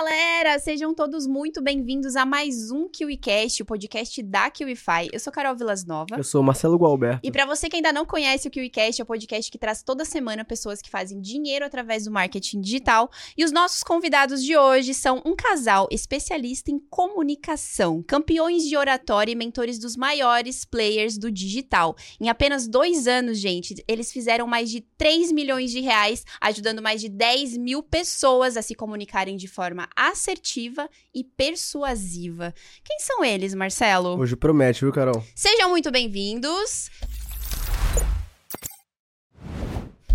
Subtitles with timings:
[0.00, 0.58] galera!
[0.58, 5.10] Sejam todos muito bem-vindos a mais um KiwiCast, o podcast da KiwiFi.
[5.12, 6.16] Eu sou Carol Vilas Nova.
[6.16, 7.20] Eu sou Marcelo Gualberto.
[7.22, 10.06] E para você que ainda não conhece o KiwiCast, é o podcast que traz toda
[10.06, 13.10] semana pessoas que fazem dinheiro através do marketing digital.
[13.36, 19.32] E os nossos convidados de hoje são um casal especialista em comunicação, campeões de oratória
[19.32, 21.94] e mentores dos maiores players do digital.
[22.18, 27.02] Em apenas dois anos, gente, eles fizeram mais de 3 milhões de reais, ajudando mais
[27.02, 32.54] de 10 mil pessoas a se comunicarem de forma assertiva e persuasiva.
[32.84, 34.18] Quem são eles, Marcelo?
[34.18, 35.24] Hoje promete, viu, Carol?
[35.34, 36.90] Sejam muito bem-vindos.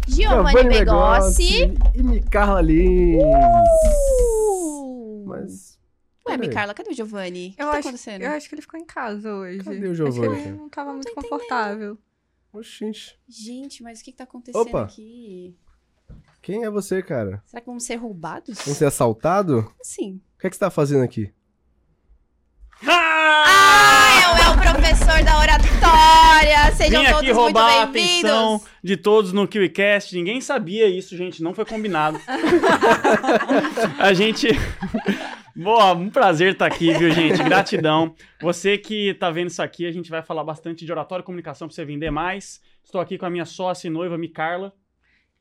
[0.07, 1.73] Giovanni Begossi.
[1.93, 3.21] E Micarla Lins.
[4.11, 5.23] Uh!
[5.25, 5.79] Mas.
[6.27, 6.47] Ué, cadê?
[6.47, 7.49] Micarla, cadê o Giovanni?
[7.49, 8.21] O que Eu tá acho, acontecendo?
[8.21, 9.59] eu acho que ele ficou em casa hoje.
[9.59, 11.97] Cadê o Acho Giovanni, que ele não tava muito tô confortável.
[12.53, 13.19] Oxente.
[13.27, 14.83] Gente, mas o que, que tá acontecendo Opa.
[14.83, 15.55] aqui?
[16.45, 17.41] Quem é você, cara?
[17.47, 18.59] Será que vamos ser roubados?
[18.59, 19.63] Vamos ser assaltado?
[19.63, 20.21] Como assim?
[20.35, 21.33] O que é que você tá fazendo aqui?
[22.87, 26.75] Ah, é o professor da oratória!
[26.75, 28.69] Sejam Vim todos aqui muito roubar a atenção bem-vindos!
[28.83, 30.15] de todos no KiwiCast.
[30.15, 31.41] Ninguém sabia isso, gente.
[31.41, 32.21] Não foi combinado.
[33.97, 34.49] a gente...
[35.55, 37.41] Boa, um prazer estar aqui, viu, gente?
[37.41, 38.13] Gratidão.
[38.39, 41.67] Você que tá vendo isso aqui, a gente vai falar bastante de oratória e comunicação
[41.67, 42.61] para você vender mais.
[42.83, 44.71] Estou aqui com a minha sócia e noiva, Micarla.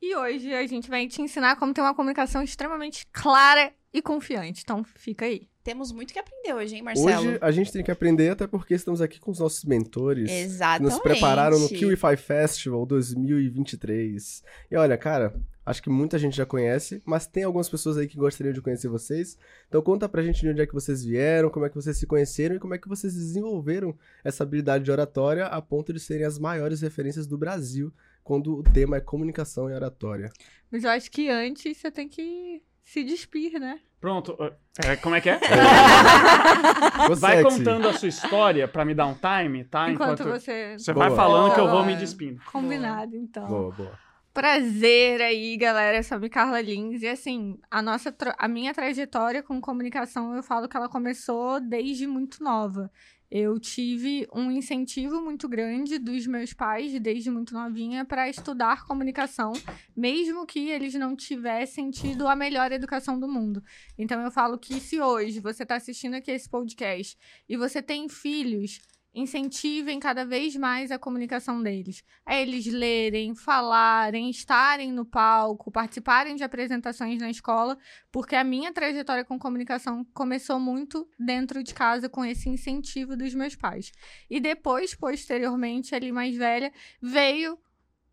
[0.06, 4.60] E hoje a gente vai te ensinar como ter uma comunicação extremamente clara e confiante.
[4.62, 5.48] Então fica aí.
[5.62, 7.30] Temos muito que aprender hoje, hein, Marcelo?
[7.30, 10.28] Hoje a gente tem que aprender, até porque estamos aqui com os nossos mentores.
[10.28, 10.92] Que Exatamente.
[10.92, 14.42] nos prepararam no KiwiFi Festival 2023.
[14.70, 18.18] E olha, cara, acho que muita gente já conhece, mas tem algumas pessoas aí que
[18.18, 19.38] gostariam de conhecer vocês.
[19.70, 22.06] Então conta pra gente de onde é que vocês vieram, como é que vocês se
[22.06, 26.26] conheceram e como é que vocês desenvolveram essa habilidade de oratória a ponto de serem
[26.26, 27.90] as maiores referências do Brasil
[28.24, 30.32] quando o tema é comunicação e oratória.
[30.72, 33.78] Mas eu acho que antes você tem que se despir, né?
[34.00, 34.36] Pronto.
[34.84, 35.38] é, como é que é?
[37.18, 37.58] Vai sexy.
[37.58, 39.90] contando a sua história para me dar um time, tá?
[39.90, 40.76] Enquanto, você.
[40.78, 41.08] Você Boa.
[41.08, 41.86] vai falando que eu vou Boa.
[41.86, 42.42] me despindo.
[42.52, 43.46] Combinado, então.
[43.46, 43.98] Boa, boa.
[44.32, 45.96] Prazer aí, galera.
[45.98, 47.02] Eu sou a Micarla Lins.
[47.02, 51.60] E assim, a, nossa, tra- a minha trajetória com comunicação, eu falo que ela começou
[51.60, 52.90] desde muito nova.
[53.36, 59.52] Eu tive um incentivo muito grande dos meus pais, desde muito novinha, para estudar comunicação,
[59.96, 63.60] mesmo que eles não tivessem tido a melhor educação do mundo.
[63.98, 67.18] Então eu falo que se hoje você está assistindo aqui esse podcast
[67.48, 68.80] e você tem filhos,
[69.14, 76.34] incentivem cada vez mais a comunicação deles a eles lerem, falarem, estarem no palco, participarem
[76.34, 77.78] de apresentações na escola,
[78.10, 83.34] porque a minha trajetória com comunicação começou muito dentro de casa com esse incentivo dos
[83.34, 83.92] meus pais.
[84.28, 87.58] E depois, posteriormente, ali mais velha, veio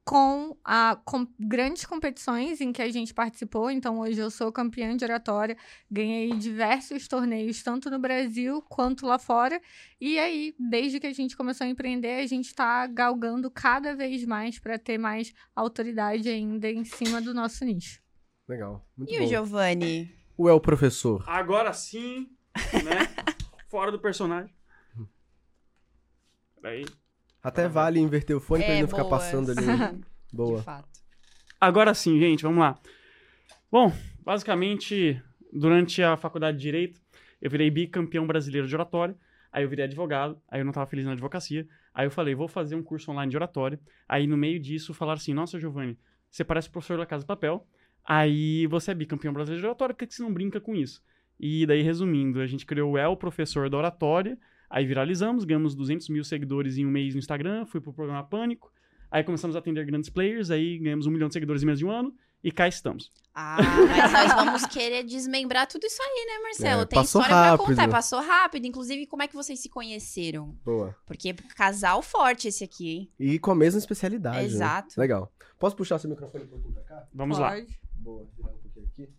[0.04, 3.70] com, a, com grandes competições em que a gente participou.
[3.70, 5.56] Então, hoje eu sou campeã de oratória,
[5.90, 9.62] ganhei diversos torneios, tanto no Brasil quanto lá fora.
[10.00, 14.26] E aí, desde que a gente começou a empreender, a gente está galgando cada vez
[14.26, 18.02] mais para ter mais autoridade ainda em cima do nosso nicho.
[18.48, 18.86] Legal.
[18.98, 19.26] Muito E bom.
[19.26, 20.16] o Giovanni?
[20.38, 21.24] O é o professor.
[21.28, 22.30] Agora sim,
[22.84, 23.08] né?
[23.70, 24.54] Fora do personagem.
[26.62, 26.86] Peraí.
[27.44, 29.62] Até vale inverter o fone pra ele não ficar É, boa, passando ali.
[30.32, 30.60] Boa.
[30.60, 30.88] De fato.
[31.60, 32.80] Agora sim, gente, vamos lá.
[33.72, 33.92] Bom,
[34.24, 35.22] basicamente,
[35.52, 37.02] durante a faculdade de Direito,
[37.42, 39.16] eu virei bicampeão brasileiro de oratória.
[39.52, 41.68] Aí eu virei advogado, aí eu não tava feliz na advocacia.
[41.94, 43.80] Aí eu falei, vou fazer um curso online de oratória.
[44.08, 45.98] Aí no meio disso falaram assim: Nossa, Giovanni,
[46.30, 47.68] você parece o professor da Casa de Papel.
[48.04, 51.04] Aí você é bicampeão brasileiro de oratória, por que que você não brinca com isso?
[51.40, 54.38] E daí, resumindo, a gente criou o El Professor da Oratória.
[54.72, 58.72] Aí viralizamos, ganhamos 200 mil seguidores em um mês no Instagram, fui pro programa Pânico.
[59.12, 61.86] Aí começamos a atender grandes players, aí ganhamos um milhão de seguidores em menos de
[61.86, 62.16] um ano.
[62.42, 63.12] E cá estamos.
[63.36, 63.58] Ah,
[63.90, 66.82] mas nós vamos querer desmembrar tudo isso aí, né, Marcelo?
[66.82, 67.68] É, Tem passou história pra rápido.
[67.68, 68.66] contar, passou rápido.
[68.66, 70.58] Inclusive, como é que vocês se conheceram?
[70.66, 70.96] Boa.
[71.06, 73.12] Porque casal forte esse aqui, hein?
[73.20, 74.38] E com a mesma especialidade.
[74.38, 74.44] né?
[74.46, 75.00] Exato.
[75.00, 75.32] Legal.
[75.60, 77.08] Posso puxar seu microfone um pouquinho pra cá?
[77.14, 77.52] Vamos lá.
[77.52, 77.80] Pode.
[77.94, 79.10] Boa, virar um pouquinho aqui.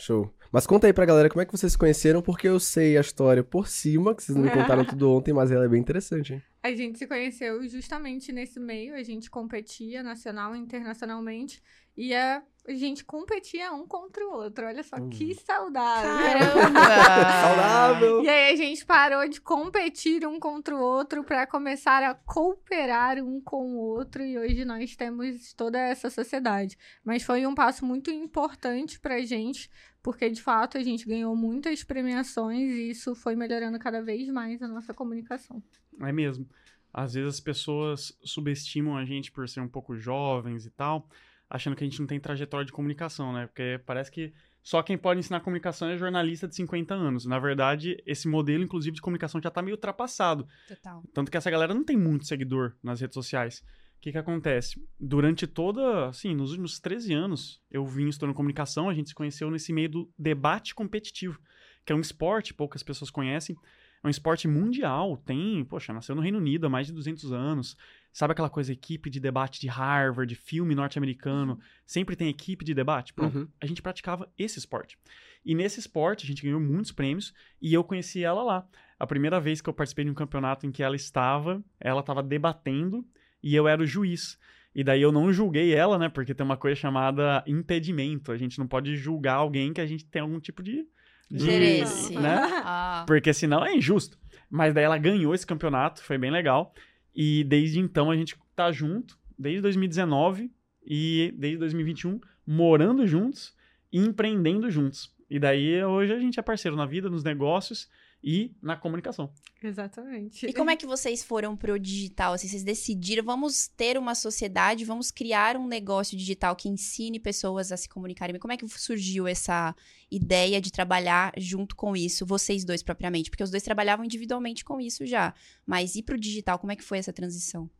[0.00, 0.32] Show.
[0.52, 3.00] Mas conta aí pra galera como é que vocês se conheceram, porque eu sei a
[3.00, 6.34] história por cima, que vocês não me contaram tudo ontem, mas ela é bem interessante,
[6.34, 6.42] hein?
[6.62, 11.62] A gente se conheceu justamente nesse meio, a gente competia nacional e internacionalmente,
[12.02, 14.66] e a, a gente competia um contra o outro.
[14.66, 15.10] Olha só Hum.
[15.10, 16.10] que saudável.
[16.10, 16.80] Caramba!
[17.46, 18.22] Saudável!
[18.22, 23.18] E aí a gente parou de competir um contra o outro para começar a cooperar
[23.18, 26.76] um com o outro e hoje nós temos toda essa sociedade.
[27.04, 29.70] Mas foi um passo muito importante pra gente,
[30.02, 34.62] porque de fato a gente ganhou muitas premiações e isso foi melhorando cada vez mais
[34.62, 35.62] a nossa comunicação.
[36.00, 36.48] É mesmo.
[36.92, 41.06] Às vezes as pessoas subestimam a gente por ser um pouco jovens e tal,
[41.50, 43.48] achando que a gente não tem trajetória de comunicação, né?
[43.48, 44.32] Porque parece que
[44.62, 47.26] só quem pode ensinar comunicação é jornalista de 50 anos.
[47.26, 50.46] Na verdade, esse modelo, inclusive, de comunicação já tá meio ultrapassado.
[50.68, 51.02] Total.
[51.12, 53.64] Tanto que essa galera não tem muito seguidor nas redes sociais.
[53.96, 54.82] O que que acontece?
[54.98, 59.50] Durante toda, assim, nos últimos 13 anos, eu vim estudando comunicação, a gente se conheceu
[59.50, 61.38] nesse meio do debate competitivo,
[61.84, 63.56] que é um esporte, poucas pessoas conhecem,
[64.02, 67.76] é um esporte mundial, tem, poxa, nasceu no Reino Unido há mais de 200 anos.
[68.12, 72.74] Sabe aquela coisa, equipe de debate de Harvard, de filme norte-americano, sempre tem equipe de
[72.74, 73.14] debate?
[73.14, 73.48] Pronto, Uhum.
[73.60, 74.98] a gente praticava esse esporte.
[75.44, 78.66] E nesse esporte, a gente ganhou muitos prêmios e eu conheci ela lá.
[78.98, 82.22] A primeira vez que eu participei de um campeonato em que ela estava, ela estava
[82.22, 83.06] debatendo
[83.42, 84.38] e eu era o juiz.
[84.74, 86.08] E daí eu não julguei ela, né?
[86.08, 88.30] Porque tem uma coisa chamada impedimento.
[88.32, 90.86] A gente não pode julgar alguém que a gente tem algum tipo de.
[91.30, 92.14] de Interesse.
[92.14, 92.40] Né?
[92.64, 94.18] Ah, Porque senão é injusto.
[94.50, 96.74] Mas daí ela ganhou esse campeonato, foi bem legal.
[97.14, 100.50] E desde então a gente tá junto, desde 2019
[100.84, 103.54] e desde 2021, morando juntos
[103.92, 105.14] e empreendendo juntos.
[105.28, 107.88] E daí hoje a gente é parceiro na vida, nos negócios
[108.22, 109.32] e na comunicação.
[109.62, 110.46] Exatamente.
[110.46, 112.34] E como é que vocês foram pro digital?
[112.34, 117.72] Assim, vocês decidiram, vamos ter uma sociedade, vamos criar um negócio digital que ensine pessoas
[117.72, 118.38] a se comunicarem.
[118.38, 119.74] Como é que surgiu essa
[120.10, 123.30] ideia de trabalhar junto com isso, vocês dois propriamente?
[123.30, 125.34] Porque os dois trabalhavam individualmente com isso já.
[125.66, 127.70] Mas ir pro digital, como é que foi essa transição?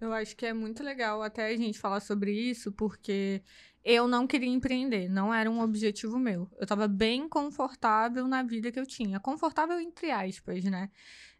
[0.00, 3.42] Eu acho que é muito legal até a gente falar sobre isso, porque
[3.88, 6.50] eu não queria empreender, não era um objetivo meu.
[6.56, 9.20] Eu estava bem confortável na vida que eu tinha.
[9.20, 10.90] Confortável entre aspas, né?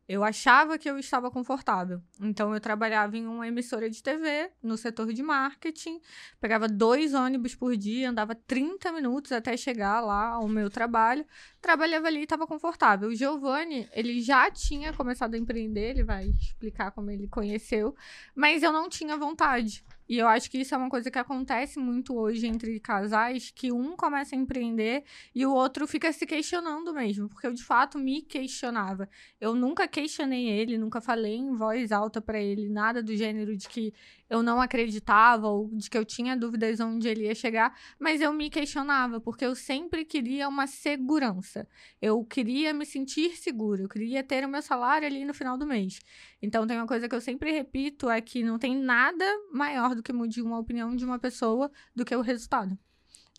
[0.09, 2.01] Eu achava que eu estava confortável.
[2.21, 6.01] Então, eu trabalhava em uma emissora de TV, no setor de marketing,
[6.41, 11.27] pegava dois ônibus por dia, andava 30 minutos até chegar lá ao meu trabalho.
[11.61, 13.09] Trabalhava ali e estava confortável.
[13.09, 17.93] O Giovanni, ele já tinha começado a empreender, ele vai explicar como ele conheceu,
[18.37, 19.85] mas eu não tinha vontade.
[20.09, 23.73] E eu acho que isso é uma coisa que acontece muito hoje entre casais, que
[23.73, 25.05] um começa a empreender
[25.35, 29.09] e o outro fica se questionando mesmo, porque eu de fato me questionava.
[29.41, 33.69] Eu nunca questionei ele, nunca falei em voz alta pra ele nada do gênero de
[33.69, 33.93] que
[34.29, 38.33] eu não acreditava ou de que eu tinha dúvidas onde ele ia chegar, mas eu
[38.33, 41.67] me questionava, porque eu sempre queria uma segurança.
[42.01, 45.67] Eu queria me sentir seguro, eu queria ter o meu salário ali no final do
[45.67, 46.01] mês.
[46.43, 50.03] Então tem uma coisa que eu sempre repito é que não tem nada maior do
[50.03, 52.77] que mudar uma opinião de uma pessoa do que o resultado.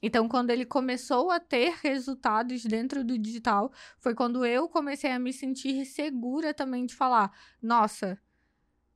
[0.02, 5.18] Então, quando ele começou a ter resultados dentro do digital, foi quando eu comecei a
[5.18, 7.32] me sentir segura também de falar:
[7.62, 8.20] nossa,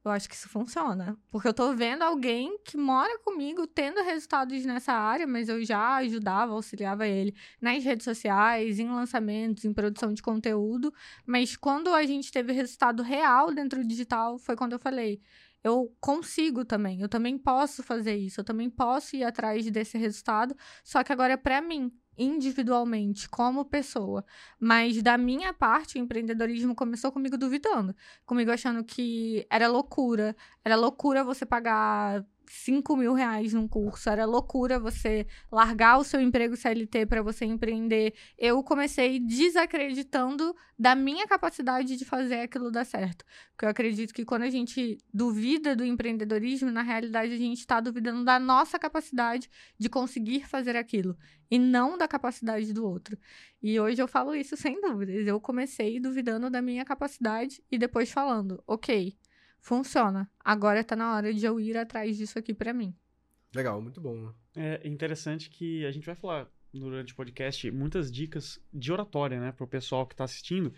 [0.04, 1.18] eu acho que isso funciona.
[1.30, 5.96] Porque eu tô vendo alguém que mora comigo tendo resultados nessa área, mas eu já
[5.98, 10.94] ajudava, auxiliava ele nas redes sociais, em lançamentos, em produção de conteúdo.
[11.26, 15.22] Mas quando a gente teve resultado real dentro do digital, foi quando eu falei.
[15.64, 20.56] Eu consigo também, eu também posso fazer isso, eu também posso ir atrás desse resultado,
[20.84, 24.26] só que agora é para mim, individualmente, como pessoa.
[24.60, 27.96] Mas da minha parte, o empreendedorismo começou comigo duvidando.
[28.26, 30.36] Comigo achando que era loucura.
[30.64, 34.10] Era loucura você pagar 5 mil reais num curso.
[34.10, 38.14] Era loucura você largar o seu emprego CLT para você empreender.
[38.38, 43.24] Eu comecei desacreditando da minha capacidade de fazer aquilo dar certo.
[43.52, 47.80] Porque eu acredito que quando a gente duvida do empreendedorismo, na realidade a gente está
[47.80, 51.18] duvidando da nossa capacidade de conseguir fazer aquilo.
[51.50, 53.18] E não da capacidade do outro.
[53.62, 55.28] E hoje eu falo isso sem dúvidas.
[55.28, 59.16] Eu comecei duvidando da minha capacidade e depois falando, ok,
[59.62, 60.30] funciona.
[60.44, 62.94] Agora tá na hora de eu ir atrás disso aqui para mim.
[63.56, 64.34] Legal, muito bom.
[64.56, 69.52] É interessante que a gente vai falar durante o podcast muitas dicas de oratória, né,
[69.52, 70.74] pro pessoal que tá assistindo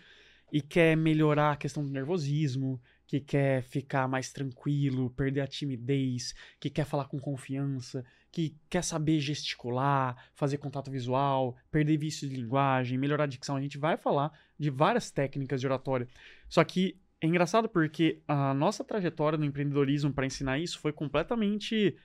[0.52, 6.34] e quer melhorar a questão do nervosismo, que quer ficar mais tranquilo, perder a timidez,
[6.60, 12.36] que quer falar com confiança, que quer saber gesticular, fazer contato visual, perder vício de
[12.36, 13.56] linguagem, melhorar a dicção.
[13.56, 16.08] A gente vai falar de várias técnicas de oratória.
[16.48, 21.96] Só que é engraçado porque a nossa trajetória no empreendedorismo para ensinar isso foi completamente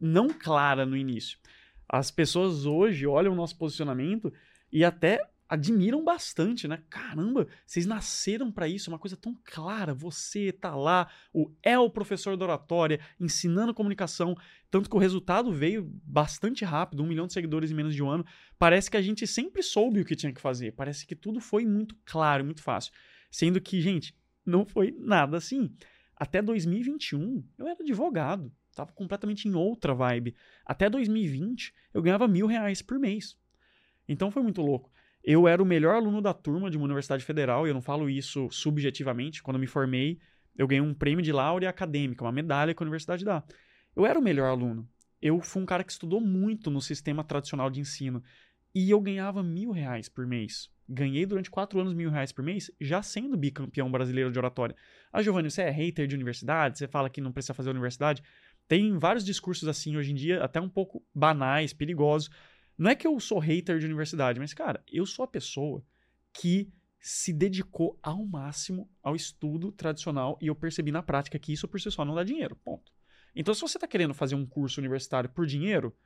[0.00, 1.38] não clara no início.
[1.86, 4.32] As pessoas hoje olham o nosso posicionamento
[4.72, 6.82] e até admiram bastante, né?
[6.88, 9.92] Caramba, vocês nasceram para isso, é uma coisa tão clara.
[9.92, 14.34] Você tá lá, o é o professor da oratória, ensinando comunicação,
[14.70, 18.08] tanto que o resultado veio bastante rápido, um milhão de seguidores em menos de um
[18.08, 18.24] ano.
[18.58, 20.72] Parece que a gente sempre soube o que tinha que fazer.
[20.72, 22.94] Parece que tudo foi muito claro, muito fácil.
[23.30, 24.16] Sendo que, gente,
[24.48, 25.70] não foi nada assim.
[26.16, 28.52] Até 2021, eu era advogado.
[28.74, 30.34] Tava completamente em outra vibe.
[30.64, 33.36] Até 2020, eu ganhava mil reais por mês.
[34.08, 34.90] Então foi muito louco.
[35.22, 38.08] Eu era o melhor aluno da turma de uma universidade federal, e eu não falo
[38.08, 39.42] isso subjetivamente.
[39.42, 40.18] Quando eu me formei,
[40.56, 43.42] eu ganhei um prêmio de laurea acadêmica, uma medalha que a universidade dá.
[43.94, 44.88] Eu era o melhor aluno.
[45.20, 48.22] Eu fui um cara que estudou muito no sistema tradicional de ensino.
[48.74, 50.70] E eu ganhava mil reais por mês.
[50.88, 54.74] Ganhei durante quatro anos mil reais por mês, já sendo bicampeão brasileiro de oratória.
[55.12, 56.78] Ah, Giovanni, você é hater de universidade?
[56.78, 58.22] Você fala que não precisa fazer universidade?
[58.66, 62.30] Tem vários discursos assim hoje em dia, até um pouco banais, perigosos.
[62.76, 65.84] Não é que eu sou hater de universidade, mas, cara, eu sou a pessoa
[66.32, 71.68] que se dedicou ao máximo ao estudo tradicional e eu percebi na prática que isso
[71.68, 72.56] por si só não dá dinheiro.
[72.56, 72.92] Ponto.
[73.34, 75.96] Então, se você está querendo fazer um curso universitário por dinheiro,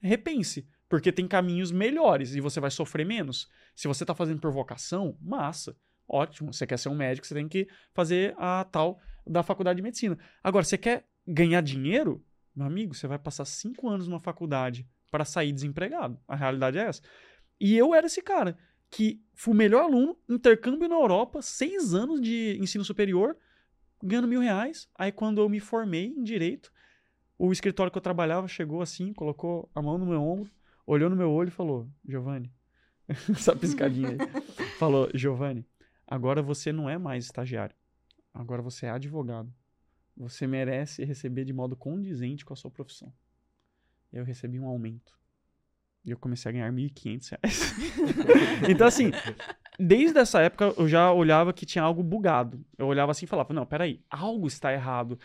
[0.00, 3.48] repense, porque tem caminhos melhores e você vai sofrer menos.
[3.76, 6.52] Se você está fazendo por vocação, massa, ótimo.
[6.52, 10.18] Você quer ser um médico, você tem que fazer a tal da faculdade de medicina.
[10.42, 12.22] Agora, você quer ganhar dinheiro?
[12.54, 16.18] Meu amigo, você vai passar cinco anos numa faculdade para sair desempregado.
[16.26, 17.00] A realidade é essa.
[17.60, 18.58] E eu era esse cara
[18.90, 23.36] que fui o melhor aluno, intercâmbio na Europa, seis anos de ensino superior,
[24.02, 24.88] ganhando mil reais.
[24.96, 26.72] Aí, quando eu me formei em direito,
[27.38, 30.50] o escritório que eu trabalhava chegou assim, colocou a mão no meu ombro,
[30.90, 32.52] olhou no meu olho e falou: Giovanni,
[33.08, 34.18] essa piscadinha aí.
[34.78, 35.66] falou: Giovanni,
[36.06, 37.76] agora você não é mais estagiário,
[38.34, 39.52] agora você é advogado.
[40.16, 43.12] Você merece receber de modo condizente com a sua profissão.
[44.12, 45.18] Eu recebi um aumento.
[46.04, 47.38] E eu comecei a ganhar R$ 1.500.
[48.68, 49.12] então, assim,
[49.78, 52.62] desde essa época eu já olhava que tinha algo bugado.
[52.76, 55.18] Eu olhava assim e falava: não, peraí, algo está errado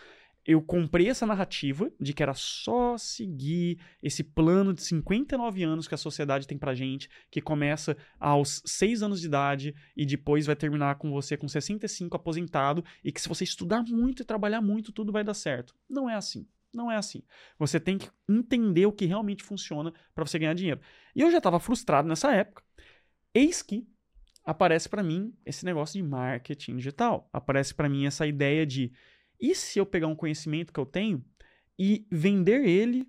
[0.46, 5.96] eu comprei essa narrativa de que era só seguir esse plano de 59 anos que
[5.96, 10.56] a sociedade tem pra gente, que começa aos 6 anos de idade e depois vai
[10.56, 14.92] terminar com você com 65 aposentado e que se você estudar muito e trabalhar muito,
[14.92, 15.74] tudo vai dar certo.
[15.90, 16.48] Não é assim.
[16.72, 17.24] Não é assim.
[17.58, 20.82] Você tem que entender o que realmente funciona para você ganhar dinheiro.
[21.16, 22.62] E eu já estava frustrado nessa época.
[23.34, 23.88] Eis que
[24.44, 27.28] aparece para mim esse negócio de marketing digital.
[27.34, 28.92] Aparece para mim essa ideia de
[29.40, 31.24] e se eu pegar um conhecimento que eu tenho
[31.78, 33.08] e vender ele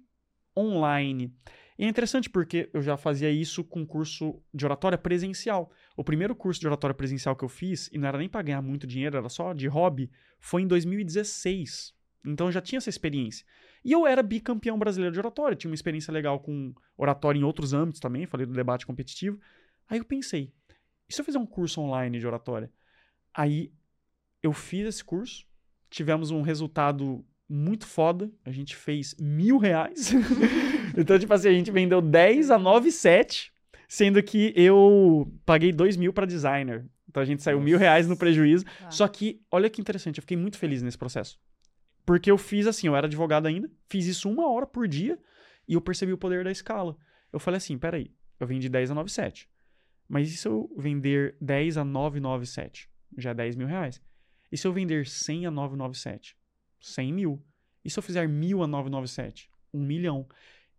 [0.56, 1.34] online?
[1.78, 5.70] E é interessante porque eu já fazia isso com curso de oratória presencial.
[5.96, 8.62] O primeiro curso de oratória presencial que eu fiz, e não era nem para ganhar
[8.62, 11.94] muito dinheiro, era só de hobby, foi em 2016.
[12.24, 13.44] Então eu já tinha essa experiência.
[13.84, 17.72] E eu era bicampeão brasileiro de oratória, tinha uma experiência legal com oratória em outros
[17.72, 19.38] âmbitos também, falei do debate competitivo.
[19.88, 20.52] Aí eu pensei,
[21.08, 22.72] e se eu fizer um curso online de oratória?
[23.32, 23.72] Aí
[24.42, 25.46] eu fiz esse curso,
[25.96, 28.30] tivemos um resultado muito foda.
[28.44, 30.12] A gente fez mil reais.
[30.94, 33.50] então, tipo assim, a gente vendeu 10 a 9,7,
[33.88, 36.84] sendo que eu paguei 2 mil para designer.
[37.08, 37.64] Então a gente saiu Nossa.
[37.64, 38.66] mil reais no prejuízo.
[38.82, 38.90] Ah.
[38.90, 41.38] Só que, olha que interessante, eu fiquei muito feliz nesse processo.
[42.04, 45.18] Porque eu fiz assim, eu era advogado ainda, fiz isso uma hora por dia
[45.66, 46.94] e eu percebi o poder da escala.
[47.32, 49.46] Eu falei assim, peraí, eu vendi 10 a 9,7.
[50.06, 52.90] Mas e se eu vender 10 a 997?
[53.16, 54.00] Já é 10 mil reais.
[54.50, 56.36] E se eu vender 100 a 997?
[56.80, 57.44] 100 mil.
[57.84, 59.50] E se eu fizer mil a 997?
[59.72, 60.26] 1 milhão.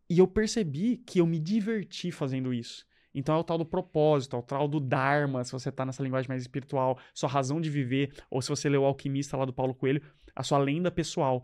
[0.10, 2.86] E eu percebi que eu me diverti fazendo isso.
[3.14, 6.04] Então é o tal do propósito, é o tal do Dharma, se você está nessa
[6.04, 9.52] linguagem mais espiritual, sua razão de viver, ou se você leu o Alquimista lá do
[9.52, 10.02] Paulo Coelho,
[10.36, 11.44] a sua lenda pessoal.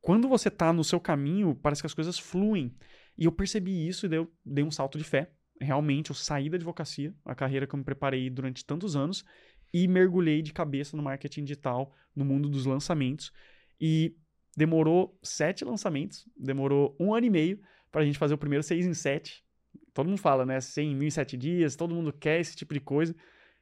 [0.00, 2.74] Quando você está no seu caminho, parece que as coisas fluem.
[3.18, 5.30] E eu percebi isso e dei, dei um salto de fé.
[5.60, 9.24] Realmente, eu saí da advocacia, a carreira que eu me preparei durante tantos anos,
[9.72, 13.32] e mergulhei de cabeça no marketing digital, no mundo dos lançamentos.
[13.80, 14.14] E
[14.56, 17.60] demorou sete lançamentos, demorou um ano e meio
[17.90, 19.44] para a gente fazer o primeiro seis em sete.
[19.94, 20.60] Todo mundo fala, né?
[20.60, 23.14] 100 mil em sete dias, todo mundo quer esse tipo de coisa.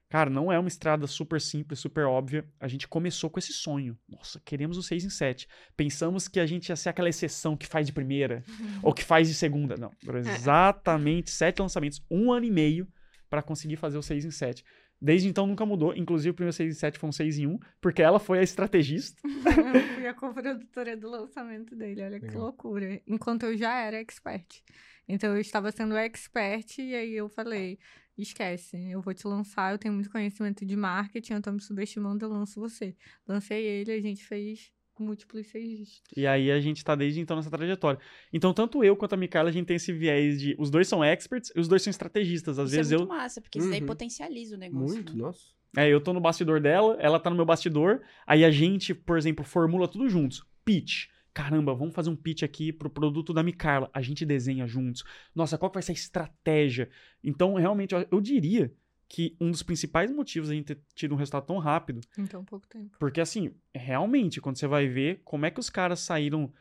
[0.09, 2.47] Cara, não é uma estrada super simples, super óbvia.
[2.61, 3.99] A gente começou com esse sonho.
[4.09, 5.49] Nossa, queremos o 6 em 7.
[5.77, 8.45] Pensamos que a gente ia ser aquela exceção que faz de primeira
[8.83, 9.77] ou que faz de segunda.
[9.77, 12.87] Não, exatamente sete lançamentos, um ano e meio
[13.29, 14.65] para conseguir fazer o 6 em 7.
[15.01, 15.95] Desde então nunca mudou.
[15.95, 18.43] Inclusive o primeiro 6 em 7 foi um 6 em 1, porque ela foi a
[18.43, 19.21] estrategista.
[19.25, 23.01] eu fui a co-produtora do lançamento dele, olha que loucura.
[23.07, 24.63] Enquanto eu já era expert.
[25.09, 27.79] Então eu estava sendo expert e aí eu falei:
[28.17, 32.25] esquece, eu vou te lançar, eu tenho muito conhecimento de marketing, eu tô me subestimando,
[32.25, 32.97] eu lanço você.
[33.29, 34.73] Lancei ele, a gente fez
[35.03, 38.01] múltiplos seis E aí a gente tá desde então nessa trajetória.
[38.33, 41.05] Então, tanto eu quanto a Micaela, a gente tem esse viés de os dois são
[41.05, 42.59] experts e os dois são estrategistas.
[42.59, 43.17] Às isso vezes é muito eu.
[43.17, 43.87] massa, porque isso daí uhum.
[43.87, 44.95] potencializa o negócio.
[44.95, 45.23] Muito, né?
[45.23, 45.57] nossa.
[45.77, 49.19] É, eu tô no bastidor dela, ela tá no meu bastidor, aí a gente, por
[49.19, 50.43] exemplo, formula tudo juntos.
[50.65, 51.09] Pitch.
[51.35, 53.91] Caramba, vamos fazer um pitch aqui pro produto da Micarla.
[53.93, 55.05] A gente desenha juntos.
[55.35, 56.89] Nossa, qual que vai ser a estratégia?
[57.23, 58.73] Então, realmente, eu, eu diria
[59.09, 62.01] que um dos principais motivos a gente ter tido um resultado tão rápido.
[62.19, 62.97] Em tão pouco tempo.
[62.99, 66.53] Porque, assim, realmente, quando você vai ver como é que os caras saíram.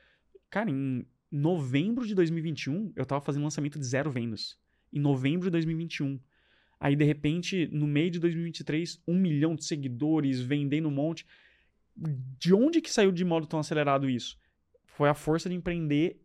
[0.50, 4.58] Cara, em novembro de 2021, eu tava fazendo lançamento de zero vendas.
[4.94, 6.20] Em novembro de 2021.
[6.80, 11.26] Aí, de repente, no meio de 2023, um milhão de seguidores, vendendo um monte.
[11.96, 14.38] De onde que saiu de modo tão acelerado isso?
[14.86, 16.22] Foi a força de empreender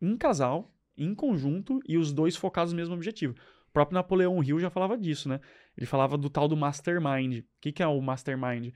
[0.00, 3.34] em casal, em conjunto, e os dois focados no mesmo objetivo
[3.74, 5.40] próprio Napoleão Hill já falava disso, né?
[5.76, 7.40] Ele falava do tal do mastermind.
[7.40, 8.72] O que, que é o mastermind?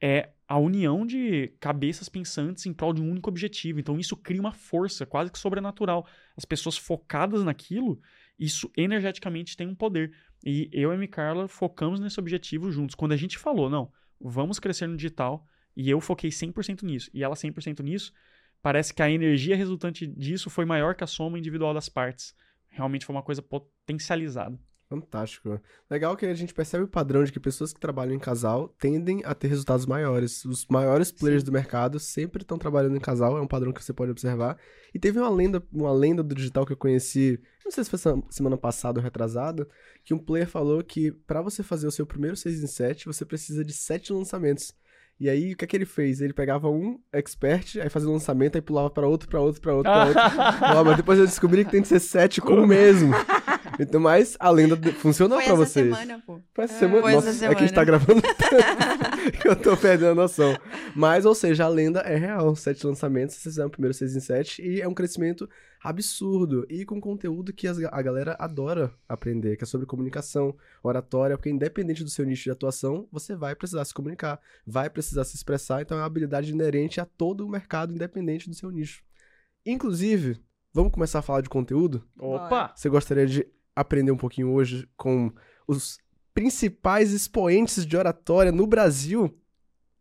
[0.00, 3.80] É a união de cabeças pensantes em prol de um único objetivo.
[3.80, 6.06] Então isso cria uma força quase que sobrenatural.
[6.36, 7.98] As pessoas focadas naquilo,
[8.38, 10.12] isso energeticamente tem um poder.
[10.44, 12.94] E eu e a Carla focamos nesse objetivo juntos.
[12.94, 13.90] Quando a gente falou, não,
[14.20, 18.12] vamos crescer no digital, e eu foquei 100% nisso, e ela 100% nisso,
[18.60, 22.34] parece que a energia resultante disso foi maior que a soma individual das partes.
[22.72, 24.58] Realmente foi uma coisa potencializada.
[24.92, 25.58] Fantástico.
[25.90, 29.22] Legal que a gente percebe o padrão de que pessoas que trabalham em casal tendem
[29.24, 30.44] a ter resultados maiores.
[30.44, 31.46] Os maiores players Sim.
[31.46, 34.58] do mercado sempre estão trabalhando em casal, é um padrão que você pode observar.
[34.92, 37.98] E teve uma lenda, uma lenda do digital que eu conheci, não sei se foi
[38.28, 39.66] semana passada ou retrasada,
[40.04, 43.24] que um player falou que para você fazer o seu primeiro 6 em 7, você
[43.24, 44.74] precisa de 7 lançamentos.
[45.22, 46.20] E aí, o que é que ele fez?
[46.20, 49.72] Ele pegava um expert, aí fazia o lançamento, aí pulava para outro, para outro, para
[49.72, 50.84] outro, pra outro.
[50.84, 53.14] mas depois eu descobri que tem que ser sete com o mesmo.
[53.78, 55.86] Então, mas a lenda funcionou Foi pra essa vocês.
[55.86, 56.40] Semana, pô.
[56.54, 59.02] Foi essa semana, Foi Nossa, essa é que a gente tá gravando tanto
[59.44, 60.56] eu tô perdendo a noção.
[60.94, 62.54] Mas, ou seja, a lenda é real.
[62.56, 65.48] Sete lançamentos, vocês fizeram o primeiro seis em sete, e é um crescimento
[65.82, 66.66] absurdo.
[66.68, 72.04] E com conteúdo que a galera adora aprender, que é sobre comunicação, oratória, porque independente
[72.04, 75.96] do seu nicho de atuação, você vai precisar se comunicar, vai precisar se expressar, então
[75.96, 79.02] é uma habilidade inerente a todo o mercado, independente do seu nicho.
[79.64, 80.40] Inclusive,
[80.72, 82.04] vamos começar a falar de conteúdo?
[82.18, 82.72] Opa!
[82.74, 85.32] Você gostaria de aprender um pouquinho hoje com
[85.66, 85.98] os
[86.34, 89.38] principais expoentes de oratória no Brasil?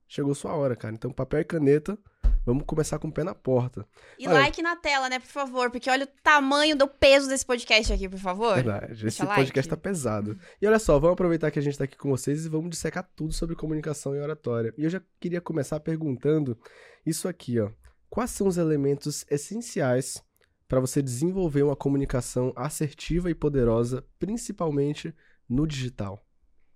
[0.08, 0.94] Chegou sua hora, cara.
[0.94, 1.98] Então, papel e caneta,
[2.46, 3.86] vamos começar com o pé na porta.
[4.20, 7.46] E olha, like na tela, né, por favor, porque olha o tamanho do peso desse
[7.46, 8.56] podcast aqui, por favor.
[8.56, 9.70] Verdade, esse podcast like.
[9.70, 10.38] tá pesado.
[10.62, 13.10] E olha só, vamos aproveitar que a gente tá aqui com vocês e vamos dissecar
[13.16, 14.74] tudo sobre comunicação e oratória.
[14.78, 16.58] E eu já queria começar perguntando
[17.06, 17.70] isso aqui, ó.
[18.10, 20.22] Quais são os elementos essenciais
[20.72, 25.14] para você desenvolver uma comunicação assertiva e poderosa, principalmente
[25.50, 26.26] no digital?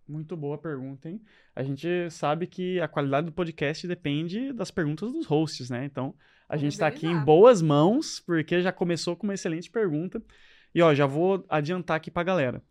[0.05, 1.21] Muito boa pergunta, hein?
[1.55, 5.85] A gente sabe que a qualidade do podcast depende das perguntas dos hosts, né?
[5.85, 6.13] Então,
[6.49, 10.21] a gente está aqui em boas mãos, porque já começou com uma excelente pergunta.
[10.73, 12.61] E, ó, já vou adiantar aqui para a galera.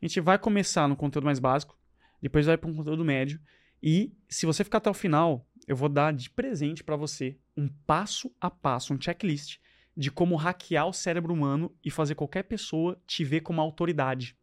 [0.00, 1.76] A gente vai começar no conteúdo mais básico,
[2.22, 3.40] depois vai para um conteúdo médio.
[3.82, 7.68] E, se você ficar até o final, eu vou dar de presente para você um
[7.84, 9.58] passo a passo, um checklist
[9.98, 14.36] de como hackear o cérebro humano e fazer qualquer pessoa te ver como autoridade.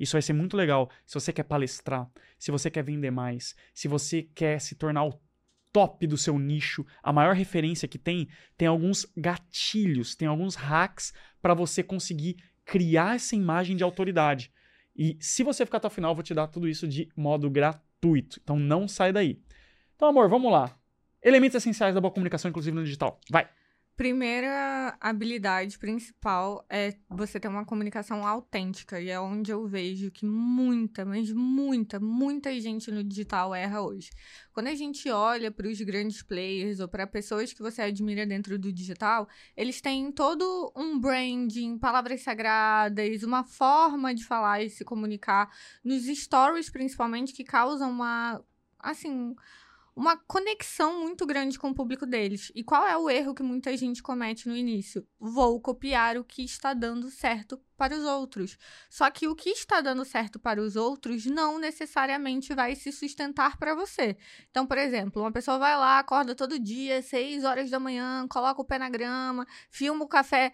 [0.00, 3.88] Isso vai ser muito legal se você quer palestrar, se você quer vender mais, se
[3.88, 5.20] você quer se tornar o
[5.70, 11.12] top do seu nicho, a maior referência que tem, tem alguns gatilhos, tem alguns hacks
[11.42, 14.50] para você conseguir criar essa imagem de autoridade.
[14.96, 17.50] E se você ficar até o final, eu vou te dar tudo isso de modo
[17.50, 18.40] gratuito.
[18.42, 19.42] Então não sai daí.
[19.94, 20.74] Então, amor, vamos lá.
[21.22, 23.20] Elementos essenciais da boa comunicação, inclusive no digital.
[23.30, 23.48] Vai!
[24.02, 30.26] Primeira habilidade principal é você ter uma comunicação autêntica, e é onde eu vejo que
[30.26, 34.10] muita, mas muita, muita gente no digital erra hoje.
[34.52, 38.58] Quando a gente olha para os grandes players ou para pessoas que você admira dentro
[38.58, 44.84] do digital, eles têm todo um branding, palavras sagradas, uma forma de falar e se
[44.84, 45.48] comunicar,
[45.84, 48.42] nos stories principalmente, que causam uma,
[48.80, 49.36] assim
[49.94, 52.50] uma conexão muito grande com o público deles.
[52.54, 55.06] E qual é o erro que muita gente comete no início?
[55.18, 58.56] Vou copiar o que está dando certo para os outros.
[58.88, 63.58] Só que o que está dando certo para os outros não necessariamente vai se sustentar
[63.58, 64.16] para você.
[64.50, 68.62] Então, por exemplo, uma pessoa vai lá, acorda todo dia, 6 horas da manhã, coloca
[68.62, 70.52] o pé na grama, filma o café.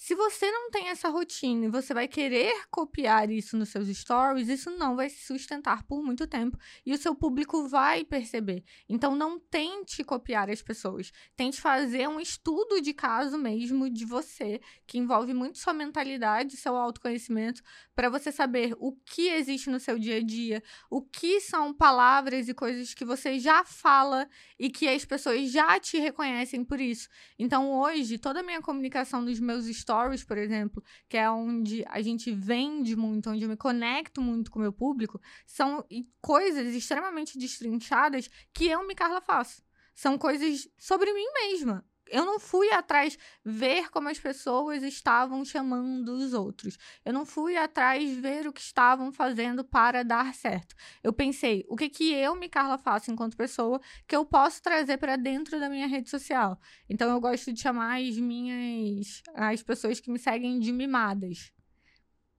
[0.00, 4.48] Se você não tem essa rotina e você vai querer copiar isso nos seus stories,
[4.48, 6.56] isso não vai se sustentar por muito tempo
[6.86, 8.62] e o seu público vai perceber.
[8.88, 11.10] Então não tente copiar as pessoas.
[11.36, 16.76] Tente fazer um estudo de caso mesmo de você, que envolve muito sua mentalidade, seu
[16.76, 17.60] autoconhecimento,
[17.92, 22.48] para você saber o que existe no seu dia a dia, o que são palavras
[22.48, 24.28] e coisas que você já fala
[24.60, 27.08] e que as pessoas já te reconhecem por isso.
[27.36, 31.82] Então hoje, toda a minha comunicação nos meus stories stories, por exemplo, que é onde
[31.88, 35.82] a gente vende muito, onde eu me conecto muito com o meu público, são
[36.20, 39.62] coisas extremamente destrinchadas que eu, me Carla, faço.
[39.94, 46.08] São coisas sobre mim mesma eu não fui atrás ver como as pessoas estavam chamando
[46.10, 46.78] os outros.
[47.04, 50.74] Eu não fui atrás ver o que estavam fazendo para dar certo.
[51.02, 54.98] Eu pensei, o que que eu, me Carla, faço enquanto pessoa que eu posso trazer
[54.98, 56.58] para dentro da minha rede social.
[56.88, 61.52] Então eu gosto de chamar as minhas as pessoas que me seguem de mimadas.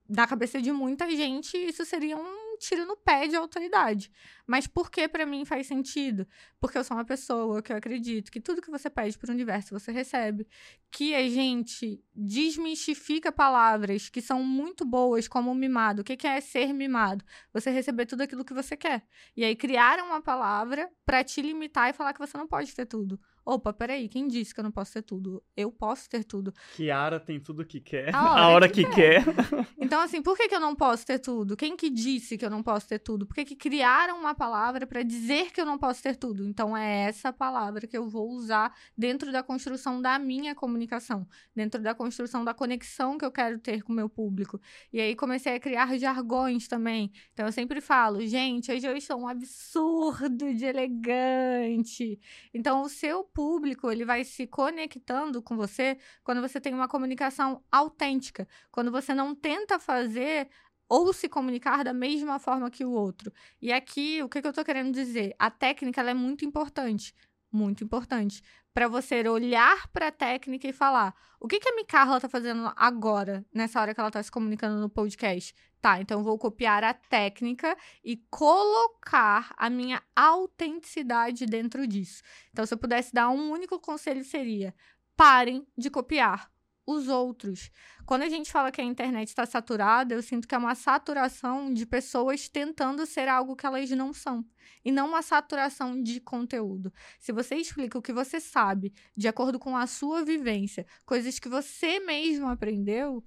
[0.08, 4.11] Na cabeça de muita gente, isso seria um tiro no pé de autoridade.
[4.45, 6.27] Mas por que para mim faz sentido?
[6.59, 9.33] Porque eu sou uma pessoa que eu acredito que tudo que você pede para o
[9.33, 10.47] universo você recebe.
[10.91, 16.01] Que a gente desmistifica palavras que são muito boas, como mimado.
[16.01, 17.23] O que é ser mimado?
[17.53, 19.03] Você receber tudo aquilo que você quer.
[19.35, 22.85] E aí criaram uma palavra para te limitar e falar que você não pode ter
[22.85, 23.19] tudo.
[23.45, 25.43] Opa, peraí, quem disse que eu não posso ter tudo?
[25.56, 26.54] Eu posso ter tudo.
[26.75, 29.23] Kiara tem tudo que quer, A hora a hora que que, quer.
[29.80, 31.58] Então, assim, por que, que eu não posso ter tudo?
[31.58, 33.25] Quem que disse que eu não posso ter tudo?
[33.25, 36.45] Por que, que criaram uma palavra para dizer que eu não posso ter tudo?
[36.45, 41.82] Então, é essa palavra que eu vou usar dentro da construção da minha comunicação, dentro
[41.82, 44.60] da construção da conexão que eu quero ter com o meu público.
[44.93, 47.12] E aí comecei a criar jargões também.
[47.34, 52.19] Então, eu sempre falo, gente, hoje eu estou um absurdo de elegante.
[52.54, 57.63] Então, o seu público, ele vai se conectando com você quando você tem uma comunicação
[57.71, 60.49] autêntica, quando você não tenta fazer
[60.89, 63.32] ou se comunicar da mesma forma que o outro.
[63.62, 65.34] E aqui, o que, que eu tô querendo dizer?
[65.39, 67.15] A técnica é muito importante,
[67.49, 68.41] muito importante,
[68.73, 72.69] para você olhar para a técnica e falar: o que, que a Micarla tá fazendo
[72.75, 75.56] agora, nessa hora que ela tá se comunicando no podcast?
[75.81, 82.21] Tá, então vou copiar a técnica e colocar a minha autenticidade dentro disso.
[82.51, 84.75] Então, se eu pudesse dar um único conselho, seria:
[85.15, 86.51] parem de copiar
[86.85, 87.71] os outros.
[88.05, 91.71] Quando a gente fala que a internet está saturada, eu sinto que é uma saturação
[91.71, 94.43] de pessoas tentando ser algo que elas não são.
[94.83, 96.91] E não uma saturação de conteúdo.
[97.19, 101.47] Se você explica o que você sabe, de acordo com a sua vivência, coisas que
[101.47, 103.23] você mesmo aprendeu,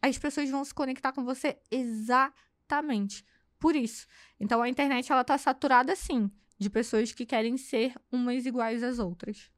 [0.00, 3.24] as pessoas vão se conectar com você exatamente
[3.58, 4.06] por isso.
[4.40, 8.98] Então a internet ela tá saturada sim de pessoas que querem ser umas iguais às
[8.98, 9.50] outras.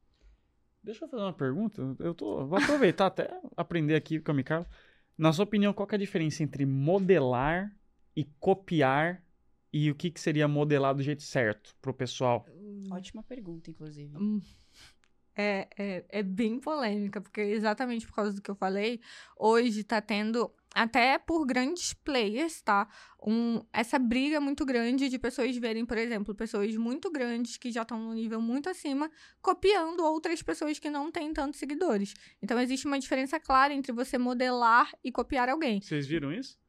[0.83, 1.81] Deixa eu fazer uma pergunta.
[1.99, 4.67] Eu tô, vou aproveitar até aprender aqui com a Micarla.
[5.17, 7.75] Na sua opinião, qual que é a diferença entre modelar
[8.15, 9.23] e copiar?
[9.73, 12.47] E o que, que seria modelar do jeito certo pro pessoal?
[12.91, 14.17] Ótima pergunta, inclusive.
[14.17, 14.41] Hum,
[15.37, 19.01] É, é, é bem polêmica, porque exatamente por causa do que eu falei,
[19.37, 22.89] hoje tá tendo, até por grandes players, tá?
[23.21, 27.83] Um, essa briga muito grande de pessoas verem, por exemplo, pessoas muito grandes que já
[27.83, 29.11] estão no nível muito acima,
[29.43, 32.15] copiando outras pessoas que não têm tantos seguidores.
[32.41, 35.81] Então existe uma diferença clara entre você modelar e copiar alguém.
[35.81, 36.64] Vocês viram isso?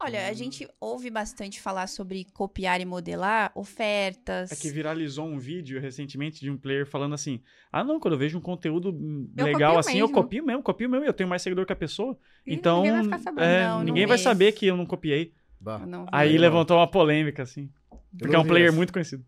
[0.00, 4.52] Olha, a gente ouve bastante falar sobre copiar e modelar ofertas.
[4.52, 7.40] É que viralizou um vídeo recentemente de um player falando assim:
[7.72, 10.62] Ah, não, quando eu vejo um conteúdo hum, Eu legal assim, eu mesmo." copio mesmo,
[10.62, 12.16] copio mesmo, eu tenho mais seguidor que a pessoa.
[12.46, 13.44] E então, ninguém vai ficar sabendo.
[13.44, 15.32] é, Não, não ninguém vai vi saber que eu não copiei.
[15.60, 15.80] Bah.
[15.84, 16.06] Eu.
[16.12, 16.40] Aí não.
[16.40, 17.68] levantou uma polêmica, assim.
[17.90, 18.76] Eu Porque é um player essa.
[18.76, 19.24] muito conhecido.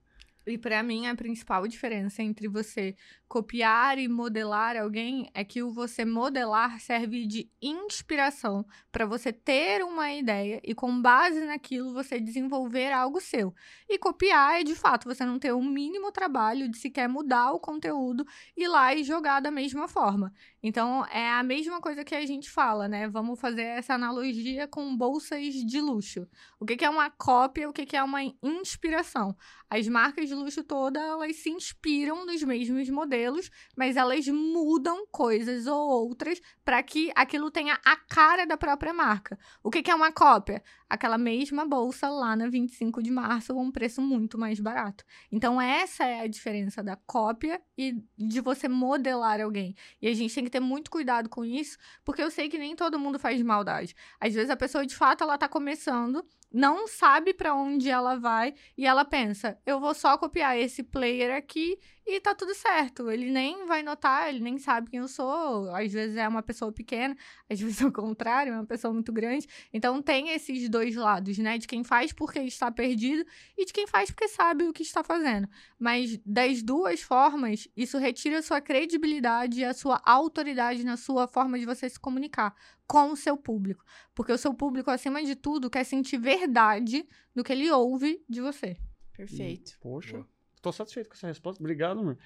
[0.46, 2.96] E para mim, a principal diferença entre você
[3.28, 9.84] copiar e modelar alguém é que o você modelar serve de inspiração para você ter
[9.84, 13.54] uma ideia e, com base naquilo, você desenvolver algo seu.
[13.88, 17.60] E copiar é, de fato, você não ter o mínimo trabalho de sequer mudar o
[17.60, 18.26] conteúdo
[18.56, 20.32] e lá e jogar da mesma forma.
[20.62, 23.08] Então, é a mesma coisa que a gente fala, né?
[23.08, 26.28] Vamos fazer essa analogia com bolsas de luxo.
[26.58, 29.34] O que é uma cópia, o que é uma inspiração?
[29.70, 35.66] As marcas de luxo todas, elas se inspiram nos mesmos modelos, mas elas mudam coisas
[35.66, 39.38] ou outras para que aquilo tenha a cara da própria marca.
[39.62, 40.62] O que é uma cópia?
[40.90, 45.04] Aquela mesma bolsa lá na 25 de março a um preço muito mais barato.
[45.30, 49.76] Então essa é a diferença da cópia e de você modelar alguém.
[50.02, 52.74] E a gente tem que ter muito cuidado com isso, porque eu sei que nem
[52.74, 53.94] todo mundo faz maldade.
[54.20, 58.52] Às vezes a pessoa de fato ela tá começando, não sabe para onde ela vai
[58.76, 63.10] e ela pensa, eu vou só copiar esse player aqui e tá tudo certo.
[63.10, 65.74] Ele nem vai notar, ele nem sabe quem eu sou.
[65.74, 67.16] Às vezes é uma pessoa pequena,
[67.48, 69.46] às vezes é o contrário, é uma pessoa muito grande.
[69.72, 71.58] Então tem esses dois lados, né?
[71.58, 73.24] De quem faz porque está perdido
[73.56, 75.48] e de quem faz porque sabe o que está fazendo.
[75.78, 81.28] Mas das duas formas, isso retira a sua credibilidade e a sua autoridade na sua
[81.28, 82.54] forma de você se comunicar
[82.86, 83.84] com o seu público.
[84.14, 88.40] Porque o seu público, acima de tudo, quer sentir verdade do que ele ouve de
[88.40, 88.76] você.
[89.12, 89.78] Perfeito.
[89.80, 90.39] Poxa, Boa.
[90.60, 91.62] Tô satisfeito com essa resposta.
[91.62, 92.18] Obrigado, amor.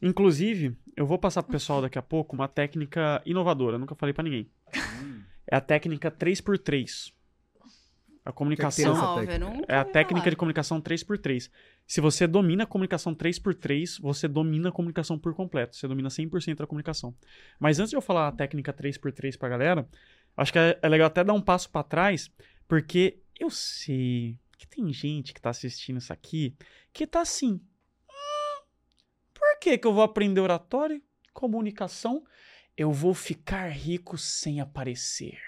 [0.00, 4.24] Inclusive, eu vou passar pro pessoal daqui a pouco uma técnica inovadora, nunca falei pra
[4.24, 4.50] ninguém.
[5.46, 7.12] É a técnica 3x3.
[8.24, 9.16] A comunicação.
[9.16, 9.34] técnica?
[9.34, 11.50] eu nunca É a técnica de comunicação 3x3.
[11.86, 15.76] Se você domina a comunicação 3x3, você domina a comunicação por completo.
[15.76, 17.14] Você domina 100% da comunicação.
[17.60, 19.86] Mas antes de eu falar a técnica 3x3 pra galera,
[20.36, 22.30] acho que é, é legal até dar um passo pra trás,
[22.66, 26.56] porque eu sei que tem gente que tá assistindo isso aqui
[26.92, 27.60] que tá assim.
[28.08, 28.64] "Hum,
[29.32, 32.24] por que, que eu vou aprender oratório, comunicação?
[32.76, 35.38] Eu vou ficar rico sem aparecer.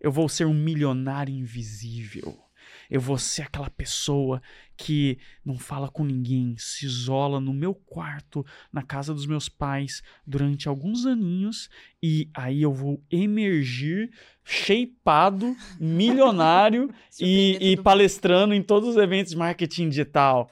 [0.00, 2.45] Eu vou ser um milionário invisível.
[2.90, 4.40] Eu vou ser aquela pessoa
[4.76, 10.02] que não fala com ninguém, se isola no meu quarto, na casa dos meus pais,
[10.26, 11.68] durante alguns aninhos,
[12.02, 14.10] e aí eu vou emergir
[14.44, 20.50] shapeado, milionário e, e palestrando em todos os eventos de marketing digital.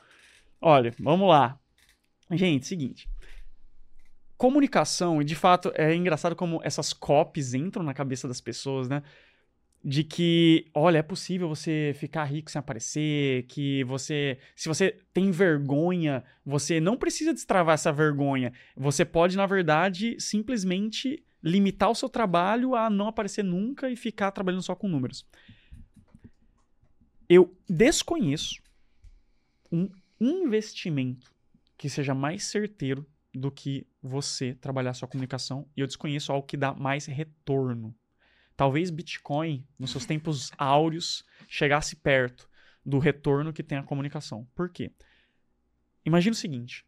[0.61, 1.59] Olha, vamos lá.
[2.31, 3.09] Gente, seguinte.
[4.37, 9.03] Comunicação, e de fato é engraçado como essas copies entram na cabeça das pessoas, né?
[9.87, 15.31] De que, olha, é possível você ficar rico sem aparecer, que você, se você tem
[15.31, 18.51] vergonha, você não precisa destravar essa vergonha.
[18.75, 24.31] Você pode, na verdade, simplesmente limitar o seu trabalho a não aparecer nunca e ficar
[24.31, 25.27] trabalhando só com números.
[27.29, 28.63] Eu desconheço
[29.71, 31.31] um investimento
[31.77, 36.57] que seja mais certeiro do que você trabalhar sua comunicação e eu desconheço algo que
[36.57, 37.95] dá mais retorno.
[38.57, 42.49] Talvez Bitcoin, nos seus tempos áureos, chegasse perto
[42.85, 44.47] do retorno que tem a comunicação.
[44.55, 44.93] Por quê?
[46.05, 46.85] Imagina o seguinte: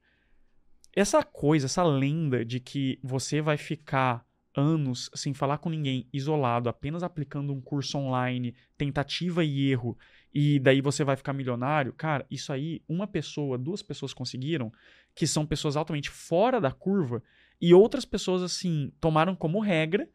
[0.94, 4.24] essa coisa, essa lenda de que você vai ficar
[4.54, 9.98] anos sem falar com ninguém, isolado, apenas aplicando um curso online, tentativa e erro,
[10.32, 14.72] e daí você vai ficar milionário, cara, isso aí uma pessoa, duas pessoas conseguiram,
[15.14, 17.22] que são pessoas altamente fora da curva,
[17.60, 20.08] e outras pessoas, assim, tomaram como regra,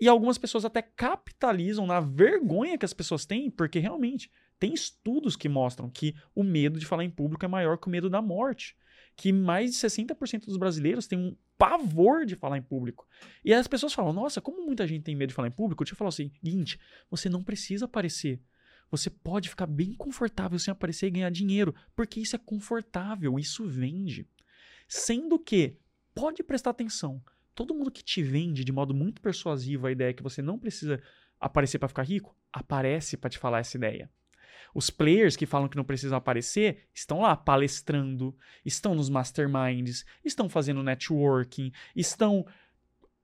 [0.00, 5.34] e algumas pessoas até capitalizam na vergonha que as pessoas têm, porque realmente tem estudos
[5.34, 8.22] que mostram que o medo de falar em público é maior que o medo da
[8.22, 8.76] morte.
[9.16, 13.06] Que mais de 60% dos brasileiros têm um pavor de falar em público.
[13.44, 15.82] E as pessoas falam: Nossa, como muita gente tem medo de falar em público?
[15.82, 16.78] Eu te falo assim: seguinte,
[17.10, 18.40] você não precisa aparecer.
[18.90, 23.66] Você pode ficar bem confortável sem aparecer e ganhar dinheiro, porque isso é confortável, isso
[23.66, 24.28] vende.
[24.86, 25.76] Sendo que,
[26.14, 27.22] pode prestar atenção,
[27.54, 31.00] todo mundo que te vende de modo muito persuasivo a ideia que você não precisa
[31.40, 34.10] aparecer para ficar rico, aparece para te falar essa ideia.
[34.74, 38.34] Os players que falam que não precisam aparecer estão lá palestrando,
[38.64, 42.46] estão nos masterminds, estão fazendo networking, estão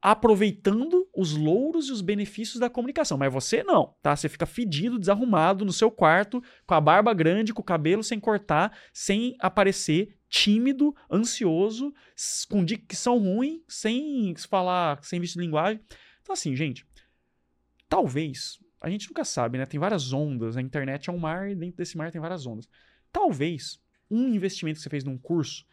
[0.01, 3.19] aproveitando os louros e os benefícios da comunicação.
[3.19, 4.14] Mas você não, tá?
[4.14, 8.21] Você fica fedido, desarrumado no seu quarto, com a barba grande, com o cabelo sem
[8.21, 11.93] cortar, sem aparecer, tímido, ansioso,
[12.49, 15.81] com dicção ruim, sem falar, sem vício de linguagem.
[16.23, 16.87] Então, assim, gente,
[17.88, 19.67] talvez, a gente nunca sabe, né?
[19.67, 22.69] Tem várias ondas, a internet é um mar e dentro desse mar tem várias ondas.
[23.11, 25.67] Talvez um investimento que você fez num curso,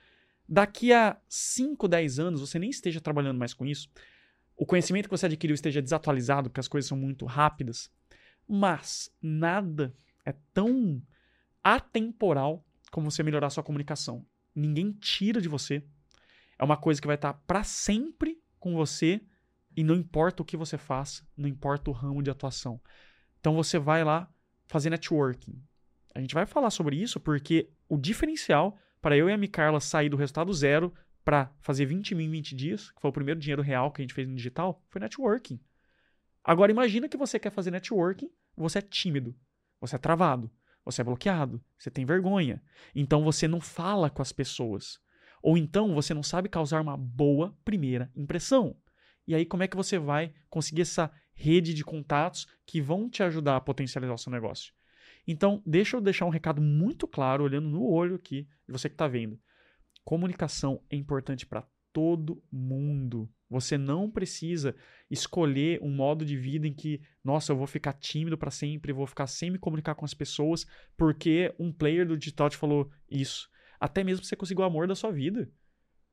[0.48, 3.90] daqui a 5, 10 anos você nem esteja trabalhando mais com isso,
[4.58, 7.92] o conhecimento que você adquiriu esteja desatualizado, porque as coisas são muito rápidas,
[8.48, 9.94] mas nada
[10.26, 11.02] é tão
[11.62, 14.26] atemporal como você melhorar sua comunicação.
[14.56, 15.84] Ninguém tira de você.
[16.58, 19.22] É uma coisa que vai estar para sempre com você
[19.76, 22.80] e não importa o que você faça, não importa o ramo de atuação.
[23.40, 24.32] Então você vai lá
[24.68, 25.62] fazer networking.
[26.14, 30.10] A gente vai falar sobre isso porque o diferencial para eu e a Micarla sair
[30.10, 33.62] do resultado zero para fazer 20 mil em 20 dias, que foi o primeiro dinheiro
[33.62, 35.60] real que a gente fez no digital, foi networking.
[36.44, 39.36] Agora imagina que você quer fazer networking, você é tímido,
[39.82, 40.50] você é travado,
[40.86, 42.62] você é bloqueado, você tem vergonha.
[42.94, 45.00] Então você não fala com as pessoas.
[45.42, 48.78] Ou então você não sabe causar uma boa primeira impressão.
[49.28, 53.24] E aí como é que você vai conseguir essa rede de contatos que vão te
[53.24, 54.74] ajudar a potencializar o seu negócio?
[55.28, 58.94] Então, deixa eu deixar um recado muito claro, olhando no olho aqui, de você que
[58.94, 59.40] está vendo.
[60.04, 63.30] Comunicação é importante para todo mundo.
[63.50, 64.76] Você não precisa
[65.10, 69.08] escolher um modo de vida em que, nossa, eu vou ficar tímido para sempre, vou
[69.08, 70.66] ficar sem me comunicar com as pessoas,
[70.98, 73.50] porque um player do digital te falou isso.
[73.80, 75.50] Até mesmo você conseguir o amor da sua vida.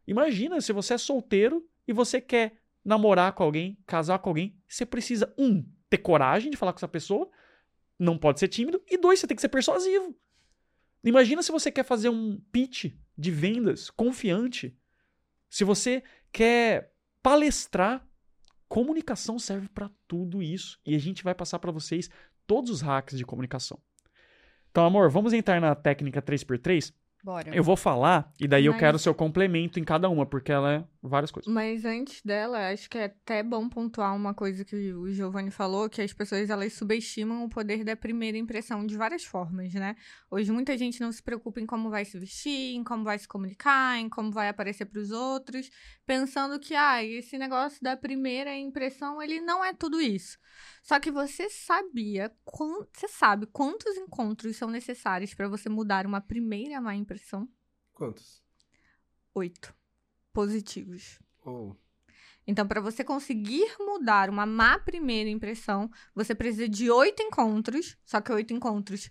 [0.06, 4.86] Imagina se você é solteiro e você quer namorar com alguém, casar com alguém, você
[4.86, 7.28] precisa, um, ter coragem de falar com essa pessoa,
[7.98, 10.16] não pode ser tímido, e dois, você tem que ser persuasivo.
[11.02, 14.76] Imagina se você quer fazer um pitch de vendas confiante.
[15.52, 18.02] Se você quer palestrar,
[18.66, 20.80] comunicação serve para tudo isso.
[20.86, 22.08] E a gente vai passar para vocês
[22.46, 23.78] todos os hacks de comunicação.
[24.70, 26.94] Então, amor, vamos entrar na técnica 3x3?
[27.22, 27.54] Bora.
[27.54, 30.50] Eu vou falar e daí eu Mas- quero o seu complemento em cada uma, porque
[30.50, 31.52] ela é várias coisas.
[31.52, 35.90] Mas antes dela, acho que é até bom pontuar uma coisa que o Giovanni falou,
[35.90, 39.96] que as pessoas elas subestimam o poder da primeira impressão de várias formas, né?
[40.30, 43.26] Hoje muita gente não se preocupa em como vai se vestir, em como vai se
[43.26, 45.68] comunicar, em como vai aparecer para os outros,
[46.06, 50.38] pensando que ah, esse negócio da primeira impressão, ele não é tudo isso.
[50.84, 52.32] Só que você sabia,
[52.94, 57.48] você sabe quantos encontros são necessários para você mudar uma primeira má impressão?
[57.92, 58.40] Quantos?
[59.34, 59.81] Oito
[60.32, 61.20] positivos.
[61.44, 61.74] Oh.
[62.46, 68.20] Então, para você conseguir mudar uma má primeira impressão, você precisa de oito encontros, só
[68.20, 69.10] que oito encontros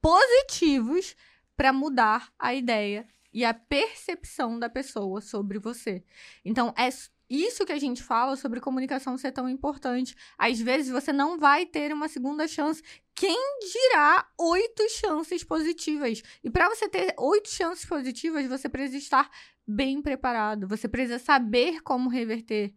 [0.00, 1.14] positivos
[1.56, 6.04] para mudar a ideia e a percepção da pessoa sobre você.
[6.44, 6.88] Então, é
[7.28, 10.14] isso que a gente fala sobre comunicação ser tão importante.
[10.38, 12.82] Às vezes você não vai ter uma segunda chance.
[13.14, 16.22] Quem dirá oito chances positivas?
[16.42, 19.30] E para você ter oito chances positivas, você precisa estar
[19.66, 20.68] bem preparado.
[20.68, 22.74] Você precisa saber como reverter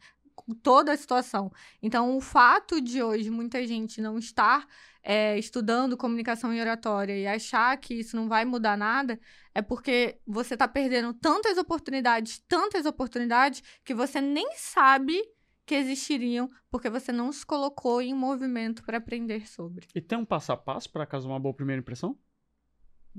[0.62, 1.52] toda a situação.
[1.82, 4.68] Então, o fato de hoje muita gente não estar
[5.04, 9.20] é, estudando comunicação e oratória e achar que isso não vai mudar nada,
[9.54, 15.22] é porque você está perdendo tantas oportunidades, tantas oportunidades, que você nem sabe
[15.66, 19.88] que existiriam, porque você não se colocou em movimento para aprender sobre.
[19.94, 22.18] E tem um passo a passo para causar uma boa primeira impressão?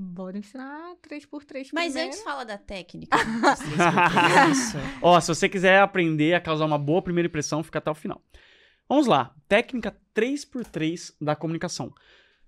[0.01, 2.07] Bora ensinar 3x3 Mas primeiro.
[2.07, 3.19] antes fala da técnica.
[5.03, 8.23] Ó, se você quiser aprender a causar uma boa primeira impressão, fica até o final.
[8.89, 9.35] Vamos lá.
[9.49, 11.93] Técnica 3x3 da comunicação.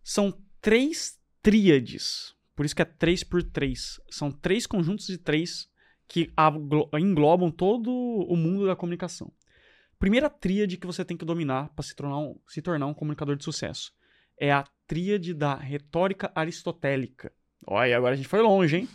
[0.00, 2.36] São três tríades.
[2.54, 4.00] Por isso que é 3x3.
[4.08, 5.68] São três conjuntos de três
[6.06, 6.32] que
[7.00, 9.32] englobam todo o mundo da comunicação.
[9.98, 13.34] Primeira tríade que você tem que dominar para se tornar, um, se tornar um comunicador
[13.34, 13.92] de sucesso
[14.38, 17.30] é a tríade da retórica aristotélica.
[17.66, 18.88] Olha, agora a gente foi longe, hein?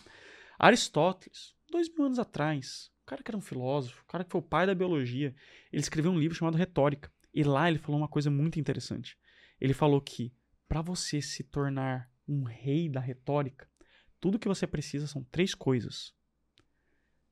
[0.57, 4.39] Aristóteles, dois mil anos atrás, o cara que era um filósofo, o cara que foi
[4.39, 5.35] o pai da biologia,
[5.71, 7.11] ele escreveu um livro chamado Retórica.
[7.33, 9.17] E lá ele falou uma coisa muito interessante.
[9.59, 10.33] Ele falou que
[10.67, 13.69] para você se tornar um rei da retórica,
[14.19, 16.13] tudo que você precisa são três coisas.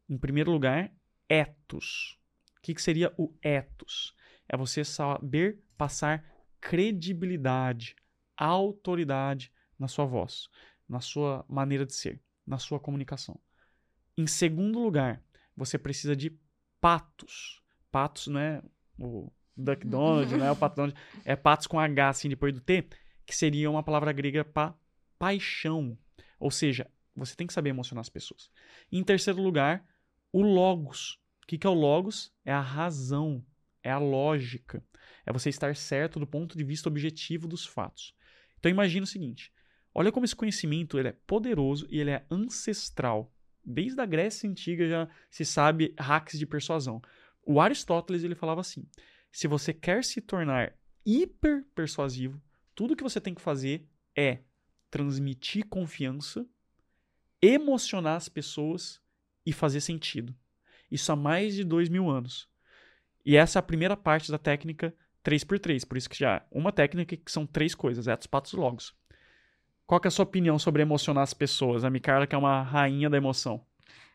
[0.07, 0.93] Em primeiro lugar,
[1.27, 2.19] ethos.
[2.57, 4.13] O que, que seria o ethos?
[4.47, 6.23] É você saber passar
[6.61, 7.95] credibilidade,
[8.37, 10.47] autoridade na sua voz,
[10.93, 13.39] na sua maneira de ser, na sua comunicação.
[14.15, 15.23] Em segundo lugar,
[15.57, 16.37] você precisa de
[16.79, 17.63] patos.
[17.91, 18.61] Patos não é
[18.99, 22.61] o Duck Donald, não é o Pato Donald, é patos com H assim depois do
[22.61, 22.87] T,
[23.25, 24.75] que seria uma palavra grega para
[25.17, 25.97] paixão.
[26.39, 28.51] Ou seja, você tem que saber emocionar as pessoas.
[28.91, 29.83] Em terceiro lugar,
[30.31, 31.19] o logos.
[31.41, 32.31] O que que é o logos?
[32.45, 33.43] É a razão,
[33.81, 34.85] é a lógica.
[35.25, 38.13] É você estar certo do ponto de vista objetivo dos fatos.
[38.59, 39.51] Então imagina o seguinte:
[39.93, 43.31] olha como esse conhecimento ele é poderoso e ele é ancestral.
[43.65, 47.01] Desde a Grécia Antiga já se sabe hacks de persuasão.
[47.45, 48.85] O Aristóteles ele falava assim:
[49.31, 50.75] se você quer se tornar
[51.05, 52.41] hiper persuasivo,
[52.75, 54.39] tudo que você tem que fazer é
[54.89, 56.45] transmitir confiança,
[57.41, 59.01] emocionar as pessoas
[59.45, 60.35] e fazer sentido.
[60.89, 62.47] Isso há mais de dois mil anos.
[63.25, 65.87] E essa é a primeira parte da técnica 3x3.
[65.87, 68.95] Por isso que já é uma técnica que são três coisas: etos, patos, logos.
[69.85, 71.83] Qual é a sua opinião sobre emocionar as pessoas?
[71.83, 73.65] A Micarla, que é uma rainha da emoção.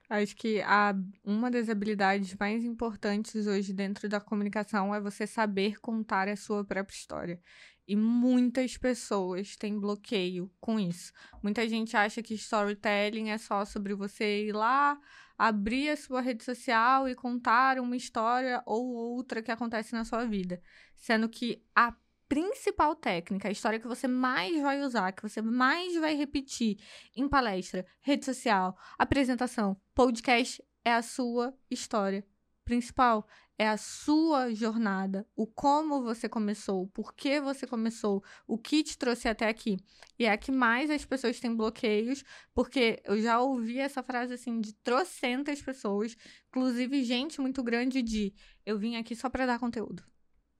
[0.08, 5.78] Acho que a, uma das habilidades mais importantes hoje dentro da comunicação é você saber
[5.80, 7.40] contar a sua própria história.
[7.86, 11.12] E muitas pessoas têm bloqueio com isso.
[11.42, 14.98] Muita gente acha que storytelling é só sobre você ir lá,
[15.36, 20.24] abrir a sua rede social e contar uma história ou outra que acontece na sua
[20.24, 20.60] vida.
[20.96, 21.94] Sendo que a
[22.28, 26.78] principal técnica, a história que você mais vai usar, que você mais vai repetir
[27.16, 32.24] em palestra, rede social, apresentação, podcast, é a sua história
[32.64, 33.26] principal.
[33.60, 38.96] É a sua jornada, o como você começou, o porquê você começou, o que te
[38.96, 39.78] trouxe até aqui.
[40.16, 42.22] E é que mais as pessoas têm bloqueios,
[42.54, 46.16] porque eu já ouvi essa frase assim de trocentas pessoas,
[46.50, 48.32] inclusive gente muito grande de
[48.64, 50.04] eu vim aqui só para dar conteúdo.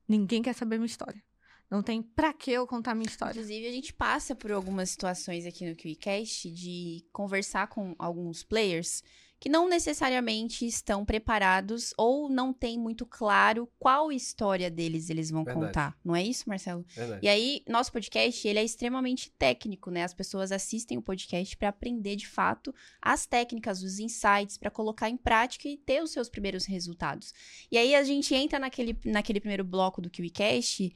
[0.09, 1.23] Ninguém quer saber minha história.
[1.71, 3.33] Não tem pra que eu contar minha história.
[3.33, 9.03] Inclusive, a gente passa por algumas situações aqui no QICast de conversar com alguns players
[9.41, 15.45] que não necessariamente estão preparados ou não tem muito claro qual história deles eles vão
[15.45, 15.67] Verdade.
[15.67, 15.99] contar.
[16.05, 16.85] Não é isso, Marcelo?
[16.89, 17.25] Verdade.
[17.25, 20.03] E aí, nosso podcast, ele é extremamente técnico, né?
[20.03, 25.09] As pessoas assistem o podcast para aprender de fato as técnicas, os insights, para colocar
[25.09, 27.33] em prática e ter os seus primeiros resultados.
[27.71, 30.93] E aí a gente entra naquele, naquele primeiro bloco do KiwiCast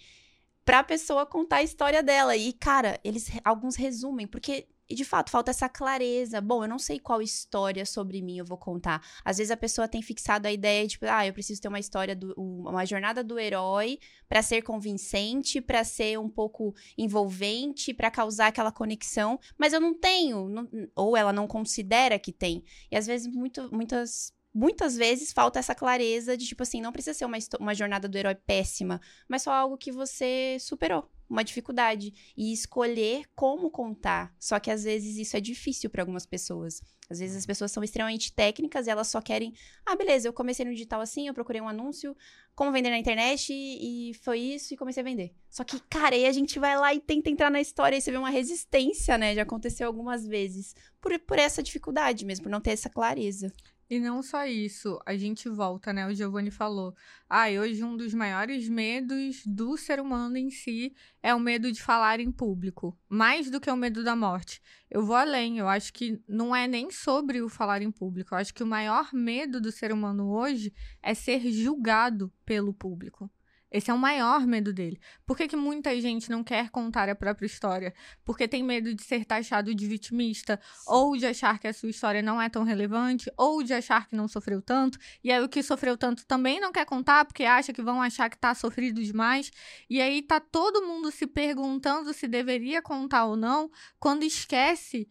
[0.65, 2.37] pra pessoa contar a história dela.
[2.37, 6.39] E, cara, eles alguns resumem, porque e de fato falta essa clareza.
[6.41, 9.03] Bom, eu não sei qual história sobre mim eu vou contar.
[9.25, 11.79] Às vezes a pessoa tem fixado a ideia de, tipo, ah, eu preciso ter uma
[11.81, 13.99] história, do, uma jornada do herói
[14.29, 19.95] para ser convincente, para ser um pouco envolvente, para causar aquela conexão, mas eu não
[19.95, 22.63] tenho, não- ou ela não considera que tem.
[22.91, 27.15] E às vezes muito, muitas Muitas vezes falta essa clareza de, tipo assim, não precisa
[27.15, 31.11] ser uma, uma jornada do herói péssima, mas só algo que você superou.
[31.29, 32.13] uma dificuldade.
[32.37, 34.35] E escolher como contar.
[34.39, 36.83] Só que às vezes isso é difícil para algumas pessoas.
[37.09, 39.55] Às vezes as pessoas são extremamente técnicas e elas só querem.
[39.85, 42.15] Ah, beleza, eu comecei no digital assim, eu procurei um anúncio,
[42.55, 45.35] como vender na internet e, e foi isso e comecei a vender.
[45.49, 48.11] Só que, cara, aí a gente vai lá e tenta entrar na história e você
[48.11, 49.35] vê uma resistência, né?
[49.35, 50.75] Já aconteceu algumas vezes.
[51.01, 53.53] Por, por essa dificuldade mesmo, por não ter essa clareza.
[53.89, 56.07] E não só isso, a gente volta, né?
[56.07, 56.95] O Giovanni falou.
[57.29, 61.83] Ah, hoje um dos maiores medos do ser humano em si é o medo de
[61.83, 64.63] falar em público, mais do que o medo da morte.
[64.91, 68.35] Eu vou além, eu acho que não é nem sobre o falar em público.
[68.35, 70.73] Eu acho que o maior medo do ser humano hoje
[71.03, 73.31] é ser julgado pelo público.
[73.73, 75.01] Esse é o maior medo dele.
[75.25, 77.95] Por que, que muita gente não quer contar a própria história?
[78.25, 82.21] Porque tem medo de ser taxado de vitimista, ou de achar que a sua história
[82.21, 84.99] não é tão relevante, ou de achar que não sofreu tanto.
[85.25, 88.29] E aí o que sofreu tanto também não quer contar, porque acha que vão achar
[88.29, 89.51] que tá sofrido demais.
[89.89, 95.09] E aí tá todo mundo se perguntando se deveria contar ou não, quando esquece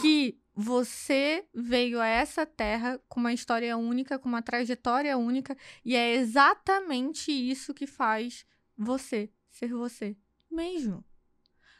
[0.00, 5.96] que você veio a essa terra com uma história única, com uma trajetória única, e
[5.96, 8.46] é exatamente isso que faz
[8.76, 10.16] você ser você
[10.50, 11.04] mesmo.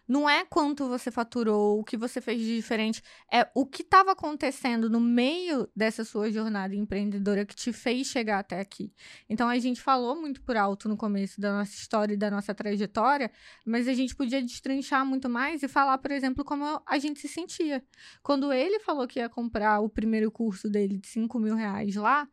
[0.07, 3.03] Não é quanto você faturou, o que você fez de diferente,
[3.33, 8.41] é o que estava acontecendo no meio dessa sua jornada empreendedora que te fez chegar
[8.41, 8.93] até aqui.
[9.29, 12.55] Então a gente falou muito por alto no começo da nossa história e da nossa
[12.55, 13.31] trajetória,
[13.65, 17.29] mas a gente podia destrinchar muito mais e falar, por exemplo, como a gente se
[17.29, 17.83] sentia.
[18.23, 22.29] Quando ele falou que ia comprar o primeiro curso dele de 5 mil reais lá,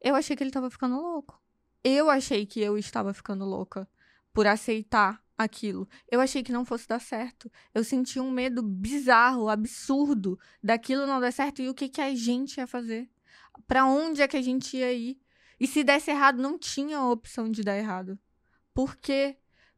[0.00, 1.40] eu achei que ele estava ficando louco.
[1.84, 3.88] Eu achei que eu estava ficando louca
[4.32, 5.88] por aceitar aquilo.
[6.10, 7.50] Eu achei que não fosse dar certo.
[7.74, 12.14] Eu senti um medo bizarro, absurdo daquilo não dar certo e o que, que a
[12.14, 13.10] gente ia fazer.
[13.66, 15.20] Para onde é que a gente ia ir?
[15.58, 18.18] E se desse errado, não tinha a opção de dar errado.
[18.74, 19.36] Por quê?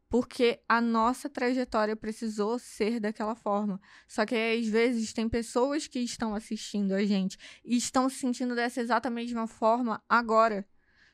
[0.09, 3.79] Porque a nossa trajetória precisou ser daquela forma.
[4.07, 8.55] Só que às vezes tem pessoas que estão assistindo a gente e estão se sentindo
[8.55, 10.65] dessa exata mesma forma agora.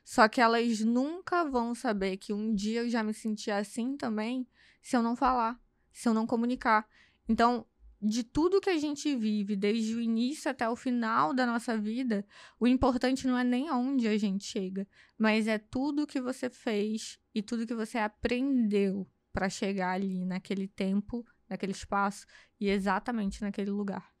[0.04, 4.46] Só que elas nunca vão saber que um dia eu já me senti assim também
[4.80, 5.60] se eu não falar,
[5.92, 6.86] se eu não comunicar.
[7.28, 7.66] Então,
[8.00, 12.26] de tudo que a gente vive, desde o início até o final da nossa vida,
[12.58, 17.20] o importante não é nem aonde a gente chega, mas é tudo que você fez
[17.32, 22.26] e tudo que você aprendeu para chegar ali naquele tempo, naquele espaço
[22.58, 24.12] e exatamente naquele lugar.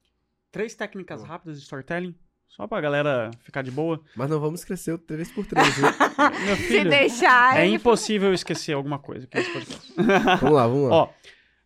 [0.52, 2.14] Três técnicas rápidas de storytelling
[2.56, 4.02] só pra galera ficar de boa.
[4.14, 5.86] Mas não vamos esquecer o 3x3, viu?
[6.46, 7.58] Meu Se filho, deixar.
[7.58, 9.94] é impossível eu esquecer alguma coisa aqui nesse podcast.
[10.40, 10.94] vamos lá, vamos lá.
[10.96, 11.10] Ó,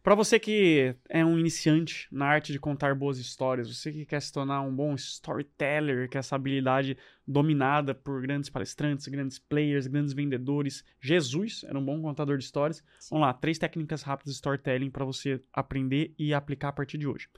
[0.00, 4.22] pra você que é um iniciante na arte de contar boas histórias, você que quer
[4.22, 9.88] se tornar um bom storyteller, que é essa habilidade dominada por grandes palestrantes, grandes players,
[9.88, 10.84] grandes vendedores.
[11.00, 12.80] Jesus era um bom contador de histórias.
[13.10, 17.08] Vamos lá, três técnicas rápidas de storytelling pra você aprender e aplicar a partir de
[17.08, 17.28] hoje.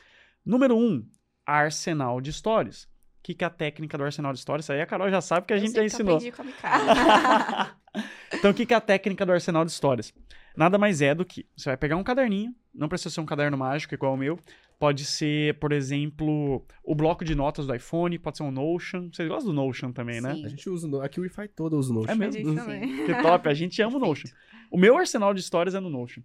[0.45, 1.03] Número um,
[1.47, 2.87] arsenal de histórias.
[3.29, 4.65] O que, que é a técnica do arsenal de histórias?
[4.65, 6.17] Isso aí a Carol já sabe que a Eu gente já eu ensinou.
[6.17, 7.77] aprendi com a Micaela.
[8.33, 10.15] então, o que que é a técnica do arsenal de histórias?
[10.57, 13.57] Nada mais é do que você vai pegar um caderninho, não precisa ser um caderno
[13.59, 14.39] mágico igual o meu,
[14.79, 19.11] pode ser, por exemplo, o bloco de notas do iPhone, pode ser um Notion.
[19.13, 20.35] Vocês gostam do Notion também, né?
[20.35, 20.47] Sim.
[20.47, 22.13] A gente usa o aqui o Wi-Fi todo usa o Notion.
[22.13, 22.49] É mesmo?
[22.49, 23.07] Uhum.
[23.07, 24.31] Que top, a gente ama o Notion.
[24.71, 26.23] O meu arsenal de histórias é no Notion.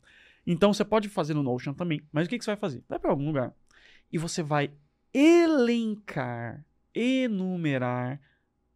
[0.48, 2.02] Então você pode fazer no Notion também.
[2.12, 2.84] Mas o que, que você vai fazer?
[2.88, 3.54] Vai para algum lugar
[4.12, 4.72] e você vai
[5.14, 6.64] elencar,
[6.94, 8.20] enumerar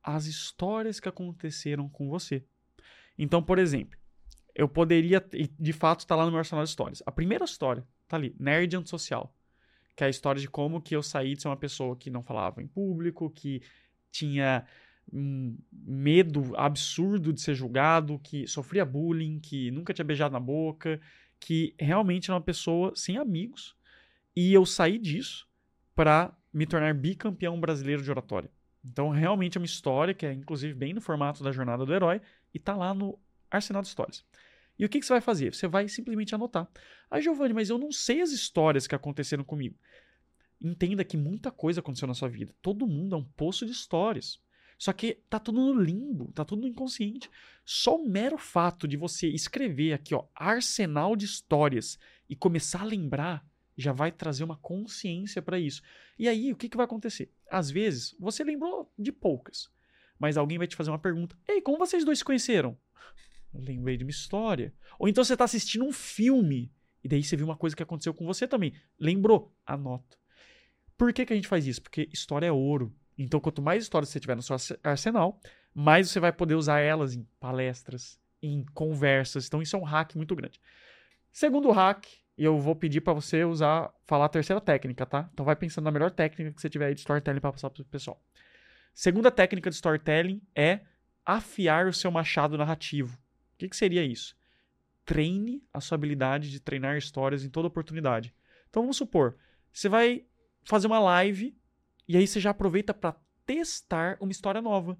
[0.03, 2.43] as histórias que aconteceram com você.
[3.18, 3.97] Então, por exemplo,
[4.55, 5.24] eu poderia,
[5.59, 7.03] de fato está lá no meu arsenal de histórias.
[7.05, 9.34] A primeira história tá ali, nerd antissocial.
[9.95, 12.24] Que é a história de como que eu saí de ser uma pessoa que não
[12.24, 13.61] falava em público, que
[14.11, 14.65] tinha
[15.11, 20.99] um medo absurdo de ser julgado, que sofria bullying, que nunca tinha beijado na boca,
[21.39, 23.76] que realmente era uma pessoa sem amigos.
[24.36, 25.47] E eu saí disso
[25.95, 28.49] para me tornar bicampeão brasileiro de oratória.
[28.84, 32.20] Então, realmente é uma história que é, inclusive, bem no formato da jornada do herói
[32.51, 33.20] e tá lá no
[33.51, 34.26] Arsenal de Histórias.
[34.80, 35.53] E o que, que você vai fazer?
[35.53, 36.68] Você vai simplesmente anotar.
[37.12, 39.76] Ah, Giovanni, mas eu não sei as histórias que aconteceram comigo.
[40.60, 42.55] Entenda que muita coisa aconteceu na sua vida.
[42.60, 44.39] Todo mundo é um poço de histórias.
[44.80, 47.30] Só que tá tudo no limbo, tá tudo no inconsciente.
[47.64, 52.86] Só o mero fato de você escrever aqui, ó, arsenal de histórias e começar a
[52.86, 53.45] lembrar
[53.78, 55.82] já vai trazer uma consciência para isso.
[56.17, 57.32] E aí, o que, que vai acontecer?
[57.49, 59.69] Às vezes, você lembrou de poucas,
[60.19, 62.78] mas alguém vai te fazer uma pergunta: Ei, como vocês dois se conheceram?
[63.53, 64.73] Lembrei de uma história.
[64.99, 66.71] Ou então você tá assistindo um filme
[67.03, 68.73] e daí você viu uma coisa que aconteceu com você também.
[68.99, 69.55] Lembrou?
[69.65, 70.17] Anota.
[70.97, 71.82] Por que, que a gente faz isso?
[71.82, 72.93] Porque história é ouro.
[73.17, 75.39] Então, quanto mais histórias você tiver no seu arse- arsenal,
[75.73, 79.47] mais você vai poder usar elas em palestras, em conversas.
[79.47, 80.59] Então, isso é um hack muito grande.
[81.32, 82.05] Segundo hack,
[82.38, 85.27] e eu vou pedir pra você usar, falar a terceira técnica, tá?
[85.33, 87.83] Então vai pensando na melhor técnica que você tiver aí de storytelling pra passar pro
[87.85, 88.21] pessoal.
[88.93, 90.81] Segunda técnica de storytelling é
[91.25, 93.15] afiar o seu machado narrativo.
[93.15, 94.35] O que, que seria isso?
[95.03, 98.33] Treine a sua habilidade de treinar histórias em toda oportunidade.
[98.69, 99.38] Então vamos supor,
[99.71, 100.25] você vai
[100.63, 101.57] fazer uma live
[102.07, 103.15] e aí você já aproveita para
[103.45, 104.97] testar uma história nova.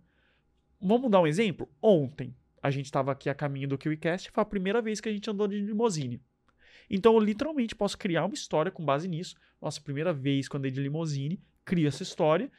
[0.81, 1.69] Vamos dar um exemplo?
[1.81, 5.11] Ontem a gente estava aqui a caminho do KiwiCast, foi a primeira vez que a
[5.11, 6.21] gente andou de limousine.
[6.89, 9.35] Então eu literalmente posso criar uma história com base nisso.
[9.61, 12.51] Nossa, primeira vez eu andei de limousine, crio essa história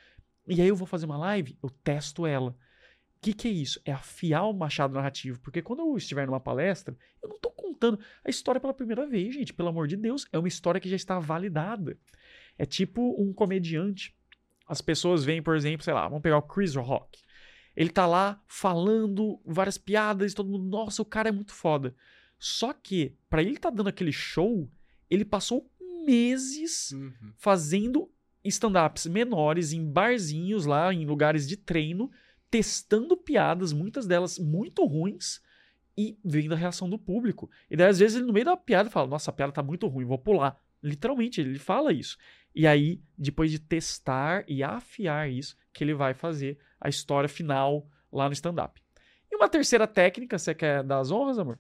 [0.49, 2.51] e aí eu vou fazer uma live, eu testo ela.
[2.51, 3.81] O que, que é isso?
[3.85, 5.39] É afiar o machado narrativo.
[5.41, 9.35] Porque quando eu estiver numa palestra, eu não estou contando a história pela primeira vez,
[9.35, 9.53] gente.
[9.53, 10.26] Pelo amor de Deus.
[10.33, 11.99] É uma história que já está validada.
[12.57, 14.16] É tipo um comediante.
[14.66, 17.20] As pessoas veem, por exemplo, sei lá, vamos pegar o Chris Rock.
[17.76, 21.95] Ele tá lá falando várias piadas, e todo mundo, nossa, o cara é muito foda.
[22.39, 24.70] Só que, para ele estar tá dando aquele show,
[25.11, 25.70] ele passou
[26.05, 27.32] meses Uhum.
[27.36, 28.11] fazendo
[28.45, 32.11] stand-ups menores em barzinhos lá, em lugares de treino,
[32.51, 35.41] testando piadas, muitas delas muito ruins,
[35.97, 37.51] e vendo a reação do público.
[37.68, 39.86] E daí, às vezes, ele no meio da piada fala: Nossa, a piada tá muito
[39.89, 40.57] ruim, vou pular.
[40.80, 42.16] Literalmente, ele fala isso.
[42.55, 47.91] E aí, depois de testar e afiar isso, que ele vai fazer a história final
[48.12, 48.80] lá no stand-up.
[49.30, 51.59] E uma terceira técnica, você quer dar as honras, amor?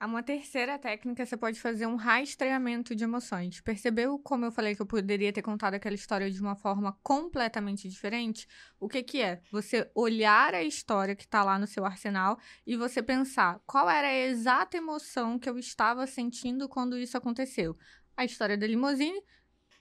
[0.00, 3.60] Uma terceira técnica, você pode fazer um rastreamento de emoções.
[3.60, 7.88] Percebeu como eu falei que eu poderia ter contado aquela história de uma forma completamente
[7.88, 8.46] diferente?
[8.78, 9.40] O que que é?
[9.50, 14.06] Você olhar a história que está lá no seu arsenal e você pensar qual era
[14.06, 17.76] a exata emoção que eu estava sentindo quando isso aconteceu.
[18.16, 19.20] A história da limousine,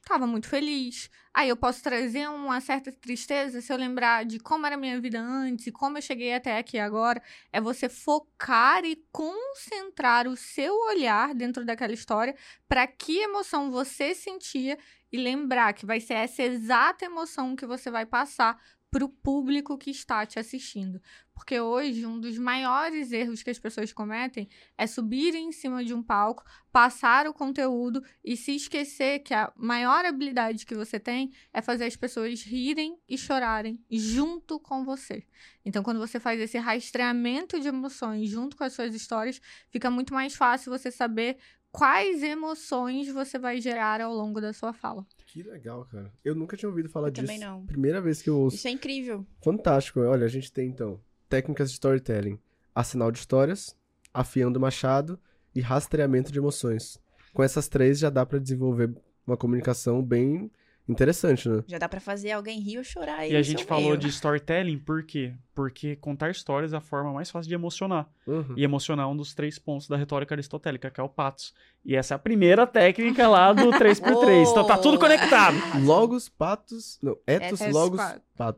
[0.08, 1.10] estava muito feliz.
[1.34, 4.99] Aí eu posso trazer uma certa tristeza se eu lembrar de como era a minha
[4.99, 7.22] vida antes e como eu cheguei até aqui agora.
[7.51, 12.36] É você focar e concentrar o seu olhar dentro daquela história
[12.68, 14.78] para que emoção você sentia
[15.12, 18.60] e lembrar que vai ser essa exata emoção que você vai passar
[18.90, 21.02] para o público que está te assistindo.
[21.34, 25.94] Porque hoje, um dos maiores erros que as pessoas cometem é subir em cima de
[25.94, 31.32] um palco, passar o conteúdo e se esquecer que a maior habilidade que você tem
[31.54, 35.24] é fazer as pessoas rirem e chorarem junto com você.
[35.64, 40.14] Então, quando você faz esse rastreamento de emoções junto com as suas histórias, fica muito
[40.14, 41.38] mais fácil você saber
[41.72, 45.06] quais emoções você vai gerar ao longo da sua fala.
[45.28, 46.11] Que legal, cara.
[46.23, 47.28] Eu nunca tinha ouvido falar Eu disso.
[47.28, 47.65] também não.
[47.65, 48.55] Primeira vez que eu ouço.
[48.55, 49.25] Isso é incrível.
[49.43, 49.99] Fantástico.
[49.99, 50.99] Olha, a gente tem então
[51.30, 52.39] técnicas de storytelling,
[52.73, 53.75] arsenal de histórias,
[54.13, 55.19] afiando o machado
[55.53, 56.97] e rastreamento de emoções.
[57.34, 58.95] Com essas três já dá pra desenvolver
[59.28, 60.49] uma comunicação bem
[60.88, 61.64] interessante, né?
[61.68, 63.98] Já dá pra fazer alguém rir ou chorar aí E a gente falou meio.
[63.98, 65.34] de storytelling por quê?
[65.54, 68.08] Porque contar histórias é a forma mais fácil de emocionar.
[68.26, 68.54] Uhum.
[68.56, 71.54] E emocionar é um dos três pontos da retórica aristotélica, que é o patos.
[71.84, 74.50] E essa é a primeira técnica lá do 3x3.
[74.52, 75.58] Então tá tudo conectado.
[75.84, 76.98] Logos, patos.
[77.02, 78.22] Não, etos, Etos, logos, patos.
[78.38, 78.56] pa-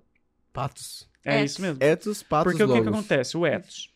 [0.54, 1.10] patos.
[1.26, 1.52] É Etos.
[1.52, 1.84] isso mesmo.
[1.84, 2.94] Etos, patos, Porque o que, que logos.
[3.00, 3.38] acontece?
[3.38, 3.90] O ethos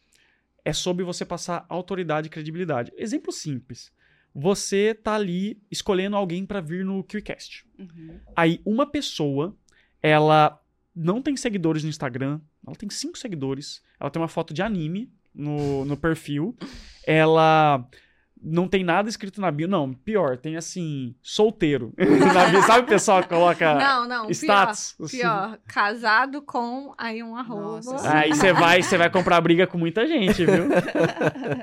[0.66, 2.92] é sobre você passar autoridade e credibilidade.
[2.98, 3.92] Exemplo simples.
[4.36, 7.66] Você tá ali escolhendo alguém pra vir no QCast.
[7.78, 8.20] Uhum.
[8.36, 9.56] Aí uma pessoa,
[10.02, 10.60] ela
[10.96, 15.12] não tem seguidores no Instagram, ela tem cinco seguidores, ela tem uma foto de anime
[15.34, 16.56] no, no perfil,
[17.06, 17.88] ela
[18.46, 21.94] não tem nada escrito na bio, não, pior, tem assim, solteiro.
[21.98, 24.96] na bio, sabe o pessoal que coloca Não, não, status?
[24.98, 25.10] pior.
[25.10, 27.82] Pior, casado com aí um arroba.
[27.86, 30.68] Nossa, Aí você vai, você vai comprar briga com muita gente, viu?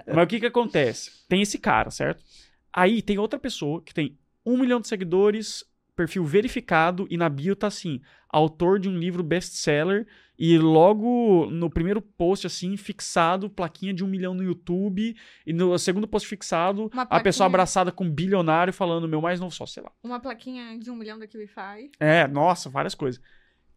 [0.07, 1.11] Mas o que que acontece?
[1.29, 2.25] Tem esse cara, certo?
[2.73, 5.64] Aí tem outra pessoa que tem um milhão de seguidores,
[5.95, 10.07] perfil verificado, e na bio tá assim, autor de um livro best-seller,
[10.39, 15.14] e logo no primeiro post, assim, fixado, plaquinha de um milhão no YouTube,
[15.47, 17.23] e no segundo post fixado, Uma a plaquinha.
[17.25, 19.93] pessoa abraçada com um bilionário falando, meu mais novo só, sei lá.
[20.03, 21.91] Uma plaquinha de um milhão da Kiwify.
[22.01, 23.21] É, nossa, várias coisas.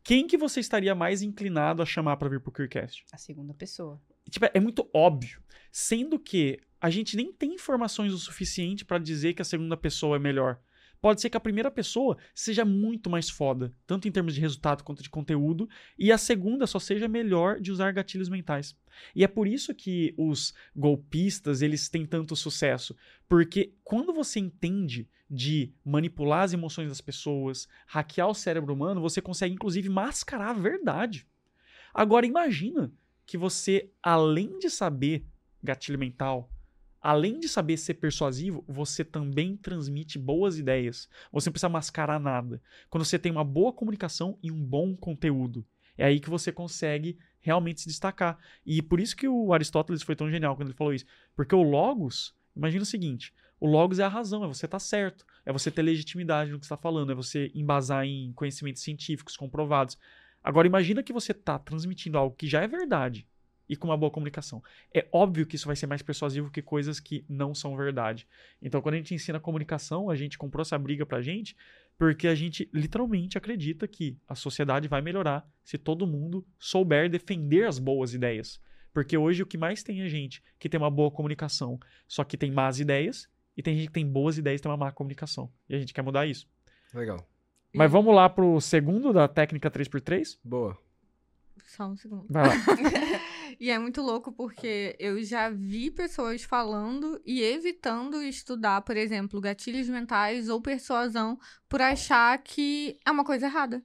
[0.01, 3.05] Quem que você estaria mais inclinado a chamar pra vir pro Queercast?
[3.11, 4.01] A segunda pessoa.
[4.29, 5.41] Tipo, é muito óbvio.
[5.71, 10.17] Sendo que a gente nem tem informações o suficiente pra dizer que a segunda pessoa
[10.17, 10.59] é melhor.
[10.99, 14.83] Pode ser que a primeira pessoa seja muito mais foda, tanto em termos de resultado
[14.83, 18.75] quanto de conteúdo, e a segunda só seja melhor de usar gatilhos mentais.
[19.15, 22.93] E é por isso que os golpistas, eles têm tanto sucesso,
[23.29, 29.21] porque quando você entende de manipular as emoções das pessoas, hackear o cérebro humano, você
[29.21, 31.25] consegue inclusive mascarar a verdade.
[31.93, 32.91] Agora imagina
[33.25, 35.25] que você, além de saber
[35.63, 36.49] gatilho mental,
[37.03, 41.09] além de saber ser persuasivo, você também transmite boas ideias.
[41.33, 42.61] Você não precisa mascarar nada.
[42.89, 45.65] Quando você tem uma boa comunicação e um bom conteúdo,
[45.97, 48.37] é aí que você consegue realmente se destacar.
[48.65, 51.05] E por isso que o Aristóteles foi tão genial quando ele falou isso.
[51.35, 54.79] Porque o Logos, imagina o seguinte: O logos é a razão, é você estar tá
[54.79, 59.35] certo, é você ter legitimidade no que está falando, é você embasar em conhecimentos científicos
[59.35, 59.97] comprovados.
[60.41, 63.27] Agora imagina que você está transmitindo algo que já é verdade
[63.67, 64.61] e com uma boa comunicação.
[64.93, 68.27] É óbvio que isso vai ser mais persuasivo que coisas que não são verdade.
[68.61, 71.55] Então, quando a gente ensina comunicação, a gente comprou essa briga pra gente
[71.97, 77.67] porque a gente literalmente acredita que a sociedade vai melhorar se todo mundo souber defender
[77.67, 78.59] as boas ideias.
[78.91, 82.37] Porque hoje o que mais tem é gente que tem uma boa comunicação, só que
[82.37, 85.51] tem más ideias, e tem gente que tem boas ideias e tem uma má comunicação.
[85.69, 86.47] E a gente quer mudar isso.
[86.93, 87.27] Legal.
[87.73, 90.37] Mas vamos lá pro segundo da técnica 3x3?
[90.43, 90.77] Boa.
[91.65, 92.25] Só um segundo.
[92.29, 92.53] Vai lá.
[93.63, 99.39] e é muito louco porque eu já vi pessoas falando e evitando estudar, por exemplo,
[99.39, 101.39] gatilhos mentais ou persuasão
[101.69, 103.81] por achar que é uma coisa errada.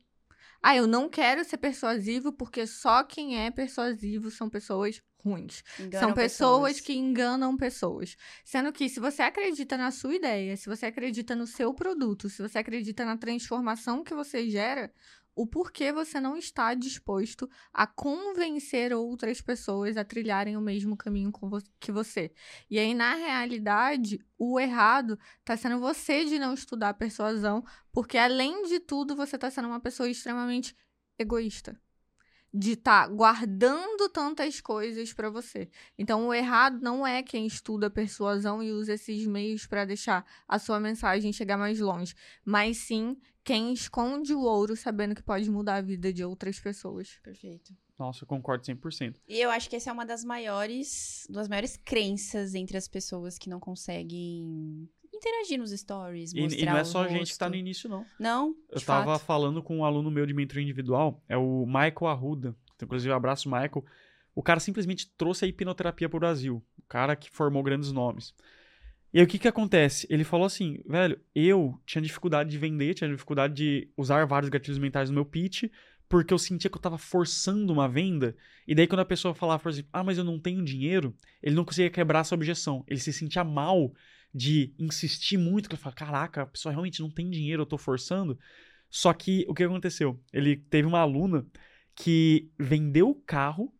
[0.61, 5.63] Ah, eu não quero ser persuasivo porque só quem é persuasivo são pessoas ruins.
[5.79, 8.17] Enganam são pessoas, que enganam pessoas.
[8.45, 12.43] Sendo que se você acredita na sua ideia, se você acredita no seu produto, se
[12.43, 14.93] você acredita na transformação que você gera,
[15.39, 21.31] o porquê você não está disposto a convencer outras pessoas a trilharem o mesmo caminho
[21.79, 22.33] que você.
[22.69, 28.65] E aí, na realidade, o errado está sendo você de não estudar persuasão, porque além
[28.65, 30.75] de tudo, você está sendo uma pessoa extremamente
[31.17, 31.81] egoísta
[32.53, 35.69] de estar tá guardando tantas coisas para você.
[35.99, 40.59] Então, o errado não é quem estuda persuasão e usa esses meios para deixar a
[40.59, 45.77] sua mensagem chegar mais longe, mas sim quem esconde o ouro sabendo que pode mudar
[45.77, 47.19] a vida de outras pessoas.
[47.23, 47.75] Perfeito.
[47.99, 49.17] Nossa, eu concordo 100%.
[49.27, 53.37] E eu acho que essa é uma das maiores, das maiores crenças entre as pessoas
[53.37, 54.89] que não conseguem
[55.19, 57.89] interagir nos stories, mostrar E, e não é só a gente que tá no início,
[57.89, 58.07] não.
[58.19, 59.27] Não, Eu tava fato.
[59.27, 62.57] falando com um aluno meu de mentoria individual, é o Michael Arruda.
[62.75, 63.85] Então, inclusive, um abraço, Michael.
[64.35, 66.63] O cara simplesmente trouxe a hipnoterapia pro Brasil.
[66.79, 68.33] O cara que formou grandes nomes.
[69.13, 70.07] E aí, o que que acontece?
[70.11, 74.79] Ele falou assim, velho, eu tinha dificuldade de vender, tinha dificuldade de usar vários gatilhos
[74.79, 75.65] mentais no meu pitch,
[76.09, 78.37] porque eu sentia que eu tava forçando uma venda.
[78.67, 81.57] E daí, quando a pessoa falava, por exemplo, ah, mas eu não tenho dinheiro, ele
[81.57, 82.85] não conseguia quebrar essa objeção.
[82.87, 83.93] Ele se sentia mal
[84.35, 87.79] de insistir muito, que ele fala, caraca, a pessoa realmente não tem dinheiro, eu tô
[87.79, 88.39] forçando.
[88.91, 90.21] Só que o que aconteceu?
[90.33, 91.47] Ele teve uma aluna
[91.95, 93.73] que vendeu o carro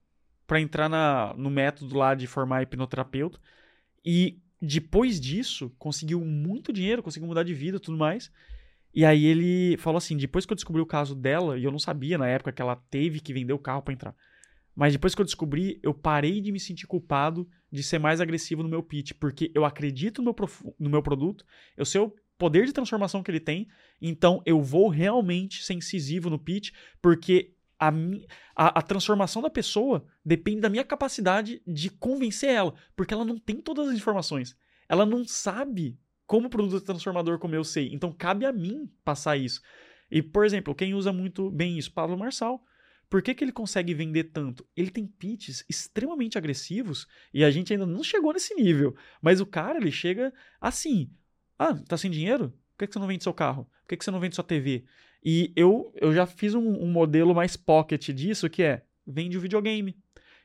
[0.47, 3.39] para entrar na, no método lá de formar hipnoterapeuta
[4.05, 8.33] e depois disso conseguiu muito dinheiro, conseguiu mudar de vida tudo mais.
[8.93, 11.79] E aí ele falou assim, depois que eu descobri o caso dela, e eu não
[11.79, 14.17] sabia na época que ela teve que vender o carro para entrar.
[14.79, 18.63] Mas depois que eu descobri, eu parei de me sentir culpado de ser mais agressivo
[18.63, 21.45] no meu pitch, porque eu acredito no meu, no meu produto,
[21.77, 23.67] eu sei o poder de transformação que ele tem,
[24.01, 26.71] então eu vou realmente ser incisivo no pitch,
[27.03, 27.89] porque a,
[28.55, 33.37] a, a, transformação da pessoa depende da minha capacidade de convencer ela, porque ela não
[33.37, 34.57] tem todas as informações.
[34.89, 37.93] Ela não sabe como o produto transformador como eu sei.
[37.93, 39.61] Então cabe a mim passar isso.
[40.09, 41.93] E, por exemplo, quem usa muito bem isso?
[41.93, 42.63] Pablo Marçal.
[43.09, 44.67] Por que, que ele consegue vender tanto?
[44.77, 48.95] Ele tem pitches extremamente agressivos e a gente ainda não chegou nesse nível.
[49.23, 51.11] Mas o cara, ele chega assim:
[51.59, 52.51] Ah, tá sem dinheiro?
[52.51, 53.65] Por que, que você não vende seu carro?
[53.83, 54.85] Por que, que você não vende sua TV?
[55.25, 59.41] E eu, eu já fiz um, um modelo mais pocket disso, que é: vende o
[59.41, 59.97] videogame.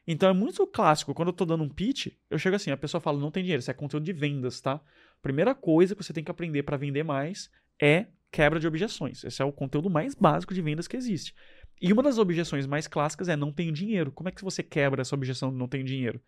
[0.08, 1.14] Então é muito clássico.
[1.14, 3.60] Quando eu tô dando um pitch, eu chego assim: a pessoa fala, não tem dinheiro,
[3.60, 4.82] isso é conteúdo de vendas, tá?
[5.22, 7.50] Primeira coisa que você tem que aprender para vender mais
[7.82, 9.24] é quebra de objeções.
[9.24, 11.34] Esse é o conteúdo mais básico de vendas que existe.
[11.82, 14.12] E uma das objeções mais clássicas é não tenho dinheiro.
[14.12, 16.22] Como é que você quebra essa objeção de não tenho dinheiro?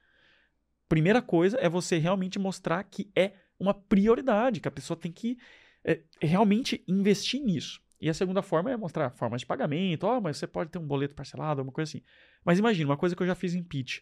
[0.87, 5.37] Primeira coisa é você realmente mostrar que é uma prioridade, que a pessoa tem que
[5.83, 7.81] é, realmente investir nisso.
[7.99, 10.05] E a segunda forma é mostrar formas de pagamento.
[10.05, 12.01] Oh, mas você pode ter um boleto parcelado, alguma coisa assim.
[12.43, 14.01] Mas imagina, uma coisa que eu já fiz em pitch.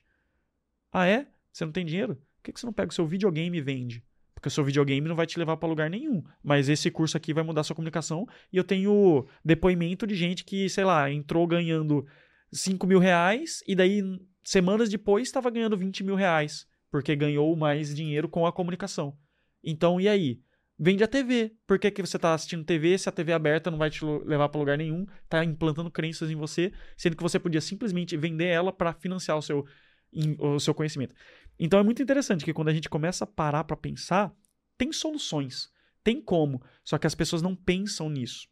[0.92, 1.28] Ah, é?
[1.52, 2.16] Você não tem dinheiro?
[2.16, 4.04] Por que você não pega o seu videogame e vende?
[4.44, 6.22] Porque o seu videogame não vai te levar para lugar nenhum.
[6.44, 8.28] Mas esse curso aqui vai mudar sua comunicação.
[8.52, 12.06] E eu tenho depoimento de gente que, sei lá, entrou ganhando
[12.52, 14.04] 5 mil reais e daí,
[14.44, 16.68] semanas depois, estava ganhando 20 mil reais.
[16.92, 19.18] Porque ganhou mais dinheiro com a comunicação.
[19.64, 20.42] Então, e aí?
[20.78, 21.54] Vende a TV.
[21.66, 24.04] Por que, que você está assistindo TV se a TV é aberta não vai te
[24.04, 25.06] levar para lugar nenhum?
[25.24, 29.42] Está implantando crenças em você, sendo que você podia simplesmente vender ela para financiar o
[29.42, 29.66] seu,
[30.38, 31.16] o seu conhecimento.
[31.60, 34.34] Então é muito interessante que quando a gente começa a parar para pensar,
[34.78, 35.70] tem soluções,
[36.04, 38.48] tem como, só que as pessoas não pensam nisso.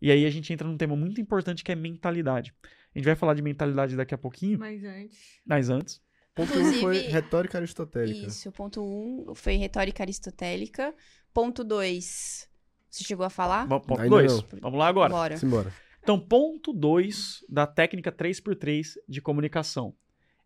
[0.00, 2.54] E aí a gente entra num tema muito importante que é mentalidade.
[2.94, 4.58] A gente vai falar de mentalidade daqui a pouquinho.
[4.58, 5.40] Mas antes.
[5.44, 6.00] Mas antes.
[6.34, 8.26] Ponto 1 um foi retórica aristotélica.
[8.28, 10.94] Isso, ponto 1 um foi retórica aristotélica.
[11.34, 12.48] Ponto 2,
[12.88, 13.66] você chegou a falar?
[13.66, 14.40] Bom, ponto 2.
[14.60, 15.10] Vamos lá agora.
[15.10, 15.36] Bora.
[15.36, 15.72] Simbora.
[16.02, 19.94] Então, ponto 2 da técnica 3x3 de comunicação.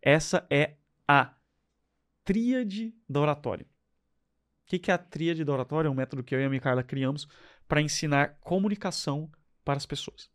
[0.01, 0.77] Essa é
[1.07, 1.35] a
[2.25, 3.67] tríade da oratória.
[4.67, 5.89] que, que é a tríade da oratória?
[5.89, 7.29] É um método que eu e a Micarla criamos
[7.69, 9.31] para ensinar comunicação
[9.65, 10.31] para as pessoas.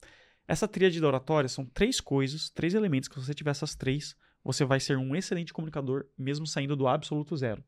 [0.48, 4.16] Essa tríade da oratória são três coisas, três elementos que se você tiver essas três,
[4.44, 7.64] você vai ser um excelente comunicador, mesmo saindo do absoluto zero.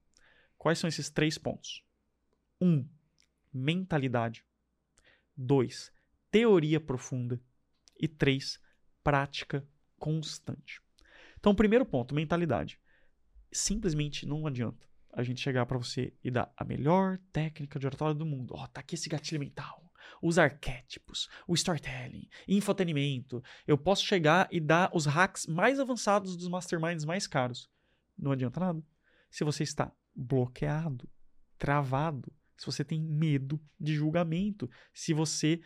[0.57, 1.83] Quais são esses três pontos?
[2.61, 2.87] Um,
[3.51, 4.45] mentalidade.
[5.35, 5.91] Dois,
[6.29, 7.41] teoria profunda.
[7.99, 8.59] E três,
[9.03, 9.67] prática
[9.97, 10.81] constante.
[11.37, 12.79] Então, primeiro ponto, mentalidade.
[13.51, 18.13] Simplesmente não adianta a gente chegar para você e dar a melhor técnica de oratória
[18.13, 18.53] do mundo.
[18.55, 19.91] Ó, oh, tá aqui esse gatilho mental.
[20.21, 23.43] Os arquétipos, o storytelling, infotenimento.
[23.65, 27.69] Eu posso chegar e dar os hacks mais avançados dos masterminds mais caros.
[28.17, 28.83] Não adianta nada.
[29.29, 31.09] Se você está bloqueado,
[31.57, 35.61] travado, se você tem medo de julgamento, se você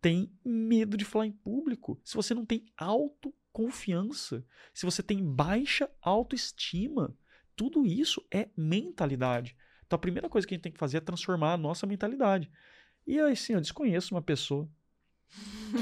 [0.00, 5.90] tem medo de falar em público, se você não tem autoconfiança, se você tem baixa
[6.00, 7.14] autoestima,
[7.58, 9.56] tudo isso é mentalidade.
[9.84, 12.48] Então a primeira coisa que a gente tem que fazer é transformar a nossa mentalidade.
[13.04, 14.68] E assim, eu desconheço uma pessoa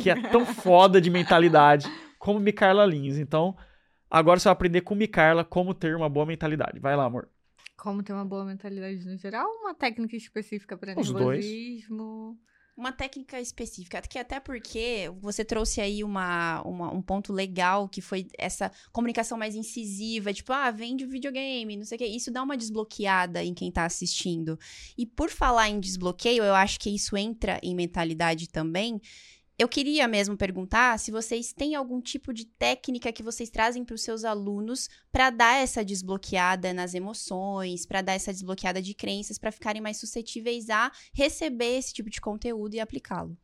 [0.03, 1.87] que é tão foda de mentalidade
[2.19, 3.19] como Micarla Lins.
[3.19, 3.55] Então,
[4.11, 6.81] agora você vai aprender com Micarla como ter uma boa mentalidade.
[6.81, 7.29] Vai lá, amor.
[7.77, 9.47] Como ter uma boa mentalidade no geral?
[9.61, 11.19] Uma técnica específica para nervosismo?
[11.19, 11.89] Dois
[12.77, 18.03] uma técnica específica, que até porque você trouxe aí uma, uma, um ponto legal, que
[18.03, 22.07] foi essa comunicação mais incisiva, tipo, ah, vende videogame, não sei o quê.
[22.07, 24.59] Isso dá uma desbloqueada em quem tá assistindo.
[24.97, 29.01] E por falar em desbloqueio, eu acho que isso entra em mentalidade também,
[29.59, 33.95] eu queria mesmo perguntar se vocês têm algum tipo de técnica que vocês trazem para
[33.95, 39.39] os seus alunos para dar essa desbloqueada nas emoções, para dar essa desbloqueada de crenças,
[39.39, 43.37] para ficarem mais suscetíveis a receber esse tipo de conteúdo e aplicá-lo.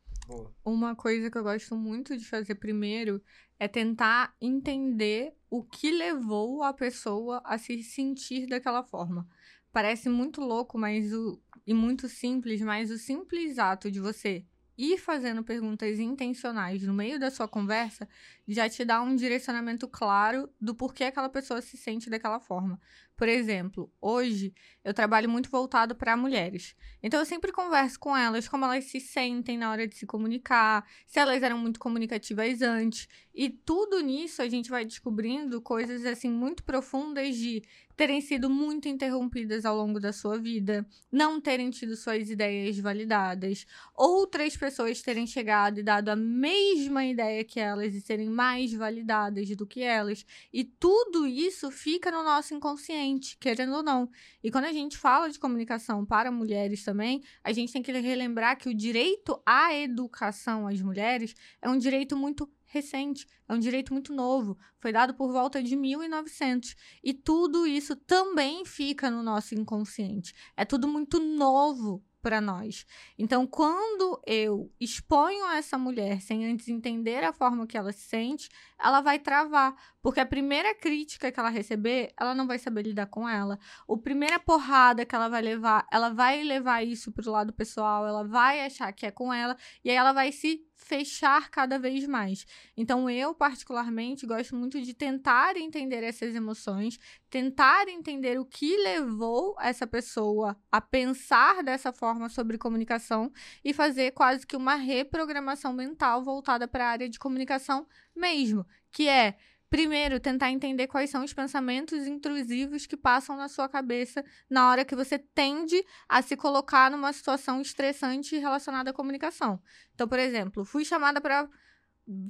[0.65, 3.23] Uma coisa que eu gosto muito de fazer primeiro
[3.59, 9.27] é tentar entender o que levou a pessoa a se sentir daquela forma.
[9.73, 14.45] Parece muito louco, mas o e muito simples, mas o simples ato de você
[14.77, 18.09] ir fazendo perguntas intencionais no meio da sua conversa
[18.47, 22.81] já te dá um direcionamento claro do porquê aquela pessoa se sente daquela forma.
[23.23, 24.53] Por exemplo, hoje
[24.83, 26.75] eu trabalho muito voltado para mulheres.
[27.01, 30.85] Então eu sempre converso com elas como elas se sentem na hora de se comunicar,
[31.07, 33.09] se elas eram muito comunicativas antes.
[33.33, 37.63] E tudo nisso a gente vai descobrindo coisas assim muito profundas de
[37.97, 43.67] terem sido muito interrompidas ao longo da sua vida, não terem tido suas ideias validadas,
[43.95, 49.49] outras pessoas terem chegado e dado a mesma ideia que elas e serem mais validadas
[49.51, 50.25] do que elas.
[50.53, 54.11] E tudo isso fica no nosso inconsciente, querendo ou não.
[54.43, 58.59] E quando a gente fala de comunicação para mulheres também, a gente tem que relembrar
[58.59, 63.93] que o direito à educação às mulheres é um direito muito recente, é um direito
[63.93, 69.55] muito novo, foi dado por volta de 1900 e tudo isso também fica no nosso
[69.55, 70.35] inconsciente.
[70.57, 72.87] É tudo muito novo para nós.
[73.19, 78.49] Então, quando eu exponho essa mulher sem antes entender a forma que ela se sente,
[78.79, 83.07] ela vai travar, porque a primeira crítica que ela receber, ela não vai saber lidar
[83.07, 83.59] com ela.
[83.89, 88.25] A primeira porrada que ela vai levar, ela vai levar isso pro lado pessoal, ela
[88.25, 92.45] vai achar que é com ela e aí ela vai se fechar cada vez mais.
[92.77, 96.99] Então, eu, particularmente, gosto muito de tentar entender essas emoções,
[97.31, 103.33] tentar entender o que levou essa pessoa a pensar dessa forma sobre comunicação
[103.65, 109.09] e fazer quase que uma reprogramação mental voltada para a área de comunicação mesmo, que
[109.09, 109.37] é
[109.73, 114.85] Primeiro, tentar entender quais são os pensamentos intrusivos que passam na sua cabeça na hora
[114.85, 119.59] que você tende a se colocar numa situação estressante relacionada à comunicação.
[119.95, 121.49] Então, por exemplo, fui chamada para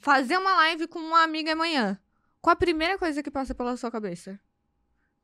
[0.01, 1.99] fazer uma live com uma amiga amanhã.
[2.41, 4.39] Qual a primeira coisa que passa pela sua cabeça?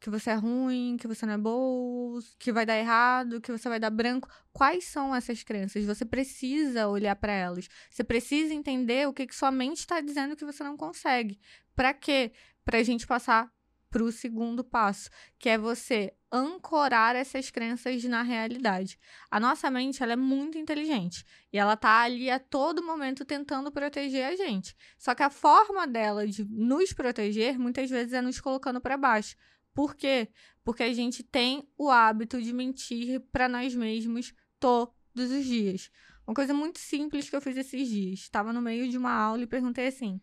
[0.01, 3.69] Que você é ruim, que você não é boa, que vai dar errado, que você
[3.69, 4.29] vai dar branco.
[4.53, 5.85] Quais são essas crenças?
[5.85, 7.69] Você precisa olhar para elas.
[7.91, 11.41] Você precisa entender o que, que sua mente está dizendo que você não consegue.
[11.75, 12.33] Para quê?
[12.65, 13.53] Para a gente passar
[13.91, 18.99] para o segundo passo, que é você ancorar essas crenças na realidade.
[19.31, 23.73] A nossa mente ela é muito inteligente e ela tá ali a todo momento tentando
[23.73, 24.77] proteger a gente.
[24.99, 29.37] Só que a forma dela de nos proteger muitas vezes é nos colocando para baixo.
[29.79, 30.27] Por quê?
[30.65, 35.89] Porque a gente tem o hábito de mentir para nós mesmos todos os dias.
[36.27, 38.19] Uma coisa muito simples que eu fiz esses dias.
[38.19, 40.21] Estava no meio de uma aula e perguntei assim: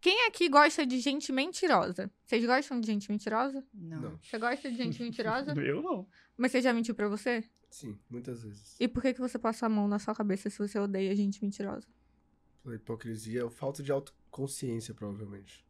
[0.00, 2.10] quem aqui gosta de gente mentirosa?
[2.24, 3.64] Vocês gostam de gente mentirosa?
[3.72, 4.18] Não.
[4.20, 5.54] Você gosta de gente mentirosa?
[5.62, 6.08] Eu não.
[6.36, 7.48] Mas você já mentiu pra você?
[7.70, 8.74] Sim, muitas vezes.
[8.80, 11.40] E por que, que você passa a mão na sua cabeça se você odeia gente
[11.40, 11.86] mentirosa?
[12.64, 15.67] Pela hipocrisia falta de autoconsciência, provavelmente.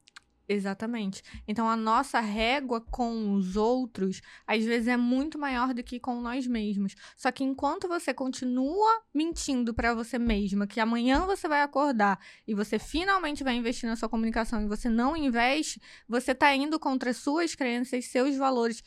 [0.51, 1.23] Exatamente.
[1.47, 6.23] Então a nossa régua com os outros às vezes é muito maior do que com
[6.23, 6.95] nós mesmos.
[7.19, 12.55] Só que enquanto você continua mentindo para você mesma que amanhã você vai acordar e
[12.55, 17.13] você finalmente vai investir na sua comunicação e você não investe, você tá indo contra
[17.13, 18.83] suas crenças, seus valores.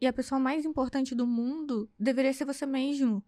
[0.00, 3.22] E a pessoa mais importante do mundo deveria ser você mesmo.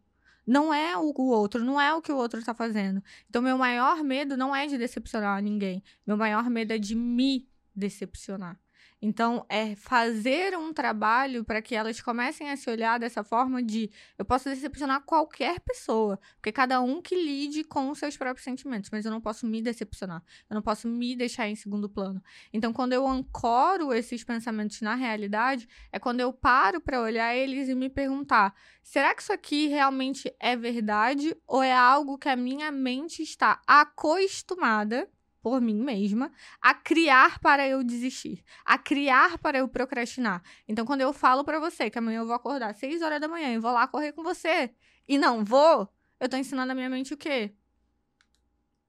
[0.47, 3.03] Não é o outro, não é o que o outro está fazendo.
[3.28, 5.82] Então, meu maior medo não é de decepcionar ninguém.
[6.07, 8.59] Meu maior medo é de me decepcionar.
[9.07, 13.91] Então, é fazer um trabalho para que elas comecem a se olhar dessa forma de
[14.16, 18.89] eu posso decepcionar qualquer pessoa, porque cada um que lide com os seus próprios sentimentos,
[18.91, 22.22] mas eu não posso me decepcionar, eu não posso me deixar em segundo plano.
[22.51, 27.68] Então, quando eu ancoro esses pensamentos na realidade, é quando eu paro para olhar eles
[27.68, 32.37] e me perguntar: será que isso aqui realmente é verdade ou é algo que a
[32.37, 35.11] minha mente está acostumada
[35.45, 40.43] por mim mesma a criar para eu desistir, a criar para eu procrastinar.
[40.67, 43.29] Então, quando eu falo para você que amanhã eu vou acordar às 6 horas da
[43.29, 44.75] manhã e vou lá correr com você
[45.07, 45.87] e não vou,
[46.19, 47.55] eu tô ensinando a minha mente o quê?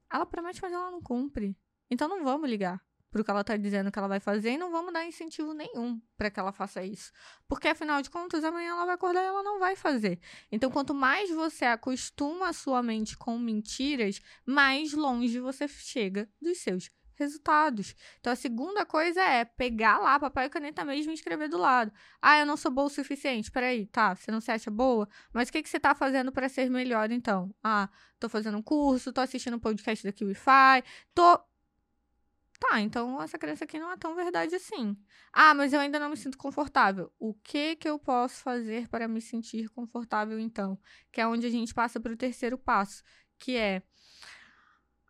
[0.10, 1.58] Ela promete, mas ela não cumpre.
[1.91, 2.82] Então não vamos ligar
[3.16, 6.01] pro que ela tá dizendo que ela vai fazer e não vamos dar incentivo nenhum
[6.18, 7.13] para que ela faça isso.
[7.47, 10.20] Porque afinal de contas, amanhã ela vai acordar e ela não vai fazer.
[10.51, 16.57] Então, quanto mais você acostuma a sua mente com mentiras, mais longe você chega dos
[16.57, 17.95] seus resultados.
[18.20, 21.93] Então, a segunda coisa é pegar lá papel e caneta mesmo e escrever do lado.
[22.22, 23.49] Ah, eu não sou boa o suficiente.
[23.49, 25.07] Peraí, tá, você não se acha boa?
[25.32, 27.55] Mas o que, que você tá fazendo para ser melhor, então?
[27.63, 27.88] Ah,
[28.20, 31.39] tô fazendo um curso, tô assistindo um podcast da QIFI, tô
[32.70, 34.97] Tá, então essa crença aqui não é tão verdade assim.
[35.32, 37.11] Ah, mas eu ainda não me sinto confortável.
[37.20, 40.80] O que que eu posso fazer para me sentir confortável então?
[41.11, 43.03] Que é onde a gente passa para o terceiro passo,
[43.38, 43.84] que é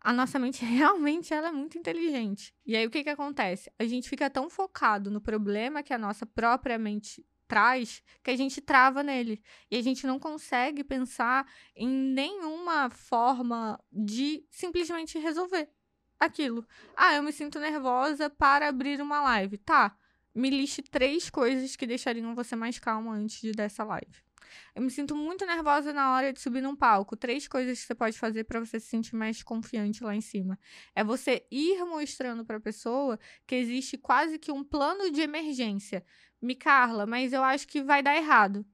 [0.02, 2.54] a nossa mente realmente ela é muito inteligente.
[2.64, 3.72] E aí o que que acontece?
[3.78, 8.36] A gente fica tão focado no problema que a nossa própria mente traz que a
[8.36, 9.42] gente trava nele.
[9.70, 15.70] E a gente não consegue pensar em nenhuma forma de simplesmente resolver
[16.18, 16.66] aquilo.
[16.96, 19.58] Ah, eu me sinto nervosa para abrir uma live.
[19.58, 19.96] Tá.
[20.34, 24.26] Me liste três coisas que deixariam você mais calma antes de dessa live.
[24.74, 27.16] Eu me sinto muito nervosa na hora de subir num palco.
[27.16, 30.58] Três coisas que você pode fazer para você se sentir mais confiante lá em cima.
[30.94, 36.04] É você ir mostrando para a pessoa que existe quase que um plano de emergência.
[36.40, 38.64] Me Carla, mas eu acho que vai dar errado.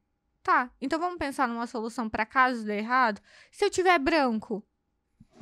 [0.42, 3.20] Tá, então vamos pensar numa solução para caso dê errado.
[3.52, 4.66] Se eu tiver branco,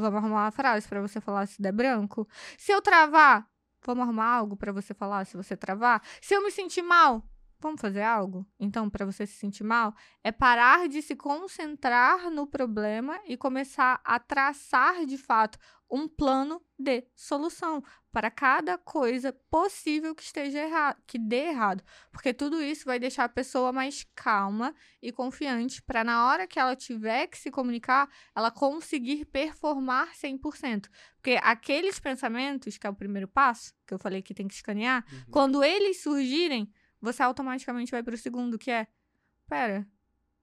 [0.01, 2.27] Vamos arrumar uma frase para você falar se der branco.
[2.59, 3.47] Se eu travar,
[3.85, 6.03] vamos arrumar algo para você falar se você travar.
[6.21, 7.23] Se eu me sentir mal,
[7.61, 8.47] vamos fazer algo?
[8.59, 14.01] Então, para você se sentir mal, é parar de se concentrar no problema e começar
[14.05, 15.59] a traçar de fato
[15.91, 17.83] um plano de solução
[18.13, 23.25] para cada coisa possível que esteja errado, que dê errado, porque tudo isso vai deixar
[23.25, 28.09] a pessoa mais calma e confiante para na hora que ela tiver que se comunicar,
[28.35, 30.89] ela conseguir performar 100%.
[31.17, 35.05] Porque aqueles pensamentos, que é o primeiro passo, que eu falei que tem que escanear,
[35.13, 35.25] uhum.
[35.31, 38.87] quando eles surgirem, você automaticamente vai para o segundo, que é:
[39.49, 39.87] pera,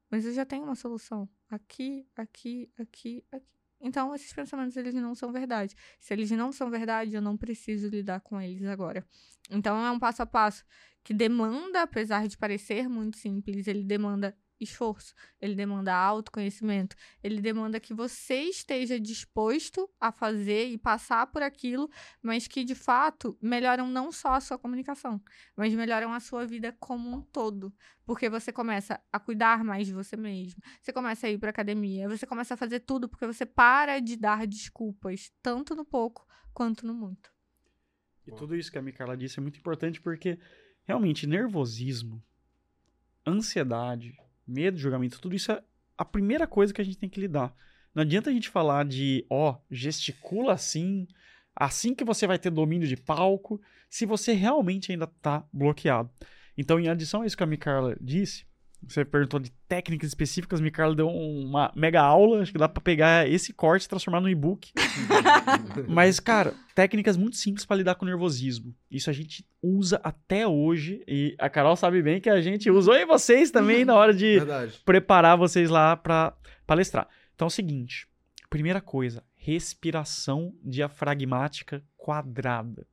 [0.09, 1.29] mas eu já tenho uma solução.
[1.49, 3.57] Aqui, aqui, aqui, aqui.
[3.79, 5.75] Então, esses pensamentos, eles não são verdade.
[5.99, 9.05] Se eles não são verdade, eu não preciso lidar com eles agora.
[9.49, 10.65] Então, é um passo a passo
[11.03, 17.79] que demanda, apesar de parecer muito simples, ele demanda esforço, ele demanda autoconhecimento, ele demanda
[17.79, 21.89] que você esteja disposto a fazer e passar por aquilo,
[22.21, 25.21] mas que de fato melhoram não só a sua comunicação,
[25.55, 27.73] mas melhoram a sua vida como um todo,
[28.05, 32.09] porque você começa a cuidar mais de você mesmo, você começa a ir para academia,
[32.09, 36.85] você começa a fazer tudo porque você para de dar desculpas, tanto no pouco quanto
[36.85, 37.31] no muito.
[38.25, 40.37] E tudo isso que a Micarla disse é muito importante porque
[40.83, 42.23] realmente nervosismo,
[43.25, 44.17] ansiedade,
[44.47, 45.61] medo julgamento, tudo isso é
[45.97, 47.53] a primeira coisa que a gente tem que lidar.
[47.93, 51.07] Não adianta a gente falar de, ó, gesticula assim,
[51.55, 56.09] assim que você vai ter domínio de palco, se você realmente ainda tá bloqueado.
[56.57, 58.46] Então, em adição a isso que a Micarla disse,
[58.81, 62.81] você perguntou de técnicas específicas, me Carla deu uma mega aula, acho que dá para
[62.81, 64.71] pegar esse corte e transformar no e-book.
[65.87, 68.73] Mas, cara, técnicas muito simples para lidar com o nervosismo.
[68.89, 72.95] Isso a gente usa até hoje e a Carol sabe bem que a gente usou
[72.95, 74.79] e vocês também na hora de Verdade.
[74.85, 76.33] preparar vocês lá para
[76.65, 77.07] palestrar.
[77.35, 78.07] Então é o seguinte,
[78.49, 82.85] primeira coisa, respiração diafragmática quadrada.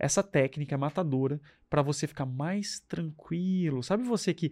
[0.00, 3.82] Essa técnica matadora para você ficar mais tranquilo.
[3.82, 4.50] Sabe você que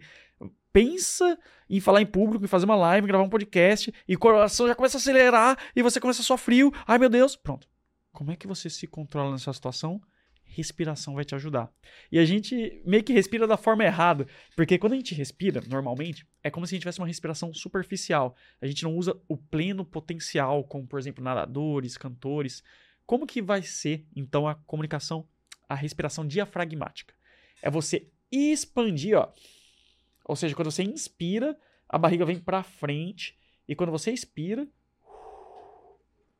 [0.71, 1.37] pensa
[1.69, 4.75] em falar em público, em fazer uma live, gravar um podcast, e o coração já
[4.75, 6.71] começa a acelerar e você começa a suar frio.
[6.87, 7.67] Ai meu Deus, pronto.
[8.11, 9.99] Como é que você se controla nessa situação?
[10.49, 11.71] respiração vai te ajudar.
[12.11, 16.27] E a gente meio que respira da forma errada, porque quando a gente respira, normalmente,
[16.43, 18.35] é como se a gente tivesse uma respiração superficial.
[18.61, 22.63] A gente não usa o pleno potencial, como por exemplo nadadores, cantores.
[23.05, 25.27] Como que vai ser então a comunicação,
[25.69, 27.13] a respiração diafragmática?
[27.61, 29.31] É você expandir, ó.
[30.25, 31.57] Ou seja, quando você inspira,
[31.87, 34.67] a barriga vem para frente e quando você expira,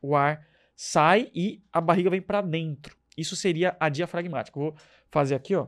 [0.01, 2.97] o ar sai e a barriga vem para dentro.
[3.17, 4.59] Isso seria a diafragmática.
[4.59, 4.75] vou
[5.11, 5.67] fazer aqui, ó.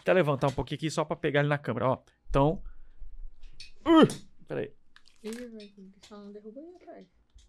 [0.00, 2.02] Até levantar um pouquinho aqui só para pegar ele na câmera, ó.
[2.28, 2.62] Então.
[3.80, 4.06] Uh,
[4.46, 4.72] peraí.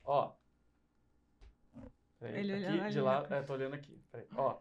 [0.03, 0.33] Ó.
[2.19, 3.25] Peraí, ele aqui, de lá.
[3.29, 4.01] É, tô olhando aqui.
[4.11, 4.27] Peraí.
[4.35, 4.59] Ó.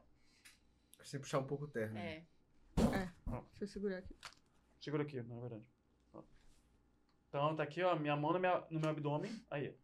[0.99, 1.99] Você puxar um pouco o terra.
[1.99, 2.25] É.
[2.95, 3.11] É.
[3.27, 3.41] Ó.
[3.51, 4.15] Deixa eu segurar aqui.
[4.81, 5.65] Segura aqui, na verdade.
[6.13, 6.23] Ó.
[7.29, 7.97] Então tá aqui, ó.
[7.97, 9.45] Minha mão no meu, no meu abdômen.
[9.51, 9.75] Aí.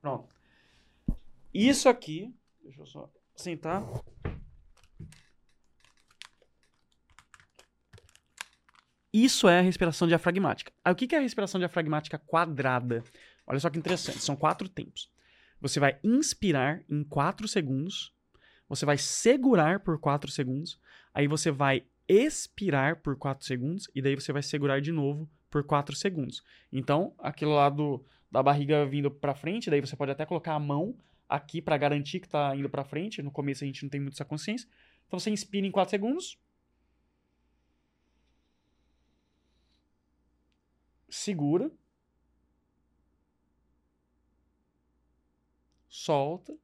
[0.00, 0.34] Pronto.
[1.52, 3.82] Isso aqui, deixa eu só sentar.
[9.12, 10.72] Isso é a respiração diafragmática.
[10.84, 13.04] Aí, o que é a respiração diafragmática quadrada?
[13.46, 15.13] Olha só que interessante, são quatro tempos.
[15.64, 18.12] Você vai inspirar em 4 segundos,
[18.68, 20.78] você vai segurar por 4 segundos,
[21.14, 25.64] aí você vai expirar por 4 segundos, e daí você vai segurar de novo por
[25.64, 26.44] 4 segundos.
[26.70, 30.60] Então, aquilo lá do, da barriga vindo para frente, daí você pode até colocar a
[30.60, 33.22] mão aqui para garantir que tá indo para frente.
[33.22, 34.68] No começo a gente não tem muito essa consciência.
[35.06, 36.38] Então você inspira em 4 segundos.
[41.08, 41.70] Segura.
[46.04, 46.54] Solta.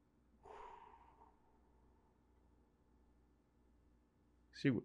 [4.53, 4.85] Segura.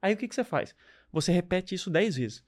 [0.00, 0.72] Aí o que, que você faz?
[1.10, 2.44] Você repete isso 10 vezes.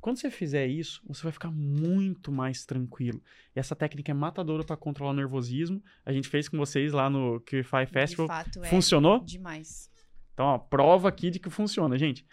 [0.00, 3.22] Quando você fizer isso, você vai ficar muito mais tranquilo.
[3.54, 5.84] E essa técnica é matadora para controlar o nervosismo.
[6.06, 8.28] A gente fez com vocês lá no QFI Festival.
[8.28, 9.22] De fato, é Funcionou?
[9.22, 9.90] Demais.
[10.32, 12.26] Então, ó, prova aqui de que funciona, gente.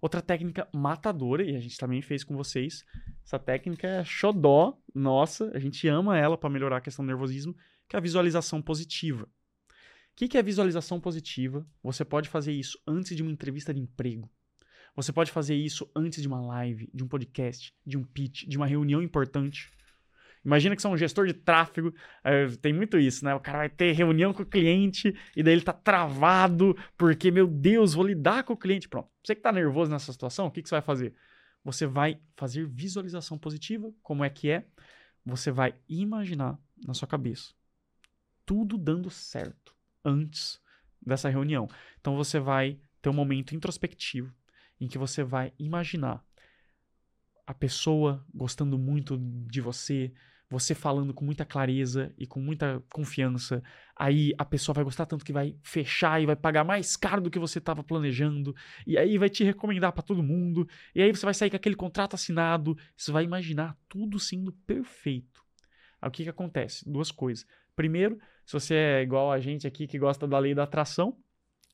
[0.00, 2.84] Outra técnica matadora, e a gente também fez com vocês.
[3.24, 5.50] Essa técnica é xodó nossa.
[5.54, 7.56] A gente ama ela para melhorar a questão do nervosismo,
[7.88, 9.24] que é a visualização positiva.
[9.24, 11.66] O que, que é visualização positiva?
[11.82, 14.30] Você pode fazer isso antes de uma entrevista de emprego.
[14.94, 18.56] Você pode fazer isso antes de uma live, de um podcast, de um pitch, de
[18.56, 19.72] uma reunião importante.
[20.44, 23.34] Imagina que você é um gestor de tráfego, é, tem muito isso, né?
[23.34, 27.46] O cara vai ter reunião com o cliente e daí ele tá travado porque, meu
[27.46, 28.88] Deus, vou lidar com o cliente.
[28.88, 29.08] Pronto.
[29.24, 31.14] Você que tá nervoso nessa situação, o que, que você vai fazer?
[31.64, 34.66] Você vai fazer visualização positiva, como é que é?
[35.24, 37.54] Você vai imaginar na sua cabeça
[38.46, 40.60] tudo dando certo antes
[41.00, 41.68] dessa reunião.
[42.00, 44.32] Então você vai ter um momento introspectivo,
[44.80, 46.24] em que você vai imaginar
[47.46, 50.12] a pessoa gostando muito de você,
[50.50, 53.62] você falando com muita clareza e com muita confiança.
[53.96, 57.30] Aí a pessoa vai gostar tanto que vai fechar e vai pagar mais caro do
[57.30, 58.54] que você estava planejando.
[58.86, 60.68] E aí vai te recomendar para todo mundo.
[60.94, 62.76] E aí você vai sair com aquele contrato assinado.
[62.96, 65.42] Você vai imaginar tudo sendo perfeito.
[66.00, 66.88] Aí o que, que acontece?
[66.88, 67.46] Duas coisas.
[67.74, 71.16] Primeiro, se você é igual a gente aqui que gosta da lei da atração,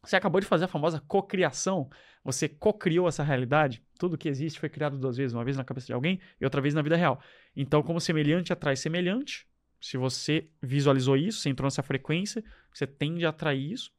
[0.02, 1.90] você acabou de fazer a famosa cocriação.
[2.24, 3.82] Você cocriou essa realidade.
[3.98, 6.60] Tudo que existe foi criado duas vezes, uma vez na cabeça de alguém e outra
[6.60, 7.20] vez na vida real.
[7.54, 9.46] Então, como semelhante atrai semelhante,
[9.80, 13.90] se você visualizou isso, você entrou nessa frequência, você tende a atrair isso.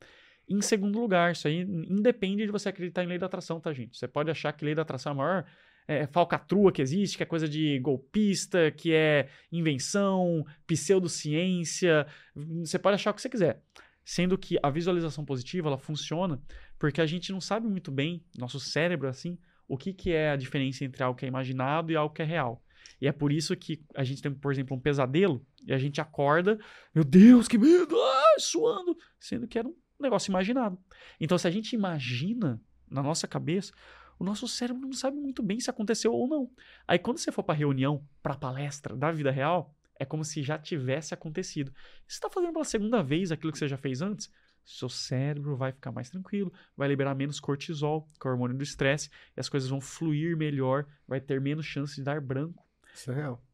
[0.48, 3.98] Em segundo lugar, isso aí independe de você acreditar em lei da atração, tá, gente?
[3.98, 5.46] Você pode achar que lei da atração é a maior
[5.88, 12.06] é, falcatrua que existe, que é coisa de golpista, que é invenção, pseudociência.
[12.36, 13.62] Você pode achar o que você quiser.
[14.04, 16.42] Sendo que a visualização positiva ela funciona
[16.80, 19.38] porque a gente não sabe muito bem, nosso cérebro assim,
[19.68, 22.26] o que, que é a diferença entre algo que é imaginado e algo que é
[22.26, 22.64] real.
[23.00, 26.02] E é por isso que a gente tem, por exemplo, um pesadelo e a gente
[26.02, 26.60] acorda,
[26.94, 30.78] meu Deus, que medo, ah, suando, sendo que era um negócio imaginado.
[31.20, 33.72] Então, se a gente imagina na nossa cabeça,
[34.20, 36.52] o nosso cérebro não sabe muito bem se aconteceu ou não.
[36.88, 40.58] Aí, quando você for para reunião, para palestra da vida real, é como se já
[40.58, 41.72] tivesse acontecido.
[42.08, 44.32] Você está fazendo pela segunda vez aquilo que você já fez antes,
[44.66, 48.64] seu cérebro vai ficar mais tranquilo, vai liberar menos cortisol, que é o hormônio do
[48.64, 52.66] estresse, e as coisas vão fluir melhor, vai ter menos chance de dar branco.
[52.96, 53.46] Isso é real.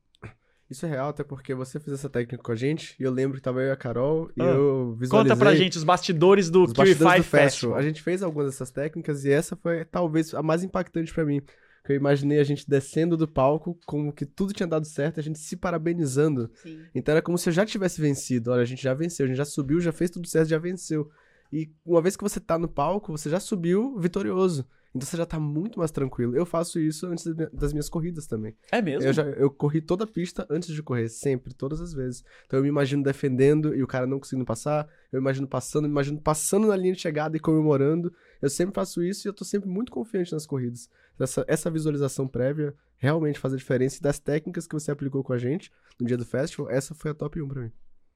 [0.70, 3.36] Isso é real, até porque você fez essa técnica com a gente, e eu lembro
[3.36, 5.32] que tava eu e a Carol, e ah, eu visualizei...
[5.32, 7.24] Conta pra gente os bastidores do Purify Festival.
[7.24, 7.78] Festival.
[7.78, 11.42] A gente fez algumas dessas técnicas, e essa foi talvez a mais impactante para mim
[11.88, 15.24] que eu imaginei a gente descendo do palco, como que tudo tinha dado certo, a
[15.24, 16.52] gente se parabenizando.
[16.62, 16.82] Sim.
[16.94, 18.52] Então era como se eu já tivesse vencido.
[18.52, 21.10] Olha, a gente já venceu, a gente já subiu, já fez tudo certo, já venceu.
[21.52, 24.68] E uma vez que você tá no palco, você já subiu vitorioso.
[24.96, 26.36] Então você já tá muito mais tranquilo.
[26.36, 28.56] Eu faço isso antes das minha- das minhas corridas também.
[28.72, 29.08] É mesmo?
[29.08, 32.24] Eu, já, eu corri toda a pista antes de correr, sempre, todas as vezes.
[32.46, 34.88] Então eu me imagino defendendo e o cara não conseguindo passar.
[35.12, 38.12] Eu imagino passando, me imagino passando na linha de chegada e comemorando.
[38.42, 40.90] Eu sempre faço isso e eu tô sempre muito confiante nas corridas.
[41.20, 43.98] Essa, essa visualização prévia realmente faz a diferença.
[43.98, 47.12] E das técnicas que você aplicou com a gente no dia do festival, essa foi
[47.12, 47.72] a top 1 pra mim.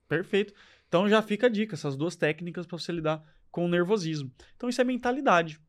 [0.07, 0.53] Perfeito.
[0.87, 4.31] Então já fica a dica, essas duas técnicas para você lidar com o nervosismo.
[4.55, 5.59] Então isso é mentalidade.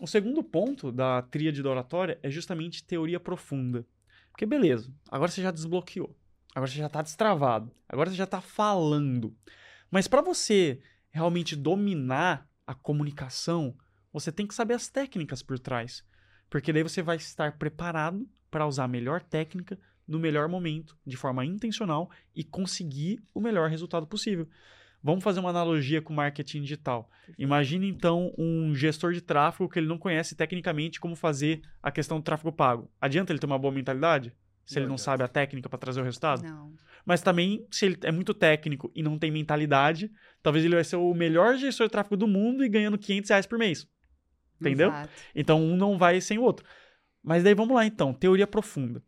[0.00, 3.86] O segundo ponto da tríade da oratória é justamente teoria profunda.
[4.30, 6.16] Porque beleza, agora você já desbloqueou.
[6.54, 7.72] Agora você já está destravado.
[7.88, 9.34] Agora você já está falando.
[9.90, 13.76] Mas para você realmente dominar a comunicação,
[14.12, 16.04] você tem que saber as técnicas por trás.
[16.52, 21.16] Porque daí você vai estar preparado para usar a melhor técnica no melhor momento, de
[21.16, 24.46] forma intencional e conseguir o melhor resultado possível.
[25.02, 27.08] Vamos fazer uma analogia com marketing digital.
[27.38, 32.18] Imagine então um gestor de tráfego que ele não conhece tecnicamente como fazer a questão
[32.18, 32.90] do tráfego pago.
[33.00, 34.36] Adianta ele ter uma boa mentalidade?
[34.66, 35.04] Se Não ele não adianta.
[35.04, 36.42] sabe a técnica para trazer o resultado?
[36.42, 36.74] Não.
[37.02, 40.96] Mas também, se ele é muito técnico e não tem mentalidade, talvez ele vai ser
[40.96, 43.88] o melhor gestor de tráfego do mundo e ganhando 500 reais por mês.
[44.70, 44.88] Entendeu?
[44.88, 45.10] Exato.
[45.34, 46.66] Então um não vai sem o outro.
[47.22, 49.02] Mas daí vamos lá então, teoria profunda.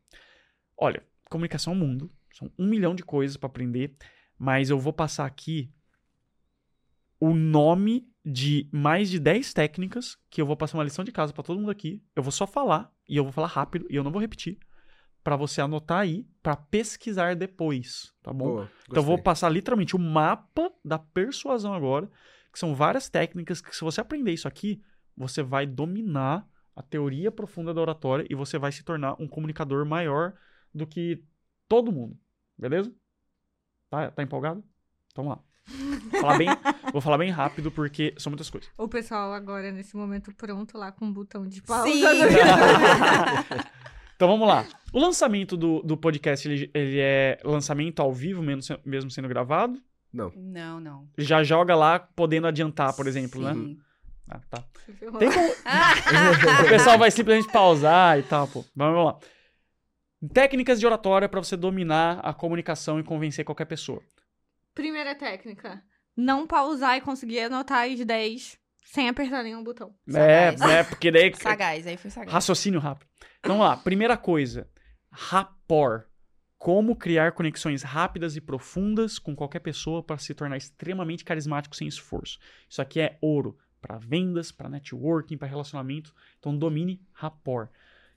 [0.77, 3.97] Olha, comunicação é um mundo, são um milhão de coisas para aprender,
[4.39, 5.73] mas eu vou passar aqui
[7.19, 11.33] o nome de mais de 10 técnicas que eu vou passar uma lição de casa
[11.33, 12.03] para todo mundo aqui.
[12.15, 14.59] Eu vou só falar e eu vou falar rápido e eu não vou repetir
[15.25, 18.45] para você anotar aí para pesquisar depois, tá bom?
[18.45, 22.11] Boa, Então eu vou passar literalmente o mapa da persuasão agora,
[22.53, 24.83] que são várias técnicas que se você aprender isso aqui,
[25.17, 29.87] você vai dominar a teoria profunda da oratória e você vai se tornar um comunicador
[29.87, 30.35] maior
[30.75, 31.23] do que
[31.69, 32.19] todo mundo.
[32.59, 32.93] Beleza?
[33.89, 34.65] Tá, tá empolgado?
[35.13, 35.45] Então vamos lá.
[36.11, 36.49] Vou falar bem,
[36.93, 38.71] vou falar bem rápido porque são muitas coisas.
[38.77, 41.91] O pessoal agora, nesse momento, pronto lá com um botão de pausa.
[41.91, 42.03] Sim.
[44.15, 44.67] então vamos lá.
[44.93, 49.81] O lançamento do, do podcast, ele, ele é lançamento ao vivo, mesmo, mesmo sendo gravado.
[50.13, 50.33] Não.
[50.37, 51.09] Não, não.
[51.19, 53.77] Já joga lá podendo adiantar, por exemplo, né?
[54.29, 54.65] Ah, tá.
[54.99, 55.19] Tem como...
[56.65, 58.65] o pessoal vai simplesmente pausar e tal, pô.
[58.75, 59.19] Vamos lá.
[60.33, 64.03] Técnicas de oratória para você dominar a comunicação e convencer qualquer pessoa.
[64.75, 65.83] Primeira técnica.
[66.17, 69.95] Não pausar e conseguir anotar as 10 sem apertar nenhum botão.
[70.09, 70.85] É, né?
[70.85, 71.35] Porque daí.
[71.37, 72.33] Sagaz, aí foi sagaz.
[72.33, 73.09] Raciocínio rápido.
[73.41, 73.77] Então vamos lá.
[73.77, 74.69] Primeira coisa:
[75.11, 76.07] rapport.
[76.57, 81.87] Como criar conexões rápidas e profundas com qualquer pessoa para se tornar extremamente carismático sem
[81.87, 82.39] esforço.
[82.67, 86.15] Isso aqui é ouro para vendas, para networking, para relacionamento.
[86.41, 87.69] Então domine rapport.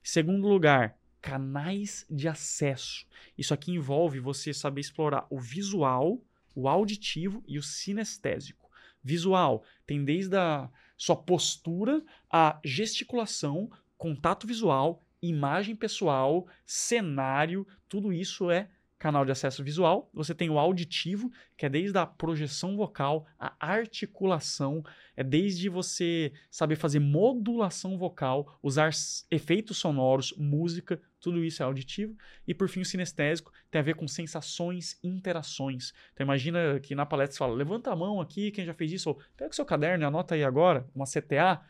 [0.02, 3.06] Segundo lugar, canais de acesso.
[3.38, 6.22] Isso aqui envolve você saber explorar o visual,
[6.56, 8.72] o auditivo e o sinestésico.
[9.04, 12.02] Visual tem desde a sua postura,
[12.32, 20.10] a gesticulação, contato visual, imagem pessoal, cenário, tudo isso é canal de acesso visual.
[20.14, 24.84] Você tem o auditivo, que é desde a projeção vocal, a articulação,
[25.16, 28.90] é desde você saber fazer modulação vocal, usar
[29.30, 32.16] efeitos sonoros, música, tudo isso é auditivo.
[32.48, 35.94] E por fim, o sinestésico tem a ver com sensações, interações.
[36.14, 39.10] Então imagina que na palestra você fala, levanta a mão aqui, quem já fez isso,
[39.10, 41.62] ou pega o seu caderno e anota aí agora, uma CTA.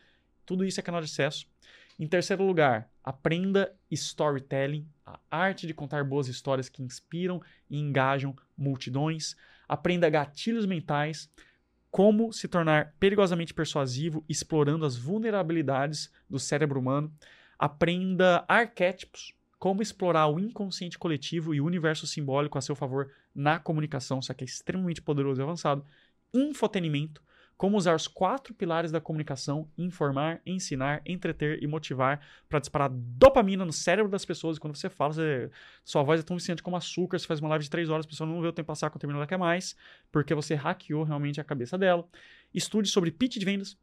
[0.45, 1.45] Tudo isso é canal de acesso.
[1.99, 8.35] Em terceiro lugar, aprenda storytelling, a arte de contar boas histórias que inspiram e engajam
[8.55, 9.35] multidões.
[9.67, 11.29] Aprenda gatilhos mentais,
[11.89, 17.11] como se tornar perigosamente persuasivo, explorando as vulnerabilidades do cérebro humano.
[17.57, 23.57] Aprenda arquétipos, como explorar o inconsciente coletivo e o universo simbólico a seu favor na
[23.57, 25.83] comunicação, isso aqui é extremamente poderoso e avançado.
[26.31, 27.23] Infotenimento,
[27.57, 33.65] como usar os quatro pilares da comunicação: informar, ensinar, entreter e motivar para disparar dopamina
[33.65, 34.57] no cérebro das pessoas.
[34.57, 35.49] E quando você fala, você-
[35.83, 37.17] sua voz é tão viciante como açúcar.
[37.17, 39.01] Você faz uma live de três horas, a pessoa não vê o tempo passar quando
[39.01, 39.75] termina, ela quer mais,
[40.11, 42.07] porque você hackeou realmente a cabeça dela.
[42.53, 43.77] Estude sobre pitch de vendas.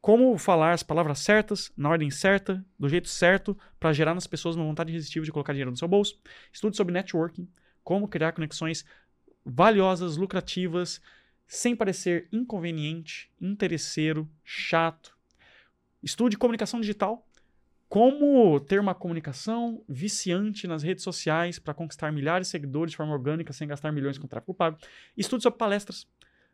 [0.00, 4.56] Como falar as palavras certas, na ordem certa, do jeito certo, para gerar nas pessoas
[4.56, 6.18] uma vontade irresistível de colocar dinheiro no seu bolso.
[6.50, 7.46] Estude sobre networking,
[7.84, 8.84] como criar conexões
[9.44, 11.02] valiosas, lucrativas,
[11.50, 15.18] sem parecer inconveniente, interesseiro, chato.
[16.00, 17.26] Estude comunicação digital.
[17.88, 23.12] Como ter uma comunicação viciante nas redes sociais para conquistar milhares de seguidores de forma
[23.12, 24.78] orgânica sem gastar milhões com tráfego pago.
[25.16, 26.06] Estude sobre palestras.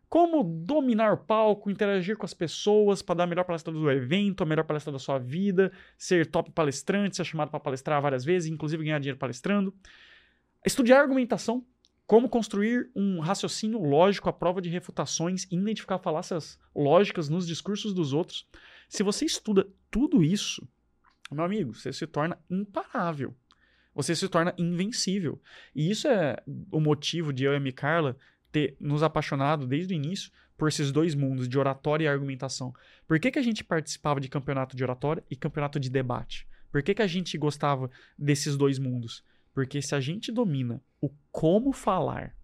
[0.09, 4.45] Como dominar o palco, interagir com as pessoas para dar a melhor palestra do evento,
[4.45, 8.51] a melhor palestra da sua vida, ser top palestrante, ser chamado para palestrar várias vezes,
[8.51, 9.75] inclusive ganhar dinheiro palestrando.
[10.65, 11.67] Estudar argumentação,
[12.07, 17.93] como construir um raciocínio lógico à prova de refutações e identificar falácias lógicas nos discursos
[17.93, 18.47] dos outros.
[18.89, 20.67] Se você estuda tudo isso,
[21.31, 23.35] meu amigo, você se torna imparável.
[23.95, 25.41] Você se torna invencível.
[25.75, 26.37] E isso é
[26.71, 28.17] o motivo de eu e a Micarla
[28.53, 32.73] ter nos apaixonado desde o início por esses dois mundos, de oratória e argumentação.
[33.07, 36.47] Por que, que a gente participava de campeonato de oratória e campeonato de debate?
[36.71, 39.25] Por que, que a gente gostava desses dois mundos?
[39.57, 42.37] Porque se a gente domina o como falar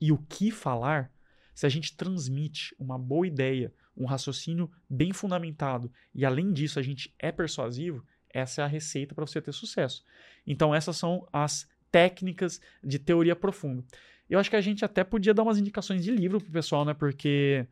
[0.00, 1.08] e o que falar,
[1.54, 6.82] se a gente transmite uma boa ideia, um raciocínio bem fundamentado e além disso a
[6.82, 10.04] gente é persuasivo, essa é a receita para você ter sucesso.
[10.44, 13.84] Então essas são as técnicas de teoria profunda.
[14.28, 16.92] Eu acho que a gente até podia dar umas indicações de livro pro pessoal, né?
[16.92, 17.68] Porque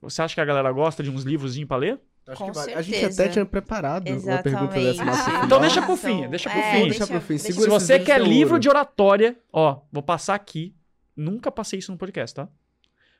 [0.00, 2.00] você acha que a galera gosta de uns livrozinhos para ler?
[2.26, 2.74] Acho Com que vai.
[2.74, 5.04] A gente até tinha preparado uma pergunta dessa Exatamente.
[5.04, 6.88] nossa Ah, Então deixa pro fim, deixa pro é, fim.
[6.88, 10.74] Deixa pro fim, deixa- segura Se você quer livro de oratória, ó, vou passar aqui.
[11.16, 12.48] Nunca passei isso no podcast, tá?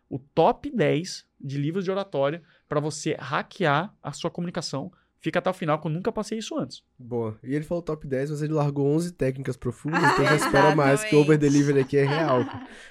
[0.08, 4.90] O top 10 de livros de oratória para você hackear a sua comunicação.
[5.18, 6.82] Fica até o final, que eu nunca passei isso antes.
[6.98, 7.36] Boa.
[7.42, 10.76] E ele falou top 10, mas ele largou 11 técnicas profundas, Ah, então já espera
[10.76, 11.52] mais, que o over exatamente.
[11.52, 12.44] delivery aqui é real.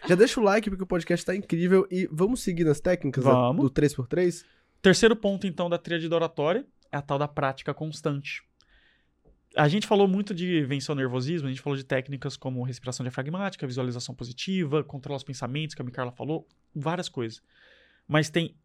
[0.07, 1.87] Já deixa o like, porque o podcast tá incrível.
[1.89, 3.61] E vamos seguir nas técnicas Vamos.
[3.63, 4.43] do 3x3?
[4.85, 8.43] Terceiro ponto, então, da tríade da oratória é a tal da prática constante.
[9.57, 13.03] A gente falou muito de vencer o nervosismo, a gente falou de técnicas como respiração
[13.03, 17.41] diafragmática, visualização positiva, controlar os pensamentos, que a Micarla falou, várias coisas.
[18.07, 18.55] Mas tem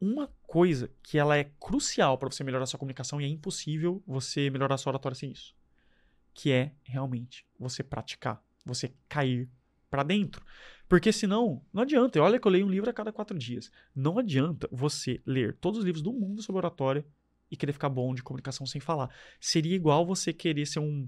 [0.00, 4.50] uma coisa que ela é crucial para você melhorar sua comunicação e é impossível você
[4.50, 5.54] melhorar sua oratória sem isso.
[6.34, 9.48] Que é realmente você praticar, você cair
[9.88, 10.44] para dentro.
[10.88, 12.20] Porque senão, não adianta.
[12.20, 13.70] Olha que eu leio um livro a cada quatro dias.
[13.94, 17.04] Não adianta você ler todos os livros do mundo sobre oratória
[17.50, 19.10] e querer ficar bom de comunicação sem falar.
[19.38, 21.06] Seria igual você querer ser um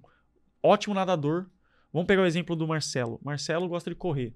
[0.63, 1.49] ótimo nadador.
[1.93, 3.19] Vamos pegar o exemplo do Marcelo.
[3.25, 4.35] Marcelo gosta de correr.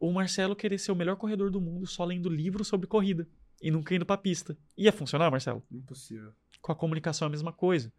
[0.00, 3.28] O Marcelo querer ser o melhor corredor do mundo só lendo livros sobre corrida
[3.60, 4.56] e nunca indo pra pista.
[4.76, 5.62] Ia funcionar, Marcelo?
[5.72, 6.32] Impossível.
[6.60, 7.92] Com a comunicação é a mesma coisa.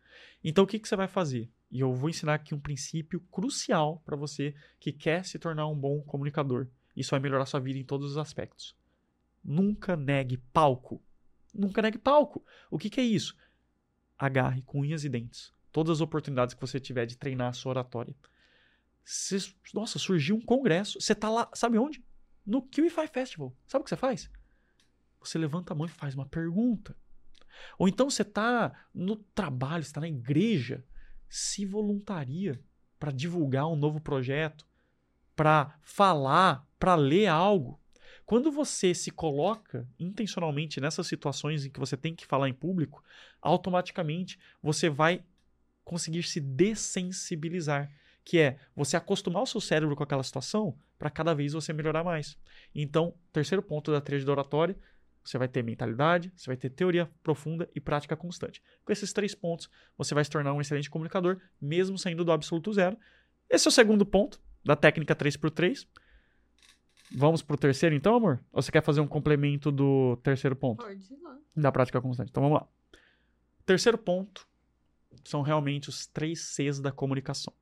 [0.44, 1.50] Então o que, que você vai fazer?
[1.70, 5.76] E eu vou ensinar aqui um princípio crucial para você que quer se tornar um
[5.76, 6.68] bom comunicador.
[6.96, 8.76] Isso vai melhorar sua vida em todos os aspectos.
[9.44, 11.04] Nunca negue palco.
[11.54, 12.44] Nunca negue palco.
[12.72, 13.36] O que, que é isso?
[14.18, 17.70] Agarre com unhas e dentes todas as oportunidades que você tiver de treinar a sua
[17.70, 18.16] oratória.
[19.76, 21.00] Nossa, surgiu um congresso.
[21.00, 22.04] Você tá lá, sabe onde?
[22.44, 23.56] No QI5 Festival.
[23.68, 24.28] Sabe o que você faz?
[25.20, 26.98] Você levanta a mão e faz uma pergunta.
[27.78, 30.84] Ou então você está no trabalho, está na igreja,
[31.30, 32.60] se voluntaria
[33.00, 34.66] para divulgar um novo projeto,
[35.36, 37.80] para falar, para ler algo.
[38.26, 43.04] Quando você se coloca intencionalmente nessas situações em que você tem que falar em público,
[43.42, 45.24] automaticamente você vai
[45.86, 47.90] conseguir se dessensibilizar,
[48.26, 52.04] que é você acostumar o seu cérebro com aquela situação para cada vez você melhorar
[52.04, 52.38] mais.
[52.76, 54.78] Então, terceiro ponto da tríade da oratória,
[55.28, 58.62] você vai ter mentalidade, você vai ter teoria profunda e prática constante.
[58.86, 62.72] Com esses três pontos, você vai se tornar um excelente comunicador, mesmo saindo do absoluto
[62.72, 62.98] zero.
[63.50, 65.86] Esse é o segundo ponto da técnica 3x3.
[67.12, 68.44] Vamos pro terceiro então, amor?
[68.52, 70.84] Ou você quer fazer um complemento do terceiro ponto?
[70.86, 71.38] Pode ir lá.
[71.56, 72.30] da prática constante.
[72.30, 72.68] Então vamos lá.
[73.66, 74.48] Terceiro ponto
[75.24, 77.54] são realmente os três Cs da comunicação.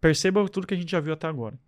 [0.00, 1.58] Perceba tudo que a gente já viu até agora.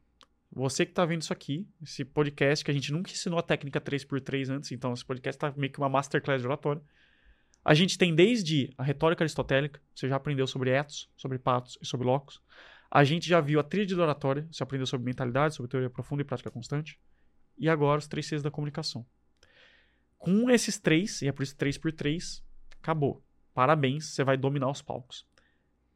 [0.55, 3.81] Você que está vendo isso aqui, esse podcast que a gente nunca ensinou a técnica
[3.81, 6.83] 3x3 antes, então esse podcast está meio que uma masterclass de oratória.
[7.65, 11.87] A gente tem desde a retórica aristotélica, você já aprendeu sobre ethos, sobre patos e
[11.87, 12.43] sobre locos.
[12.91, 16.21] A gente já viu a tríade da oratória, você aprendeu sobre mentalidade, sobre teoria profunda
[16.21, 17.01] e prática constante.
[17.57, 19.07] E agora os três Cs da comunicação.
[20.19, 22.43] Com esses três, e é por isso 3x3,
[22.79, 23.25] acabou.
[23.55, 25.27] Parabéns, você vai dominar os palcos.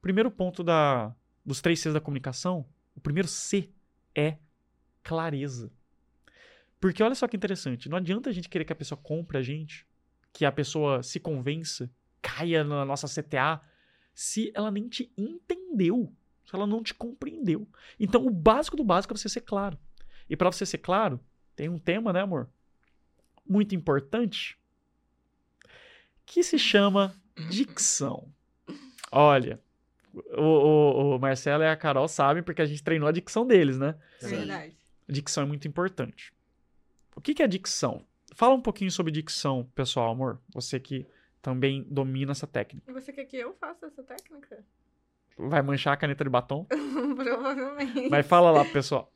[0.01, 1.15] Primeiro ponto da,
[1.45, 3.71] dos três Cs da comunicação, o primeiro C
[4.15, 4.39] é
[5.07, 5.71] clareza.
[6.81, 9.43] Porque olha só que interessante, não adianta a gente querer que a pessoa compre a
[9.43, 9.87] gente,
[10.33, 11.89] que a pessoa se convença,
[12.21, 13.61] caia na nossa CTA,
[14.13, 16.13] se ela nem te entendeu,
[16.45, 17.69] se ela não te compreendeu.
[18.01, 19.79] Então, o básico do básico é você ser claro.
[20.29, 21.21] E para você ser claro,
[21.55, 22.51] tem um tema, né, amor?
[23.49, 24.59] Muito importante,
[26.27, 27.15] que se chama
[27.49, 28.29] dicção.
[29.13, 29.61] Olha,
[30.13, 33.79] o, o, o Marcelo e a Carol sabem porque a gente treinou a dicção deles,
[33.79, 33.95] né?
[34.21, 34.77] É verdade.
[35.09, 36.33] Dicção é muito importante.
[37.15, 38.05] O que, que é dicção?
[38.35, 40.41] Fala um pouquinho sobre dicção, pessoal, amor.
[40.53, 41.07] Você que
[41.41, 42.91] também domina essa técnica.
[42.91, 44.65] E você quer que eu faça essa técnica?
[45.39, 46.67] Vai manchar a caneta de batom?
[47.17, 48.09] Provavelmente.
[48.11, 49.13] Mas fala lá, pessoal.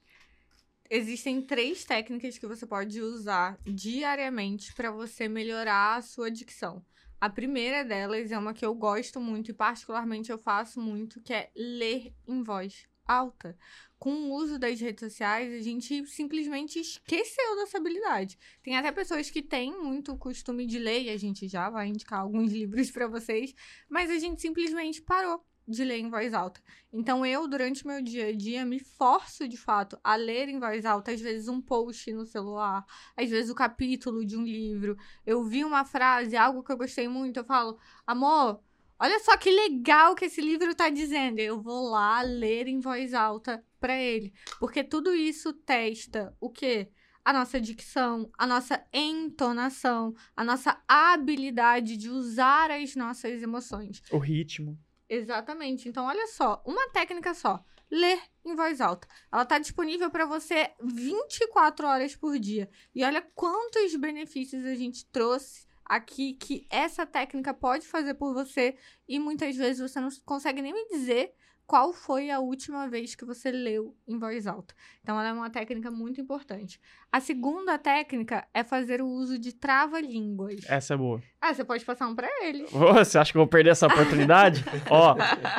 [0.88, 6.84] Existem três técnicas que você pode usar diariamente para você melhorar a sua dicção.
[7.20, 11.34] A primeira delas é uma que eu gosto muito e particularmente eu faço muito, que
[11.34, 12.88] é ler em voz.
[13.06, 13.56] alta.
[14.00, 18.38] Com o uso das redes sociais, a gente simplesmente esqueceu dessa habilidade.
[18.62, 22.20] Tem até pessoas que têm muito costume de ler, e a gente já vai indicar
[22.20, 23.54] alguns livros para vocês,
[23.90, 26.62] mas a gente simplesmente parou de ler em voz alta.
[26.90, 30.86] Então eu, durante meu dia a dia, me forço de fato a ler em voz
[30.86, 34.96] alta, às vezes um post no celular, às vezes o capítulo de um livro.
[35.26, 38.62] Eu vi uma frase, algo que eu gostei muito, eu falo, amor,
[39.00, 41.38] olha só que legal que esse livro tá dizendo.
[41.40, 46.90] Eu vou lá ler em voz alta para ele, porque tudo isso testa o quê?
[47.24, 54.02] a nossa dicção, a nossa entonação, a nossa habilidade de usar as nossas emoções.
[54.10, 54.78] O ritmo.
[55.08, 55.88] Exatamente.
[55.88, 57.64] Então, olha só, uma técnica só.
[57.90, 59.08] Ler em voz alta.
[59.32, 62.70] Ela está disponível para você 24 horas por dia.
[62.94, 68.76] E olha quantos benefícios a gente trouxe aqui que essa técnica pode fazer por você
[69.08, 71.32] e muitas vezes você não consegue nem me dizer
[71.66, 74.74] qual foi a última vez que você leu em voz alta.
[75.02, 76.80] Então, ela é uma técnica muito importante.
[77.12, 80.60] A segunda técnica é fazer o uso de trava-línguas.
[80.68, 81.22] Essa é boa.
[81.40, 82.66] Ah, você pode passar um para ele.
[82.66, 84.64] Você acha que eu vou perder essa oportunidade?
[84.90, 85.16] Ó,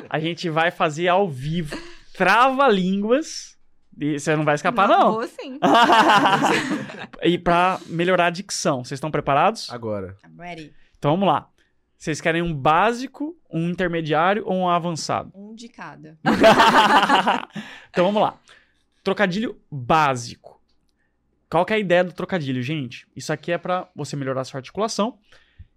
[0.09, 1.77] a gente vai fazer ao vivo
[2.13, 3.50] trava-línguas.
[3.99, 5.13] E você não vai escapar, não.
[5.13, 5.59] Vou sim.
[7.23, 8.83] e pra melhorar a dicção.
[8.83, 9.69] Vocês estão preparados?
[9.69, 10.17] Agora.
[10.25, 10.73] I'm ready.
[10.97, 11.49] Então vamos lá.
[11.97, 15.31] Vocês querem um básico, um intermediário ou um avançado?
[15.35, 16.17] Um de cada.
[17.91, 18.39] então vamos lá.
[19.03, 20.59] Trocadilho básico.
[21.49, 23.05] Qual que é a ideia do trocadilho, gente?
[23.15, 25.19] Isso aqui é para você melhorar a sua articulação.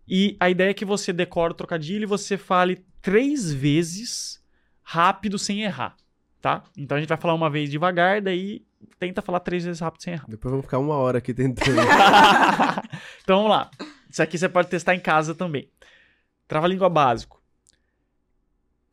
[0.07, 4.43] E a ideia é que você decore o trocadilho e você fale três vezes
[4.83, 5.97] rápido sem errar,
[6.45, 6.63] tá?
[6.77, 8.63] Então a gente vai falar uma vez devagar, daí
[8.99, 10.27] tenta falar três vezes rápido sem errar.
[10.29, 11.81] Depois vamos ficar uma hora aqui tentando.
[13.25, 13.71] então vamos lá.
[14.11, 15.71] Isso aqui você pode testar em casa também.
[16.47, 17.43] Trava-língua básico.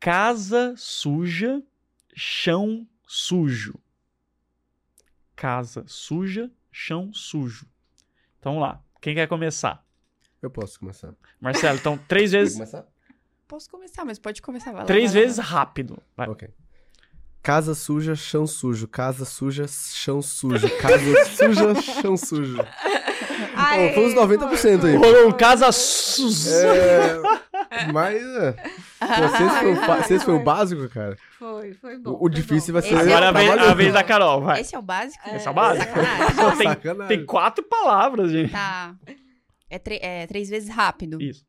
[0.00, 1.62] Casa suja,
[2.16, 3.78] chão sujo.
[5.36, 7.66] Casa suja, chão sujo.
[8.38, 8.82] Então vamos lá.
[8.98, 9.84] Quem quer começar?
[10.40, 11.14] Eu posso começar.
[11.38, 12.54] Marcelo, então três Quer vezes.
[12.54, 12.86] começar?
[13.46, 14.72] Posso começar, mas pode começar.
[14.72, 16.02] Vai lá, Três vai lá, vezes rápido.
[16.16, 16.30] Vai.
[16.30, 16.48] Ok.
[17.42, 18.86] Casa suja, chão sujo.
[18.86, 20.68] Casa suja, chão sujo.
[20.78, 22.58] Casa suja, chão sujo.
[23.56, 24.96] Aê, Pô, foi uns 90% aí.
[24.96, 26.50] Rolou um casa suja.
[26.50, 27.20] É,
[27.92, 28.22] mas.
[28.22, 28.52] é.
[28.52, 29.72] Pô, esse, foi
[30.16, 32.12] o, foi o básico, cara, Foi, foi bom.
[32.12, 32.80] o, foi difícil bom.
[32.80, 32.94] vai ser.
[32.94, 34.60] É Agora a vez, a vez da Carol, vai.
[34.60, 35.28] Esse é o básico?
[35.28, 35.84] Esse é o básico.
[35.84, 36.56] Sacanagem.
[36.56, 37.16] Tem, Sacanagem.
[37.16, 38.52] tem quatro palavras, gente.
[38.52, 38.94] Tá.
[39.68, 41.20] É, é três vezes rápido.
[41.20, 41.44] Isso.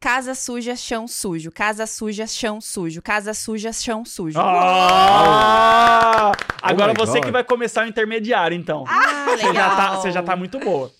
[0.00, 1.50] Casa suja, chão sujo.
[1.50, 3.02] Casa suja, chão sujo.
[3.02, 4.38] Casa suja, chão sujo.
[4.38, 6.32] Ah!
[6.62, 7.24] Agora my você God.
[7.24, 8.84] que vai começar o intermediário, então.
[8.86, 10.92] Ah, Você já, tá, você já tá muito boa.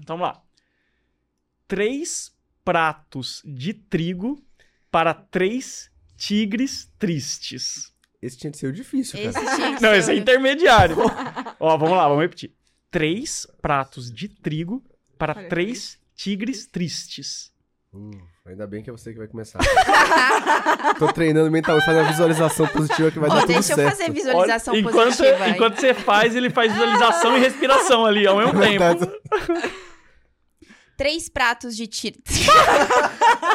[0.00, 0.42] Então vamos lá.
[1.68, 2.32] Três
[2.64, 4.42] pratos de trigo
[4.90, 7.92] para três tigres tristes.
[8.20, 9.28] Esse tinha de ser o difícil, cara.
[9.30, 10.96] Esse tinha que Não, ser esse é intermediário.
[11.60, 12.52] Ó, vamos lá, vamos repetir.
[12.90, 14.82] Três pratos de trigo
[15.18, 17.52] para três tigres tristes.
[17.94, 18.10] Hum,
[18.44, 19.60] ainda bem que é você que vai começar.
[20.98, 23.90] Tô treinando mentalmente, fazendo a visualização positiva que vai Ó, dar tudo deixa eu certo.
[23.96, 25.48] fazer visualização Olha, enquanto, positiva.
[25.48, 29.06] enquanto você faz, ele faz visualização e respiração ali ao mesmo tempo.
[30.96, 32.16] Três pratos de tir...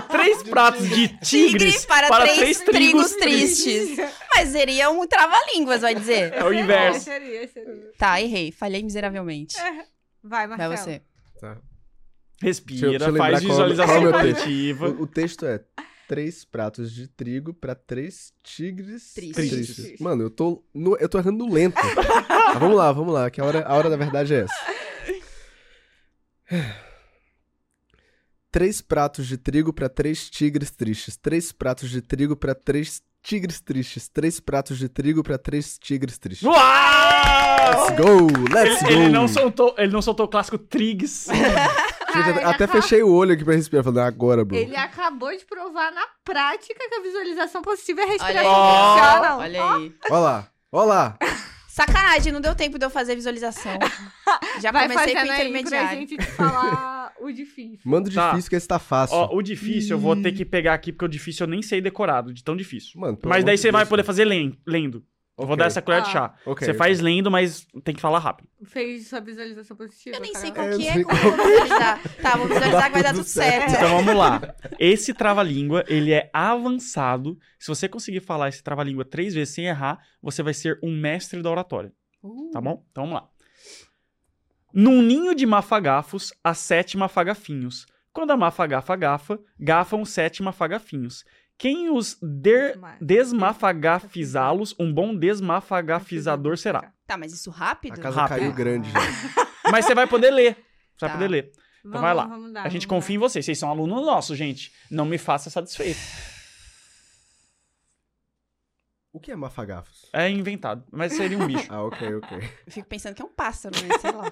[0.09, 3.97] Três pratos de tigres tigre para, para três, três trigos trigos tristes.
[4.35, 6.33] Mas seria um trava-línguas, vai dizer.
[6.33, 7.01] É o inverso.
[7.01, 7.91] Seria, seria.
[7.97, 8.51] Tá, errei.
[8.51, 9.55] Falhei miseravelmente.
[10.23, 10.77] Vai, Vai Marcelo.
[10.77, 11.01] você.
[11.39, 11.57] Tá.
[12.41, 14.99] Respira, Deixa eu- deixa eu faz qual- visualização qual é o.
[14.99, 15.61] O, o texto é
[16.07, 19.35] três pratos de trigo pra três tigres Tristes.
[19.75, 19.99] tristes.
[19.99, 21.75] Mano, eu tô, no- eu tô errando no lento.
[21.75, 24.55] Mas vamos lá, vamos lá, que a hora, a hora da verdade é essa.
[28.51, 31.15] Três pratos de trigo pra três tigres tristes.
[31.15, 34.09] Três pratos de trigo pra três tigres tristes.
[34.09, 36.47] Três pratos de trigo pra três tigres tristes.
[36.47, 36.55] Uau!
[36.57, 38.27] Let's go!
[38.51, 39.01] Let's Ele, go!
[39.03, 41.27] ele não soltou, ele não soltou o clássico Trigs.
[42.13, 43.83] Gente, até acaba- fechei o olho aqui pra respirar.
[43.83, 44.57] Falei, agora, bro.
[44.57, 48.99] Ele acabou de provar na prática que a visualização positiva a Olha respiração aí.
[48.99, 49.39] funcionam.
[49.39, 49.95] Olha aí.
[50.11, 51.17] Olha lá, olha lá.
[51.69, 53.77] Sacanagem, não deu tempo de eu fazer visualização.
[54.59, 55.99] Já Vai comecei com o aí pra intermediário.
[55.99, 57.79] gente te falar o difícil.
[57.85, 58.29] Manda o Tá.
[58.31, 59.15] difícil que esse tá fácil.
[59.15, 61.79] Ó, o difícil eu vou ter que pegar aqui, porque o difícil eu nem sei
[61.79, 62.99] decorado, de tão difícil.
[62.99, 65.03] Mano, Mas daí você vai poder fazer len- lendo.
[65.39, 66.11] Eu vou dar essa colher de Ah.
[66.11, 66.33] chá.
[66.45, 66.77] Ok, você ok.
[66.77, 68.49] faz lendo, mas tem que falar rápido.
[68.65, 70.17] Fez sua visualização positiva?
[70.17, 72.01] Eu nem sei qual É, que eu é, como eu vou visualizar.
[72.21, 73.71] Tá, vou visualizar que vai dar tudo certo.
[73.71, 74.41] Então vamos lá.
[74.77, 77.37] Esse trava-língua, ele é avançado.
[77.57, 81.41] Se você conseguir falar esse trava-língua três vezes sem errar, você vai ser um mestre
[81.41, 81.91] da oratória.
[82.21, 82.83] Uh, Tá bom?
[82.91, 83.29] Então vamos lá.
[84.73, 87.85] Num ninho de mafagafos, há sete mafagafinhos.
[88.11, 91.23] Quando a mafagafa gafa, gafam os sete mafagafinhos.
[91.59, 96.91] Quem os der- Desma- desmafagafizá-los, um bom desmafagafizador será.
[97.05, 97.93] Tá, mas isso rápido?
[97.93, 98.39] A casa Rápido.
[98.39, 98.99] caiu grande já.
[99.71, 100.53] Mas você vai poder ler.
[100.95, 101.15] Você vai Tá.
[101.15, 101.51] poder ler.
[101.83, 102.25] Vamos, vai lá.
[102.27, 103.45] Vamos dar, A gente vamos confia em vocês.
[103.45, 104.71] Vocês são alunos nossos, gente.
[104.89, 105.99] Não me faça satisfeito.
[109.11, 110.07] O que é mafagafos?
[110.13, 111.67] É inventado, mas seria um bicho.
[111.73, 112.37] Ah, ok, ok.
[112.67, 113.97] Eu fico pensando que é um pássaro, né?
[113.99, 114.31] Sei lá.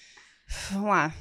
[0.72, 1.14] Vamos lá.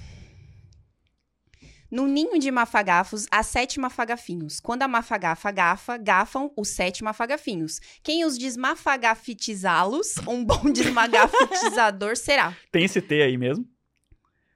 [1.96, 4.60] No ninho de mafagafos, há sete mafagafinhos.
[4.60, 7.80] Quando a mafagafa gafa, gafam os sete mafagafinhos.
[8.04, 12.54] Quem os desmafagafitizá-los, um bom desmagafitizador será.
[12.70, 13.66] Tem esse T aí mesmo?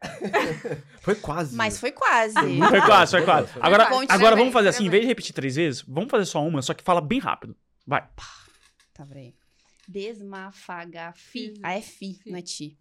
[0.99, 1.55] Foi quase.
[1.55, 2.33] Mas foi quase.
[2.33, 3.51] Foi quase, foi quase.
[3.61, 6.61] Agora, agora vamos fazer assim, em vez de repetir três vezes, vamos fazer só uma,
[6.61, 7.55] só que fala bem rápido.
[7.87, 8.05] Vai.
[8.93, 9.33] Tá, peraí.
[9.87, 11.53] Desmafagafi.
[11.53, 11.53] Fi.
[11.63, 12.19] Ah, é Fi.
[12.25, 12.77] não é ti.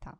[0.00, 0.18] Tá.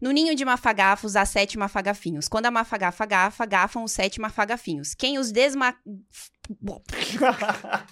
[0.00, 2.28] No ninho de mafagafos, há sete mafagafinhos.
[2.28, 4.94] Quando a mafagafa gafa, gafam os sete mafagafinhos.
[4.94, 5.74] Quem os desma...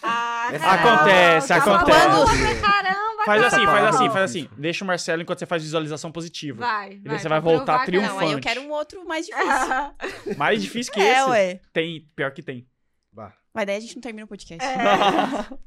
[0.03, 1.99] Ah, caramba, Acontece, tá acontece.
[1.99, 4.13] falando, Caramba, Faz assim, faz assim, Não.
[4.13, 4.49] faz assim.
[4.57, 6.61] Deixa o Marcelo enquanto você faz visualização positiva.
[6.61, 8.41] Vai, daí você pra vai voltar provar que Não, aí eu triunfante.
[8.43, 10.37] quero um outro mais difícil.
[10.37, 11.31] Mais difícil que é, esse?
[11.31, 11.61] ué.
[11.73, 12.69] Tem, pior que tem.
[13.13, 13.33] Bah.
[13.53, 14.63] Mas daí a gente não termina o podcast.
[14.65, 14.77] É.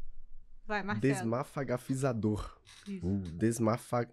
[0.68, 1.14] Vai, Marcelo.
[1.14, 2.58] Desmafagafizador.
[2.88, 3.06] Isso.
[3.06, 4.08] Uh, desmafa...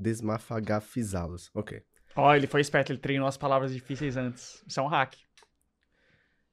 [0.00, 1.50] Desmafagafizá-los.
[1.54, 1.82] Ok.
[2.16, 4.62] Ó, ele foi esperto, ele treinou as palavras difíceis antes.
[4.66, 5.14] Isso é um hack.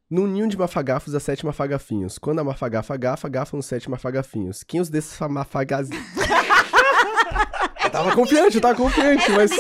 [0.10, 2.18] No ninho de mafagafos, há sete mafagafinhos.
[2.18, 4.64] Quando a mafagafa gafa, gafam os sete mafagafinhos.
[4.64, 5.90] Quem os desmafagaz...
[7.84, 9.52] eu tava confiante, eu tava confiante, mas...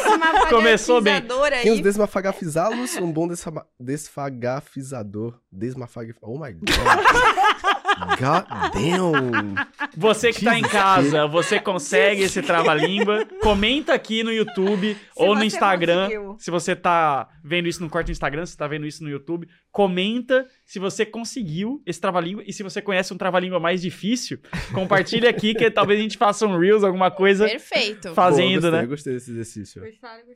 [0.49, 1.21] Começou bem.
[1.61, 5.37] Quem os desmafagafizá-los, um bom desfama- desfagafizador.
[5.51, 6.15] Desmafag...
[6.21, 6.69] Oh my god.
[7.97, 9.55] God damn.
[9.95, 10.71] Você que tá em Jesus.
[10.71, 13.25] casa, você consegue esse trava-língua?
[13.41, 16.03] Comenta aqui no YouTube ou no Instagram.
[16.03, 16.35] conseguiu.
[16.39, 19.47] Se você tá vendo isso no corte do Instagram, se tá vendo isso no YouTube,
[19.71, 24.39] comenta se você conseguiu esse trava-língua e se você conhece um trava-língua mais difícil,
[24.73, 28.13] compartilha aqui que talvez a gente faça um Reels, alguma coisa Perfeito.
[28.13, 28.85] fazendo, Boa, gostei, né?
[28.87, 29.83] gostei desse exercício.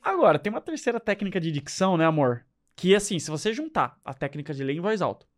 [0.02, 2.44] Agora, tem uma terceira técnica de dicção, né, amor?
[2.76, 5.31] Que assim, se você juntar a técnica de ler em voz alta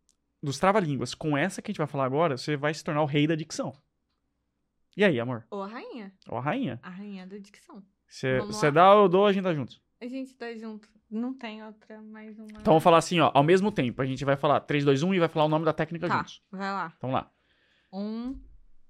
[0.44, 3.06] dos trava-línguas com essa que a gente vai falar agora, você vai se tornar o
[3.06, 3.72] rei da dicção.
[4.96, 5.44] E aí, amor?
[5.50, 6.12] Ou a rainha.
[6.28, 6.78] Ou a rainha?
[6.82, 7.82] A rainha da dicção.
[8.06, 9.82] Você dá ou eu dou, a gente dá juntos.
[10.00, 10.88] A gente tá junto.
[11.10, 12.46] Não tem outra, mais uma.
[12.50, 14.00] Então vamos falar assim, ó, ao mesmo tempo.
[14.02, 16.18] A gente vai falar 3, 2, 1 e vai falar o nome da técnica Tá,
[16.18, 16.42] juntos.
[16.50, 16.92] vai lá.
[16.96, 17.30] Então lá.
[17.92, 18.38] Um.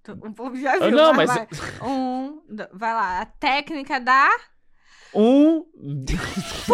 [0.08, 0.90] O povo já viu.
[0.90, 1.48] não, mas- vai.
[1.82, 2.42] Um.
[2.72, 3.20] Vai lá.
[3.22, 4.28] A técnica da.
[5.14, 5.64] Um.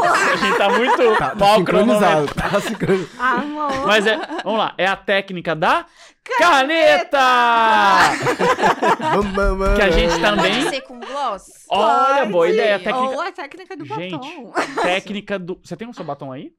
[0.02, 2.34] a gente tá muito Tá, tá mal sincronizado.
[2.34, 3.22] Tá sincronizado.
[3.22, 3.86] Amor.
[3.86, 4.16] Mas é.
[4.44, 4.74] Vamos lá.
[4.78, 5.84] É a técnica da
[6.38, 7.18] caneta!
[8.98, 9.74] Vamos.
[9.76, 10.68] que a gente Pode também.
[10.70, 11.66] ser com gloss?
[11.68, 12.52] Olha, boa Pode.
[12.54, 12.78] ideia.
[12.78, 14.12] Técnica, Ou a técnica do Gente.
[14.12, 14.52] batom.
[14.82, 15.60] técnica do.
[15.62, 16.52] Você tem o seu batom aí?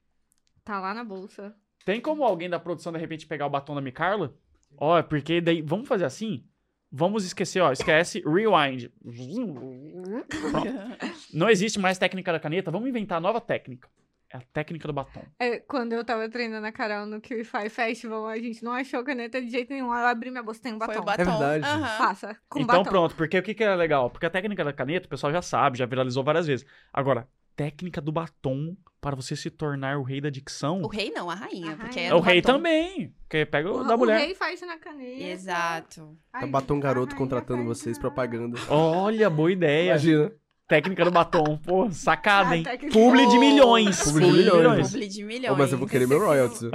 [0.63, 1.53] Tá lá na bolsa.
[1.85, 4.33] Tem como alguém da produção de repente pegar o batom da Micarla?
[4.77, 5.61] Ó, é porque daí.
[5.61, 6.43] Vamos fazer assim?
[6.91, 7.71] Vamos esquecer, ó.
[7.71, 8.91] Esquece rewind.
[11.33, 12.69] Não existe mais técnica da caneta.
[12.69, 13.87] Vamos inventar a nova técnica.
[14.33, 15.23] É a técnica do batom.
[15.39, 19.41] É, quando eu tava treinando a Carol no QI Festival, a gente não achou caneta
[19.41, 19.91] de jeito nenhum.
[19.91, 20.93] Aí eu abri minha bolsa tem um batom.
[20.93, 21.21] Foi o batom.
[21.21, 21.65] É verdade.
[21.65, 21.97] Aham.
[21.97, 22.37] Faça.
[22.47, 22.89] Com então batom.
[22.89, 24.09] pronto, porque o que, que é legal?
[24.09, 26.65] Porque a técnica da caneta, o pessoal já sabe, já viralizou várias vezes.
[26.93, 27.27] Agora,
[27.61, 30.81] técnica do batom para você se tornar o rei da dicção.
[30.81, 31.73] O rei não, a rainha.
[31.73, 32.11] A porque rainha.
[32.11, 32.53] é o rei batom.
[32.57, 33.13] também.
[33.21, 34.19] Porque pega o O, da o mulher.
[34.19, 35.23] rei faz na caneta.
[35.23, 36.17] Exato.
[36.31, 38.57] Tá batom garoto contratando vocês, propaganda.
[38.69, 39.91] Olha, boa ideia.
[39.91, 40.31] Imagina.
[40.71, 41.57] Técnica do batom.
[41.57, 42.61] Pô, sacada, hein?
[42.65, 44.01] A técnica- Publi de milhões.
[44.03, 44.87] Publi de milhões.
[44.89, 45.57] Publi de Ô, milhões.
[45.57, 46.59] mas eu vou querer meu royalties.
[46.59, 46.69] Se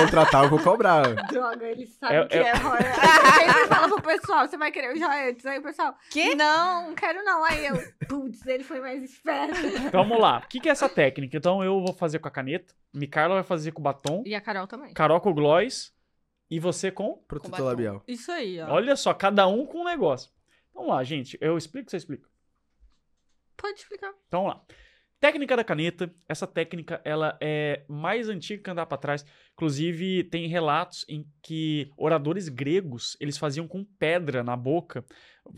[0.00, 1.14] contratar, eu vou cobrar.
[1.28, 2.98] Droga, ele sabe É- que é- é royalties.
[2.98, 5.46] Aí eu sempre falo pro pessoal, você vai querer os royalties?
[5.46, 6.34] Aí o pessoal, Quê?
[6.34, 7.44] não, não quero não.
[7.44, 7.76] Aí eu,
[8.08, 9.60] putz, ele foi mais esperto.
[9.86, 10.42] Então vamos lá.
[10.44, 11.36] O que, que é essa técnica?
[11.36, 12.74] Então eu vou fazer com a caneta.
[12.92, 14.24] Micarla vai fazer com o batom.
[14.26, 14.92] E a Carol também.
[14.92, 15.92] Carol com o gloss.
[16.50, 17.22] E você com.
[17.28, 18.02] Protetor labial.
[18.08, 18.72] Isso aí, ó.
[18.72, 20.28] Olha só, cada um com um negócio.
[20.74, 21.38] Vamos lá, gente.
[21.40, 22.28] Eu explico, você explica.
[23.60, 24.12] Pode explicar.
[24.26, 24.64] Então vamos lá.
[25.20, 26.10] Técnica da caneta.
[26.26, 29.24] Essa técnica ela é mais antiga que andar para trás.
[29.52, 35.04] Inclusive tem relatos em que oradores gregos eles faziam com pedra na boca.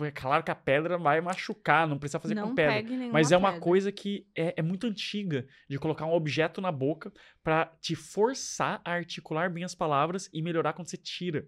[0.01, 2.83] É claro que a pedra vai machucar, não precisa fazer não com pedra.
[3.13, 3.65] Mas é uma pedra.
[3.65, 7.13] coisa que é, é muito antiga de colocar um objeto na boca
[7.45, 11.47] pra te forçar a articular bem as palavras e melhorar quando você tira.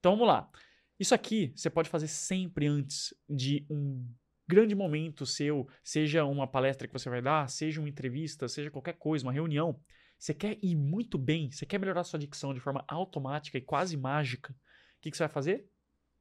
[0.00, 0.50] Então vamos lá.
[0.98, 4.04] Isso aqui você pode fazer sempre antes de um
[4.48, 8.94] grande momento seu, seja uma palestra que você vai dar, seja uma entrevista, seja qualquer
[8.94, 9.80] coisa, uma reunião.
[10.18, 13.96] Você quer ir muito bem, você quer melhorar sua dicção de forma automática e quase
[13.96, 14.52] mágica.
[14.52, 14.56] O
[15.02, 15.68] que, que você vai fazer?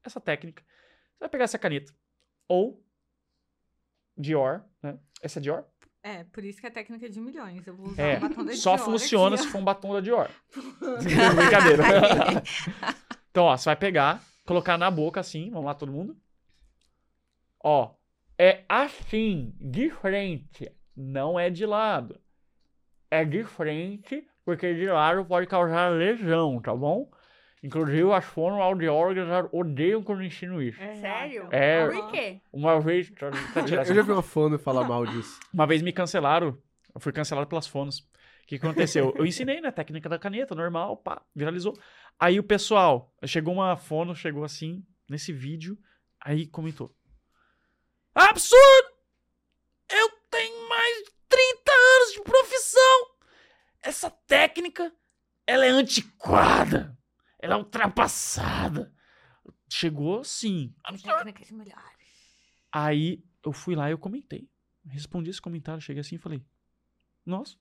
[0.04, 0.64] Essa técnica.
[1.14, 1.94] Você vai pegar essa caneta.
[2.48, 2.84] Ou
[4.18, 5.00] Dior, né?
[5.22, 5.66] Essa é Dior?
[6.04, 7.66] É, por isso que a técnica é de milhões.
[7.66, 9.94] Eu vou usar É, um batom da só Dior funciona aqui, se for um batom
[9.94, 10.30] da Dior.
[11.36, 11.84] Brincadeira.
[13.32, 16.16] então, ó, você vai pegar, colocar na boca assim, vamos lá todo mundo.
[17.64, 17.95] Ó,
[18.38, 22.20] é assim, de frente, não é de lado.
[23.10, 27.10] É de frente, porque de lado pode causar lesão, tá bom?
[27.64, 30.80] Inclusive, as fonoaudiólogas odeiam quando eu ensino isso.
[30.80, 31.48] É, Sério?
[31.52, 31.88] É.
[31.88, 32.40] Por quê?
[32.54, 33.10] Uma vez.
[33.10, 35.40] Tá, tá Eu já, tirando eu já vi uma fono falar mal disso.
[35.52, 36.56] Uma vez me cancelaram.
[36.94, 38.00] Eu fui cancelado pelas fonos.
[38.00, 39.12] O que que aconteceu?
[39.18, 39.72] Eu ensinei, né?
[39.72, 41.74] Técnica da caneta, normal, pá, viralizou.
[42.20, 45.76] Aí o pessoal, chegou uma fono, chegou assim, nesse vídeo,
[46.24, 46.96] aí comentou.
[48.16, 48.96] Absurdo!
[49.90, 53.16] Eu tenho mais de 30 anos de profissão!
[53.82, 54.96] Essa técnica,
[55.46, 56.98] ela é antiquada!
[57.38, 58.96] Ela é ultrapassada!
[59.70, 60.74] Chegou assim.
[61.02, 62.08] Técnicas melhores.
[62.72, 64.50] Aí eu fui lá e eu comentei.
[64.88, 66.42] Respondi esse comentário, cheguei assim e falei:
[67.26, 67.58] Nossa,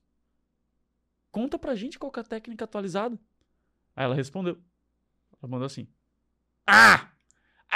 [1.31, 3.19] conta pra gente qual é a técnica atualizada.
[3.95, 4.61] Aí ela respondeu.
[5.41, 5.87] Ela mandou assim:
[6.65, 7.14] Ah!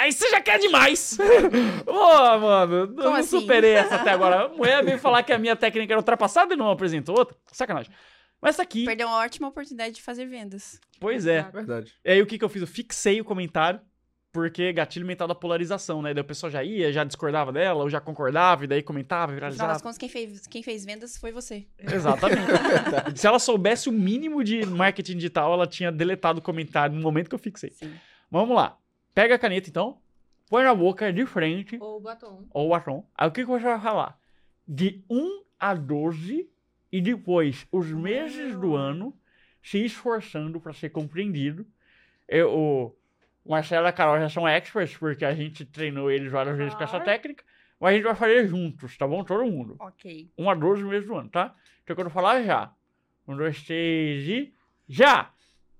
[0.00, 1.18] Aí você já quer demais!
[1.84, 3.38] Pô, mano, eu não assim?
[3.40, 4.46] superei essa até agora.
[4.46, 7.36] A mulher veio falar que a minha técnica era ultrapassada e não apresentou outra.
[7.52, 7.92] Sacanagem.
[8.40, 10.80] Mas essa aqui, Perdeu uma ótima oportunidade de fazer vendas.
[10.98, 11.40] pois é.
[11.40, 11.52] Exato.
[11.52, 11.92] Verdade.
[12.02, 12.62] E aí o que, que eu fiz?
[12.62, 13.78] Eu fixei o comentário,
[14.32, 16.14] porque gatilho mental da polarização, né?
[16.14, 19.36] Daí o pessoal já ia, já discordava dela, ou já concordava, e daí comentava, No
[19.36, 19.82] final das viralizava.
[19.82, 21.66] contas, quem fez, quem fez vendas foi você.
[21.78, 22.40] Exatamente.
[23.20, 27.28] Se ela soubesse o mínimo de marketing digital, ela tinha deletado o comentário no momento
[27.28, 27.70] que eu fixei.
[27.72, 27.92] Sim.
[28.30, 28.78] Vamos lá.
[29.14, 29.98] Pega a caneta, então,
[30.48, 32.46] põe na boca de frente, Ou batom.
[32.52, 33.06] ou o batom.
[33.16, 34.18] Aí o que, que você vai falar?
[34.66, 36.48] De 1 a 12,
[36.92, 39.14] e depois os meses do ano
[39.62, 41.66] se esforçando para ser compreendido.
[42.26, 42.50] Eu,
[43.44, 46.74] o Marcelo e a Carol já são experts, porque a gente treinou eles várias vezes
[46.74, 47.44] com essa técnica.
[47.78, 49.24] Mas a gente vai fazer juntos, tá bom?
[49.24, 49.76] Todo mundo.
[49.78, 50.30] Ok.
[50.36, 51.54] 1 a 12 meses do ano, tá?
[51.82, 52.72] Então quando eu falar já.
[53.26, 54.54] 1, 2, 3 e.
[54.88, 55.32] Já!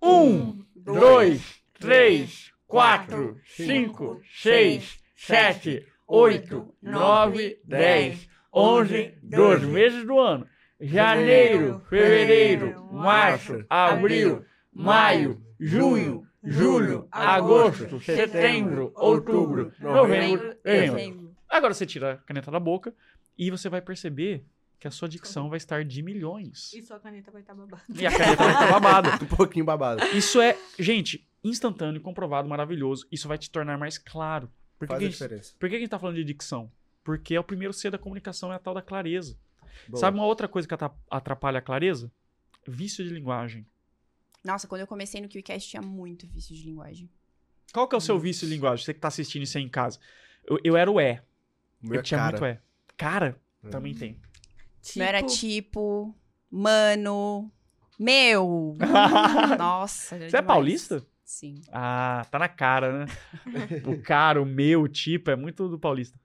[0.03, 10.47] 1, 2, 3, 4, 5, 6, 7, 8, 9, 10, 11, 12 meses do ano.
[10.81, 21.35] Janeiro, fevereiro, março, abril, maio, junho, julho, agosto, setembro, outubro, novembro, dezembro.
[21.49, 22.95] Agora você tira a caneta da boca
[23.37, 24.45] e você vai perceber
[24.79, 26.73] que a sua dicção vai estar de milhões.
[26.73, 27.83] E sua caneta vai estar babada.
[27.95, 29.11] E a caneta vai estar babada.
[29.21, 30.03] Um pouquinho babado.
[30.17, 33.07] Isso é, gente, instantâneo, comprovado, maravilhoso.
[33.11, 34.51] Isso vai te tornar mais claro.
[34.79, 35.55] Por que, Faz que a gente, diferença.
[35.59, 36.71] por que a gente tá falando de dicção?
[37.05, 39.37] Porque é o primeiro C da comunicação, é a tal da clareza.
[39.89, 40.01] Boa.
[40.01, 42.11] Sabe uma outra coisa que atra- atrapalha a clareza?
[42.67, 43.67] Vício de linguagem.
[44.45, 47.11] Nossa, quando eu comecei no QCast tinha muito vício de linguagem.
[47.73, 48.85] Qual que é o seu vício de linguagem?
[48.85, 49.99] Você que tá assistindo isso aí em casa.
[50.45, 51.23] Eu, eu era o é.
[51.83, 52.31] O meu eu é tinha cara.
[52.33, 52.61] muito é.
[52.97, 53.69] Cara, É.
[53.69, 54.17] também tem.
[54.97, 56.15] Não era tipo,
[56.51, 57.51] mano,
[57.99, 58.77] meu.
[59.59, 60.17] Nossa.
[60.19, 60.47] Você é demais.
[60.47, 61.07] paulista?
[61.31, 61.63] Sim.
[61.71, 63.07] Ah, tá na cara, né?
[63.87, 66.19] o cara, o meu, o tipo, é muito do paulista.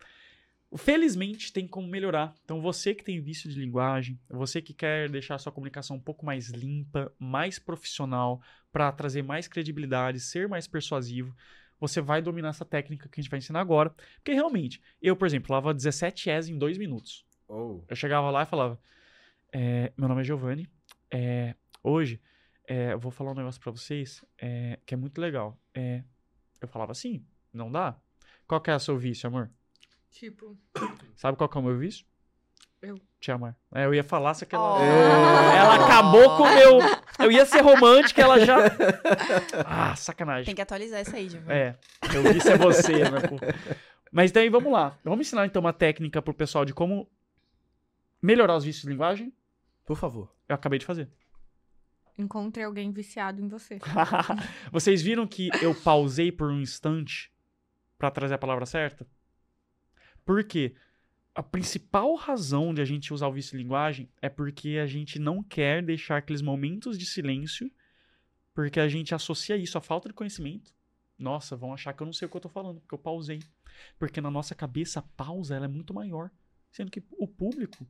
[0.76, 2.34] Felizmente tem como melhorar.
[2.44, 6.02] Então você que tem vício de linguagem, você que quer deixar a sua comunicação um
[6.02, 8.42] pouco mais limpa, mais profissional,
[8.72, 11.36] para trazer mais credibilidade, ser mais persuasivo,
[11.80, 13.92] você vai dominar essa técnica que a gente vai ensinar agora.
[14.16, 17.24] Porque realmente, eu, por exemplo, lavava 17 S em 2 minutos.
[17.48, 17.84] Oh.
[17.88, 18.80] Eu chegava lá e falava:
[19.54, 20.68] é, Meu nome é Giovanni.
[21.12, 21.54] é,
[21.84, 22.20] hoje
[22.68, 25.58] é, eu vou falar um negócio pra vocês é, que é muito legal.
[25.74, 26.04] É,
[26.62, 27.96] eu falava assim: Não dá?
[28.48, 29.50] Qual que é o seu vício, amor?
[30.12, 30.58] Tipo,
[31.16, 32.06] Sabe qual que é o meu vício?
[32.82, 33.00] Eu.
[33.20, 33.58] Te amar.
[33.74, 34.78] É, eu ia falar, só que ela.
[34.78, 34.82] Oh.
[34.82, 36.80] Ela acabou com o meu.
[37.20, 38.58] Eu ia ser romântica, ela já.
[39.66, 40.46] Ah, sacanagem.
[40.46, 41.60] Tem que atualizar essa aí, Giovanni.
[41.60, 41.76] É,
[42.12, 43.22] meu vício é você, né?
[43.28, 43.38] pô?
[44.12, 44.98] Mas daí vamos lá.
[45.04, 47.10] Vamos ensinar então uma técnica pro pessoal de como
[48.22, 49.34] melhorar os vícios de linguagem.
[49.86, 50.32] Por favor.
[50.48, 51.10] Eu acabei de fazer.
[52.18, 53.80] Encontre alguém viciado em você.
[54.72, 57.32] Vocês viram que eu pausei por um instante
[57.98, 59.08] pra trazer a palavra certa?
[60.24, 60.76] Por quê?
[61.34, 65.20] A principal razão de a gente usar o vício de linguagem é porque a gente
[65.20, 67.70] não quer deixar aqueles momentos de silêncio,
[68.54, 70.74] porque a gente associa isso à falta de conhecimento.
[71.18, 73.40] Nossa, vão achar que eu não sei o que eu tô falando, porque eu pausei.
[74.00, 76.32] Porque na nossa cabeça a pausa ela é muito maior,
[76.72, 77.86] sendo que o público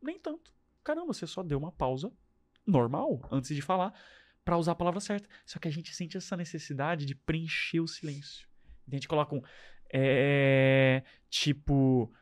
[0.00, 0.52] nem tanto.
[0.84, 2.12] Caramba, você só deu uma pausa
[2.66, 3.92] normal antes de falar
[4.44, 5.28] pra usar a palavra certa.
[5.44, 8.48] Só que a gente sente essa necessidade de preencher o silêncio.
[8.86, 9.42] A gente coloca um.
[9.92, 12.12] É, tipo.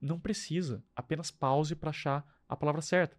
[0.00, 0.82] Não precisa.
[0.96, 3.16] Apenas pause pra achar a palavra certa.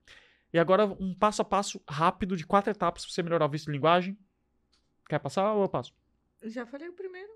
[0.51, 3.65] E agora, um passo a passo rápido de quatro etapas pra você melhorar o vício
[3.65, 4.17] de linguagem.
[5.07, 5.93] Quer passar ou eu passo?
[6.43, 7.31] Já falei o primeiro.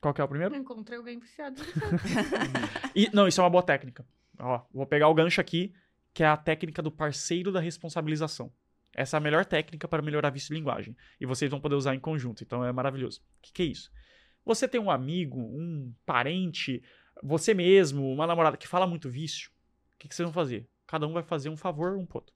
[0.00, 0.54] Qual que é o primeiro?
[0.54, 1.60] Encontrei alguém viciado.
[2.94, 4.04] E, não, isso é uma boa técnica.
[4.38, 5.72] Ó, vou pegar o gancho aqui,
[6.12, 8.52] que é a técnica do parceiro da responsabilização.
[8.94, 10.96] Essa é a melhor técnica para melhorar vício de linguagem.
[11.20, 12.42] E vocês vão poder usar em conjunto.
[12.42, 13.20] Então é maravilhoso.
[13.20, 13.90] O que, que é isso?
[14.44, 16.82] Você tem um amigo, um parente,
[17.22, 19.50] você mesmo, uma namorada que fala muito vício.
[19.94, 20.68] O que, que vocês vão fazer?
[20.86, 22.34] Cada um vai fazer um favor um pro outro.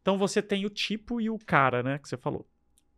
[0.00, 1.98] Então você tem o tipo e o cara, né?
[1.98, 2.48] Que você falou.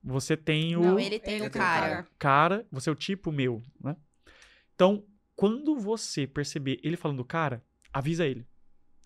[0.03, 0.83] Você tem o.
[0.83, 1.89] Não, ele tem Ele o tem o cara.
[1.89, 2.09] cara.
[2.19, 3.97] cara, você é o tipo meu, né?
[4.75, 5.05] Então,
[5.35, 8.47] quando você perceber ele falando cara, avisa ele.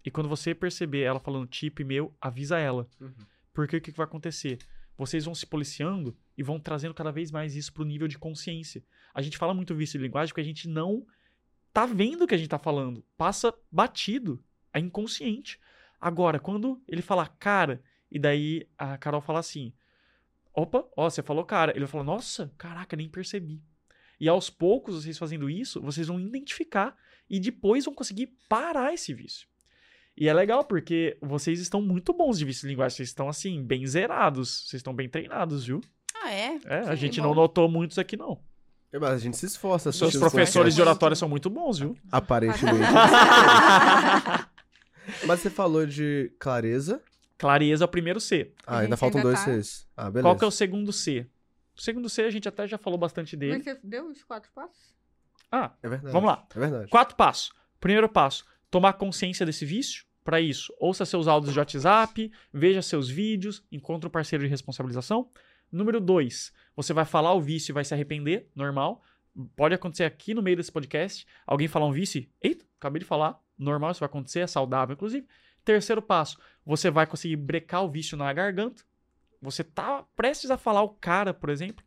[0.05, 2.89] E quando você perceber ela falando tipo e meu, avisa ela.
[3.01, 3.15] Uhum.
[3.53, 4.59] Porque o que, que vai acontecer?
[4.97, 8.85] Vocês vão se policiando e vão trazendo cada vez mais isso pro nível de consciência.
[9.15, 11.07] A gente fala muito vício de linguagem porque a gente não
[11.73, 13.05] tá vendo o que a gente tá falando.
[13.17, 14.43] Passa batido.
[14.73, 15.59] É inconsciente.
[16.01, 19.73] Agora, quando ele falar cara, e daí a Carol fala assim:
[20.55, 21.73] opa, ó, você falou cara.
[21.73, 23.63] Ele vai falar: nossa, caraca, nem percebi.
[24.21, 26.97] E aos poucos, vocês fazendo isso, vocês vão identificar
[27.29, 29.49] e depois vão conseguir parar esse vício.
[30.17, 32.97] E é legal porque vocês estão muito bons de vício de linguagem.
[32.97, 34.67] Vocês estão, assim, bem zerados.
[34.69, 35.81] Vocês estão bem treinados, viu?
[36.15, 36.59] Ah, é?
[36.67, 37.29] É, a Que gente bom.
[37.29, 38.39] não notou muitos aqui, não.
[38.93, 39.91] É, Mas a gente se esforça.
[39.91, 41.97] Seus assistindo professores os de oratória são muito bons, viu?
[42.11, 42.79] Aparentemente.
[45.27, 47.03] Mas você falou de clareza.
[47.39, 48.53] Clareza é o primeiro C.
[48.67, 49.51] Ah, A ainda faltam ainda dois tá.
[49.53, 49.87] Cs.
[49.97, 50.23] Ah, beleza.
[50.23, 51.27] Qual que é o segundo C?
[51.77, 53.55] O segundo C a gente até já falou bastante dele.
[53.55, 54.95] Mas você deu os quatro passos?
[55.51, 56.13] Ah, É verdade.
[56.13, 56.47] vamos lá.
[56.55, 56.91] É verdade.
[56.91, 57.51] Quatro passos.
[57.81, 60.07] Primeiro passo, tomar consciência desse vício.
[60.25, 65.31] Para isso, ouça seus áudios de WhatsApp, veja seus vídeos, encontre um parceiro de responsabilização.
[65.71, 69.03] Número dois, você vai falar o vício e vai se arrepender, normal.
[69.55, 73.39] Pode acontecer aqui no meio desse podcast, alguém falar um vício, eita, acabei de falar,
[73.59, 75.27] normal, isso vai acontecer, é saudável, inclusive.
[75.65, 78.83] Terceiro passo, você vai conseguir brecar o vício na garganta.
[79.43, 81.85] Você tá prestes a falar o cara, por exemplo,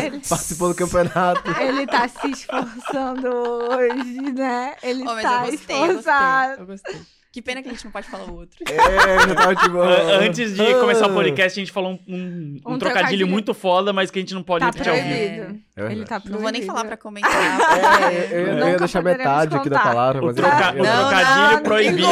[0.01, 1.43] Ele, Participou do campeonato.
[1.59, 4.77] ele tá se esforçando hoje, né?
[4.81, 6.61] Ele Oh, tá eu gostei, eu gostei, esforçado.
[6.61, 7.01] eu gostei.
[7.31, 8.57] Que pena que a gente não pode falar o outro.
[8.67, 9.77] É, já tava tipo.
[9.77, 13.27] An- Antes de começar o podcast, a gente falou um, um- um Um trocadilho, trocadilho.
[13.27, 15.07] muito foda, mas que a gente não pode Tá repetir ao vivo.
[15.45, 15.59] proibido.
[15.77, 15.91] É.
[15.91, 16.33] Ele tá proibido.
[16.33, 17.29] Não vou nem falar pra comentar.
[18.11, 22.07] É, eu, eu ia deixar metade aqui da palavra, O, troca- Não, trocadilho não, proibido.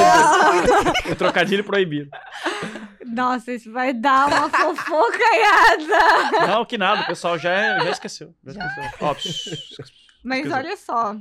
[1.12, 2.10] o trocadilho proibido.
[3.08, 6.48] Nossa, isso vai dar uma fofocaiada.
[6.48, 8.34] Não, que nada, o pessoal já, já esqueceu.
[8.46, 8.84] Já esqueceu.
[9.02, 9.16] Ó,
[10.24, 11.16] Mas dizer- olha só.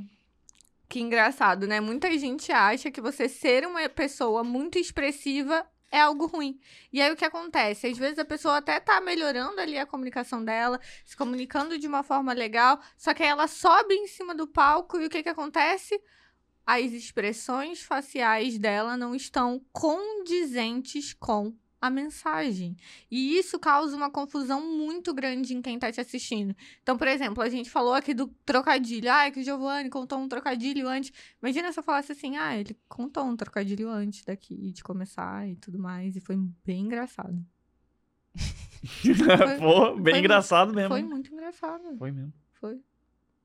[0.87, 1.81] Que engraçado, né?
[1.81, 6.59] Muita gente acha que você ser uma pessoa muito expressiva é algo ruim.
[6.91, 7.87] E aí o que acontece?
[7.87, 12.03] Às vezes a pessoa até tá melhorando ali a comunicação dela, se comunicando de uma
[12.03, 15.29] forma legal, só que aí ela sobe em cima do palco e o que que
[15.29, 16.01] acontece?
[16.65, 22.75] As expressões faciais dela não estão condizentes com a mensagem.
[23.09, 26.55] E isso causa uma confusão muito grande em quem tá te assistindo.
[26.81, 29.11] Então, por exemplo, a gente falou aqui do trocadilho.
[29.11, 31.11] Ah, que o Giovanni contou um trocadilho antes.
[31.41, 35.55] Imagina se eu falasse assim, ah, ele contou um trocadilho antes daqui de começar e
[35.55, 36.15] tudo mais.
[36.15, 36.35] E foi
[36.65, 37.45] bem engraçado.
[39.59, 40.89] Pô, bem foi- engraçado mesmo.
[40.89, 41.97] Foi muito engraçado.
[41.97, 42.33] Foi mesmo.
[42.53, 42.81] Foi.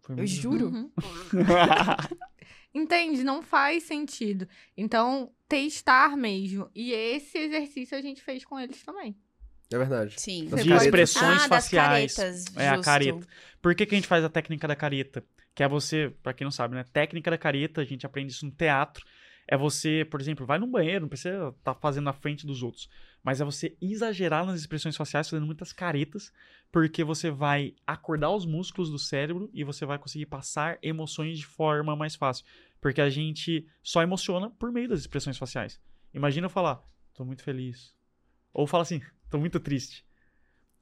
[0.01, 0.67] Foi Eu muito juro.
[0.69, 0.91] Uhum.
[2.75, 3.23] Entende?
[3.23, 4.49] Não faz sentido.
[4.77, 6.71] Então, testar mesmo.
[6.75, 9.15] E esse exercício a gente fez com eles também.
[9.71, 10.19] É verdade.
[10.19, 10.47] Sim.
[10.47, 10.87] Das De caretas.
[10.87, 12.15] expressões ah, das faciais.
[12.15, 13.27] caretas, É, a careta.
[13.61, 15.23] Por que, que a gente faz a técnica da careta?
[15.55, 16.85] Que é você, pra quem não sabe, né?
[16.91, 19.05] Técnica da careta, a gente aprende isso no teatro.
[19.47, 22.89] É você, por exemplo, vai no banheiro, não precisa estar fazendo na frente dos outros.
[23.23, 26.33] Mas é você exagerar nas expressões faciais, fazendo muitas caretas,
[26.71, 31.45] porque você vai acordar os músculos do cérebro e você vai conseguir passar emoções de
[31.47, 32.47] forma mais fácil.
[32.83, 35.81] Porque a gente só emociona por meio das expressões faciais.
[36.13, 37.97] Imagina eu falar, tô muito feliz.
[38.53, 39.01] Ou fala assim,
[39.31, 40.05] tô muito triste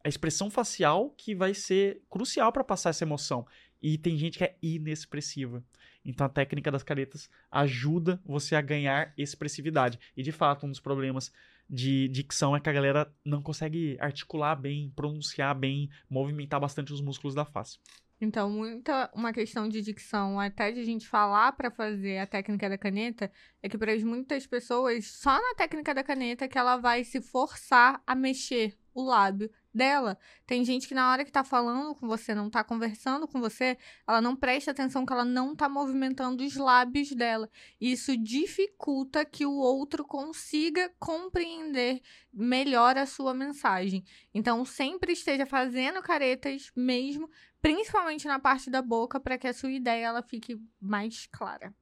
[0.05, 3.47] a expressão facial que vai ser crucial para passar essa emoção.
[3.83, 5.63] E tem gente que é inexpressiva.
[6.05, 9.99] Então a técnica das caretas ajuda você a ganhar expressividade.
[10.17, 11.33] E de fato, um dos problemas
[11.69, 17.01] de dicção é que a galera não consegue articular bem, pronunciar bem, movimentar bastante os
[17.01, 17.79] músculos da face.
[18.21, 22.69] Então, muita uma questão de dicção, até de a gente falar para fazer a técnica
[22.69, 23.33] da caneta,
[23.63, 28.03] é que para muitas pessoas, só na técnica da caneta que ela vai se forçar
[28.07, 30.19] a mexer o lábio dela.
[30.47, 33.79] Tem gente que na hora que tá falando com você, não tá conversando com você,
[34.07, 37.49] ela não presta atenção que ela não tá movimentando os lábios dela.
[37.81, 42.01] Isso dificulta que o outro consiga compreender
[42.33, 44.05] melhor a sua mensagem.
[44.35, 47.31] Então, sempre esteja fazendo caretas mesmo,
[47.63, 51.73] principalmente na parte da boca, para que a sua ideia ela fique mais clara.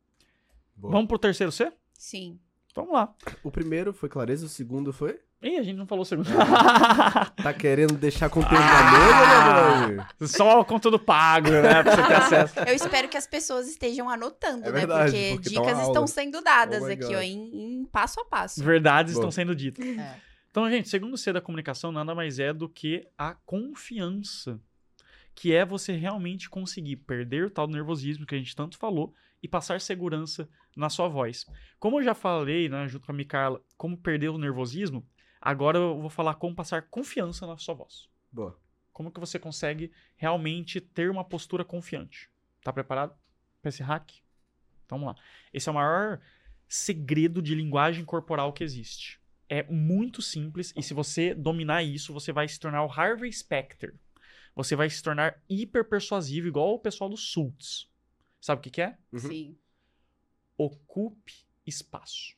[0.77, 0.93] Boa.
[0.93, 1.73] Vamos pro terceiro C?
[1.95, 2.39] Sim.
[2.75, 3.13] Vamos lá.
[3.43, 5.19] O primeiro foi clareza, o segundo foi?
[5.43, 6.29] Ih, a gente não falou o segundo.
[7.43, 10.09] Tá querendo deixar conteúdo na mesa?
[10.27, 11.83] Só o conteúdo pago, né?
[11.83, 12.59] Pra você ter acesso.
[12.61, 14.73] Eu espero que as pessoas estejam anotando, É né?
[14.73, 17.15] verdade, porque, porque tá dicas estão sendo dadas Oh aqui, God.
[17.15, 18.63] ó, em, em passo a passo.
[18.63, 19.23] Verdades Boa.
[19.23, 19.85] estão sendo ditas.
[19.87, 20.21] É.
[20.51, 24.61] Então, gente, segundo C da comunicação nada mais é do que a confiança.
[25.39, 29.47] Que é você realmente conseguir perder o tal nervosismo que a gente tanto falou e
[29.47, 31.47] passar segurança na sua voz.
[31.79, 35.07] Como eu já falei, né, junto com a Micarla, como perder o nervosismo,
[35.41, 38.09] agora eu vou falar como passar confiança na sua voz.
[38.33, 38.59] Boa.
[38.93, 42.29] Como que você consegue realmente ter uma postura confiante?
[42.65, 43.15] Tá preparado
[43.63, 44.11] para esse hack?
[44.85, 45.23] Então, vamos lá.
[45.53, 46.21] Esse é o maior
[46.67, 49.21] segredo de linguagem corporal que existe.
[49.49, 53.95] É muito simples e se você dominar isso, você vai se tornar o Harvey Specter.
[54.59, 57.89] Você vai se tornar hiper persuasivo, igual o pessoal do Sults.
[58.41, 58.99] Sabe o que, que é?
[59.13, 59.19] Uhum.
[59.21, 59.59] Sim.
[60.57, 62.37] Ocupe espaço.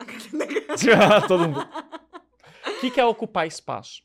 [1.28, 1.60] Todo mundo.
[1.60, 4.02] O que, que é ocupar espaço?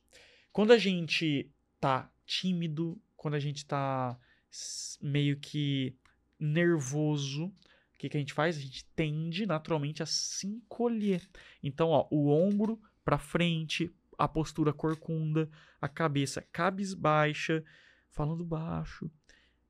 [0.51, 1.49] Quando a gente
[1.79, 4.19] tá tímido, quando a gente tá
[5.01, 5.95] meio que
[6.37, 8.57] nervoso, o que, que a gente faz?
[8.57, 11.29] A gente tende naturalmente a se encolher.
[11.63, 15.49] Então, ó, o ombro pra frente, a postura corcunda,
[15.79, 17.63] a cabeça cabisbaixa,
[18.09, 19.09] falando baixo.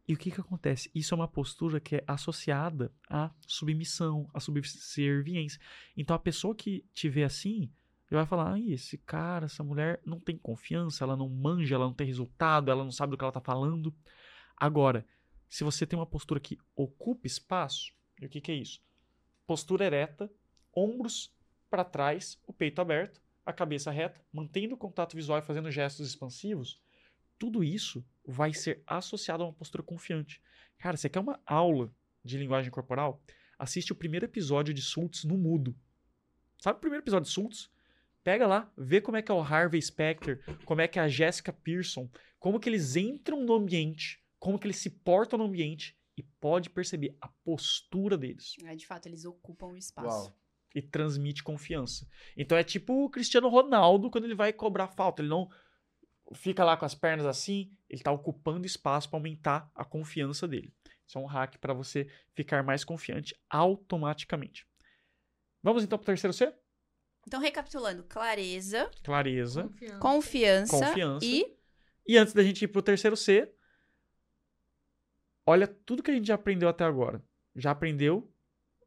[0.07, 0.89] E o que que acontece?
[0.95, 5.59] Isso é uma postura que é associada à submissão, à subserviência.
[5.97, 7.69] Então a pessoa que te vê assim,
[8.09, 11.93] vai falar: "Ai, esse cara, essa mulher não tem confiança, ela não manja, ela não
[11.93, 13.93] tem resultado, ela não sabe do que ela tá falando".
[14.55, 15.05] Agora,
[15.49, 18.81] se você tem uma postura que ocupa espaço, e o que que é isso?
[19.45, 20.31] Postura ereta,
[20.73, 21.33] ombros
[21.69, 26.05] para trás, o peito aberto, a cabeça reta, mantendo o contato visual e fazendo gestos
[26.05, 26.81] expansivos,
[27.39, 30.41] tudo isso vai ser associado a uma postura confiante.
[30.77, 31.89] Cara, você quer uma aula
[32.25, 33.21] de linguagem corporal?
[33.57, 35.73] Assiste o primeiro episódio de Sults no mudo.
[36.57, 37.71] Sabe o primeiro episódio de Sults?
[38.21, 41.07] Pega lá, vê como é que é o Harvey Specter, como é que é a
[41.07, 45.97] Jessica Pearson, como que eles entram no ambiente, como que eles se portam no ambiente
[46.17, 50.27] e pode perceber a postura deles É, de fato, eles ocupam o espaço.
[50.27, 50.37] Uau.
[50.73, 52.07] E transmite confiança.
[52.35, 55.49] Então é tipo o Cristiano Ronaldo quando ele vai cobrar falta, ele não
[56.33, 60.73] fica lá com as pernas assim, ele tá ocupando espaço para aumentar a confiança dele.
[61.05, 64.67] Isso é um hack para você ficar mais confiante automaticamente.
[65.63, 66.53] Vamos então para o terceiro C?
[67.25, 69.63] Então, recapitulando, clareza, Clareza.
[69.63, 69.99] Confiança.
[69.99, 71.25] confiança, Confiança.
[71.25, 71.57] e
[72.07, 73.51] E antes da gente ir pro terceiro C,
[75.45, 77.21] olha tudo que a gente já aprendeu até agora.
[77.55, 78.31] Já aprendeu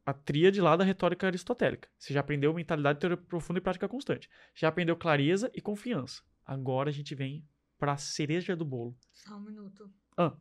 [0.05, 1.89] a tríade lá da retórica aristotélica.
[1.97, 4.29] Você já aprendeu mentalidade, teoria profunda e prática constante.
[4.55, 6.21] Já aprendeu clareza e confiança.
[6.45, 7.45] Agora a gente vem
[7.77, 8.97] pra cereja do bolo.
[9.11, 9.91] Só um minuto.
[10.17, 10.35] Ah.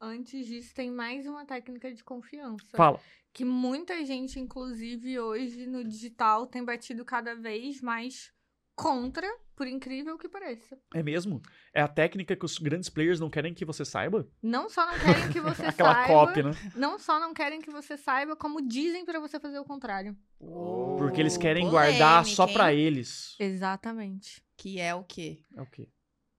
[0.00, 2.76] Antes disso, tem mais uma técnica de confiança.
[2.76, 3.00] Fala.
[3.32, 8.32] Que muita gente, inclusive hoje no digital, tem batido cada vez mais
[8.74, 10.76] contra, por incrível que pareça.
[10.94, 11.40] É mesmo?
[11.72, 14.28] É a técnica que os grandes players não querem que você saiba?
[14.42, 16.50] Não só não querem que você Aquela saiba, copy, né?
[16.74, 20.16] não só não querem que você saiba, como dizem pra você fazer o contrário.
[20.98, 23.36] Porque eles querem Polêmica, guardar só pra eles.
[23.38, 24.42] Exatamente.
[24.56, 25.38] Que é o quê?
[25.56, 25.88] É o quê?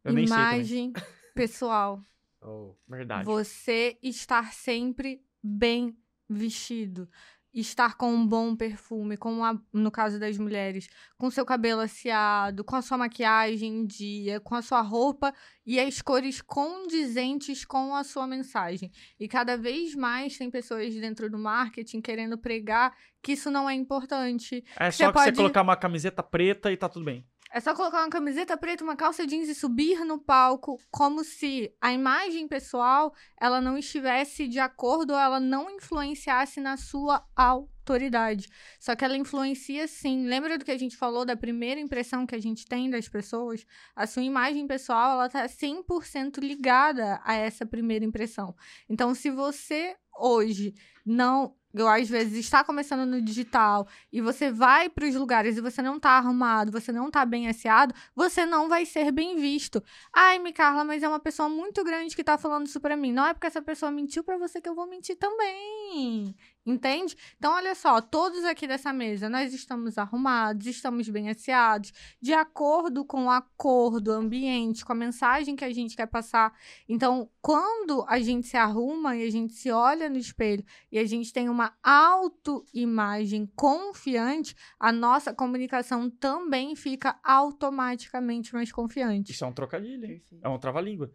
[0.03, 0.53] Eu nem sei também.
[0.53, 0.93] Imagem
[1.33, 2.01] pessoal.
[2.41, 2.75] Oh.
[2.87, 3.25] Verdade.
[3.25, 5.97] Você estar sempre bem
[6.29, 7.09] vestido.
[7.57, 12.65] Estar com um bom perfume, com a- no caso das mulheres, com seu cabelo aseado,
[12.65, 15.33] com a sua maquiagem em dia, com a sua roupa
[15.65, 18.91] e as cores condizentes com a sua mensagem.
[19.19, 23.73] E cada vez mais tem pessoas dentro do marketing querendo pregar que isso não é
[23.73, 24.63] importante.
[24.77, 27.25] É só você pode- colocar uma camiseta preta e tá tudo bem.
[27.55, 31.73] É só colocar uma camiseta preta, uma calça jeans e subir no palco como se
[31.79, 38.49] a imagem pessoal ela não estivesse de acordo ou ela não influenciasse na sua autoridade.
[38.77, 40.27] Só que ela influencia sim.
[40.27, 43.65] Lembra do que a gente falou da primeira impressão que a gente tem das pessoas?
[43.95, 48.53] A sua imagem pessoal, ela tá 100% ligada a essa primeira impressão.
[48.89, 50.73] Então, se você hoje
[51.05, 55.81] não às vezes está começando no digital e você vai para os lugares e você
[55.81, 59.83] não tá arrumado, você não tá bem asseado, você não vai ser bem visto.
[60.13, 63.11] Ai, Micarla, mas é uma pessoa muito grande que tá falando isso para mim.
[63.11, 66.35] Não é porque essa pessoa mentiu para você que eu vou mentir também.
[66.65, 67.15] Entende?
[67.37, 73.05] Então, olha só, todos aqui dessa mesa, nós estamos arrumados, estamos bem asseados, de acordo
[73.05, 76.57] com o acordo, ambiente, com a mensagem que a gente quer passar.
[76.89, 81.05] Então, quando a gente se arruma e a gente se olha no espelho e a
[81.05, 89.33] gente tem uma autoimagem confiante, a nossa comunicação também fica automaticamente mais confiante.
[89.33, 90.23] Isso é um trocadilho, hein?
[90.41, 91.13] É um trava-língua.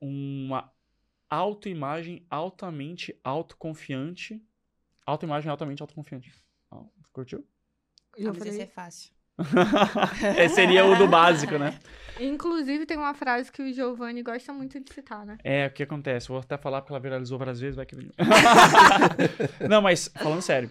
[0.00, 0.72] Uma
[1.28, 4.40] autoimagem altamente autoconfiante
[5.06, 6.32] Autoimagem altamente autoconfiante.
[7.12, 7.46] Curtiu?
[8.16, 8.60] Eu ah, falei...
[8.60, 9.14] é fácil.
[10.36, 11.78] é, seria o do básico, né?
[12.20, 15.38] Inclusive, tem uma frase que o Giovanni gosta muito de citar, né?
[15.42, 16.28] É, o que acontece?
[16.28, 17.96] Vou até falar porque ela viralizou várias vezes, vai que.
[19.68, 20.70] Não, mas falando sério,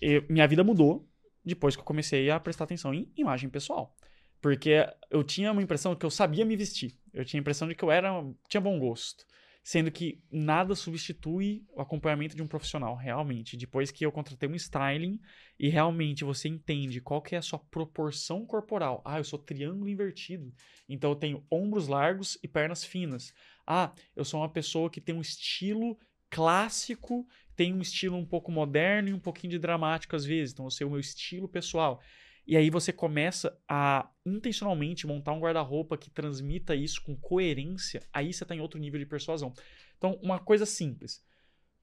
[0.00, 1.08] eu, minha vida mudou
[1.44, 3.94] depois que eu comecei a prestar atenção em imagem pessoal.
[4.40, 6.98] Porque eu tinha uma impressão que eu sabia me vestir.
[7.12, 8.10] Eu tinha a impressão de que eu era
[8.48, 9.24] tinha bom gosto
[9.62, 13.56] sendo que nada substitui o acompanhamento de um profissional, realmente.
[13.56, 15.20] Depois que eu contratei um styling
[15.58, 19.02] e realmente você entende qual que é a sua proporção corporal.
[19.04, 20.52] Ah, eu sou triângulo invertido,
[20.88, 23.34] então eu tenho ombros largos e pernas finas.
[23.66, 25.98] Ah, eu sou uma pessoa que tem um estilo
[26.30, 30.52] clássico, tem um estilo um pouco moderno e um pouquinho de dramático às vezes.
[30.52, 32.00] Então eu sei o meu estilo pessoal.
[32.46, 38.32] E aí você começa a intencionalmente montar um guarda-roupa que transmita isso com coerência, aí
[38.32, 39.52] você está em outro nível de persuasão.
[39.96, 41.22] Então, uma coisa simples.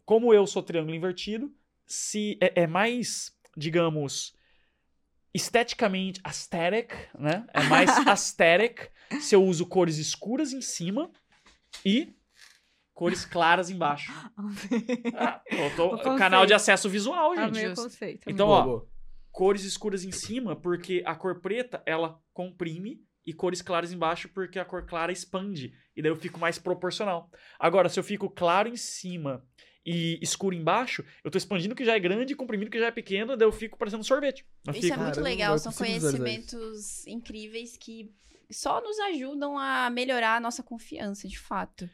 [0.03, 1.53] Como eu sou triângulo invertido,
[1.85, 4.35] se é, é mais, digamos,
[5.33, 7.45] esteticamente aesthetic, né?
[7.53, 8.89] É mais aesthetic
[9.21, 11.11] se eu uso cores escuras em cima
[11.85, 12.13] e
[12.93, 14.11] cores claras embaixo.
[15.15, 15.41] ah,
[15.75, 17.75] tô, canal de acesso visual, gente.
[17.75, 18.81] Conceito, então, ó,
[19.37, 24.57] cores escuras em cima, porque a cor preta, ela comprime, e cores claras embaixo, porque
[24.57, 25.71] a cor clara expande.
[25.95, 27.29] E daí eu fico mais proporcional.
[27.59, 29.45] Agora, se eu fico claro em cima
[29.85, 33.37] e escuro embaixo, eu tô expandindo que já é grande, comprimindo que já é pequeno,
[33.37, 34.43] daí eu fico parecendo um sorvete.
[34.65, 34.99] Eu Isso é fico...
[34.99, 38.11] é muito legal, são conhecimentos incríveis que
[38.49, 41.87] só nos ajudam a melhorar a nossa confiança, de fato.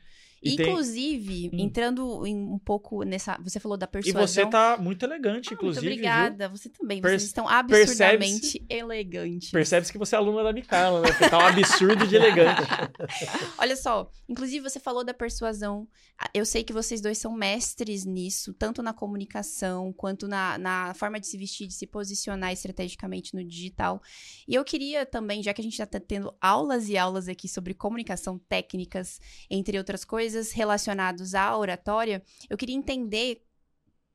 [0.43, 1.59] E Inclusive, tem...
[1.59, 1.63] Hum.
[1.63, 3.39] entrando em um pouco nessa.
[3.41, 4.21] Você falou da persuasão.
[4.21, 5.85] E você tá muito elegante, ah, inclusive.
[5.85, 6.49] Muito obrigada.
[6.49, 6.57] Viu?
[6.57, 7.01] Você também.
[7.01, 9.51] Vocês estão absurdamente elegantes.
[9.51, 11.07] Percebe-se que você é aluna da Micaela, né?
[11.07, 12.61] Porque tá um absurdo de elegante.
[13.57, 15.87] Olha só, inclusive você falou da persuasão.
[16.19, 20.93] Ah, eu sei que vocês dois são mestres nisso, tanto na comunicação quanto na, na
[20.93, 24.01] forma de se vestir, de se posicionar estrategicamente no digital.
[24.45, 27.47] E eu queria também, já que a gente já tá tendo aulas e aulas aqui
[27.47, 33.43] sobre comunicação, técnicas, entre outras coisas coisas relacionadas à oratória, eu queria entender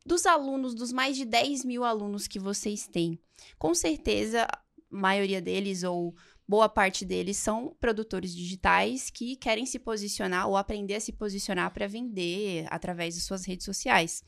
[0.05, 3.19] dos alunos, dos mais de 10 mil alunos que vocês têm.
[3.57, 4.59] Com certeza, a
[4.90, 6.15] maioria deles, ou
[6.47, 11.73] boa parte deles, são produtores digitais que querem se posicionar ou aprender a se posicionar
[11.73, 14.24] para vender através de suas redes sociais.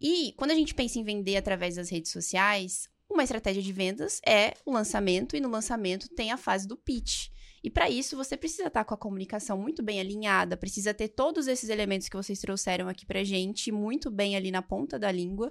[0.00, 4.20] E quando a gente pensa em vender através das redes sociais, uma estratégia de vendas
[4.26, 7.28] é o lançamento, e no lançamento tem a fase do pitch.
[7.64, 11.08] E para isso, você precisa estar tá com a comunicação muito bem alinhada, precisa ter
[11.08, 15.10] todos esses elementos que vocês trouxeram aqui pra gente, muito bem ali na ponta da
[15.10, 15.50] língua.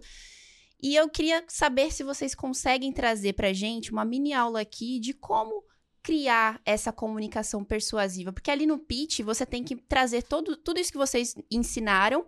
[0.79, 5.11] E eu queria saber se vocês conseguem trazer pra gente uma mini aula aqui de
[5.11, 5.63] como
[6.03, 10.91] criar essa comunicação persuasiva, porque ali no pitch você tem que trazer todo, tudo isso
[10.91, 12.27] que vocês ensinaram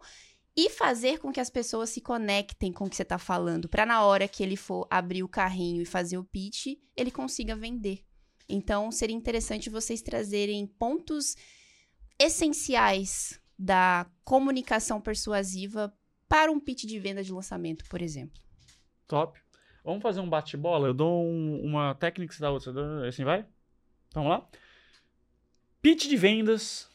[0.58, 3.86] e fazer com que as pessoas se conectem com o que você está falando, para
[3.86, 8.04] na hora que ele for abrir o carrinho e fazer o pitch, ele consiga vender.
[8.48, 11.36] Então, seria interessante vocês trazerem pontos
[12.20, 15.94] essenciais da comunicação persuasiva
[16.28, 18.42] para um pitch de venda de lançamento, por exemplo.
[19.08, 19.40] Top.
[19.84, 20.88] Vamos fazer um bate-bola?
[20.88, 23.08] Eu dou um, uma técnica, você dá outra.
[23.08, 23.46] Assim vai?
[24.14, 24.48] Vamos lá?
[25.82, 26.90] Pitch de vendas.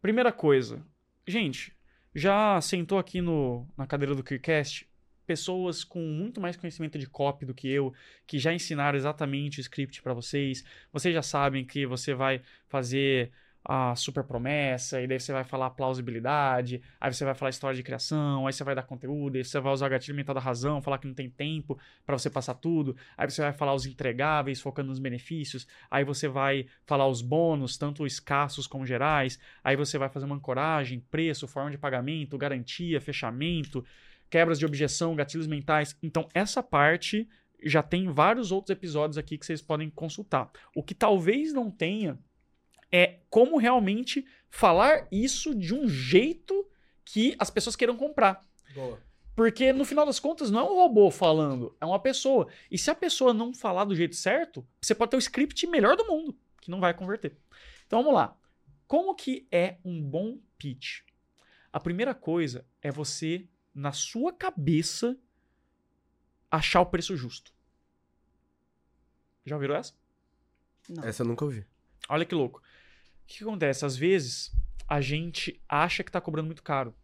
[0.00, 0.84] Primeira coisa.
[1.26, 1.76] Gente,
[2.14, 4.90] já sentou aqui no, na cadeira do KeerCast?
[5.26, 7.92] Pessoas com muito mais conhecimento de copy do que eu,
[8.26, 10.64] que já ensinaram exatamente o script para vocês.
[10.92, 13.32] Vocês já sabem que você vai fazer
[13.64, 17.82] a super promessa, e daí você vai falar plausibilidade, aí você vai falar história de
[17.82, 20.82] criação, aí você vai dar conteúdo, aí você vai usar o gatilho mental da razão,
[20.82, 24.60] falar que não tem tempo para você passar tudo, aí você vai falar os entregáveis,
[24.60, 29.96] focando nos benefícios, aí você vai falar os bônus, tanto escassos como gerais, aí você
[29.96, 33.84] vai fazer uma ancoragem, preço, forma de pagamento, garantia, fechamento,
[34.32, 35.94] quebras de objeção, gatilhos mentais.
[36.02, 37.28] Então, essa parte
[37.62, 40.50] já tem vários outros episódios aqui que vocês podem consultar.
[40.74, 42.18] O que talvez não tenha
[42.90, 46.66] é como realmente falar isso de um jeito
[47.04, 48.40] que as pessoas queiram comprar.
[48.74, 48.98] Boa.
[49.36, 52.48] Porque no final das contas não é um robô falando, é uma pessoa.
[52.70, 55.94] E se a pessoa não falar do jeito certo, você pode ter o script melhor
[55.94, 57.36] do mundo, que não vai converter.
[57.86, 58.34] Então vamos lá.
[58.86, 61.00] Como que é um bom pitch?
[61.70, 65.16] A primeira coisa é você, na sua cabeça,
[66.50, 67.52] achar o preço justo.
[69.44, 69.94] Já ouviram essa?
[70.88, 71.04] Não.
[71.04, 71.66] Essa eu nunca ouvi.
[72.08, 72.60] Olha que louco.
[72.60, 72.62] O
[73.26, 73.84] que, acontece?
[73.84, 74.54] Às vezes,
[74.86, 76.94] a gente acha que está cobrando muito caro.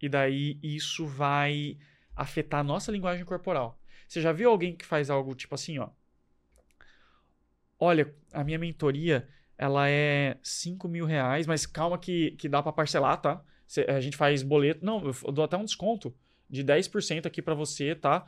[0.00, 1.78] E daí isso vai
[2.14, 3.80] afetar a nossa linguagem corporal.
[4.08, 5.90] Você já viu alguém que faz algo tipo assim, ó?
[7.78, 12.72] Olha, a minha mentoria, ela é 5 mil reais, mas calma que, que dá para
[12.72, 13.44] parcelar, tá?
[13.88, 14.84] A gente faz boleto.
[14.84, 16.14] Não, eu dou até um desconto
[16.48, 18.26] de 10% aqui para você, tá?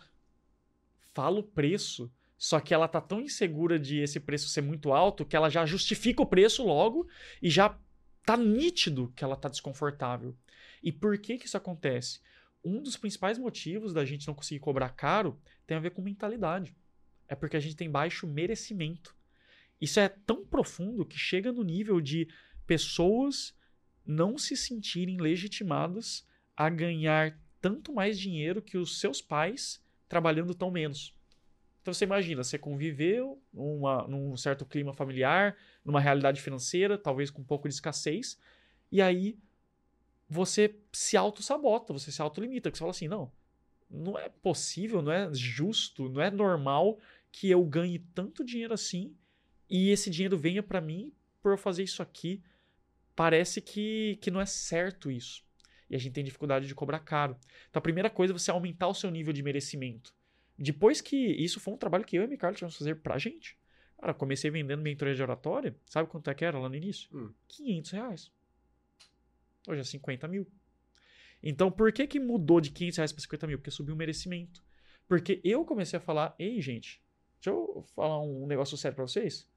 [1.15, 2.11] Fala o preço.
[2.37, 5.67] Só que ela tá tão insegura de esse preço ser muito alto que ela já
[5.67, 7.09] justifica o preço logo
[7.43, 7.77] e já
[8.25, 10.37] tá nítido que ela tá desconfortável.
[10.83, 12.21] E por que que isso acontece?
[12.65, 16.77] Um dos principais motivos da gente não conseguir cobrar caro tem a ver com mentalidade.
[17.27, 19.17] É porque a gente tem baixo merecimento.
[19.81, 22.29] Isso é tão profundo que chega no nível de
[22.67, 23.57] pessoas
[24.09, 26.27] não se sentirem legitimadas
[26.57, 31.15] a ganhar tanto mais dinheiro que os seus pais trabalhando tão menos.
[31.83, 37.43] Então você imagina, você conviveu numa, num certo clima familiar, numa realidade financeira, talvez com
[37.43, 38.39] um pouco de escassez,
[38.91, 39.39] e aí
[40.29, 43.31] você se auto-sabota, você se auto-limita, você fala assim, não,
[43.91, 46.99] não é possível, não é justo, não é normal
[47.31, 49.15] que eu ganhe tanto dinheiro assim
[49.69, 51.13] e esse dinheiro venha para mim
[51.43, 52.43] por eu fazer isso aqui.
[53.19, 55.45] Parece que, que não é certo isso.
[55.91, 57.37] E a gente tem dificuldade de cobrar caro.
[57.69, 60.15] Então a primeira coisa é você aumentar o seu nível de merecimento.
[60.57, 63.19] Depois que isso foi um trabalho que eu e a Micarla tivemos que fazer pra
[63.19, 63.59] gente.
[63.99, 65.77] Cara, comecei vendendo mentoria de oratória.
[65.87, 67.11] Sabe quanto é que era lá no início?
[67.13, 67.35] Hum.
[67.49, 68.33] 500 reais.
[69.67, 70.47] Hoje é 50 mil.
[71.43, 73.59] Então, por que que mudou de 500 reais para 50 mil?
[73.59, 74.63] Porque subiu o merecimento.
[75.09, 77.03] Porque eu comecei a falar, ei, gente,
[77.41, 79.51] deixa eu falar um negócio sério para vocês.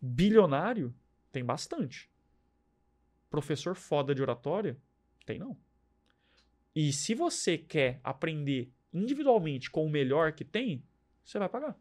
[0.00, 0.94] Bilionário
[1.30, 2.10] tem bastante.
[3.32, 4.76] Professor foda de oratória,
[5.24, 5.56] tem não.
[6.76, 10.84] E se você quer aprender individualmente com o melhor que tem,
[11.24, 11.74] você vai pagar.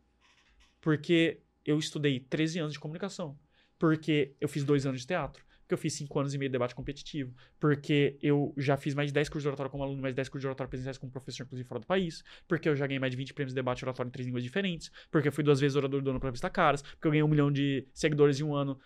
[0.79, 3.37] Porque eu estudei 13 anos de comunicação.
[3.77, 5.43] Porque eu fiz dois anos de teatro.
[5.59, 7.35] Porque eu fiz 5 anos e meio de debate competitivo.
[7.59, 10.29] Porque eu já fiz mais de 10 cursos de oratória como aluno, mais de 10
[10.29, 12.23] cursos de oratória presenciais como professor, inclusive fora do país.
[12.47, 14.89] Porque eu já ganhei mais de 20 prêmios de debate oratório em três línguas diferentes.
[15.11, 16.81] Porque eu fui duas vezes orador do ano para Vista Caras.
[16.81, 18.79] Porque eu ganhei um milhão de seguidores em um ano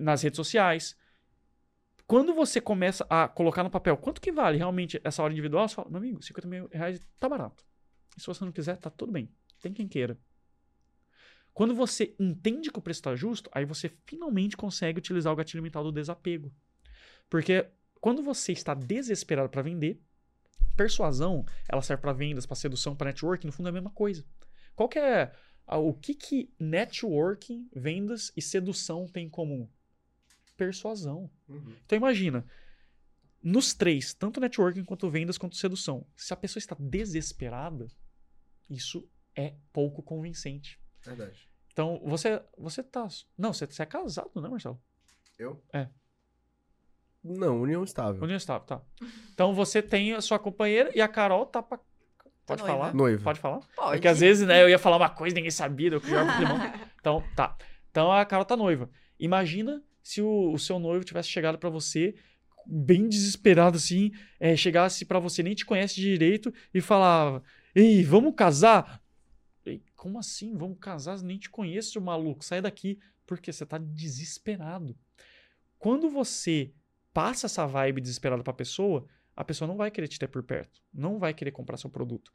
[0.00, 0.96] nas redes sociais.
[2.06, 5.74] Quando você começa a colocar no papel quanto que vale realmente essa hora individual, você
[5.74, 7.64] fala, meu amigo, 50 mil reais tá barato.
[8.16, 9.28] E se você não quiser, tá tudo bem.
[9.60, 10.16] Tem quem queira.
[11.52, 15.62] Quando você entende que o preço está justo, aí você finalmente consegue utilizar o gatilho
[15.62, 16.52] mental do desapego.
[17.28, 17.66] Porque
[18.00, 20.00] quando você está desesperado para vender,
[20.76, 24.24] persuasão, ela serve para vendas, para sedução, para networking, no fundo é a mesma coisa.
[24.74, 25.32] Qual que é
[25.66, 29.68] o que que networking, vendas e sedução têm em comum?
[30.56, 31.30] Persuasão.
[31.84, 32.44] Então imagina,
[33.42, 37.86] nos três, tanto networking quanto vendas quanto sedução, se a pessoa está desesperada,
[38.68, 40.80] isso é pouco convincente.
[41.04, 41.48] Verdade.
[41.72, 43.06] Então, você você tá,
[43.36, 44.80] não, você, você é casado, né, Marcelo?
[45.38, 45.62] Eu?
[45.72, 45.88] É.
[47.22, 48.22] Não, união estável.
[48.22, 48.82] União estável, tá.
[49.34, 51.78] Então você tem a sua companheira e a Carol tá pra...
[52.46, 52.76] Pode noiva.
[52.76, 52.94] falar?
[52.94, 53.24] Noiva.
[53.24, 53.60] Pode falar?
[53.74, 53.90] Pode.
[53.92, 56.58] Porque às vezes, né, eu ia falar uma coisa, ninguém sabia, eu pro limão.
[57.00, 57.56] Então, tá.
[57.90, 58.90] Então a Carol tá noiva.
[59.18, 62.14] Imagina se o, o seu noivo tivesse chegado pra você
[62.64, 67.42] bem desesperado assim, é, chegasse pra você, nem te conhece direito e falava:
[67.74, 69.02] "Ei, vamos casar?"
[69.64, 70.56] Ei, como assim?
[70.56, 71.20] Vamos casar?
[71.22, 72.44] Nem te conheço, maluco.
[72.44, 74.96] Sai daqui, porque você tá desesperado.
[75.76, 76.72] Quando você
[77.12, 80.80] passa essa vibe desesperada pra pessoa, a pessoa não vai querer te ter por perto,
[80.94, 82.32] não vai querer comprar seu produto.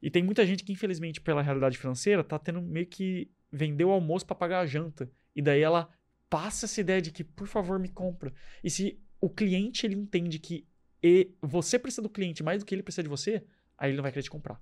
[0.00, 3.90] E tem muita gente que, infelizmente, pela realidade financeira, tá tendo meio que vender o
[3.90, 5.10] almoço para pagar a janta.
[5.34, 5.90] E daí ela
[6.28, 8.32] passa essa ideia de que, por favor, me compra.
[8.62, 10.66] E se o cliente ele entende que
[11.02, 13.44] e- você precisa do cliente mais do que ele precisa de você,
[13.76, 14.60] aí ele não vai querer te comprar.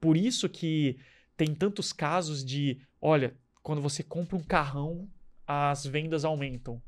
[0.00, 0.98] Por isso que
[1.36, 5.10] tem tantos casos de, olha, quando você compra um carrão,
[5.46, 6.82] as vendas aumentam.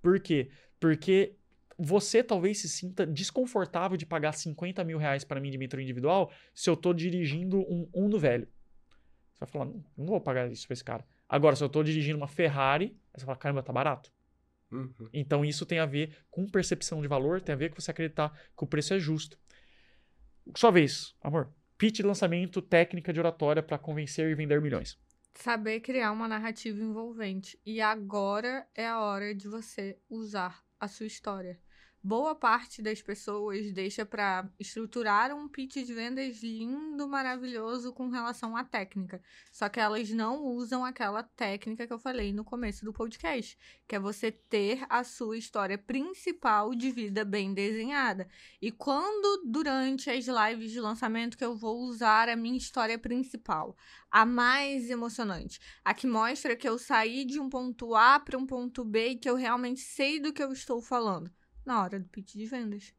[0.00, 0.50] Por quê?
[0.78, 1.36] Porque
[1.76, 6.30] você talvez se sinta desconfortável de pagar 50 mil reais para mim de mentoria individual
[6.54, 8.46] se eu tô dirigindo um Uno velho.
[9.32, 11.04] Você vai falar, não, não vou pagar isso pra esse cara.
[11.28, 14.12] Agora, se eu tô dirigindo uma Ferrari, você fala, caramba, tá barato.
[14.70, 15.08] Uhum.
[15.12, 18.30] Então isso tem a ver com percepção de valor, tem a ver com você acreditar
[18.56, 19.38] que o preço é justo.
[20.56, 21.52] Sua vez, amor.
[21.76, 24.98] Pitch de lançamento, técnica de oratória para convencer e vender milhões.
[25.34, 27.58] Saber criar uma narrativa envolvente.
[27.64, 31.58] E agora é a hora de você usar a sua história.
[32.02, 38.56] Boa parte das pessoas deixa para estruturar um pitch de vendas lindo, maravilhoso com relação
[38.56, 39.22] à técnica.
[39.52, 43.54] Só que elas não usam aquela técnica que eu falei no começo do podcast,
[43.86, 48.26] que é você ter a sua história principal de vida bem desenhada.
[48.62, 53.76] E quando durante as lives de lançamento que eu vou usar a minha história principal,
[54.10, 58.46] a mais emocionante, a que mostra que eu saí de um ponto A para um
[58.46, 61.30] ponto B e que eu realmente sei do que eu estou falando
[61.70, 62.92] na hora do pitch de vendas.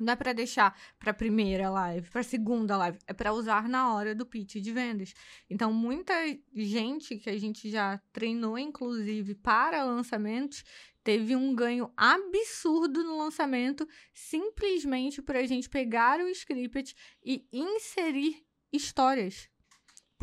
[0.00, 4.12] Não é para deixar para primeira live, para segunda live, é para usar na hora
[4.12, 5.14] do pitch de vendas.
[5.48, 6.12] Então, muita
[6.52, 10.64] gente que a gente já treinou, inclusive, para lançamentos,
[11.04, 18.44] teve um ganho absurdo no lançamento, simplesmente por a gente pegar o script e inserir
[18.72, 19.48] histórias.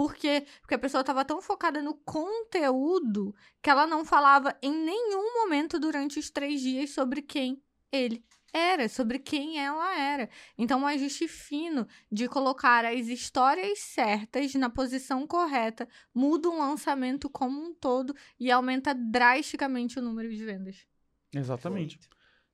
[0.01, 0.47] Por quê?
[0.61, 5.79] Porque a pessoa estava tão focada no conteúdo que ela não falava em nenhum momento
[5.79, 7.61] durante os três dias sobre quem
[7.91, 10.27] ele era, sobre quem ela era.
[10.57, 17.29] Então, um ajuste fino de colocar as histórias certas na posição correta muda um lançamento
[17.29, 20.87] como um todo e aumenta drasticamente o número de vendas.
[21.31, 21.99] Exatamente.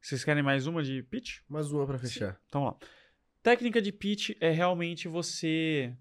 [0.02, 1.40] Vocês querem mais uma de pitch?
[1.48, 2.38] Mais uma para fechar.
[2.46, 2.76] Então, ó.
[3.42, 5.96] Técnica de pitch é realmente você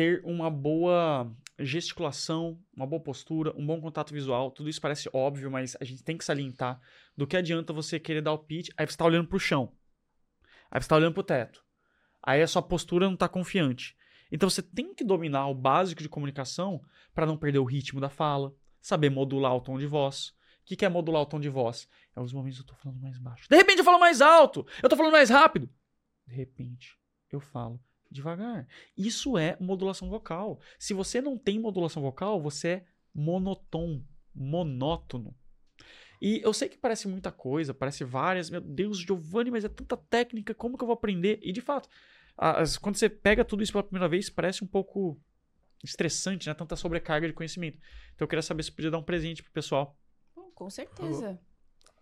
[0.00, 4.50] ter uma boa gesticulação, uma boa postura, um bom contato visual.
[4.50, 6.80] Tudo isso parece óbvio, mas a gente tem que salientar
[7.14, 9.76] do que adianta você querer dar o pitch, aí você está olhando para o chão.
[10.70, 11.62] Aí você está olhando para o teto.
[12.22, 13.94] Aí a sua postura não está confiante.
[14.32, 16.80] Então você tem que dominar o básico de comunicação
[17.14, 20.28] para não perder o ritmo da fala, saber modular o tom de voz.
[20.28, 20.32] O
[20.64, 21.86] que, é modular o tom de voz?
[22.16, 23.46] É os momentos eu estou falando mais baixo.
[23.50, 25.68] De repente eu falo mais alto, eu estou falando mais rápido.
[26.26, 26.96] De repente
[27.30, 27.78] eu falo
[28.10, 28.66] devagar.
[28.96, 30.60] Isso é modulação vocal.
[30.78, 32.84] Se você não tem modulação vocal, você é
[33.14, 34.02] monotom,
[34.34, 35.34] monótono.
[36.20, 38.50] E eu sei que parece muita coisa, parece várias.
[38.50, 41.38] Meu Deus, Giovanni, mas é tanta técnica, como que eu vou aprender?
[41.42, 41.88] E de fato,
[42.36, 45.18] as, quando você pega tudo isso pela primeira vez, parece um pouco
[45.82, 46.54] estressante, né?
[46.54, 47.78] Tanta sobrecarga de conhecimento.
[48.14, 49.98] Então eu queria saber se podia dar um presente pro pessoal.
[50.54, 51.40] com certeza.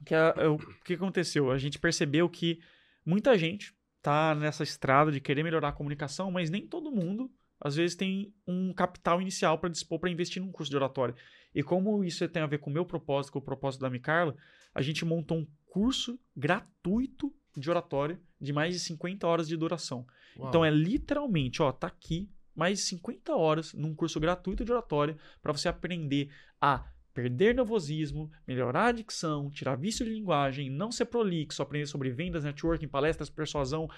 [0.05, 1.51] Que a, o que aconteceu?
[1.51, 2.60] A gente percebeu que
[3.05, 7.31] muita gente tá nessa estrada de querer melhorar a comunicação, mas nem todo mundo,
[7.61, 11.15] às vezes, tem um capital inicial para dispor para investir num curso de oratória.
[11.55, 14.37] E como isso tem a ver com o meu propósito, com o propósito da Micarla,
[14.75, 20.07] a gente montou um curso gratuito de oratória de mais de 50 horas de duração.
[20.39, 20.49] Uau.
[20.49, 25.16] Então é literalmente, ó, tá aqui mais de 50 horas num curso gratuito de oratória
[25.43, 26.31] para você aprender
[26.61, 26.85] a
[27.19, 32.45] perder nervosismo, melhorar a dicção, tirar vício de linguagem, não ser prolixo, aprender sobre vendas,
[32.45, 33.89] networking, palestras, persuasão,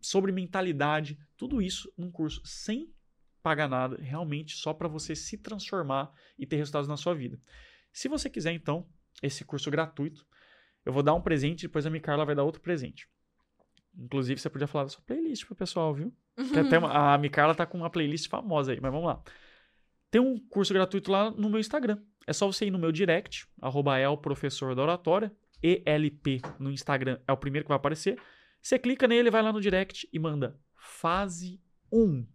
[0.00, 2.94] sobre mentalidade, tudo isso num curso sem
[3.42, 7.36] pagar nada, realmente só para você se transformar e ter resultados na sua vida.
[7.92, 8.86] Se você quiser, então,
[9.20, 10.24] esse curso gratuito,
[10.86, 13.08] eu vou dar um presente, depois a Micarla vai dar outro presente.
[13.98, 16.14] Inclusive, você podia falar da sua playlist pro pessoal, viu?
[16.36, 19.20] Que até uma, a Micarla tá com uma playlist famosa aí, mas vamos lá.
[20.12, 22.00] Tem um curso gratuito lá no meu Instagram.
[22.28, 27.32] É só você ir no meu direct, arroba elprofessor da oratória, ELP no Instagram é
[27.32, 28.20] o primeiro que vai aparecer.
[28.60, 31.58] Você clica nele, vai lá no direct e manda fase
[31.90, 32.26] 1.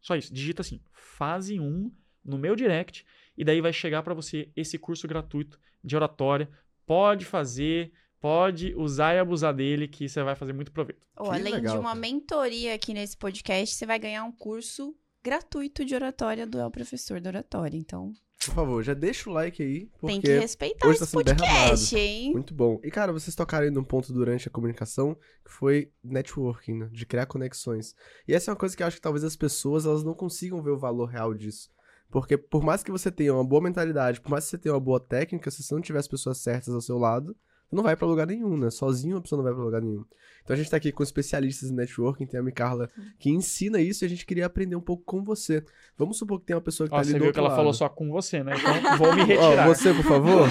[0.00, 1.92] Só isso, digita assim, fase 1
[2.24, 3.04] no meu direct
[3.36, 6.48] e daí vai chegar para você esse curso gratuito de oratória.
[6.86, 11.04] Pode fazer, pode usar e abusar dele que você vai fazer muito proveito.
[11.18, 12.00] Oh, além legal, de uma cara.
[12.00, 17.20] mentoria aqui nesse podcast, você vai ganhar um curso gratuito de oratória do El Professor
[17.20, 17.76] da Oratória.
[17.76, 18.12] Então,
[18.46, 19.86] por favor, já deixa o like aí.
[20.00, 22.32] Porque Tem que respeitar hoje tá esse podcast, hein?
[22.32, 22.80] Muito bom.
[22.82, 25.14] E, cara, vocês tocaram num ponto durante a comunicação
[25.44, 26.88] que foi networking, né?
[26.90, 27.94] De criar conexões.
[28.26, 30.62] E essa é uma coisa que eu acho que talvez as pessoas elas não consigam
[30.62, 31.68] ver o valor real disso.
[32.10, 34.80] Porque por mais que você tenha uma boa mentalidade, por mais que você tenha uma
[34.80, 37.36] boa técnica, se você não tiver as pessoas certas ao seu lado,
[37.70, 38.70] não vai para lugar nenhum, né?
[38.70, 40.04] Sozinho a pessoa não vai para lugar nenhum.
[40.42, 44.04] Então a gente tá aqui com especialistas em networking, tem a Micarla que ensina isso
[44.04, 45.64] e a gente queria aprender um pouco com você.
[45.96, 47.58] Vamos supor que tem uma pessoa que tá ali você do viu que ela lado.
[47.58, 48.54] falou só com você, né?
[48.56, 49.68] Então vou me retirar.
[49.68, 50.48] Oh, você, por favor?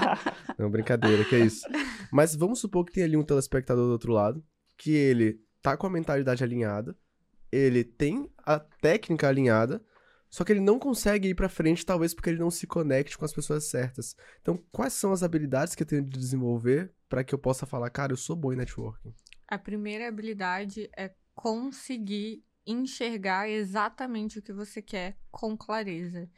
[0.58, 1.66] não, brincadeira, que é isso.
[2.12, 4.44] Mas vamos supor que tem ali um telespectador do outro lado,
[4.76, 6.96] que ele tá com a mentalidade alinhada,
[7.50, 9.80] ele tem a técnica alinhada,
[10.30, 13.24] Só que ele não consegue ir pra frente, talvez porque ele não se conecte com
[13.24, 14.14] as pessoas certas.
[14.40, 17.90] Então, quais são as habilidades que eu tenho de desenvolver para que eu possa falar,
[17.90, 19.14] cara, eu sou bom em networking?
[19.46, 26.28] A primeira habilidade é conseguir enxergar exatamente o que você quer com clareza.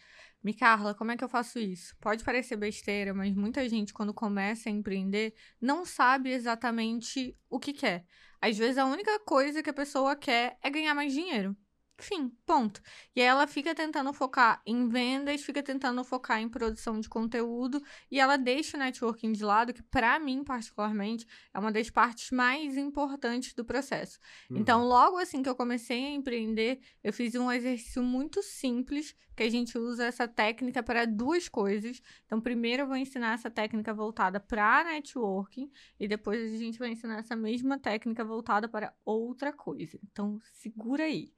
[0.43, 1.95] Micarla, como é que eu faço isso?
[2.01, 7.73] Pode parecer besteira, mas muita gente, quando começa a empreender, não sabe exatamente o que
[7.73, 8.07] quer.
[8.41, 11.55] Às vezes, a única coisa que a pessoa quer é ganhar mais dinheiro.
[12.01, 12.81] Fim, ponto.
[13.15, 17.83] E aí ela fica tentando focar em vendas, fica tentando focar em produção de conteúdo
[18.11, 22.31] e ela deixa o networking de lado, que para mim, particularmente, é uma das partes
[22.31, 24.19] mais importantes do processo.
[24.51, 24.59] Uhum.
[24.59, 29.45] Então, logo assim que eu comecei a empreender, eu fiz um exercício muito simples, que
[29.45, 32.03] a gente usa essa técnica para duas coisas.
[32.27, 36.91] Então, primeiro eu vou ensinar essa técnica voltada para networking e depois a gente vai
[36.91, 39.99] ensinar essa mesma técnica voltada para outra coisa.
[40.05, 41.33] Então, segura aí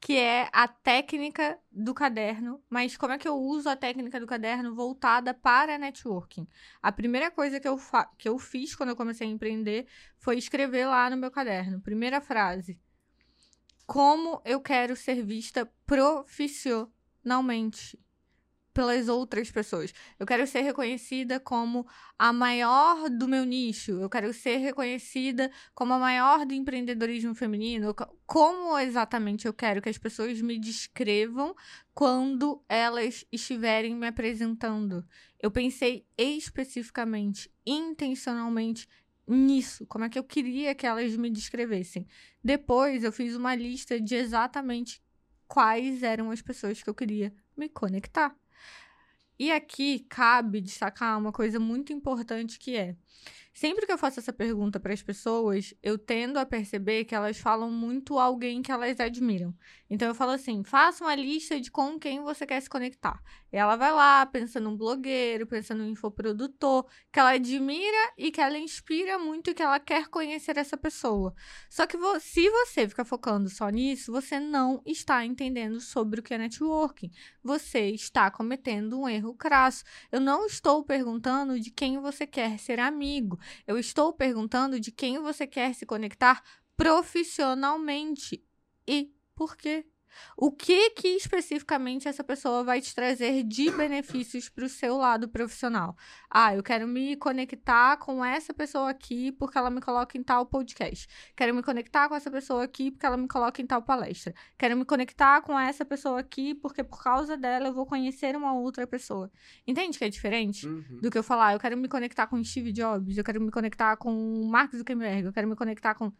[0.00, 4.26] que é a técnica do caderno, mas como é que eu uso a técnica do
[4.26, 6.46] caderno voltada para networking?
[6.80, 7.76] A primeira coisa que eu,
[8.16, 11.80] que eu fiz quando eu comecei a empreender foi escrever lá no meu caderno.
[11.80, 12.78] Primeira frase:
[13.86, 17.98] Como eu quero ser vista profissionalmente?
[18.72, 19.92] Pelas outras pessoas.
[20.18, 21.86] Eu quero ser reconhecida como
[22.18, 23.92] a maior do meu nicho.
[23.92, 27.94] Eu quero ser reconhecida como a maior do empreendedorismo feminino.
[28.26, 31.54] Como exatamente eu quero que as pessoas me descrevam
[31.94, 35.04] quando elas estiverem me apresentando?
[35.40, 38.88] Eu pensei especificamente, intencionalmente
[39.26, 42.06] nisso, como é que eu queria que elas me descrevessem.
[42.42, 45.02] Depois eu fiz uma lista de exatamente
[45.46, 48.36] quais eram as pessoas que eu queria me conectar.
[49.38, 52.96] E aqui cabe destacar uma coisa muito importante que é
[53.58, 57.38] Sempre que eu faço essa pergunta para as pessoas, eu tendo a perceber que elas
[57.38, 59.52] falam muito alguém que elas admiram.
[59.90, 63.20] Então eu falo assim: faça uma lista de com quem você quer se conectar.
[63.52, 68.40] E ela vai lá, pensa num blogueiro, pensa num infoprodutor, que ela admira e que
[68.40, 71.34] ela inspira muito e que ela quer conhecer essa pessoa.
[71.68, 76.22] Só que vo se você ficar focando só nisso, você não está entendendo sobre o
[76.22, 77.10] que é networking.
[77.42, 79.82] Você está cometendo um erro crasso.
[80.12, 83.07] Eu não estou perguntando de quem você quer ser amigo.
[83.66, 86.42] Eu estou perguntando de quem você quer se conectar
[86.76, 88.44] profissionalmente
[88.86, 89.86] e por quê.
[90.36, 95.28] O que que especificamente essa pessoa vai te trazer de benefícios para o seu lado
[95.28, 95.96] profissional?
[96.30, 100.46] Ah, eu quero me conectar com essa pessoa aqui porque ela me coloca em tal
[100.46, 101.08] podcast.
[101.36, 104.34] Quero me conectar com essa pessoa aqui porque ela me coloca em tal palestra.
[104.56, 108.52] Quero me conectar com essa pessoa aqui porque por causa dela eu vou conhecer uma
[108.52, 109.30] outra pessoa.
[109.66, 111.00] Entende que é diferente uhum.
[111.00, 111.52] do que eu falar?
[111.52, 115.32] Eu quero me conectar com Steve Jobs, eu quero me conectar com Mark Zuckerberg, eu
[115.32, 116.12] quero me conectar com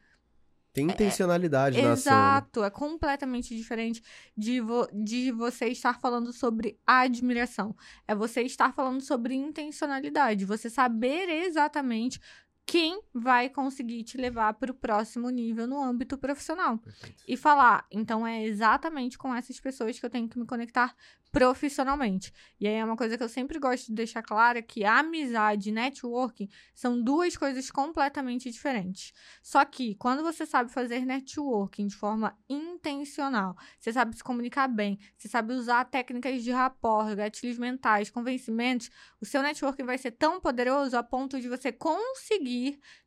[0.87, 2.13] tem intencionalidade é, na ação.
[2.13, 2.19] Né?
[2.19, 4.03] Exato, é completamente diferente
[4.37, 7.75] de, vo, de você estar falando sobre admiração.
[8.07, 12.21] É você estar falando sobre intencionalidade, você saber exatamente
[12.69, 16.77] quem vai conseguir te levar para o próximo nível no âmbito profissional.
[16.77, 17.25] Perfeito.
[17.27, 20.95] E falar, então é exatamente com essas pessoas que eu tenho que me conectar
[21.31, 22.33] profissionalmente.
[22.61, 25.73] E aí é uma coisa que eu sempre gosto de deixar clara que amizade e
[25.73, 29.13] networking são duas coisas completamente diferentes.
[29.43, 34.99] Só que quando você sabe fazer networking de forma intencional, você sabe se comunicar bem,
[35.17, 38.91] você sabe usar técnicas de rapport, gatilhos mentais, convencimentos,
[39.21, 42.58] o seu networking vai ser tão poderoso a ponto de você conseguir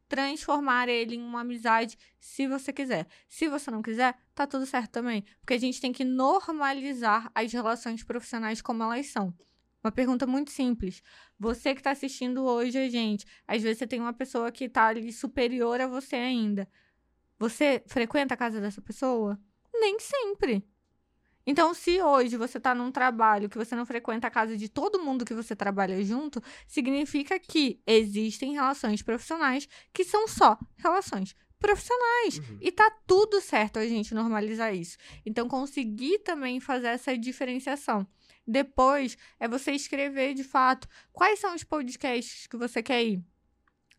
[0.07, 3.07] transformar ele em uma amizade se você quiser.
[3.29, 5.23] Se você não quiser, tá tudo certo também.
[5.39, 9.33] Porque a gente tem que normalizar as relações profissionais como elas são.
[9.81, 11.01] Uma pergunta muito simples.
[11.39, 14.87] Você que está assistindo hoje a gente, às vezes você tem uma pessoa que está
[14.87, 16.67] ali superior a você ainda.
[17.39, 19.39] Você frequenta a casa dessa pessoa?
[19.73, 20.63] Nem sempre.
[21.45, 25.01] Então, se hoje você está num trabalho que você não frequenta a casa de todo
[25.01, 32.37] mundo que você trabalha junto, significa que existem relações profissionais que são só relações profissionais.
[32.39, 32.57] Uhum.
[32.59, 34.97] E tá tudo certo a gente normalizar isso.
[35.25, 38.05] Então, conseguir também fazer essa diferenciação.
[38.45, 43.23] Depois é você escrever de fato quais são os podcasts que você quer ir.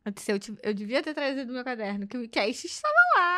[0.04, 3.31] Eu, eu devia ter trazido meu caderno, que o cast estava lá.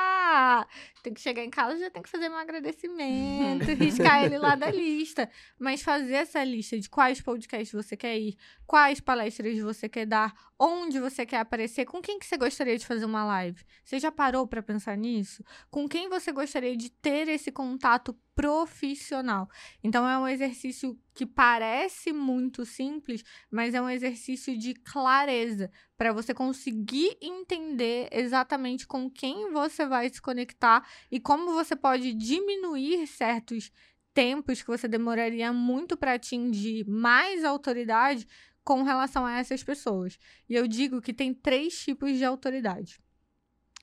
[1.02, 4.70] Tem que chegar em casa já tem que fazer um agradecimento, riscar ele lá da
[4.70, 5.28] lista.
[5.58, 8.36] Mas fazer essa lista de quais podcasts você quer ir,
[8.66, 12.86] quais palestras você quer dar, onde você quer aparecer, com quem que você gostaria de
[12.86, 13.62] fazer uma live.
[13.84, 15.44] Você já parou para pensar nisso?
[15.70, 19.48] Com quem você gostaria de ter esse contato profissional.
[19.82, 26.12] Então é um exercício que parece muito simples, mas é um exercício de clareza para
[26.12, 33.06] você conseguir entender exatamente com quem você vai se conectar e como você pode diminuir
[33.06, 33.70] certos
[34.12, 38.26] tempos que você demoraria muito para atingir mais autoridade
[38.62, 40.18] com relação a essas pessoas.
[40.48, 42.98] E eu digo que tem três tipos de autoridade.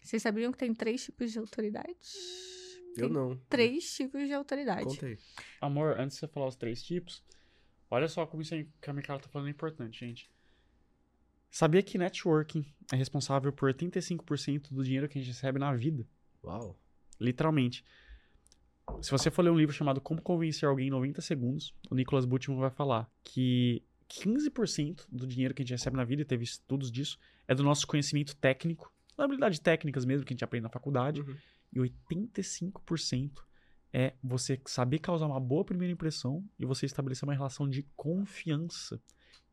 [0.01, 1.95] Vocês sabiam que tem três tipos de autoridade?
[2.97, 3.37] Eu Tem não.
[3.49, 4.85] Três tipos de autoridade.
[4.85, 5.17] Conta aí.
[5.59, 7.23] Amor, antes de você falar os três tipos,
[7.89, 10.29] olha só como isso aí que a Micaela tá falando é importante, gente.
[11.49, 16.07] Sabia que networking é responsável por 85% do dinheiro que a gente recebe na vida?
[16.43, 16.79] Uau.
[17.19, 17.83] Literalmente.
[19.01, 22.25] Se você for ler um livro chamado Como Convencer Alguém em 90 Segundos, o Nicholas
[22.25, 26.43] Butman vai falar que 15% do dinheiro que a gente recebe na vida, e teve
[26.43, 30.63] estudos disso, é do nosso conhecimento técnico, da habilidade técnicas mesmo que a gente aprende
[30.63, 31.35] na faculdade, Uhum.
[31.71, 33.43] E 85%
[33.93, 39.01] é você saber causar uma boa primeira impressão e você estabelecer uma relação de confiança.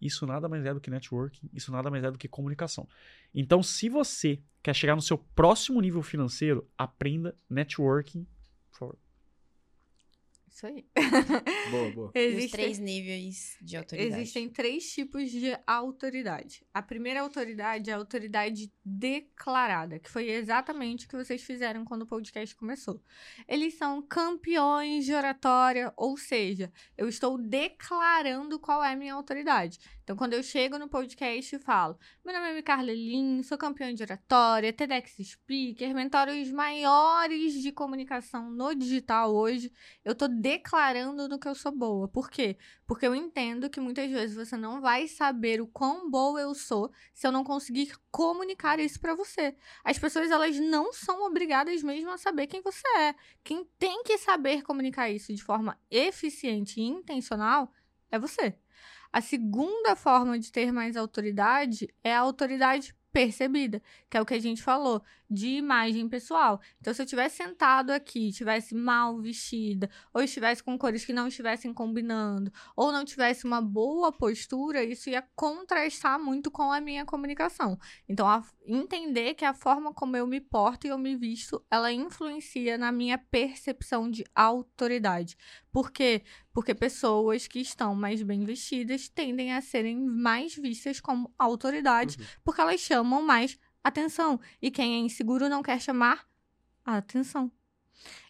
[0.01, 2.89] Isso nada mais é do que networking, isso nada mais é do que comunicação.
[3.35, 8.25] Então, se você quer chegar no seu próximo nível financeiro, aprenda networking,
[8.71, 8.99] por favor.
[10.51, 10.87] Isso aí.
[11.71, 12.13] Boa, boa.
[12.15, 14.21] E os Existem, três níveis de autoridade.
[14.21, 16.65] existem três tipos de autoridade.
[16.73, 22.03] A primeira autoridade é a autoridade declarada, que foi exatamente o que vocês fizeram quando
[22.03, 23.03] o podcast começou.
[23.47, 29.79] Eles são campeões de oratória, ou seja, eu estou declarando qual é a minha autoridade.
[30.09, 33.93] Então, quando eu chego no podcast e falo, meu nome é Carla Lin, sou campeã
[33.93, 39.71] de oratória, TEDx Speaker, mentoro os maiores de comunicação no digital hoje,
[40.03, 42.09] eu tô declarando no que eu sou boa.
[42.09, 42.57] Por quê?
[42.87, 46.91] Porque eu entendo que muitas vezes você não vai saber o quão boa eu sou
[47.13, 49.55] se eu não conseguir comunicar isso pra você.
[49.85, 53.15] As pessoas, elas não são obrigadas mesmo a saber quem você é.
[53.45, 57.71] Quem tem que saber comunicar isso de forma eficiente e intencional
[58.11, 58.59] é você.
[59.19, 64.35] A segunda forma de ter mais autoridade é a autoridade percebida, que é o que
[64.35, 66.61] a gente falou, de imagem pessoal.
[66.81, 71.27] Então, se eu tivesse sentado aqui, tivesse mal vestida, ou estivesse com cores que não
[71.27, 77.05] estivessem combinando, ou não tivesse uma boa postura, isso ia contrastar muito com a minha
[77.05, 77.77] comunicação.
[78.09, 81.91] Então, a- entender que a forma como eu me porto e eu me visto, ela
[81.93, 85.37] influencia na minha percepção de autoridade.
[85.71, 86.23] Por quê?
[86.53, 92.27] Porque pessoas que estão mais bem vestidas tendem a serem mais vistas como autoridade, Uhum.
[92.45, 94.41] porque elas chamam mais atenção.
[94.61, 96.27] E quem é inseguro não quer chamar
[96.85, 97.51] a atenção.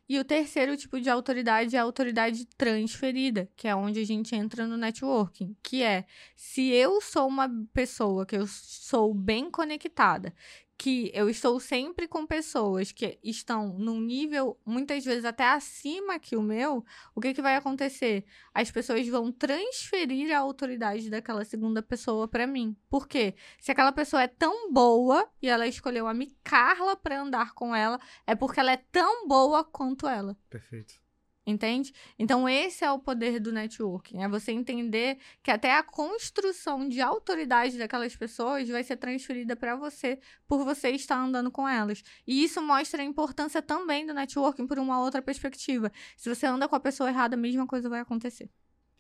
[0.09, 4.35] E o terceiro tipo de autoridade é a autoridade transferida, que é onde a gente
[4.35, 10.35] entra no networking, que é se eu sou uma pessoa que eu sou bem conectada,
[10.79, 16.37] que eu estou sempre com pessoas que estão num nível muitas vezes até acima que
[16.37, 16.85] o meu,
[17.17, 18.25] o que, que vai acontecer?
[18.55, 22.77] As pessoas vão transferir a autoridade daquela segunda pessoa para mim.
[22.89, 23.35] Por quê?
[23.59, 27.99] Se aquela pessoa é tão boa e ela escolheu a Micarla para andar com ela,
[28.25, 30.37] é porque ela é tão boa quanto ela.
[30.49, 31.08] Perfeito.
[31.49, 31.95] Entende?
[32.19, 34.23] Então, esse é o poder do networking.
[34.23, 39.75] É você entender que até a construção de autoridade daquelas pessoas vai ser transferida para
[39.75, 42.05] você por você estar andando com elas.
[42.27, 45.91] E isso mostra a importância também do networking por uma outra perspectiva.
[46.19, 48.51] Se você anda com a pessoa errada, a mesma coisa vai acontecer.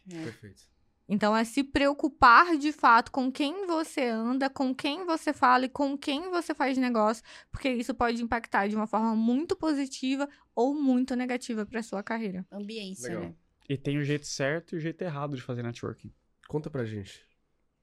[0.08, 0.62] Perfeito.
[1.08, 5.68] Então, é se preocupar de fato com quem você anda, com quem você fala e
[5.68, 10.74] com quem você faz negócio, porque isso pode impactar de uma forma muito positiva ou
[10.74, 12.44] muito negativa para sua carreira.
[12.52, 13.22] Ambiência, Legal.
[13.22, 13.34] né?
[13.70, 16.12] E tem o jeito certo e o jeito errado de fazer networking.
[16.46, 17.26] Conta pra gente.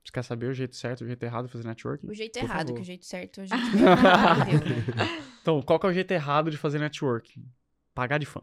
[0.04, 2.08] Você quer saber o jeito certo e o jeito errado de fazer networking?
[2.08, 2.76] O jeito Por errado, favor.
[2.76, 4.78] que o jeito certo a gente aprendeu.
[5.42, 7.44] Então, qual que é o jeito errado de fazer networking?
[7.94, 8.42] Pagar de fã.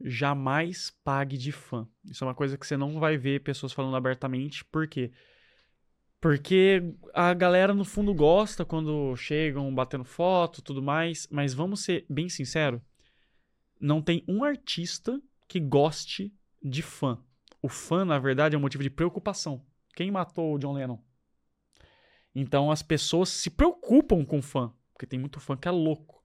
[0.00, 1.88] Jamais pague de fã.
[2.04, 4.64] Isso é uma coisa que você não vai ver pessoas falando abertamente.
[4.64, 5.10] Por quê?
[6.20, 6.82] Porque
[7.14, 11.26] a galera no fundo gosta quando chegam batendo foto tudo mais.
[11.30, 12.80] Mas vamos ser bem sinceros.
[13.80, 17.18] Não tem um artista que goste de fã.
[17.62, 19.64] O fã, na verdade, é um motivo de preocupação.
[19.94, 20.98] Quem matou o John Lennon?
[22.34, 24.72] Então as pessoas se preocupam com fã.
[24.92, 26.15] Porque tem muito fã que é louco.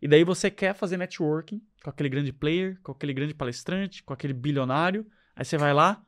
[0.00, 4.12] E daí você quer fazer networking com aquele grande player, com aquele grande palestrante, com
[4.12, 5.06] aquele bilionário.
[5.36, 6.02] Aí você vai lá.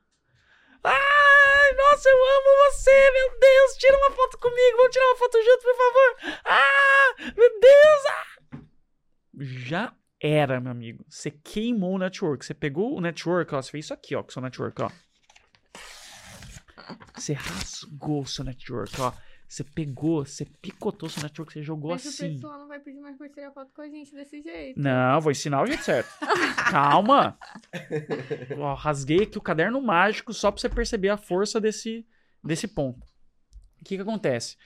[0.83, 5.39] Ai, nossa, eu amo você, meu Deus, tira uma foto comigo, vamos tirar uma foto
[5.43, 6.41] junto, por favor.
[6.45, 8.07] Ah, meu Deus.
[8.09, 8.61] ah.
[9.41, 11.05] Já era, meu amigo.
[11.09, 12.45] Você queimou o network.
[12.45, 14.91] Você pegou o network, ó, você fez isso aqui, ó, com o seu network, ó.
[17.15, 19.13] Você rasgou o seu network, ó.
[19.53, 22.37] Você pegou, você picotou seu network, você jogou Mas o assim.
[22.37, 24.81] pessoal não vai pedir mais pra tirar foto com a gente desse jeito.
[24.81, 26.09] Não, vou ensinar o jeito certo.
[26.71, 27.39] Calma.
[28.59, 32.07] Ó, rasguei aqui o caderno mágico só pra você perceber a força desse,
[32.43, 33.07] desse ponto.
[33.79, 34.57] O que que acontece?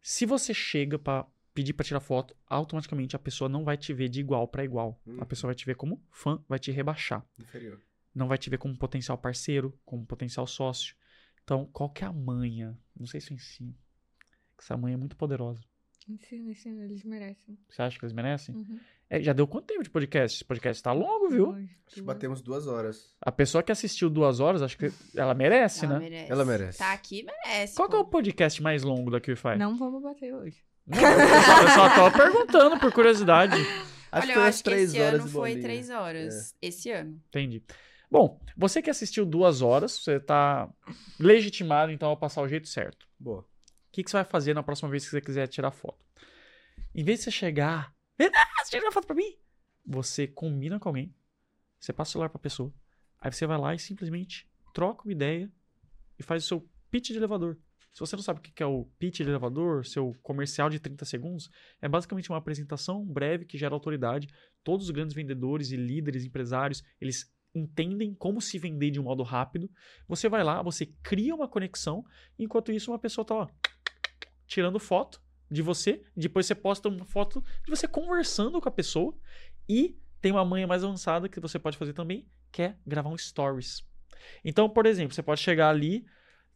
[0.00, 4.08] Se você chega pra pedir pra tirar foto, automaticamente a pessoa não vai te ver
[4.08, 5.02] de igual pra igual.
[5.04, 5.20] Uhum.
[5.20, 7.26] A pessoa vai te ver como fã, vai te rebaixar.
[7.40, 7.80] Inferior.
[8.14, 10.94] Não vai te ver como potencial parceiro, como potencial sócio.
[11.42, 12.78] Então, qual que é a manha?
[12.96, 13.76] Não sei se eu ensino.
[14.62, 15.60] Essa manha é muito poderosa.
[16.08, 17.58] Ensina, ensina, eles merecem.
[17.68, 18.54] Você acha que eles merecem?
[18.54, 18.78] Uhum.
[19.10, 20.36] É, já deu quanto tempo de podcast?
[20.36, 21.52] Esse podcast tá longo, viu?
[21.52, 23.14] Acho que batemos duas horas.
[23.20, 26.00] A pessoa que assistiu duas horas, acho que ela merece, Ela né?
[26.00, 26.32] merece.
[26.32, 26.78] Ela merece.
[26.78, 27.74] Tá aqui, merece.
[27.76, 29.58] Qual que é o podcast mais longo da QFI?
[29.58, 30.62] Não vamos bater hoje.
[30.86, 33.54] Não, eu, só, eu só tô perguntando por curiosidade.
[34.12, 36.54] Acho Olha, que eu foi umas acho que três esse horas ano foi três horas.
[36.60, 37.20] Esse ano.
[37.28, 37.62] Entendi.
[38.10, 40.68] Bom, você que assistiu duas horas, você tá
[41.18, 43.08] legitimado, então, a passar o jeito certo.
[43.18, 43.46] Boa.
[43.92, 46.04] Que, que você vai fazer na próxima vez que você quiser tirar foto?
[46.94, 49.36] Em vez de você chegar, ah, você tira foto pra mim?
[49.84, 51.14] Você combina com alguém,
[51.78, 52.72] você passa o celular pra pessoa,
[53.20, 55.52] aí você vai lá e simplesmente troca uma ideia
[56.18, 57.58] e faz o seu pitch de elevador.
[57.92, 61.04] Se você não sabe o que é o pitch de elevador, seu comercial de 30
[61.04, 61.50] segundos,
[61.80, 64.28] é basicamente uma apresentação breve que gera autoridade.
[64.64, 69.22] Todos os grandes vendedores e líderes, empresários, eles entendem como se vender de um modo
[69.22, 69.70] rápido.
[70.08, 72.02] Você vai lá, você cria uma conexão,
[72.38, 73.50] enquanto isso uma pessoa tá lá,
[74.52, 75.20] tirando foto
[75.50, 79.14] de você, depois você posta uma foto de você conversando com a pessoa
[79.68, 83.16] e tem uma manha mais avançada que você pode fazer também, que é gravar um
[83.16, 83.82] stories.
[84.44, 86.04] Então, por exemplo, você pode chegar ali,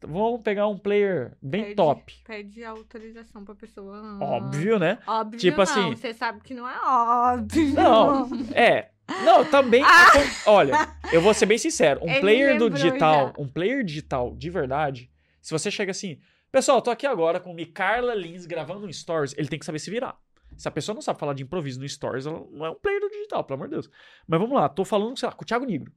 [0.01, 2.15] vamos pegar um player bem Pede- top.
[2.25, 3.99] Pede autorização pra pessoa.
[3.99, 4.99] Ah, Óbvio, né?
[5.07, 7.75] Óbvio Tipo não, assim- Você sabe que não é óbvio.
[7.75, 8.91] Não, é.
[9.25, 9.83] Não, também.
[9.85, 10.75] acon- Olha,
[11.13, 12.01] eu vou ser bem sincero.
[12.05, 13.43] Um Ele player do digital, já.
[13.43, 15.11] um player digital de verdade,
[15.41, 16.19] se você chega assim,
[16.57, 19.91] pessoal, tô aqui agora com Micarla Lins gravando um stories, ele tem que saber se
[19.91, 20.19] virar.
[20.57, 22.99] Se a pessoa não sabe falar de improviso no stories, ela não é um player
[22.99, 23.91] do digital, pelo amor de Deus.
[24.27, 25.93] Mas vamos lá, tô falando, sei lá, com o Thiago Nigro.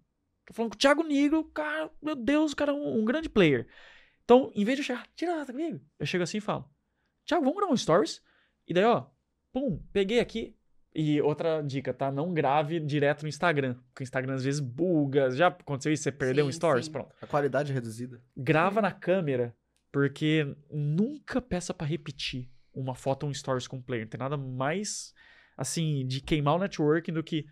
[0.46, 3.30] Tô falando com o Thiago Nigro, cara, meu Deus, o cara é um, um grande
[3.30, 3.70] player.
[4.26, 6.70] Então, em vez de eu chegar, tira nota comigo, eu chego assim e falo,
[7.26, 8.22] Thiago, vamos gravar um stories?
[8.68, 9.06] E daí, ó,
[9.54, 10.58] pum, peguei aqui.
[10.94, 12.12] E outra dica, tá?
[12.12, 13.76] Não grave direto no Instagram.
[13.88, 15.30] Porque o Instagram às vezes buga.
[15.30, 16.02] Já aconteceu isso?
[16.02, 16.88] Você perdeu um Sim, stories?
[16.88, 16.92] sim.
[16.92, 17.16] Pronto.
[17.22, 18.20] A qualidade é reduzida.
[18.36, 19.56] Grava na câmera,
[19.92, 24.06] porque nunca peça pra repetir uma foto ou um stories com o player.
[24.06, 25.14] Não tem nada mais,
[25.58, 27.46] assim, de queimar o networking do que.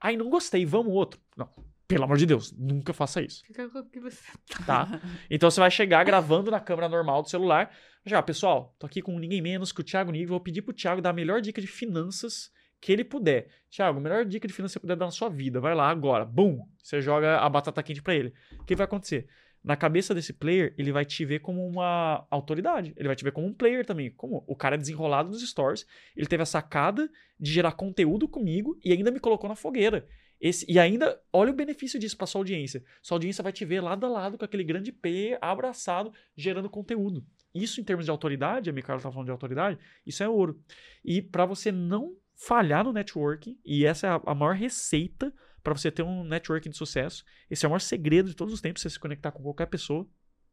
[0.00, 1.20] Ai, não gostei, vamos outro.
[1.36, 1.48] Não.
[1.86, 4.18] Pelo amor de Deus, nunca faça isso Fica com o que você
[4.66, 4.88] tá?
[5.28, 7.70] Então você vai chegar gravando na câmera normal do celular.
[8.06, 10.30] Já, pessoal, tô aqui com ninguém menos que o Thiago Nigro.
[10.30, 12.50] Vou pedir pro Thiago dar a melhor dica de finanças
[12.80, 13.48] que ele puder.
[13.70, 15.60] Thiago, a melhor dica de finanças que você puder dar na sua vida.
[15.60, 16.24] Vai lá agora.
[16.24, 16.66] Bum!
[16.82, 18.32] Você joga a batata quente pra ele.
[18.58, 19.28] O que vai acontecer?
[19.64, 22.92] Na cabeça desse player, ele vai te ver como uma autoridade.
[22.98, 24.10] Ele vai te ver como um player também.
[24.10, 25.86] Como o cara é desenrolado nos stories.
[26.14, 27.10] Ele teve a sacada
[27.40, 30.06] de gerar conteúdo comigo e ainda me colocou na fogueira.
[30.38, 32.84] Esse, e ainda, olha o benefício disso pra sua audiência.
[33.00, 37.24] Sua audiência vai te ver lado a lado com aquele grande player abraçado, gerando conteúdo.
[37.54, 40.60] Isso, em termos de autoridade, a Micaela tá falando de autoridade, isso é ouro.
[41.02, 45.32] E pra você não falhar no networking, e essa é a, a maior receita
[45.64, 48.60] pra você ter um networking de sucesso, esse é o maior segredo de todos os
[48.60, 50.06] tempos, você se conectar com qualquer pessoa.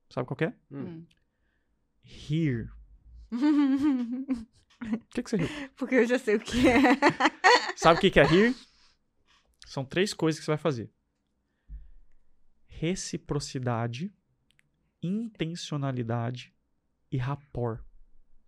[0.09, 0.53] Sabe qual que é?
[0.71, 1.05] Hum.
[2.03, 2.69] Here.
[4.83, 5.47] O que, que você riu?
[5.77, 6.81] Porque eu já sei o que é.
[7.77, 8.55] Sabe o que que é rir?
[9.67, 10.91] São três coisas que você vai fazer:
[12.65, 14.11] reciprocidade,
[15.03, 16.51] intencionalidade
[17.11, 17.83] e rapport.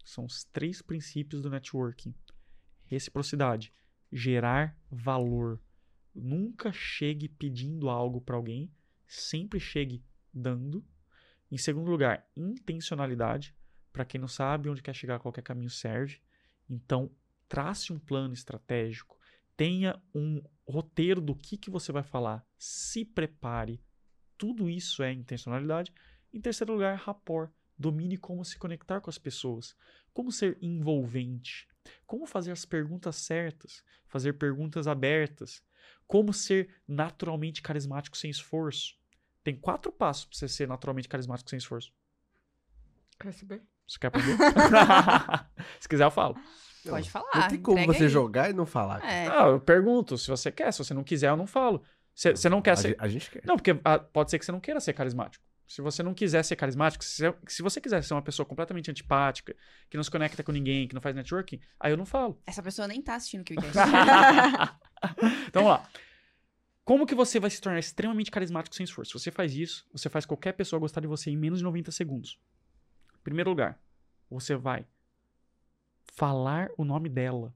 [0.04, 2.16] São os três princípios do networking.
[2.86, 3.72] Reciprocidade,
[4.12, 5.62] gerar valor.
[6.14, 8.72] Nunca chegue pedindo algo para alguém,
[9.08, 10.04] sempre chegue
[10.34, 10.86] dando.
[11.52, 13.56] Em segundo lugar, intencionalidade.
[13.92, 16.20] Para quem não sabe onde quer chegar, qualquer caminho serve.
[16.70, 17.12] Então,
[17.48, 19.18] trace um plano estratégico,
[19.56, 23.84] tenha um roteiro do que, que você vai falar, se prepare.
[24.38, 25.94] Tudo isso é intencionalidade.
[26.34, 27.52] Em terceiro lugar, rapport.
[27.78, 29.76] Domine como se conectar com as pessoas,
[30.14, 31.68] como ser envolvente,
[32.06, 35.64] como fazer as perguntas certas, fazer perguntas abertas,
[36.08, 38.96] como ser naturalmente carismático sem esforço.
[39.44, 41.92] Tem quatro passos para você ser naturalmente carismático sem esforço.
[43.20, 43.62] Quer saber?
[43.88, 44.38] Você quer aprender?
[45.80, 46.36] se quiser, eu falo.
[46.88, 47.30] Pode falar.
[47.36, 48.10] Não tem como você aí.
[48.10, 49.04] jogar e não falar.
[49.04, 49.28] É.
[49.28, 50.72] Ah, eu pergunto se você quer.
[50.72, 51.82] Se você não quiser, eu não falo.
[52.14, 52.90] Você você não quer a, ser.
[52.90, 53.42] gente, a gente quer.
[53.46, 55.44] Não, porque ah, pode ser que você não queira ser carismático.
[55.66, 58.92] Se você não quiser ser carismático, se, você- se você quiser ser uma pessoa completamente
[58.92, 59.56] antipática,
[59.90, 62.40] que não se conecta com ninguém, que não faz networking, aí eu não falo.
[62.46, 63.56] Essa pessoa nem tá assistindo o que
[65.48, 65.90] então vamos lá.
[66.86, 69.18] Como que você vai se tornar extremamente carismático sem esforço?
[69.18, 71.92] Se você faz isso, você faz qualquer pessoa gostar de você em menos de 90
[71.92, 72.38] segundos.
[73.16, 73.80] Em primeiro lugar,
[74.30, 74.86] você vai
[76.14, 77.54] falar o nome dela.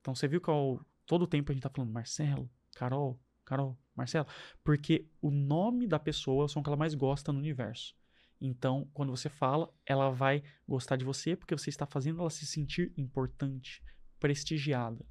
[0.00, 3.78] Então você viu que ao, todo o tempo a gente tá falando Marcelo, Carol, Carol,
[3.94, 4.26] Marcelo,
[4.62, 7.96] porque o nome da pessoa são o que ela mais gosta no universo.
[8.40, 12.44] Então, quando você fala, ela vai gostar de você porque você está fazendo ela se
[12.44, 13.82] sentir importante,
[14.18, 15.06] prestigiada.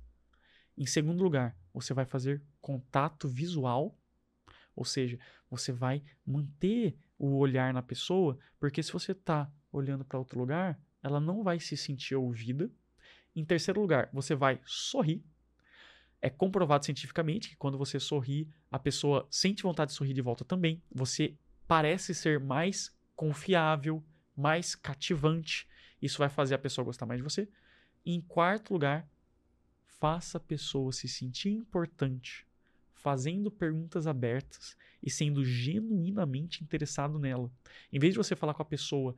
[0.82, 3.96] Em segundo lugar, você vai fazer contato visual,
[4.76, 10.18] ou seja, você vai manter o olhar na pessoa, porque se você está olhando para
[10.18, 12.68] outro lugar, ela não vai se sentir ouvida.
[13.36, 15.24] Em terceiro lugar, você vai sorrir.
[16.20, 20.44] É comprovado cientificamente que quando você sorri, a pessoa sente vontade de sorrir de volta
[20.44, 20.82] também.
[20.92, 21.38] Você
[21.68, 24.04] parece ser mais confiável,
[24.36, 25.70] mais cativante.
[26.02, 27.48] Isso vai fazer a pessoa gostar mais de você.
[28.04, 29.08] Em quarto lugar,
[30.02, 32.48] faça a pessoa se sentir importante,
[32.92, 37.52] fazendo perguntas abertas e sendo genuinamente interessado nela.
[37.94, 39.16] Em vez de você falar com a pessoa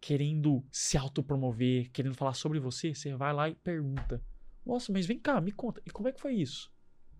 [0.00, 4.22] querendo se autopromover, querendo falar sobre você, você vai lá e pergunta:
[4.64, 6.72] Nossa, mas vem cá, me conta, e como é que foi isso?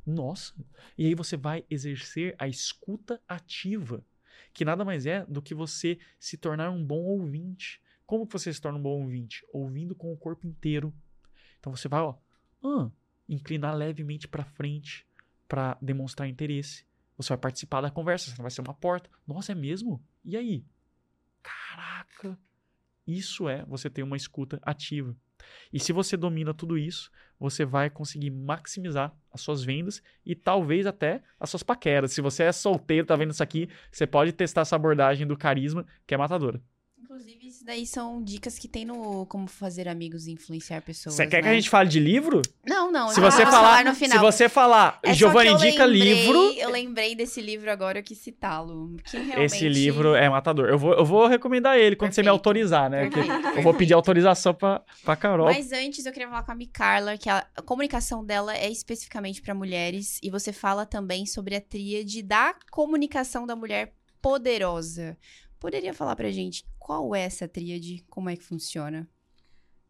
[0.07, 0.55] Nossa.
[0.97, 4.05] E aí você vai exercer a escuta ativa,
[4.55, 7.83] que nada mais é do que você se tornar um bom ouvinte.
[8.07, 9.45] Como você se torna um bom ouvinte?
[9.53, 10.95] Ouvindo com o corpo inteiro.
[11.59, 12.15] Então você vai, ó,
[12.65, 12.91] ah,
[13.31, 15.07] inclinar levemente para frente
[15.49, 16.85] para demonstrar interesse.
[17.17, 19.11] Você vai participar da conversa, você vai ser uma porta.
[19.27, 20.03] Nossa, é mesmo?
[20.25, 20.65] E aí?
[21.43, 22.39] Caraca,
[23.07, 25.17] isso é você ter uma escuta ativa.
[25.73, 30.87] E se você domina tudo isso, você vai conseguir maximizar as suas vendas e talvez
[30.87, 32.13] até as suas paqueras.
[32.13, 35.87] Se você é solteiro, tá vendo isso aqui, você pode testar essa abordagem do carisma,
[36.07, 36.63] que é matadora.
[37.03, 41.15] Inclusive, isso daí são dicas que tem no Como Fazer Amigos e Influenciar Pessoas.
[41.15, 41.43] Você quer né?
[41.43, 42.41] que a gente fale de livro?
[42.65, 43.09] Não, não.
[43.09, 44.17] Se você falar, no final.
[44.19, 48.19] se você falar, É Giovanni indica lembrei- livro, Eu lembrei desse livro agora, eu quis
[48.19, 48.97] citá-lo.
[49.13, 50.69] realmente- esse livro é matador.
[50.69, 52.33] Eu vou, eu vou recomendar ele quando você me Perfeito.
[52.39, 53.09] autorizar, né?
[53.09, 53.77] Perfeito, eu vou perfeito.
[53.79, 55.47] pedir autorização pra, pra Carol.
[55.47, 58.71] Mas antes eu queria falar com a Mi Carla, que a, a comunicação dela é
[58.71, 65.17] especificamente para mulheres e você fala também sobre a tríade da comunicação da mulher poderosa.
[65.59, 69.09] Poderia falar pra gente qual é essa tríade, como é que funciona?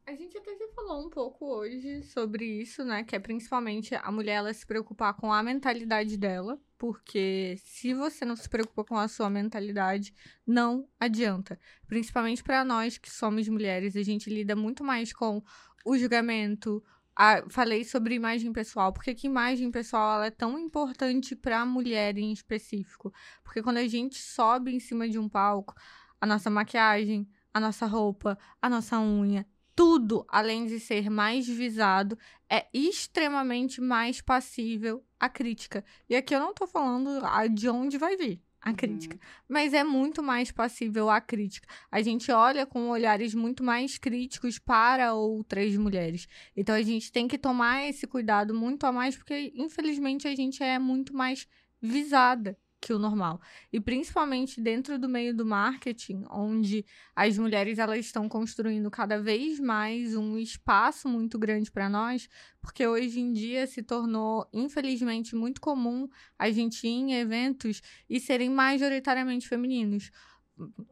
[0.07, 3.03] A gente até já falou um pouco hoje sobre isso, né?
[3.05, 8.27] Que é principalmente a mulher ela se preocupar com a mentalidade dela, porque se você
[8.27, 10.13] não se preocupa com a sua mentalidade,
[10.47, 11.59] não adianta.
[11.87, 15.43] Principalmente para nós que somos mulheres, a gente lida muito mais com
[15.87, 16.85] o julgamento.
[17.17, 21.67] a- falei sobre imagem pessoal, porque que imagem pessoal ela é tão importante para a
[21.67, 23.13] mulher em específico?
[23.45, 25.75] Porque quando a gente sobe em cima de um palco,
[26.21, 32.19] a nossa maquiagem, a nossa roupa, a nossa unha, tudo, além de ser mais visado,
[32.51, 35.85] é extremamente mais passível à crítica.
[36.09, 39.19] E aqui eu não tô falando ah, de onde vai vir a crítica,
[39.49, 41.67] mas é muito mais passível à crítica.
[41.91, 46.29] A gente olha com olhares muito mais críticos para outras mulheres.
[46.55, 50.63] Então a gente tem que tomar esse cuidado muito a mais, porque infelizmente a gente
[50.63, 51.49] é muito mais
[51.81, 53.41] visada que o normal.
[53.73, 56.85] E principalmente dentro do meio do marketing, onde
[57.15, 62.29] as mulheres elas estão construindo cada vez mais um espaço muito grande para nós,
[62.61, 66.09] porque hoje em dia se tornou, infelizmente, muito comum
[66.39, 70.11] a gente ir em eventos e serem majoritariamente femininos.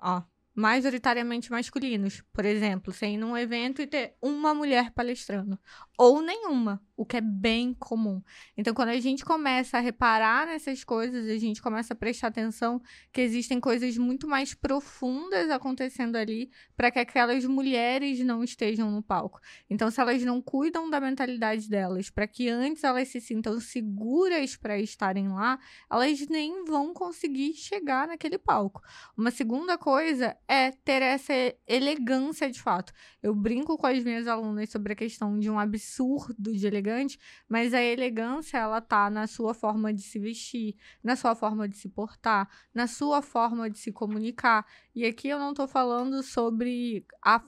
[0.00, 0.22] Ó,
[0.58, 2.20] majoritariamente masculinos.
[2.32, 5.56] Por exemplo, você ir num evento e ter uma mulher palestrando.
[5.96, 8.20] Ou nenhuma, o que é bem comum.
[8.56, 12.82] Então, quando a gente começa a reparar nessas coisas, a gente começa a prestar atenção
[13.12, 19.00] que existem coisas muito mais profundas acontecendo ali para que aquelas mulheres não estejam no
[19.00, 19.38] palco.
[19.70, 24.56] Então, se elas não cuidam da mentalidade delas, para que antes elas se sintam seguras
[24.56, 25.56] para estarem lá,
[25.88, 28.82] elas nem vão conseguir chegar naquele palco.
[29.16, 31.32] Uma segunda coisa é ter essa
[31.66, 32.90] elegância de fato.
[33.22, 37.74] Eu brinco com as minhas alunas sobre a questão de um absurdo de elegante, mas
[37.74, 41.90] a elegância ela tá na sua forma de se vestir, na sua forma de se
[41.90, 44.66] portar, na sua forma de se comunicar.
[44.94, 47.44] E aqui eu não tô falando sobre a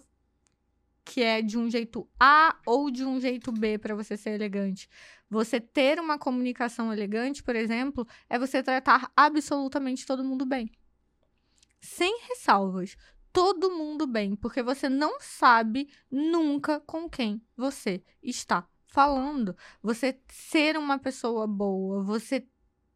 [1.02, 4.88] que é de um jeito A ou de um jeito B para você ser elegante.
[5.28, 10.70] Você ter uma comunicação elegante, por exemplo, é você tratar absolutamente todo mundo bem.
[11.80, 12.96] Sem ressalvas.
[13.32, 19.56] Todo mundo bem, porque você não sabe nunca com quem você está falando.
[19.82, 22.46] Você ser uma pessoa boa, você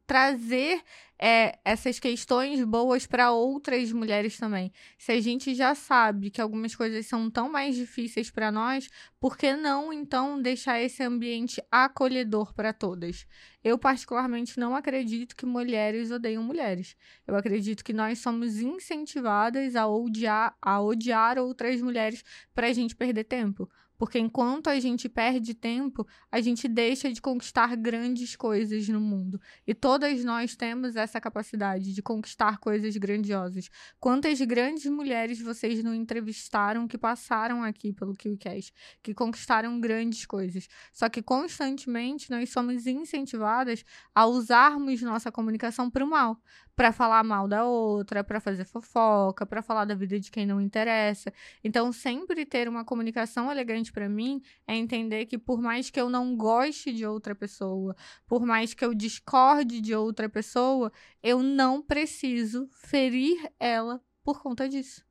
[0.07, 0.83] trazer
[1.27, 4.71] é, essas questões boas para outras mulheres também.
[4.99, 9.35] Se a gente já sabe que algumas coisas são tão mais difíceis para nós, por
[9.35, 13.27] que não então deixar esse ambiente acolhedor para todas?
[13.65, 16.95] Eu particularmente não acredito que mulheres odeiam mulheres.
[17.27, 22.23] Eu acredito que nós somos incentivadas a odiar, a odiar outras mulheres
[22.55, 23.67] para a gente perder tempo.
[23.97, 29.41] Porque enquanto a gente perde tempo, a gente deixa de conquistar grandes coisas no mundo.
[29.67, 33.71] E todas nós temos essa capacidade de conquistar coisas grandiosas.
[34.01, 38.73] Quantas grandes mulheres vocês não entrevistaram que passaram aqui pelo KiwiCast,
[39.03, 40.69] que conquistaram grandes coisas?
[40.93, 43.85] Só que constantemente nós somos incentivadas
[44.15, 46.41] a usarmos nossa comunicação para o mal
[46.77, 50.61] para falar mal da outra, para fazer fofoca, para falar da vida de quem não
[50.61, 51.33] interessa.
[51.63, 56.11] Então, sempre ter uma comunicação elegante para mim é entender que por mais que eu
[56.11, 57.95] não goste de outra pessoa,
[58.27, 60.93] por mais que eu discorde de outra pessoa,
[61.23, 65.05] eu não preciso ferir ela por conta disso.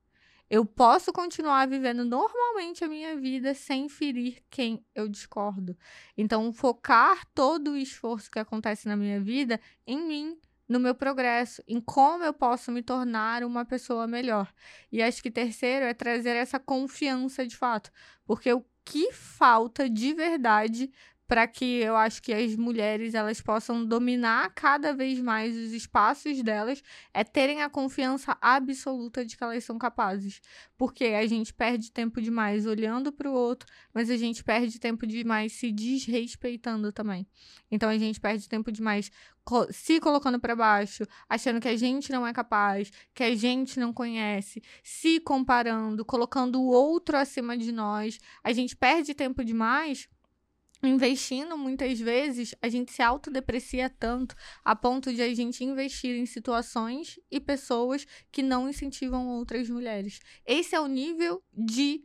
[0.49, 5.75] Eu posso continuar vivendo normalmente a minha vida sem ferir quem eu discordo.
[6.15, 10.37] Então, focar todo o esforço que acontece na minha vida em mim
[10.67, 14.51] no meu progresso, em como eu posso me tornar uma pessoa melhor.
[14.91, 17.91] E acho que terceiro é trazer essa confiança de fato,
[18.25, 20.91] porque o que falta de verdade
[21.27, 26.41] para que eu acho que as mulheres elas possam dominar cada vez mais os espaços
[26.43, 26.83] delas
[27.13, 30.41] é terem a confiança absoluta de que elas são capazes.
[30.77, 35.07] Porque a gente perde tempo demais olhando para o outro, mas a gente perde tempo
[35.07, 37.25] demais se desrespeitando também.
[37.71, 39.09] Então a gente perde tempo demais
[39.71, 43.91] se colocando para baixo, achando que a gente não é capaz, que a gente não
[43.91, 48.19] conhece, se comparando, colocando o outro acima de nós.
[48.43, 50.07] A gente perde tempo demais
[50.87, 56.25] investindo muitas vezes, a gente se autodeprecia tanto a ponto de a gente investir em
[56.25, 60.19] situações e pessoas que não incentivam outras mulheres.
[60.45, 62.03] Esse é o nível de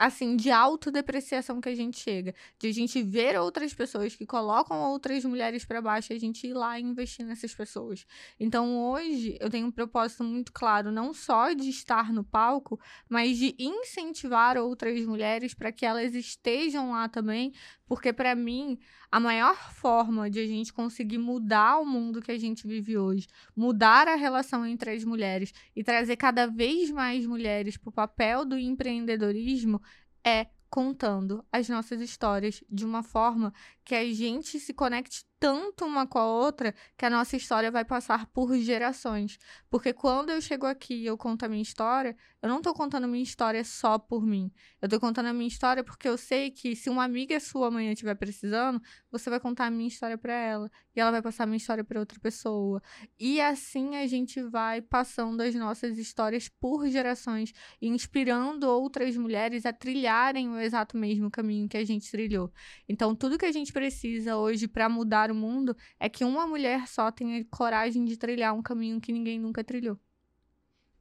[0.00, 2.34] assim, de autodepreciação que a gente chega.
[2.58, 6.46] De a gente ver outras pessoas que colocam outras mulheres para baixo e a gente
[6.46, 8.06] ir lá e investir nessas pessoas.
[8.38, 13.36] Então, hoje, eu tenho um propósito muito claro, não só de estar no palco, mas
[13.36, 17.52] de incentivar outras mulheres para que elas estejam lá também,
[17.86, 18.78] porque para mim,
[19.10, 23.26] a maior forma de a gente conseguir mudar o mundo que a gente vive hoje,
[23.56, 28.44] mudar a relação entre as mulheres e trazer cada vez mais mulheres para o papel
[28.44, 29.82] do empreendedorismo
[30.24, 33.52] é contando as nossas histórias de uma forma
[33.84, 37.82] que a gente se conecte tanto uma com a outra que a nossa história vai
[37.82, 39.38] passar por gerações.
[39.70, 43.08] Porque quando eu chego aqui e eu conto a minha história, eu não tô contando
[43.08, 44.52] minha história só por mim.
[44.82, 47.92] Eu tô contando a minha história porque eu sei que se uma amiga sua amanhã
[47.92, 48.80] estiver precisando,
[49.10, 50.70] você vai contar a minha história para ela.
[50.94, 52.82] E ela vai passar a minha história para outra pessoa.
[53.18, 59.72] E assim a gente vai passando as nossas histórias por gerações inspirando outras mulheres a
[59.72, 62.52] trilharem o exato mesmo caminho que a gente trilhou.
[62.86, 66.86] Então, tudo que a gente precisa hoje para mudar o mundo é que uma mulher
[66.86, 69.98] só tenha coragem de trilhar um caminho que ninguém nunca trilhou.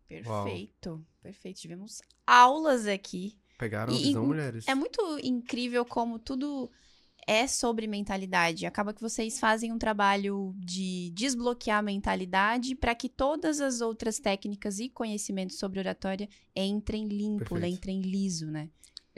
[0.08, 1.06] Perfeito, Uau.
[1.22, 1.60] perfeito.
[1.60, 3.38] Tivemos aulas aqui.
[3.58, 4.68] Pegaram a visão mulheres.
[4.68, 6.72] É muito incrível como tudo
[7.28, 8.66] é sobre mentalidade.
[8.66, 14.18] Acaba que vocês fazem um trabalho de desbloquear a mentalidade para que todas as outras
[14.18, 17.76] técnicas e conhecimentos sobre oratória entrem limpo, Perfeito.
[17.76, 18.70] entrem liso, né?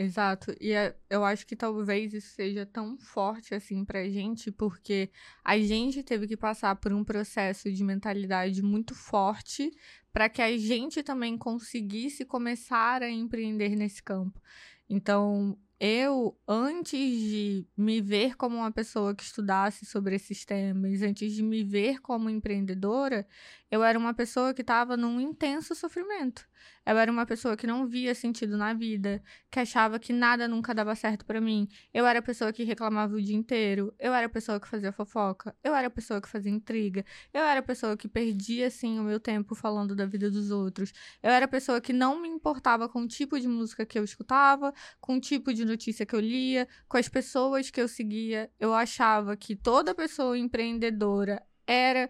[0.01, 0.55] Exato.
[0.59, 5.11] E é, eu acho que talvez isso seja tão forte assim pra gente, porque
[5.43, 9.71] a gente teve que passar por um processo de mentalidade muito forte
[10.11, 14.41] para que a gente também conseguisse começar a empreender nesse campo.
[14.89, 21.33] Então, eu, antes de me ver como uma pessoa que estudasse sobre esses temas, antes
[21.33, 23.27] de me ver como empreendedora,
[23.69, 26.47] eu era uma pessoa que estava num intenso sofrimento.
[26.85, 30.73] Eu era uma pessoa que não via sentido na vida, que achava que nada nunca
[30.73, 31.67] dava certo para mim.
[31.93, 33.93] Eu era a pessoa que reclamava o dia inteiro.
[33.99, 35.56] Eu era a pessoa que fazia fofoca.
[35.64, 37.06] Eu era a pessoa que fazia intriga.
[37.33, 40.91] Eu era a pessoa que perdia, assim, o meu tempo falando da vida dos outros.
[41.22, 44.03] Eu era a pessoa que não me importava com o tipo de música que eu
[44.03, 48.51] escutava, com o tipo de notícia que eu lia, com as pessoas que eu seguia.
[48.59, 52.09] Eu achava que toda pessoa empreendedora era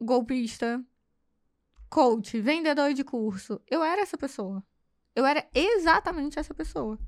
[0.00, 0.84] golpista,
[1.88, 3.60] coach, vendedor de curso.
[3.68, 4.62] Eu era essa pessoa.
[5.14, 6.98] Eu era exatamente essa pessoa.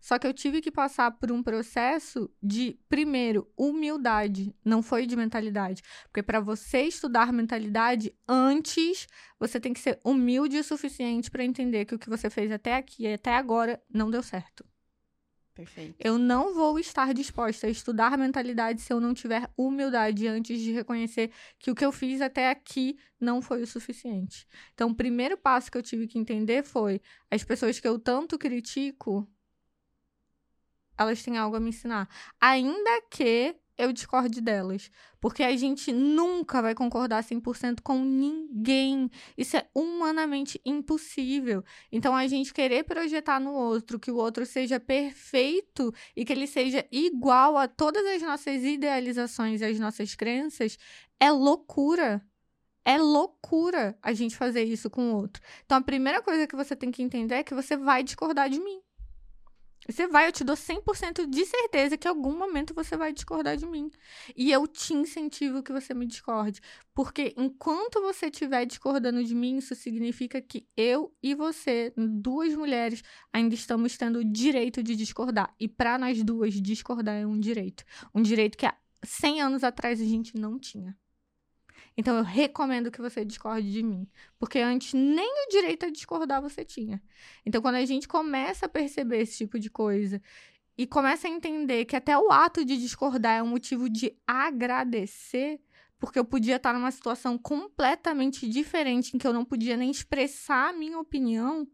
[0.00, 5.16] Só que eu tive que passar por um processo de, primeiro, humildade, não foi de
[5.16, 5.82] mentalidade.
[6.04, 9.06] Porque para você estudar mentalidade, antes
[9.38, 12.74] você tem que ser humilde o suficiente para entender que o que você fez até
[12.76, 14.64] aqui e até agora não deu certo.
[15.58, 15.96] Perfeito.
[15.98, 20.70] Eu não vou estar disposta a estudar mentalidade se eu não tiver humildade antes de
[20.70, 24.46] reconhecer que o que eu fiz até aqui não foi o suficiente.
[24.72, 28.38] Então, o primeiro passo que eu tive que entender foi: as pessoas que eu tanto
[28.38, 29.28] critico,
[30.96, 32.08] elas têm algo a me ensinar.
[32.40, 34.90] Ainda que eu discorde delas.
[35.20, 39.08] Porque a gente nunca vai concordar 100% com ninguém.
[39.36, 41.64] Isso é humanamente impossível.
[41.90, 46.46] Então, a gente querer projetar no outro que o outro seja perfeito e que ele
[46.46, 50.76] seja igual a todas as nossas idealizações e as nossas crenças
[51.20, 52.22] é loucura.
[52.84, 55.42] É loucura a gente fazer isso com o outro.
[55.64, 58.58] Então, a primeira coisa que você tem que entender é que você vai discordar de
[58.58, 58.80] mim.
[59.88, 63.56] Você vai, eu te dou 100% de certeza que em algum momento você vai discordar
[63.56, 63.90] de mim.
[64.36, 66.60] E eu te incentivo que você me discorde.
[66.94, 73.02] Porque enquanto você estiver discordando de mim, isso significa que eu e você, duas mulheres,
[73.32, 75.54] ainda estamos tendo o direito de discordar.
[75.58, 77.82] E para nós duas, discordar é um direito.
[78.14, 80.94] Um direito que há 100 anos atrás a gente não tinha.
[81.98, 84.06] Então eu recomendo que você discorde de mim,
[84.38, 87.02] porque antes nem o direito a discordar você tinha.
[87.44, 90.22] Então quando a gente começa a perceber esse tipo de coisa
[90.76, 95.60] e começa a entender que até o ato de discordar é um motivo de agradecer,
[95.98, 100.70] porque eu podia estar numa situação completamente diferente em que eu não podia nem expressar
[100.70, 101.66] a minha opinião,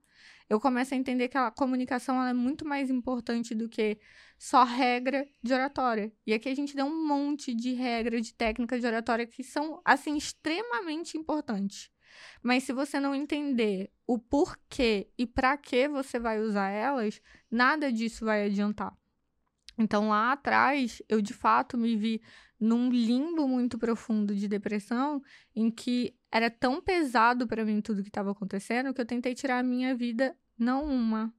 [0.48, 3.98] eu começo a entender que a comunicação é muito mais importante do que
[4.44, 6.12] só regra de oratória.
[6.26, 9.80] E aqui a gente dá um monte de regras, de técnicas de oratória que são,
[9.82, 11.90] assim, extremamente importantes.
[12.42, 17.90] Mas se você não entender o porquê e para que você vai usar elas, nada
[17.90, 18.94] disso vai adiantar.
[19.78, 22.20] Então lá atrás, eu de fato me vi
[22.60, 25.22] num limbo muito profundo de depressão,
[25.56, 29.60] em que era tão pesado para mim tudo que estava acontecendo que eu tentei tirar
[29.60, 31.32] a minha vida não uma,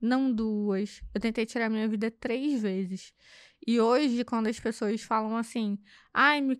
[0.00, 1.02] não duas.
[1.14, 3.12] Eu tentei tirar minha vida três vezes.
[3.66, 5.76] E hoje, quando as pessoas falam assim,
[6.14, 6.56] ai, me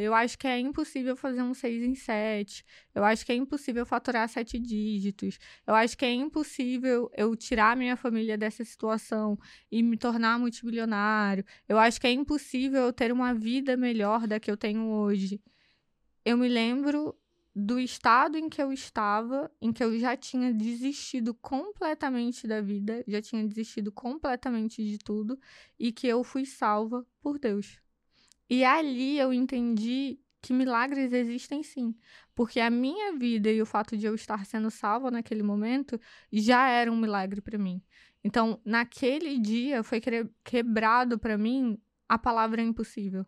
[0.00, 3.86] eu acho que é impossível fazer um seis em sete, eu acho que é impossível
[3.86, 9.38] faturar sete dígitos, eu acho que é impossível eu tirar minha família dessa situação
[9.70, 14.40] e me tornar multimilionário, eu acho que é impossível eu ter uma vida melhor da
[14.40, 15.40] que eu tenho hoje.
[16.24, 17.16] Eu me lembro
[17.60, 23.04] do estado em que eu estava, em que eu já tinha desistido completamente da vida,
[23.06, 25.38] já tinha desistido completamente de tudo
[25.78, 27.78] e que eu fui salva por Deus.
[28.48, 31.94] E ali eu entendi que milagres existem sim,
[32.34, 36.00] porque a minha vida e o fato de eu estar sendo salva naquele momento
[36.32, 37.82] já era um milagre para mim.
[38.24, 40.00] Então, naquele dia foi
[40.42, 43.26] quebrado para mim a palavra impossível.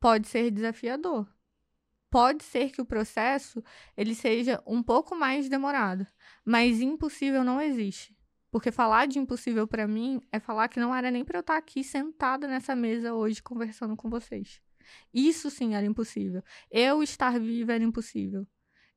[0.00, 1.28] Pode ser desafiador,
[2.10, 3.62] pode ser que o processo
[3.96, 6.06] ele seja um pouco mais demorado,
[6.44, 8.16] mas impossível não existe.
[8.50, 11.54] Porque falar de impossível para mim é falar que não era nem para eu estar
[11.54, 14.60] tá aqui sentada nessa mesa hoje conversando com vocês.
[15.12, 16.42] Isso sim era impossível.
[16.70, 18.46] Eu estar viva era impossível.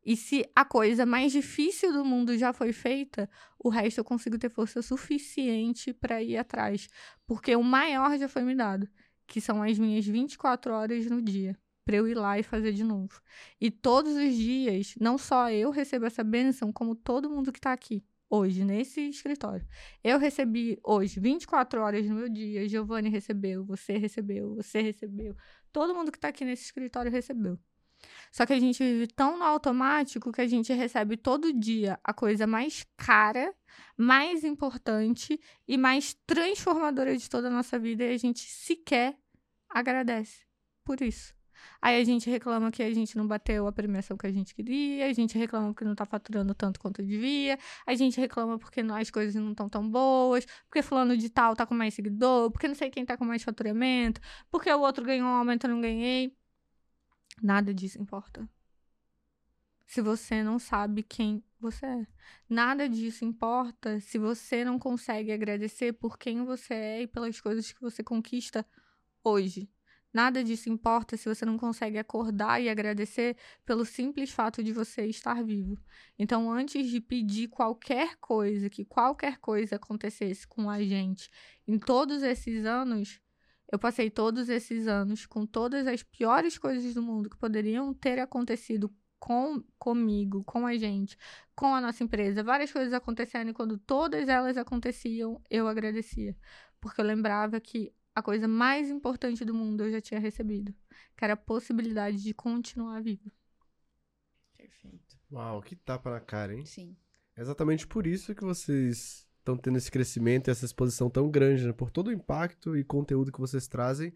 [0.03, 4.37] E se a coisa mais difícil do mundo já foi feita, o resto eu consigo
[4.37, 6.87] ter força suficiente para ir atrás,
[7.27, 8.89] porque o maior já foi me dado,
[9.27, 11.59] que são as minhas 24 horas no dia
[11.91, 13.21] para eu ir lá e fazer de novo.
[13.59, 17.73] E todos os dias, não só eu recebo essa bênção, como todo mundo que está
[17.73, 19.67] aqui hoje, nesse escritório.
[20.01, 25.35] Eu recebi hoje 24 horas no meu dia, Giovanni recebeu, você recebeu, você recebeu,
[25.69, 27.59] todo mundo que está aqui nesse escritório recebeu.
[28.31, 32.13] Só que a gente vive tão no automático que a gente recebe todo dia a
[32.13, 33.53] coisa mais cara,
[33.97, 35.37] mais importante
[35.67, 39.17] e mais transformadora de toda a nossa vida e a gente sequer
[39.69, 40.45] agradece
[40.85, 41.40] por isso.
[41.81, 45.07] Aí a gente reclama que a gente não bateu a premiação que a gente queria,
[45.07, 49.09] a gente reclama que não tá faturando tanto quanto devia, a gente reclama porque as
[49.09, 52.75] coisas não estão tão boas, porque fulano de tal tá com mais seguidor, porque não
[52.75, 55.81] sei quem tá com mais faturamento, porque o outro ganhou um aumento e eu não
[55.81, 56.35] ganhei.
[57.41, 58.47] Nada disso importa.
[59.85, 62.07] Se você não sabe quem você é.
[62.49, 67.71] Nada disso importa se você não consegue agradecer por quem você é e pelas coisas
[67.71, 68.65] que você conquista
[69.23, 69.69] hoje.
[70.13, 75.05] Nada disso importa se você não consegue acordar e agradecer pelo simples fato de você
[75.05, 75.77] estar vivo.
[76.19, 81.29] Então, antes de pedir qualquer coisa, que qualquer coisa acontecesse com a gente
[81.65, 83.21] em todos esses anos,
[83.71, 88.19] eu passei todos esses anos com todas as piores coisas do mundo que poderiam ter
[88.19, 91.15] acontecido com comigo, com a gente,
[91.55, 96.35] com a nossa empresa, várias coisas acontecendo e quando todas elas aconteciam, eu agradecia,
[96.81, 100.73] porque eu lembrava que a coisa mais importante do mundo eu já tinha recebido,
[101.17, 103.31] que era a possibilidade de continuar vivo.
[104.57, 105.17] Perfeito.
[105.31, 106.65] Uau, que tapa na cara, hein?
[106.65, 106.95] Sim.
[107.35, 111.65] É exatamente por isso que vocês estão tendo esse crescimento e essa exposição tão grande,
[111.65, 111.73] né?
[111.73, 114.13] Por todo o impacto e conteúdo que vocês trazem,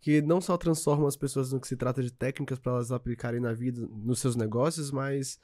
[0.00, 3.40] que não só transformam as pessoas no que se trata de técnicas para elas aplicarem
[3.40, 5.40] na vida, nos seus negócios, mas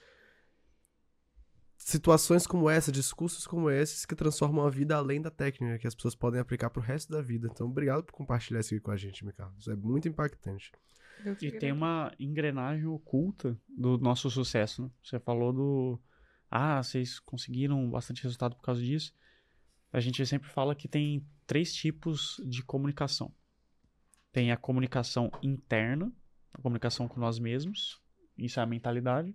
[1.86, 5.94] situações como essa, discursos como esses que transformam a vida além da técnica, que as
[5.94, 7.48] pessoas podem aplicar pro resto da vida.
[7.48, 9.52] Então, obrigado por compartilhar isso aqui com a gente, Micael.
[9.56, 10.72] Isso é muito impactante.
[11.40, 14.82] E tem uma engrenagem oculta do nosso sucesso.
[14.82, 14.90] Né?
[15.00, 16.00] Você falou do.
[16.50, 19.14] Ah, vocês conseguiram bastante resultado por causa disso.
[19.92, 23.32] A gente sempre fala que tem três tipos de comunicação:
[24.32, 26.12] tem a comunicação interna,
[26.52, 28.02] a comunicação com nós mesmos,
[28.36, 29.32] isso é a mentalidade.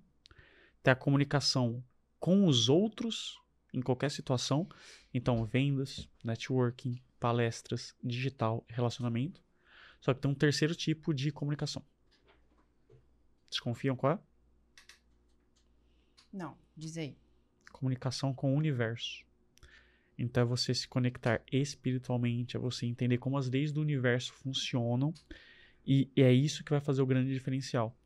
[0.83, 1.81] Tem a comunicação
[2.21, 3.41] com os outros
[3.73, 4.69] em qualquer situação,
[5.11, 9.43] então vendas, networking, palestras, digital, relacionamento.
[9.99, 11.83] Só que tem um terceiro tipo de comunicação.
[13.49, 14.19] Desconfiam qual é?
[16.31, 17.17] Não, diz aí.
[17.71, 19.25] Comunicação com o universo.
[20.15, 25.11] Então é você se conectar espiritualmente, é você entender como as leis do universo funcionam.
[25.83, 27.97] E é isso que vai fazer o grande diferencial.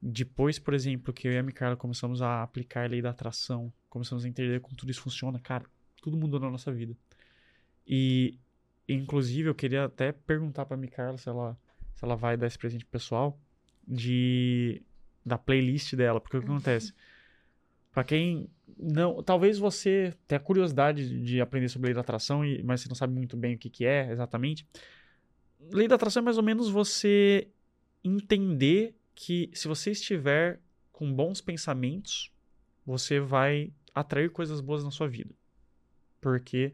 [0.00, 3.72] Depois, por exemplo, que eu e a Micarla começamos a aplicar a lei da atração,
[3.88, 5.64] começamos a entender como tudo isso funciona, cara,
[6.00, 6.96] tudo mudou na nossa vida.
[7.86, 8.38] E
[8.88, 11.56] Inclusive, eu queria até perguntar pra Micarla se ela,
[11.94, 13.38] se ela vai dar esse presente pessoal
[13.86, 14.82] de
[15.24, 16.94] da playlist dela, porque o que acontece?
[17.92, 22.80] Para quem não, talvez você tenha curiosidade de aprender sobre lei da atração, e, mas
[22.80, 24.66] você não sabe muito bem o que, que é exatamente.
[25.70, 27.48] Lei da atração é mais ou menos você
[28.02, 30.60] entender que se você estiver
[30.92, 32.32] com bons pensamentos,
[32.86, 35.34] você vai atrair coisas boas na sua vida.
[36.20, 36.72] Porque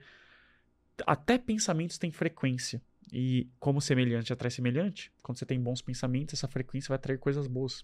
[1.06, 2.82] até pensamentos têm frequência.
[3.10, 7.46] E como semelhante atrai semelhante, quando você tem bons pensamentos, essa frequência vai atrair coisas
[7.46, 7.82] boas.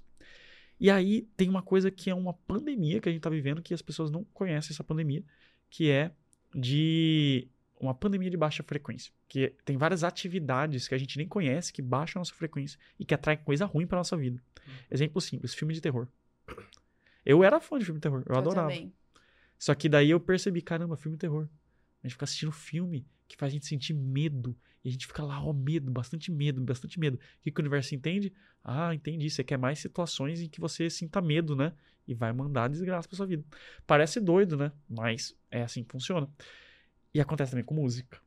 [0.78, 3.72] E aí tem uma coisa que é uma pandemia que a gente está vivendo, que
[3.72, 5.24] as pessoas não conhecem essa pandemia,
[5.70, 6.12] que é
[6.54, 7.48] de
[7.80, 9.12] uma pandemia de baixa frequência.
[9.26, 13.04] Que tem várias atividades que a gente nem conhece, que baixam a nossa frequência e
[13.04, 14.40] que atraem coisa ruim para nossa vida.
[14.58, 14.72] Hum.
[14.90, 16.06] Exemplo simples, filme de terror.
[17.24, 18.68] Eu era fã de filme de terror, eu, eu adorava.
[18.68, 18.92] Também.
[19.58, 21.48] Só que daí eu percebi, caramba, filme de terror.
[22.02, 24.56] A gente fica assistindo filme que faz a gente sentir medo.
[24.82, 27.16] E a gente fica lá, ó, medo, bastante medo, bastante medo.
[27.16, 28.32] O que, que o universo entende?
[28.64, 29.28] Ah, entendi.
[29.28, 31.72] Você quer mais situações em que você sinta medo, né?
[32.08, 33.44] E vai mandar desgraça pra sua vida.
[33.86, 34.72] Parece doido, né?
[34.88, 36.28] Mas é assim que funciona.
[37.14, 38.20] E acontece também com música.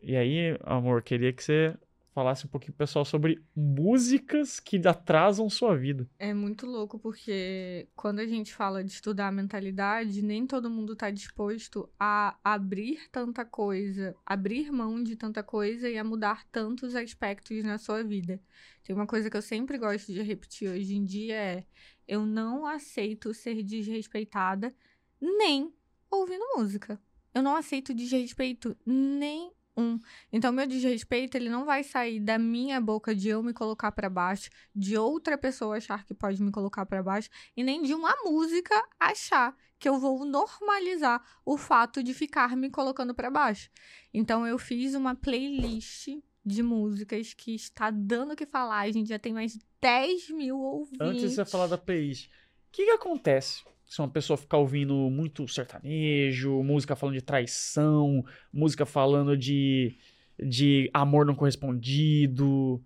[0.00, 1.76] E aí, amor, queria que você
[2.14, 6.08] falasse um pouquinho, pessoal, sobre músicas que atrasam sua vida.
[6.18, 10.92] É muito louco, porque quando a gente fala de estudar a mentalidade, nem todo mundo
[10.92, 16.94] está disposto a abrir tanta coisa, abrir mão de tanta coisa e a mudar tantos
[16.94, 18.40] aspectos na sua vida.
[18.84, 21.64] Tem uma coisa que eu sempre gosto de repetir hoje em dia é:
[22.06, 24.74] eu não aceito ser desrespeitada
[25.20, 25.72] nem
[26.10, 27.00] ouvindo música.
[27.34, 29.98] Eu não aceito desrespeito nem um.
[30.32, 34.08] Então, meu desrespeito, ele não vai sair da minha boca de eu me colocar para
[34.08, 38.14] baixo, de outra pessoa achar que pode me colocar para baixo, e nem de uma
[38.24, 43.70] música achar que eu vou normalizar o fato de ficar me colocando para baixo.
[44.12, 46.08] Então, eu fiz uma playlist
[46.44, 48.80] de músicas que está dando o que falar.
[48.80, 51.00] A gente já tem mais de 10 mil ouvintes.
[51.00, 52.30] Antes de você falar da playlist, o
[52.72, 58.86] que, que acontece se uma pessoa ficar ouvindo muito sertanejo, música falando de traição, música
[58.86, 59.94] falando de,
[60.38, 62.82] de amor não correspondido.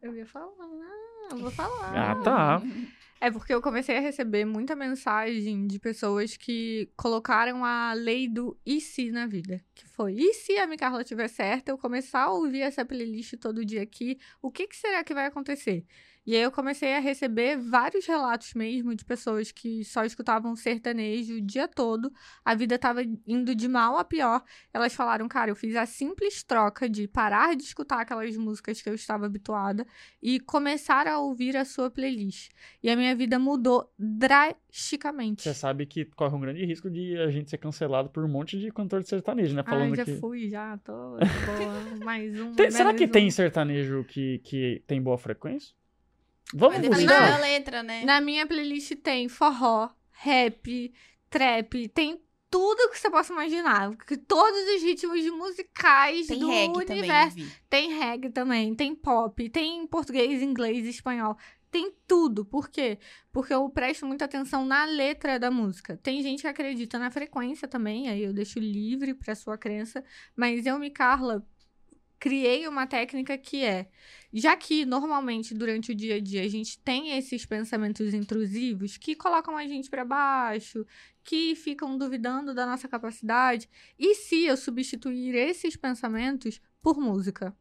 [0.00, 0.54] Eu ia falar,
[1.30, 1.92] eu vou falar.
[1.94, 2.62] Ah, tá.
[3.18, 8.58] É porque eu comecei a receber muita mensagem de pessoas que colocaram a lei do
[8.64, 9.58] e se na vida.
[9.74, 13.32] Que foi, e se a minha Carla tiver certa, eu começar a ouvir essa playlist
[13.38, 15.86] todo dia aqui, o que, que será que vai acontecer?
[16.26, 21.36] E aí eu comecei a receber vários relatos mesmo de pessoas que só escutavam sertanejo
[21.36, 22.12] o dia todo,
[22.44, 24.42] a vida estava indo de mal a pior.
[24.74, 28.88] Elas falaram, cara, eu fiz a simples troca de parar de escutar aquelas músicas que
[28.88, 29.86] eu estava habituada
[30.20, 32.50] e começar a ouvir a sua playlist.
[32.82, 35.44] E a minha vida mudou drasticamente.
[35.44, 38.58] Você sabe que corre um grande risco de a gente ser cancelado por um monte
[38.58, 39.62] de cantor de sertanejo, né?
[39.62, 40.16] Falando ah, já que...
[40.16, 40.92] fui, já tô.
[40.92, 41.20] boa.
[42.04, 42.52] mais um.
[42.52, 43.08] Tem, será que um.
[43.08, 45.75] tem sertanejo que, que tem boa frequência?
[46.54, 48.04] Vamos Depende da letra, né?
[48.04, 50.92] Na minha playlist tem forró, rap,
[51.28, 53.90] trap, tem tudo que você possa imaginar.
[54.26, 57.36] Todos os ritmos musicais tem do universo.
[57.36, 61.36] Também, tem reggae também, tem pop, tem português, inglês, espanhol.
[61.70, 62.44] Tem tudo.
[62.44, 62.98] Por quê?
[63.32, 65.98] Porque eu presto muita atenção na letra da música.
[66.02, 70.02] Tem gente que acredita na frequência também, aí eu deixo livre para sua crença.
[70.34, 71.46] Mas eu, me Carla,
[72.18, 73.88] criei uma técnica que é,
[74.32, 79.14] já que normalmente durante o dia a dia a gente tem esses pensamentos intrusivos que
[79.14, 80.86] colocam a gente para baixo,
[81.22, 87.56] que ficam duvidando da nossa capacidade, e se eu substituir esses pensamentos por música?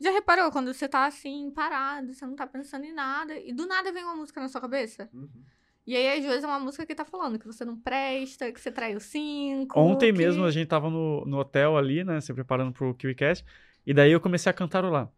[0.00, 3.66] Já reparou quando você tá assim, parado, você não tá pensando em nada, e do
[3.66, 5.08] nada vem uma música na sua cabeça?
[5.12, 5.28] Uhum.
[5.84, 8.60] E aí, às vezes, é uma música que tá falando que você não presta, que
[8.60, 9.78] você traiu cinco.
[9.78, 12.20] Ontem que- mesmo a gente tava no, no hotel ali, né?
[12.20, 13.44] Se preparando pro KiwiCast.
[13.86, 15.08] E daí eu comecei a cantarolar.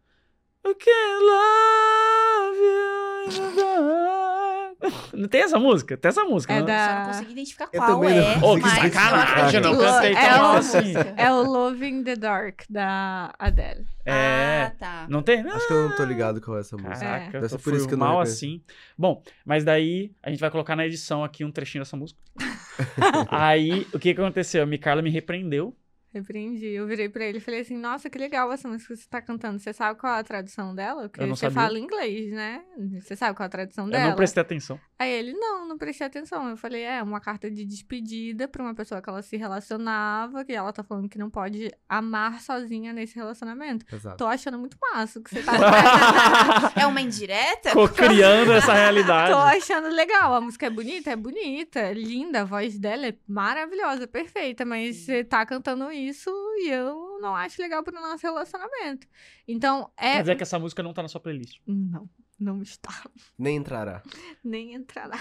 [0.66, 5.14] I can't love you in the dark.
[5.14, 5.96] Não tem essa música?
[5.96, 6.66] Tem essa música, É né?
[6.66, 8.22] da- Só não consegui identificar Eu qual não é.
[8.34, 10.92] consegui Ô, que mas eu sacanagem, acredito eu não que cantei é tão mal assim.
[11.16, 13.86] É o Love in the Dark, da Adele.
[14.04, 14.62] É.
[14.62, 15.06] Ah, tá.
[15.08, 15.42] Não tem?
[15.42, 15.54] Não.
[15.54, 16.98] Acho que eu não tô ligado qual é essa música.
[16.98, 18.34] Caraca, Deve ser eu por isso que eu não mal reconheço.
[18.44, 18.62] assim.
[18.98, 22.20] Bom, mas daí a gente vai colocar na edição aqui um trechinho dessa música.
[23.30, 24.62] Aí, o que que aconteceu?
[24.62, 25.74] A Micarla me repreendeu.
[26.14, 26.66] Repreendi.
[26.66, 29.20] Eu virei pra ele e falei assim: Nossa, que legal essa música que você tá
[29.20, 29.58] cantando.
[29.58, 31.08] Você sabe qual é a tradução dela?
[31.08, 31.62] Porque Eu não você sabia.
[31.62, 32.62] fala inglês, né?
[33.00, 34.08] Você sabe qual é a tradução Eu dela?
[34.08, 34.78] não prestei atenção.
[34.98, 36.48] Aí ele, não, não prestei atenção.
[36.48, 40.52] Eu falei, é uma carta de despedida pra uma pessoa que ela se relacionava, que
[40.52, 43.84] ela tá falando que não pode amar sozinha nesse relacionamento.
[43.92, 44.16] Exato.
[44.16, 45.52] Tô achando muito massa o que você tá
[46.80, 47.72] É uma indireta?
[47.72, 49.32] Co-criando essa realidade.
[49.32, 50.34] Tô achando legal.
[50.34, 51.10] A música é bonita?
[51.10, 52.42] É bonita, é linda.
[52.42, 54.64] A voz dela é maravilhosa, perfeita.
[54.64, 59.06] Mas você tá cantando isso e eu não acho legal pro nosso relacionamento.
[59.46, 60.14] Então, é...
[60.14, 61.60] Quer dizer que essa música não tá na sua playlist.
[61.66, 62.08] Não,
[62.38, 63.08] não está.
[63.38, 64.02] Nem entrará.
[64.42, 65.18] nem entrará.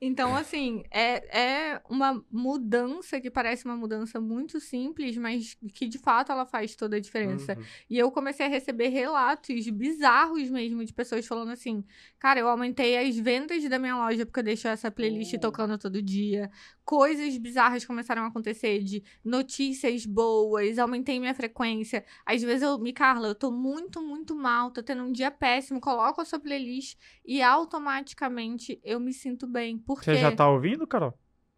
[0.00, 5.98] Então, assim, é, é uma mudança que parece uma mudança muito simples, mas que de
[5.98, 7.54] fato ela faz toda a diferença.
[7.56, 7.64] Uhum.
[7.88, 11.84] E eu comecei a receber relatos bizarros mesmo de pessoas falando assim:
[12.18, 15.40] cara, eu aumentei as vendas da minha loja porque eu deixo essa playlist Oh.
[15.40, 16.50] tocando todo dia.
[16.86, 22.04] Coisas bizarras começaram a acontecer de notícias boas, aumentei minha frequência.
[22.24, 25.80] Às vezes eu, me Carla, eu tô muito, muito mal, tô tendo um dia péssimo,
[25.80, 29.76] coloco a sua playlist e automaticamente eu me sinto bem.
[29.78, 30.20] Por Você quê?
[30.20, 31.12] já tá ouvindo, Carol?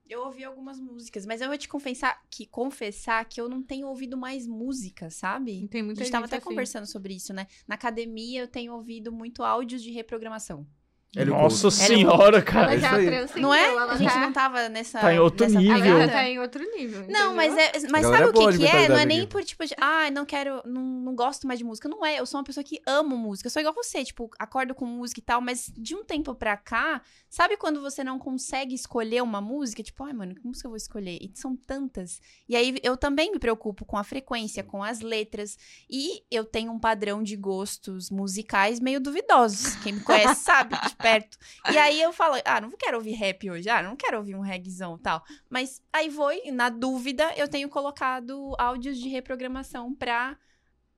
[0.08, 3.86] Eu ouvi algumas músicas, mas eu vou te confessar que, confessar que eu não tenho
[3.86, 5.68] ouvido mais música, sabe?
[5.68, 6.48] Tem A muita gente tava gente até assim.
[6.48, 7.46] conversando sobre isso, né?
[7.66, 10.66] Na academia eu tenho ouvido muito áudios de reprogramação.
[11.16, 11.70] Hélio Nossa Couto.
[11.76, 12.66] senhora, cara.
[12.66, 13.06] Ela É já isso aí.
[13.06, 13.64] transcendeu, Não é?
[13.66, 14.98] ela A gente tá- não tava nessa.
[15.00, 15.98] Tá em outro nessa nível.
[16.00, 17.00] Ela tá em outro nível.
[17.08, 17.34] Não, entendeu?
[17.34, 17.72] mas é.
[17.90, 18.88] Mas sabe é o que, que é?
[18.90, 19.74] Não é nem por tipo de.
[19.80, 20.60] Ah, não quero.
[20.66, 21.88] Não, não gosto mais de música.
[21.88, 22.20] Não é.
[22.20, 23.46] Eu sou uma pessoa que amo música.
[23.46, 26.58] Eu sou igual você, tipo, acordo com música e tal, mas de um tempo pra
[26.58, 29.82] cá, sabe quando você não consegue escolher uma música?
[29.82, 31.16] Tipo, ai, mano, que música eu vou escolher?
[31.22, 32.20] E são tantas.
[32.46, 35.56] E aí eu também me preocupo com a frequência, com as letras.
[35.88, 39.74] E eu tenho um padrão de gostos musicais meio duvidosos.
[39.76, 41.38] Quem me conhece sabe de perto.
[41.72, 44.40] E aí eu falo, ah, não quero ouvir rap hoje, ah, não quero ouvir um
[44.40, 45.24] reggaezão e tal.
[45.48, 50.36] Mas aí vou, e na dúvida, eu tenho colocado áudios de reprogramação pra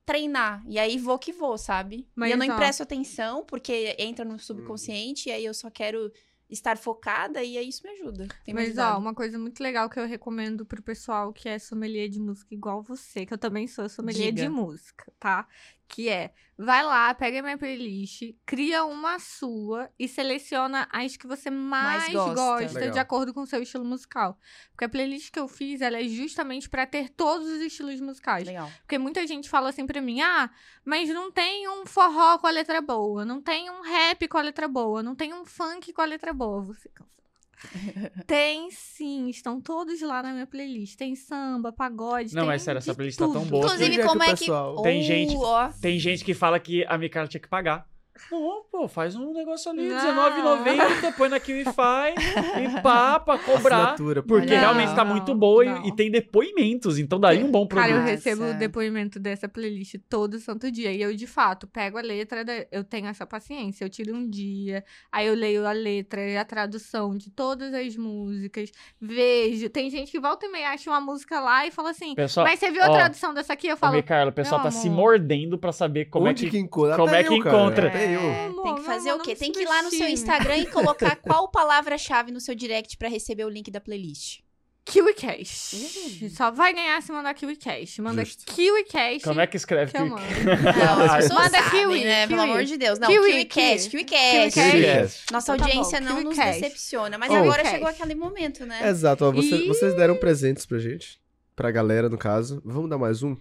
[0.05, 0.65] treinar.
[0.67, 2.09] E aí vou que vou, sabe?
[2.17, 2.57] Mas, e eu não ó.
[2.57, 6.11] presto atenção, porque entra no subconsciente, e aí eu só quero
[6.49, 8.27] estar focada, e aí isso me ajuda.
[8.45, 12.09] Tem Mas, ó, uma coisa muito legal que eu recomendo pro pessoal que é sommelier
[12.09, 14.43] de música igual você, que eu também sou sommelier Diga.
[14.43, 15.47] de música, tá?
[15.91, 21.51] Que é, vai lá, pega minha playlist, cria uma sua e seleciona as que você
[21.51, 22.35] mais, Mais gosta.
[22.35, 24.39] gosta, de acordo com o seu estilo musical.
[24.71, 28.47] Porque a playlist que eu fiz, ela é justamente pra ter todos os estilos musicais.
[28.47, 28.71] Legal.
[28.83, 30.49] Porque muita gente fala assim pra mim: ah,
[30.85, 34.43] mas não tem um forró com a letra boa, não tem um rap com a
[34.43, 36.63] letra boa, não tem um funk com a letra boa.
[36.63, 37.20] Você cansa.
[38.27, 40.97] tem sim, estão todos lá na minha playlist.
[40.97, 42.35] Tem samba, pagode.
[42.35, 43.51] Não, tem mas sério, essa playlist tá tão tudo.
[43.51, 43.65] boa.
[43.67, 44.39] Inclusive, é como o é que.
[44.39, 45.37] pessoal- Tem gente-.
[45.81, 47.87] Tem gente que fala que a Micarla tinha que pagar.
[48.31, 49.97] Não, pô, faz um negócio ali, Não.
[49.99, 51.71] R$19,90, põe na KiwiFi
[52.79, 53.77] e pá, pra cobrar.
[53.79, 54.23] Assinatura.
[54.23, 57.67] Porque Não, realmente tá não, muito boa e- e, tem depoimentos, então daria um bom
[57.67, 57.89] produto.
[57.89, 60.93] Cara, eu recebo o depoimento dessa playlist todo santo dia.
[60.93, 63.85] E eu, de fato, pego a letra, da- eu tenho essa paciência.
[63.85, 67.97] Eu tiro um dia, aí eu leio a letra e a tradução de todas as
[67.97, 69.69] músicas, vejo.
[69.71, 72.59] Tem gente que volta e meia acha uma música lá e fala assim: Pessoal, Mas
[72.61, 73.67] você viu a ó, tradução dessa aqui?
[73.69, 73.95] Eu falo.
[73.97, 75.01] Micarla, o pessoal tá se amor.
[75.11, 76.57] mordendo pra saber como Onde é que...
[76.57, 76.97] que encontra?
[76.97, 77.57] como é que eu, cara.
[77.57, 77.89] encontra?
[77.89, 79.35] Até É, tem que meu fazer o quê?
[79.37, 80.09] Tem que ir lá no seu.
[80.09, 84.41] Instagram e colocar qual palavra-chave no seu direct pra receber o link da playlist.
[84.85, 86.31] KiwiCast.
[86.31, 88.01] Só vai ganhar se mandar KiwiCast.
[88.03, 88.45] Manda Justo.
[88.53, 89.23] KiwiCast.
[89.23, 89.93] Como é que escreve?
[89.93, 90.15] que mando.
[90.17, 92.27] Não, as pessoas Manda sabem, kiwi, né?
[92.27, 92.51] Pelo kiwi.
[92.53, 92.99] amor de Deus.
[92.99, 93.45] Não, Kiwi, kiwi.
[93.47, 93.91] KiwiCast.
[93.91, 95.27] KiwiCast.
[95.33, 96.61] Nossa Então tá audiência bom, não nos KiwiCast.
[96.61, 97.19] decepciona.
[97.19, 97.35] Mas Oh.
[97.37, 98.89] agora chegou aquele momento, né?
[98.89, 101.21] Exato, ó, você- E- vocês deram presentes pra gente.
[101.55, 102.61] Pra galera, no caso.
[102.65, 103.37] Vamos dar mais um?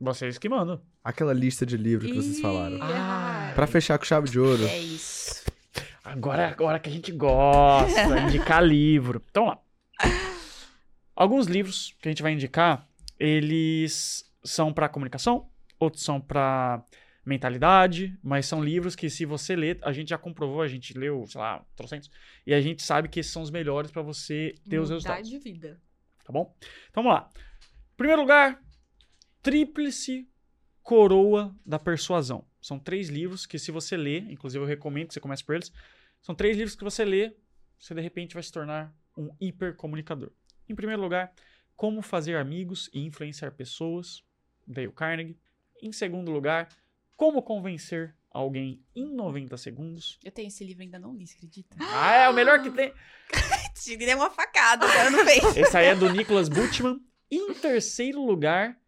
[0.00, 0.82] Vocês que mandam.
[1.02, 2.78] Aquela lista de livros que vocês falaram.
[2.82, 3.33] Ah.
[3.54, 4.64] Pra fechar com chave de ouro.
[4.66, 5.44] É isso.
[6.04, 9.22] Agora é agora que a gente gosta, indicar livro.
[9.30, 9.58] Então lá.
[11.16, 12.86] Alguns livros que a gente vai indicar,
[13.18, 16.84] eles são pra comunicação, outros são pra
[17.24, 21.24] mentalidade, mas são livros que se você ler, a gente já comprovou, a gente leu,
[21.26, 22.10] sei lá, trocentos,
[22.46, 25.30] e a gente sabe que esses são os melhores pra você ter os Mudar resultados,
[25.30, 25.80] de vida.
[26.24, 26.54] tá bom?
[26.90, 27.30] Então vamos lá.
[27.96, 28.60] Primeiro lugar,
[29.40, 30.28] Tríplice
[30.82, 32.44] Coroa da Persuasão.
[32.64, 35.70] São três livros que se você ler, inclusive eu recomendo que você comece por eles,
[36.22, 37.36] são três livros que você lê,
[37.78, 40.30] você de repente vai se tornar um hipercomunicador.
[40.66, 41.30] Em primeiro lugar,
[41.76, 44.24] como fazer amigos e influenciar pessoas,
[44.66, 45.38] Dale Carnegie.
[45.82, 46.70] Em segundo lugar,
[47.18, 50.18] como convencer alguém em 90 segundos.
[50.24, 51.76] Eu tenho esse livro ainda não li, você acredita?
[51.78, 52.94] Ah, é o melhor que tem.
[53.76, 55.54] Te dei uma facada, agora não fez.
[55.54, 56.98] Esse aí é do Nicholas Butchman.
[57.30, 58.80] Em terceiro lugar,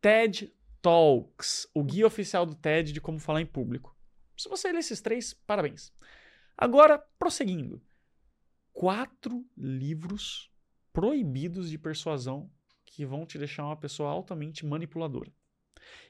[0.00, 3.96] TED Talks, o guia oficial do TED de como falar em público.
[4.36, 5.92] Se você ler esses três, parabéns.
[6.56, 7.82] Agora, prosseguindo.
[8.72, 10.50] Quatro livros
[10.92, 12.50] proibidos de persuasão
[12.84, 15.32] que vão te deixar uma pessoa altamente manipuladora.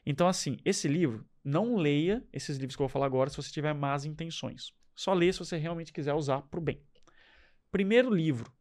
[0.04, 3.50] Então, assim, esse livro, não leia esses livros que eu vou falar agora se você
[3.50, 4.72] tiver más intenções.
[4.94, 6.80] Só leia se você realmente quiser usar para o bem.
[7.70, 8.52] Primeiro livro,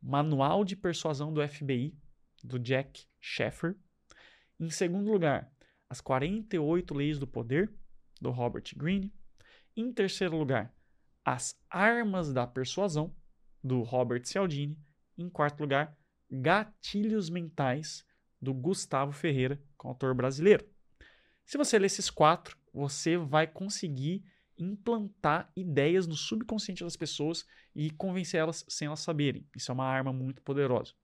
[0.00, 1.96] Manual de Persuasão do FBI,
[2.42, 3.76] do Jack Sheffer.
[4.60, 5.52] Em segundo lugar,
[5.88, 7.72] As 48 Leis do Poder,
[8.20, 9.12] do Robert Greene.
[9.76, 10.74] Em terceiro lugar,
[11.24, 13.14] As Armas da Persuasão,
[13.62, 14.76] do Robert Cialdini.
[15.16, 15.96] Em quarto lugar,
[16.30, 18.04] Gatilhos Mentais,
[18.40, 20.66] do Gustavo Ferreira, autor brasileiro.
[21.44, 24.24] Se você ler esses quatro, você vai conseguir
[24.58, 29.46] implantar ideias no subconsciente das pessoas e convencer elas sem elas saberem.
[29.56, 30.94] Isso é uma arma muito poderosa.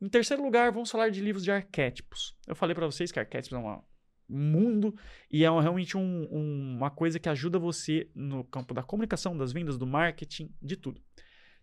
[0.00, 2.36] Em terceiro lugar, vamos falar de livros de arquétipos.
[2.46, 3.82] Eu falei para vocês que arquétipos é um
[4.28, 4.94] mundo
[5.30, 9.52] e é realmente um, um, uma coisa que ajuda você no campo da comunicação, das
[9.52, 11.00] vendas, do marketing, de tudo.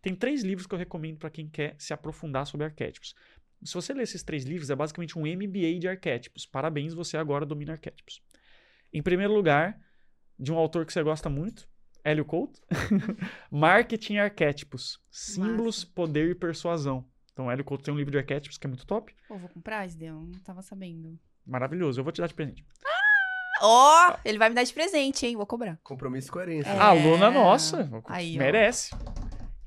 [0.01, 3.13] Tem três livros que eu recomendo para quem quer se aprofundar sobre arquétipos.
[3.63, 6.45] Se você ler esses três livros, é basicamente um MBA de arquétipos.
[6.45, 8.21] Parabéns, você agora domina arquétipos.
[8.91, 9.79] Em primeiro lugar,
[10.37, 11.69] de um autor que você gosta muito,
[12.03, 12.59] Hélio Couto,
[13.49, 15.95] Marketing Arquétipos, Símbolos, Massa.
[15.95, 17.07] Poder e Persuasão.
[17.33, 19.13] Então, Hélio Couto tem um livro de arquétipos que é muito top.
[19.27, 21.19] Pô, vou comprar esse deu, não tava sabendo.
[21.45, 22.63] Maravilhoso, eu vou te dar de presente.
[23.61, 25.35] Ó, ele vai me dar de presente, hein?
[25.35, 25.79] Vou cobrar.
[25.83, 26.69] Compromisso e coerência.
[26.69, 26.77] É.
[26.77, 28.39] Aluna nossa, Aí, ó.
[28.39, 28.95] merece.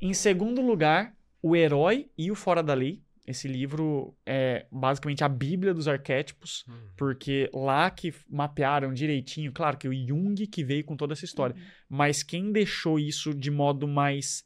[0.00, 3.02] Em segundo lugar, O Herói e o Fora da Lei.
[3.26, 6.64] Esse livro é basicamente a bíblia dos arquétipos,
[6.96, 11.56] porque lá que mapearam direitinho, claro que o Jung que veio com toda essa história,
[11.56, 11.62] Uhum.
[11.88, 14.44] mas quem deixou isso de modo mais,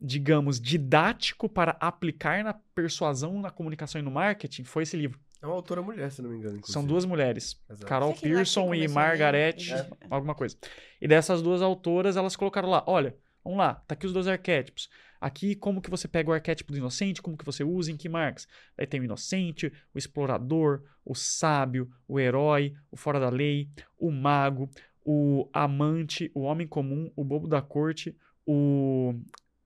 [0.00, 5.18] digamos, didático para aplicar na persuasão, na comunicação e no marketing foi esse livro.
[5.40, 6.56] É uma autora mulher, se não me engano.
[6.56, 6.72] Inclusive.
[6.72, 7.86] São duas mulheres, Exato.
[7.86, 8.88] Carol você Pearson e?
[8.88, 9.88] Margaret, É.
[10.10, 10.56] alguma coisa.
[11.00, 14.88] E dessas duas autoras, elas colocaram lá, olha, vamos lá, tá aqui os dois arquétipos.
[15.20, 18.08] Aqui como que você pega o arquétipo do inocente, como que você usa, em que
[18.08, 18.46] marcas.
[18.76, 24.10] Aí tem o inocente, o explorador, o sábio, o herói, o fora da lei, o
[24.10, 24.68] mago,
[25.04, 29.14] o amante, o homem comum, o bobo da corte, o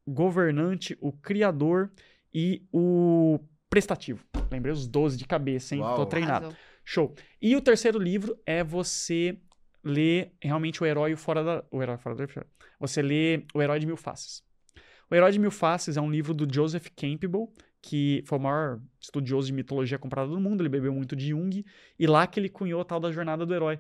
[0.06, 1.90] governante, o criador
[2.32, 3.38] e o
[3.68, 4.24] prestativo.
[4.50, 5.80] Lembrei os 12 de cabeça, hein?
[5.80, 5.96] Uau.
[5.96, 6.46] Tô treinado.
[6.46, 6.60] Arrasou.
[6.84, 7.14] Show.
[7.40, 9.38] E o terceiro livro é você
[9.84, 11.64] ler realmente o herói fora da.
[11.70, 12.26] O herói fora da.
[12.78, 14.42] Você lê O Herói de Mil Faces.
[15.10, 18.80] O Herói de Mil Faces é um livro do Joseph Campbell, que foi o maior
[19.00, 20.62] estudioso de mitologia comprada do mundo.
[20.62, 21.64] Ele bebeu muito de Jung,
[21.98, 23.78] e lá que ele cunhou a tal da jornada do herói.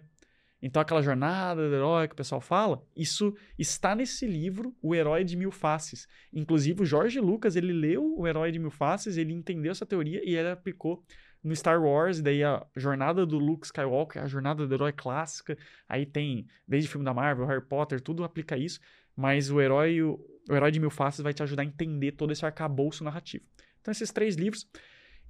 [0.62, 5.24] Então, aquela jornada do herói que o pessoal fala, isso está nesse livro, O Herói
[5.24, 6.06] de Mil Faces.
[6.32, 10.20] Inclusive, o Jorge Lucas, ele leu O Herói de Mil Faces, ele entendeu essa teoria
[10.22, 11.02] e ele aplicou
[11.42, 15.56] no Star Wars, e daí a jornada do Luke Skywalker, a jornada do herói clássica,
[15.88, 18.78] aí tem desde filme da Marvel, Harry Potter, tudo aplica isso,
[19.16, 22.32] mas o herói, o, o herói de mil faces vai te ajudar a entender todo
[22.32, 23.44] esse arcabouço narrativo.
[23.80, 24.68] Então esses três livros.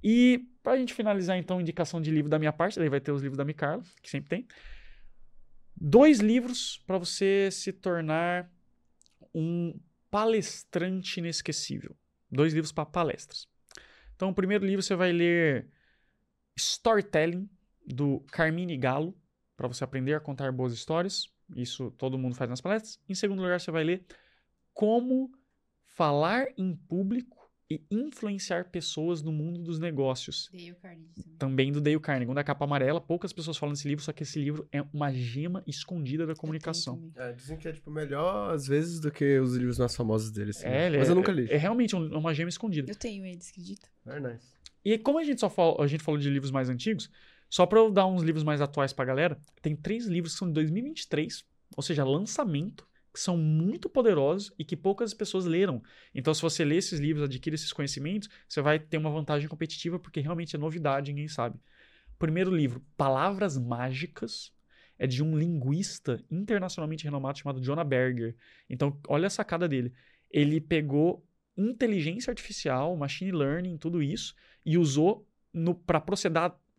[0.03, 3.21] E pra gente finalizar então, indicação de livro da minha parte, daí vai ter os
[3.21, 4.47] livros da Micarla, que sempre tem.
[5.83, 8.47] Dois livros para você se tornar
[9.33, 9.73] um
[10.11, 11.97] palestrante inesquecível.
[12.31, 13.47] Dois livros para palestras.
[14.15, 15.67] Então, o primeiro livro você vai ler
[16.55, 17.49] Storytelling,
[17.83, 19.17] do Carmine Galo,
[19.57, 21.27] para você aprender a contar boas histórias.
[21.55, 22.99] Isso todo mundo faz nas palestras.
[23.09, 24.05] Em segundo lugar, você vai ler
[24.75, 25.31] Como
[25.83, 27.40] Falar em Público
[27.71, 30.49] e Influenciar Pessoas no Mundo dos Negócios.
[30.51, 31.37] Dei o Carnegie também.
[31.37, 32.99] Também do Dale Carnegie, da capa amarela.
[32.99, 37.11] Poucas pessoas falam desse livro, só que esse livro é uma gema escondida da comunicação.
[37.15, 40.49] É, dizem que é, tipo, melhor, às vezes, do que os livros mais famosos dele,
[40.51, 40.65] assim.
[40.65, 41.47] É, ele Mas é, eu nunca li.
[41.49, 42.91] É realmente um- uma gema escondida.
[42.91, 43.87] Eu tenho eles, acredita?
[44.05, 44.45] Very nice.
[44.83, 47.09] E como a gente só falou, a gente falou de livros mais antigos,
[47.49, 50.47] só pra eu dar uns livros mais atuais pra galera, tem três livros que são
[50.47, 51.45] de 2023,
[51.77, 55.81] ou seja, lançamento, que são muito poderosos e que poucas pessoas leram.
[56.13, 59.99] Então, se você ler esses livros, adquire esses conhecimentos, você vai ter uma vantagem competitiva,
[59.99, 61.59] porque realmente é novidade, ninguém sabe.
[62.17, 64.53] Primeiro livro, Palavras Mágicas,
[64.97, 68.35] é de um linguista internacionalmente renomado chamado Jonah Berger.
[68.69, 69.91] Então, olha a sacada dele.
[70.29, 71.25] Ele pegou
[71.57, 75.27] inteligência artificial, machine learning, tudo isso, e usou
[75.85, 75.99] para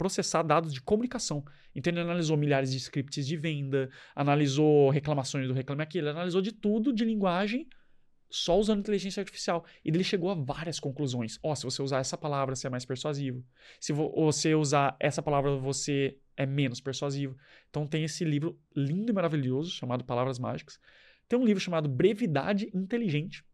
[0.03, 1.45] processar, dados de comunicação.
[1.73, 6.43] Então ele analisou milhares de scripts de venda, analisou reclamações do Reclame Aqui, ele analisou
[6.43, 7.69] de tudo de linguagem
[8.29, 9.65] só usando inteligência artificial.
[9.85, 11.39] E ele chegou a várias conclusões.
[11.41, 13.45] Ó, oh, se você usar essa palavra, você é mais persuasivo.
[13.79, 17.37] Se você usar essa palavra, você é menos persuasivo.
[17.71, 20.81] Então tem esse livro lindo e maravilhoso chamado Palavras Mágicas.
[21.29, 23.45] Tem um livro chamado Brevidade Inteligente,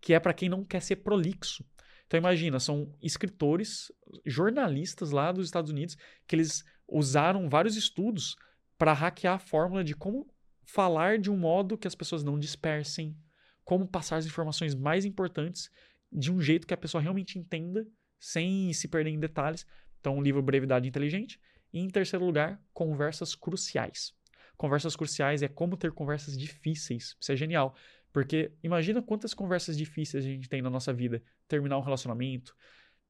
[0.00, 1.64] que é para quem não quer ser prolixo.
[2.10, 3.92] Então imagina, são escritores,
[4.26, 8.34] jornalistas lá dos Estados Unidos, que eles usaram vários estudos
[8.76, 10.28] para hackear a fórmula de como
[10.64, 13.16] falar de um modo que as pessoas não dispersem,
[13.64, 15.70] como passar as informações mais importantes
[16.10, 17.86] de um jeito que a pessoa realmente entenda,
[18.18, 19.64] sem se perder em detalhes.
[20.00, 21.40] Então, o livro Brevidade Inteligente.
[21.72, 24.12] E em terceiro lugar, Conversas Cruciais.
[24.56, 27.16] Conversas cruciais é como ter conversas difíceis.
[27.20, 27.74] Isso é genial.
[28.12, 31.22] Porque imagina quantas conversas difíceis a gente tem na nossa vida.
[31.46, 32.56] Terminar um relacionamento,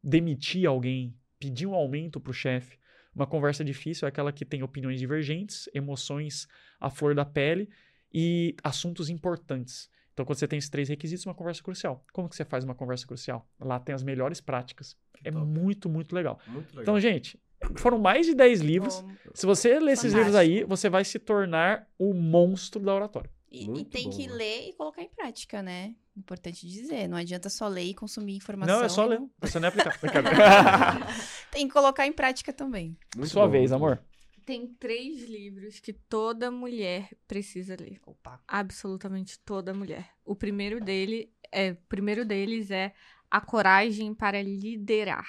[0.02, 2.78] demitir alguém, pedir um aumento para o chefe.
[3.14, 6.46] Uma conversa difícil é aquela que tem opiniões divergentes, emoções
[6.78, 7.68] à flor da pele
[8.12, 9.90] e assuntos importantes.
[10.12, 12.04] Então, quando você tem esses três requisitos, uma conversa crucial.
[12.12, 13.48] Como que você faz uma conversa crucial?
[13.58, 14.96] Lá tem as melhores práticas.
[15.24, 16.38] É muito, muito legal.
[16.46, 16.82] muito legal.
[16.82, 17.40] Então, gente,
[17.76, 19.00] foram mais de 10 livros.
[19.00, 23.30] Bom, Se você ler esses livros aí, você vai se tornar o monstro da oratória.
[23.50, 24.34] E, e tem bom, que né?
[24.34, 25.94] ler e colocar em prática, né?
[26.16, 27.08] Importante dizer.
[27.08, 28.76] Não adianta só ler e consumir informação.
[28.76, 29.20] Não, é só ler.
[29.40, 29.98] Você não é aplicar.
[31.50, 32.96] tem que colocar em prática também.
[33.16, 34.00] Muito Sua bom, vez, amor.
[34.46, 38.00] Tem três livros que toda mulher precisa ler.
[38.06, 38.40] Opa.
[38.46, 40.10] Absolutamente toda mulher.
[40.24, 42.92] O primeiro dele é, o primeiro deles é
[43.30, 45.26] A Coragem para Liderar.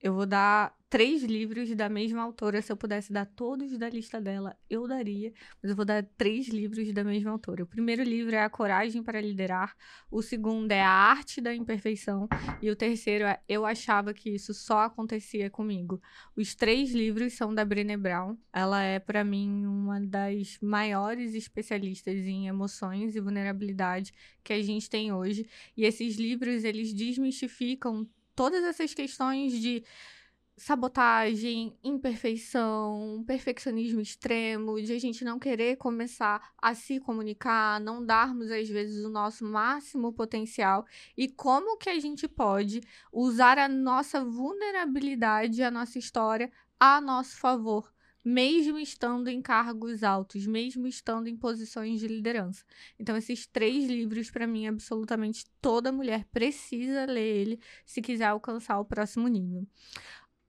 [0.00, 2.62] Eu vou dar três livros da mesma autora.
[2.62, 5.32] Se eu pudesse dar todos da lista dela, eu daria.
[5.62, 7.64] Mas eu vou dar três livros da mesma autora.
[7.64, 9.74] O primeiro livro é A Coragem para Liderar.
[10.10, 12.28] O segundo é A Arte da Imperfeição.
[12.62, 16.00] E o terceiro é Eu Achava que Isso Só Acontecia Comigo.
[16.36, 18.36] Os três livros são da Brené Brown.
[18.52, 24.12] Ela é, para mim, uma das maiores especialistas em emoções e vulnerabilidade
[24.44, 25.48] que a gente tem hoje.
[25.76, 29.82] E esses livros, eles desmistificam todas essas questões de
[30.58, 38.50] sabotagem, imperfeição, perfeccionismo extremo, de a gente não querer começar a se comunicar, não darmos
[38.50, 40.86] às vezes o nosso máximo potencial.
[41.16, 42.80] E como que a gente pode
[43.12, 47.90] usar a nossa vulnerabilidade, a nossa história a nosso favor
[48.26, 52.64] mesmo estando em cargos altos, mesmo estando em posições de liderança.
[52.98, 58.80] Então, esses três livros, para mim, absolutamente toda mulher precisa ler ele se quiser alcançar
[58.80, 59.64] o próximo nível.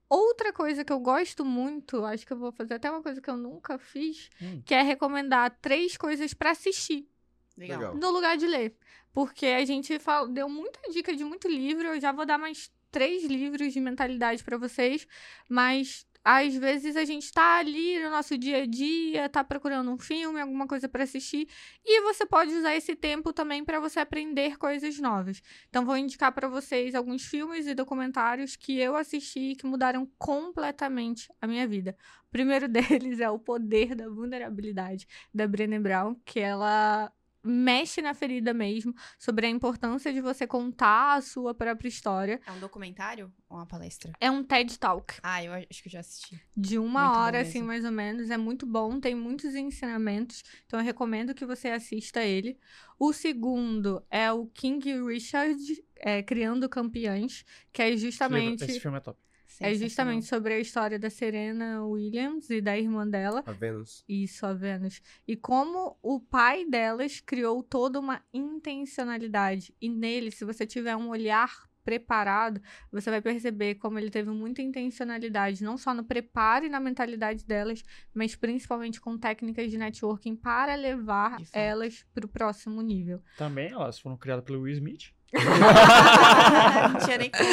[0.08, 3.30] Outra coisa que eu gosto muito, acho que eu vou fazer até uma coisa que
[3.30, 4.60] eu nunca fiz, hum.
[4.66, 7.08] que é recomendar três coisas para assistir.
[7.56, 7.94] Legal.
[7.94, 8.74] No lugar de ler.
[9.12, 12.72] Porque a gente fala, deu muita dica de muito livro, eu já vou dar mais
[12.90, 15.06] três livros de mentalidade para vocês,
[15.48, 19.98] mas às vezes a gente tá ali no nosso dia a dia, tá procurando um
[19.98, 21.48] filme, alguma coisa para assistir,
[21.84, 25.42] e você pode usar esse tempo também para você aprender coisas novas.
[25.68, 31.32] Então vou indicar para vocês alguns filmes e documentários que eu assisti que mudaram completamente
[31.40, 31.96] a minha vida.
[32.28, 37.12] O primeiro deles é O Poder da Vulnerabilidade da Brené Brown, que ela
[37.48, 42.40] mexe na ferida mesmo, sobre a importância de você contar a sua própria história.
[42.46, 44.12] É um documentário ou uma palestra?
[44.20, 45.14] É um TED Talk.
[45.22, 46.40] Ah, eu acho que já assisti.
[46.56, 48.30] De uma muito hora, assim, mais ou menos.
[48.30, 50.42] É muito bom, tem muitos ensinamentos.
[50.66, 52.58] Então, eu recomendo que você assista ele.
[52.98, 58.64] O segundo é o King Richard, é, Criando Campeões, que é justamente...
[58.64, 59.18] Esse filme é top.
[59.60, 63.42] É justamente sobre a história da Serena Williams e da irmã dela.
[63.46, 64.04] A Venus.
[64.08, 65.00] Isso, a Venus.
[65.26, 69.74] E como o pai delas criou toda uma intencionalidade.
[69.80, 72.60] E nele, se você tiver um olhar preparado,
[72.92, 77.46] você vai perceber como ele teve muita intencionalidade, não só no preparo e na mentalidade
[77.46, 83.22] delas, mas principalmente com técnicas de networking para levar elas para o próximo nível.
[83.38, 85.14] Também elas foram criadas pelo Will Smith.
[86.92, 87.48] não tinha nem como.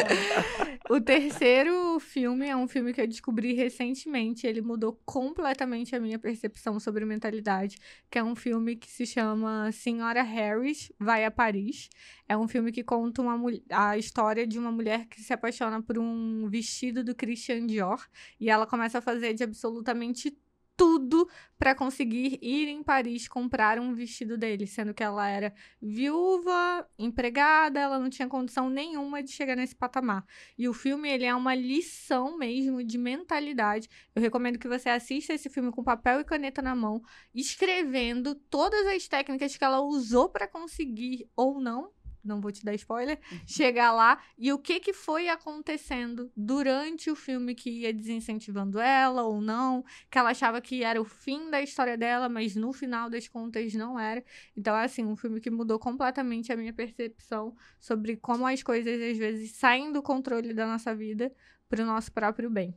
[0.88, 4.46] O terceiro filme é um filme que eu descobri recentemente.
[4.46, 7.78] Ele mudou completamente a minha percepção sobre mentalidade.
[8.10, 11.90] Que é um filme que se chama Senhora Harris Vai a Paris.
[12.30, 13.36] É um filme que conta uma,
[13.72, 18.06] a história de uma mulher que se apaixona por um vestido do Christian Dior.
[18.40, 20.38] E ela começa a fazer de absolutamente
[20.78, 26.88] tudo para conseguir ir em Paris comprar um vestido dele, sendo que ela era viúva,
[27.00, 30.26] empregada, ela não tinha condição nenhuma de chegar nesse patamar.
[30.58, 33.90] E o filme ele é uma lição mesmo de mentalidade.
[34.14, 37.02] Eu recomendo que você assista esse filme com papel e caneta na mão,
[37.34, 41.95] escrevendo todas as técnicas que ela usou para conseguir ou não
[42.26, 47.16] não vou te dar spoiler, chegar lá e o que que foi acontecendo durante o
[47.16, 51.62] filme que ia desincentivando ela ou não, que ela achava que era o fim da
[51.62, 54.24] história dela, mas no final das contas não era.
[54.56, 59.02] Então é assim, um filme que mudou completamente a minha percepção sobre como as coisas
[59.02, 61.32] às vezes saem do controle da nossa vida
[61.70, 62.76] para o nosso próprio bem.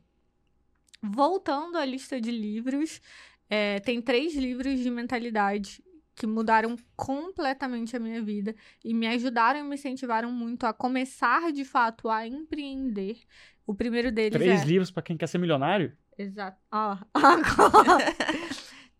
[1.01, 3.01] Voltando à lista de livros,
[3.49, 5.83] é, tem três livros de mentalidade
[6.19, 11.53] que mudaram completamente a minha vida e me ajudaram e me incentivaram muito a começar
[11.53, 13.21] de fato a empreender.
[13.65, 14.65] O primeiro deles Três é...
[14.65, 15.95] livros para quem quer ser milionário?
[16.17, 16.57] Exato.
[16.69, 18.13] Ó, agora.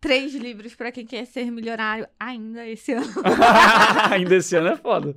[0.02, 3.06] Três livros para quem quer ser milionário ainda esse ano.
[4.12, 5.14] Ainda esse ano é foda.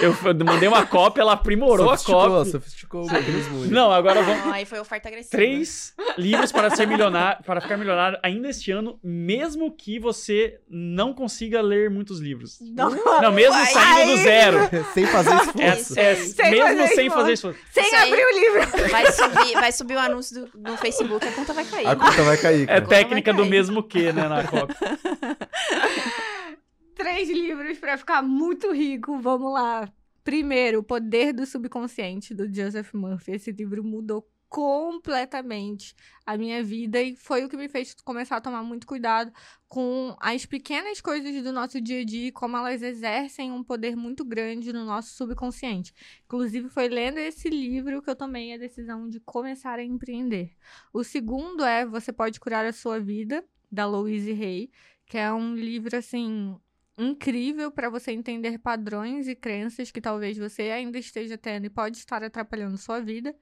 [0.00, 2.52] Eu mandei uma cópia, ela aprimorou a sofisticou, cópia.
[2.52, 3.64] sofisticou o mecanismo.
[3.66, 4.44] Não, agora vamos.
[4.44, 5.30] Não, aí foi oferta agressiva.
[5.32, 11.12] Três livros para ser milionário, para ficar milionário ainda este ano, mesmo que você não
[11.14, 12.58] consiga ler muitos livros.
[12.60, 12.90] Não,
[13.22, 14.58] Não, mesmo Ai, saindo do zero.
[14.94, 15.34] Sem fazer É,
[15.72, 15.98] esforço.
[15.98, 17.14] é, Sem mesmo fazer sem esforço.
[17.14, 17.58] fazer esforço.
[17.72, 18.88] sem Isso aí- abrir o livro.
[18.90, 21.86] Vai subir, vai subir o anúncio do, no Facebook, a conta vai cair.
[21.88, 22.80] A conta vai cair, É cara.
[22.80, 23.50] vai técnica do cair.
[23.50, 24.76] mesmo que, né, na cópia.
[26.96, 29.20] Três livros para ficar muito rico.
[29.20, 29.92] Vamos lá.
[30.24, 33.32] Primeiro, O Poder do Subconsciente, do Joseph Murphy.
[33.32, 38.40] Esse livro mudou completamente a minha vida e foi o que me fez começar a
[38.40, 39.32] tomar muito cuidado
[39.68, 43.94] com as pequenas coisas do nosso dia a dia e como elas exercem um poder
[43.94, 45.92] muito grande no nosso subconsciente.
[46.24, 50.52] Inclusive, foi lendo esse livro que eu tomei a decisão de começar a empreender.
[50.92, 54.70] O segundo é Você Pode Curar a Sua Vida, da Louise Hay,
[55.06, 56.58] que é um livro assim
[56.98, 61.96] incrível para você entender padrões e crenças que talvez você ainda esteja tendo e pode
[61.96, 63.34] estar atrapalhando sua vida.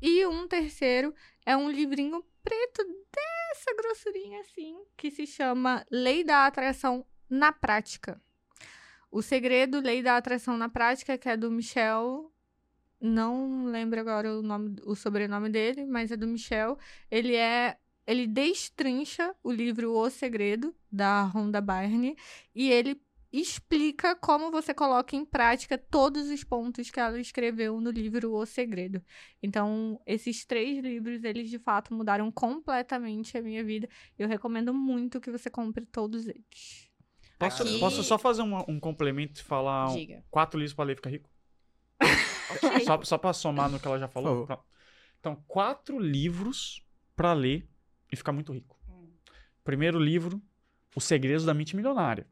[0.00, 6.46] E um terceiro é um livrinho preto dessa grossurinha assim, que se chama Lei da
[6.46, 8.20] Atração na Prática.
[9.10, 12.32] O segredo, Lei da Atração na Prática, que é do Michel.
[12.98, 16.78] Não lembro agora o nome, o sobrenome dele, mas é do Michel.
[17.10, 22.16] Ele é ele destrincha o livro O Segredo, da Rhonda Byrne,
[22.54, 23.00] e ele
[23.32, 28.44] explica como você coloca em prática todos os pontos que ela escreveu no livro O
[28.44, 29.02] Segredo.
[29.42, 33.88] Então, esses três livros, eles de fato mudaram completamente a minha vida.
[34.18, 36.90] Eu recomendo muito que você compre todos eles.
[37.38, 40.92] Posso, Aqui- posso só fazer um, um complemento e falar um- quatro livros para ler
[40.92, 41.30] e ficar rico?
[42.62, 42.84] Ok.
[42.84, 44.46] Só, só pra somar no que ela já falou.
[44.46, 44.60] Tá.
[45.18, 46.84] Então, quatro livros
[47.16, 47.66] pra ler
[48.12, 48.76] e ficar muito rico.
[48.88, 49.06] Hum.
[49.64, 50.40] Primeiro livro,
[50.94, 52.26] Os Segredos da Mente Milionária.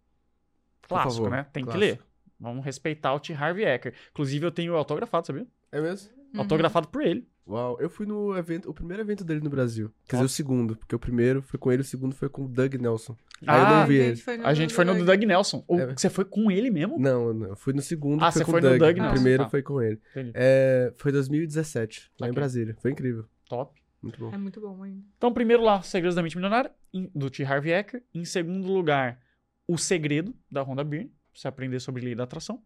[0.83, 1.47] Clássico, favor, né?
[1.53, 1.79] Tem que clássico.
[1.99, 2.03] ler.
[2.39, 3.33] Vamos respeitar o T.
[3.33, 3.95] Harvey Eker.
[4.11, 5.47] Inclusive, eu tenho autografado, sabia?
[5.71, 6.11] É mesmo?
[6.35, 6.41] Uhum.
[6.41, 7.29] Autografado por ele.
[7.47, 9.93] Uau, eu fui no evento, o primeiro evento dele no Brasil.
[10.09, 12.49] Quer dizer, o segundo, porque o primeiro foi com ele, o segundo foi com o
[12.49, 13.17] Doug Nelson.
[13.47, 14.15] Aí eu Ah, não vi a ele.
[14.15, 15.65] gente foi no A gente foi no do Doug Nelson.
[15.67, 15.87] O- É.
[15.97, 16.99] Você foi com ele mesmo?
[16.99, 18.79] Não, não, eu fui no segundo, Ah, foi você com foi o no Doug.
[18.81, 19.51] Doug o Nelson, primeiro tá.
[19.51, 20.01] foi com ele.
[20.13, 20.31] Entendi.
[20.35, 22.35] É, foi 2017, lá em Ok.
[22.41, 22.77] Brasília.
[22.81, 23.25] Foi incrível.
[23.49, 23.81] Top.
[24.03, 24.31] Muito bom.
[24.33, 25.05] É muito bom ainda.
[25.17, 26.73] Então, primeiro lá, Segredos da Mente Milionária,
[27.15, 27.45] do T.
[27.45, 28.03] Harvey Eker.
[28.15, 29.21] Em segundo lugar,
[29.69, 32.63] O Segredo, da Rhonda Byrne, pra você aprender sobre lei da atração.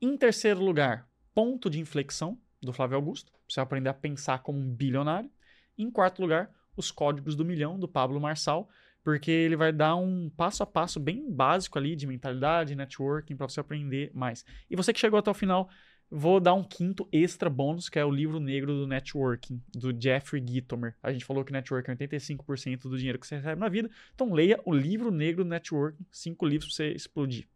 [0.00, 4.58] Em terceiro lugar, Ponto de Inflexão, do Flávio Augusto, pra você aprender a pensar como
[4.58, 5.30] um bilionário.
[5.78, 8.68] Em quarto lugar, Os Códigos do Milhão, do Pablo Marçal,
[9.02, 13.48] porque ele vai dar um passo a passo bem básico ali de mentalidade, networking, para
[13.48, 14.44] você aprender mais.
[14.68, 15.68] E você que chegou até o final,
[16.10, 20.44] vou dar um quinto extra bônus, que é o livro negro do networking, do Jeffrey
[20.46, 20.94] Gitomer.
[21.02, 24.32] A gente falou que networking é 85% do dinheiro que você recebe na vida, então
[24.32, 27.46] leia o livro negro do networking, cinco livros pra você explodir.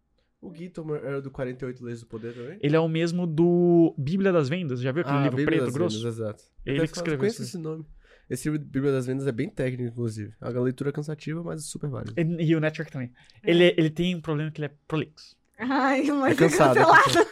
[0.41, 2.59] O Guiton era do 48 Leis do Poder também?
[2.63, 5.67] Ele é o mesmo do Bíblia das Vendas, já viu aquele Ah, livro Bíblia preto
[5.67, 5.99] das grosso?
[5.99, 6.45] Vendas, exato.
[6.65, 7.85] Ele Eu que escreveu conheço isso esse nome.
[8.29, 10.33] Esse livro de Bíblia das Vendas é bem técnico, inclusive.
[10.41, 12.15] A leitura é cansativa, mas super válido.
[12.17, 13.13] E, e o network também.
[13.43, 15.37] Ele, ele tem um problema que ele é prolixo.
[15.59, 16.79] Ai, É mas cansado.
[16.79, 17.05] é cancelado.
[17.05, 17.29] cansado.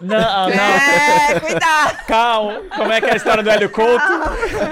[0.00, 0.18] Não,
[0.48, 2.06] não, É, cuidado!
[2.06, 2.60] calma.
[2.76, 4.04] Como é que é a história do Hélio Couto?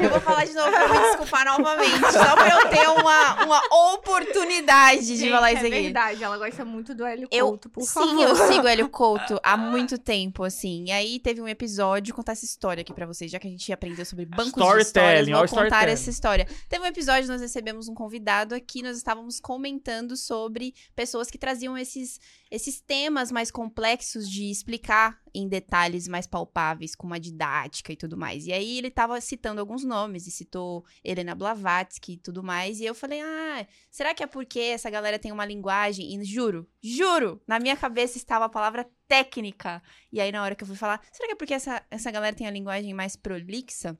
[0.03, 2.13] Eu vou falar de novo pra me desculpar novamente.
[2.13, 3.63] Só pra eu ter uma, uma
[3.95, 5.83] oportunidade de Gente, falar é isso aqui.
[5.83, 8.21] verdade, ela gosta muito do Hélio Eu, Couto, por sim, favor.
[8.23, 10.85] eu sigo o Hélio Couto há muito tempo, assim.
[10.87, 13.73] E aí teve um episódio, contar essa história aqui pra vocês, já que a gente
[13.73, 16.47] aprendeu sobre bancos de histórias, Storytelling, vou contar essa história.
[16.69, 21.77] Teve um episódio, nós recebemos um convidado aqui, nós estávamos comentando sobre pessoas que traziam
[21.77, 22.19] esses,
[22.51, 28.17] esses temas mais complexos de explicar em detalhes mais palpáveis, com uma didática e tudo
[28.17, 28.47] mais.
[28.47, 32.85] E aí ele tava citando alguns nomes, e citou Helena Blavatsky e tudo mais, e
[32.85, 36.15] eu falei, ah, será que é porque essa galera tem uma linguagem?
[36.15, 39.83] E juro, juro, na minha cabeça estava a palavra técnica.
[40.13, 42.35] E aí na hora que eu fui falar, será que é porque essa, essa galera
[42.35, 43.99] tem a linguagem mais prolixa?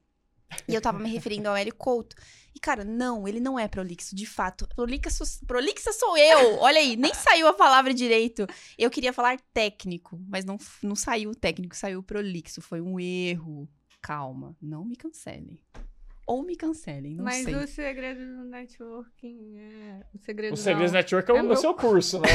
[0.69, 2.15] E eu tava me referindo ao Hélio Couto.
[2.57, 4.67] E, cara, não, ele não é prolixo, de fato.
[4.75, 6.57] Prolixa sou, prolixa sou eu!
[6.61, 8.47] Olha aí, nem saiu a palavra direito.
[8.79, 12.63] Eu queria falar técnico, mas não, não saiu técnico, saiu prolixo.
[12.63, 13.69] Foi um erro.
[14.01, 15.61] Calma, não me cancelem.
[16.27, 17.55] Ou me cancelem, não Mas sei.
[17.55, 20.01] o segredo do networking é.
[20.13, 20.99] O segredo O Segredos não.
[20.99, 22.27] Network é o, É o meu- seu curso, né?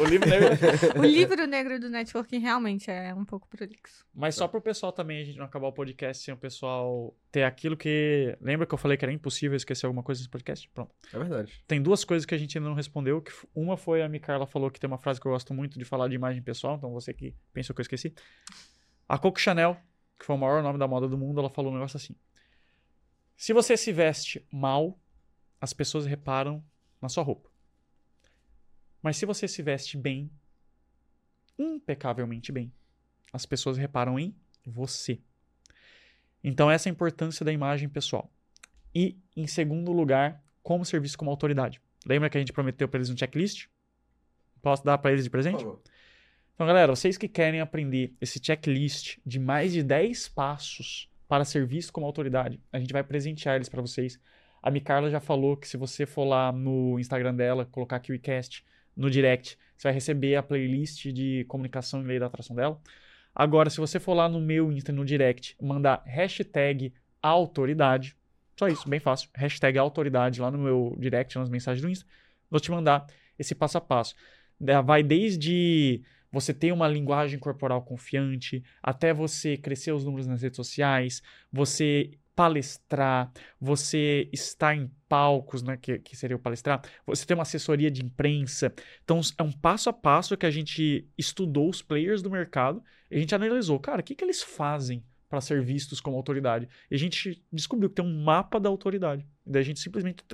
[0.00, 0.48] O, o livro negro.
[0.98, 4.06] O livro negro do networking realmente é um pouco prolixo.
[4.14, 7.42] Mas só pro pessoal também, a gente não acabar o podcast sem o pessoal ter
[7.42, 8.34] aquilo que.
[8.40, 10.66] Lembra que eu falei que era impossível esquecer alguma coisa nesse podcast?
[10.72, 10.94] Pronto.
[11.12, 11.62] É verdade.
[11.68, 13.20] Tem duas coisas que a gente ainda não respondeu.
[13.20, 15.84] Que uma foi a Micarla falou que tem uma frase que eu gosto muito de
[15.84, 18.14] falar de imagem pessoal, então você que pensou que eu esqueci.
[19.06, 19.76] A Coco Chanel,
[20.18, 22.16] que foi o maior nome da moda do mundo, ela falou um negócio assim:
[23.44, 24.98] Se você se veste mal,
[25.60, 26.64] as pessoas reparam
[26.98, 27.50] na sua roupa.
[29.02, 30.30] Mas se você se veste bem,
[31.58, 32.72] impecavelmente bem,
[33.34, 35.20] as pessoas reparam em você.
[36.42, 38.32] Então, essa é a importância da imagem pessoal.
[38.94, 41.82] E, em segundo lugar, como ser visto como autoridade.
[42.06, 43.66] Lembra que a gente prometeu para eles um checklist?
[44.62, 45.62] Posso dar para eles de presente?
[46.54, 51.66] Então, galera, vocês que querem aprender esse checklist de mais de 10 passos para ser
[51.66, 54.20] visto como autoridade, a gente vai presentear eles para vocês.
[54.62, 58.64] A Micarla já falou que se você for lá no Instagram dela, colocar KiwiCast
[58.96, 62.80] no direct, você vai receber a playlist de comunicação e lei da atração dela.
[63.34, 68.16] Agora, se você for lá no meu Insta, no direct, mandar hashtag autoridade,
[68.56, 72.06] só isso, bem fácil, hashtag autoridade lá no meu direct, nas mensagens do Insta,
[72.48, 74.14] vou te mandar esse passo a passo.
[74.84, 76.00] Vai desde
[76.34, 81.22] você ter uma linguagem corporal confiante, até você crescer os números nas redes sociais,
[81.52, 83.30] você palestrar,
[83.60, 88.04] você estar em palcos, né, que, que seria o palestrar, você ter uma assessoria de
[88.04, 88.74] imprensa.
[89.04, 93.16] Então, é um passo a passo que a gente estudou os players do mercado e
[93.16, 96.68] a gente analisou, cara, o que, que eles fazem para ser vistos como autoridade?
[96.90, 99.24] E a gente descobriu que tem um mapa da autoridade.
[99.46, 100.24] E daí a gente simplesmente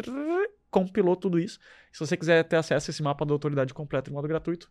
[0.70, 1.58] compilou tudo isso.
[1.92, 4.70] Se você quiser ter acesso a esse mapa da autoridade completo de modo gratuito,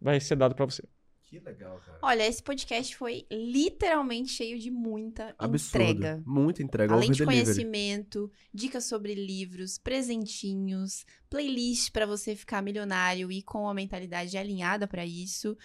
[0.00, 0.82] vai ser dado para você.
[1.28, 1.98] Que legal, cara.
[2.02, 5.82] Olha, esse podcast foi literalmente cheio de muita Absurdo.
[5.82, 6.22] entrega.
[6.24, 6.94] Muita entrega.
[6.94, 7.44] Além de delivery.
[7.44, 14.86] conhecimento, dicas sobre livros, presentinhos, playlist pra você ficar milionário e com a mentalidade alinhada
[14.86, 15.56] pra isso.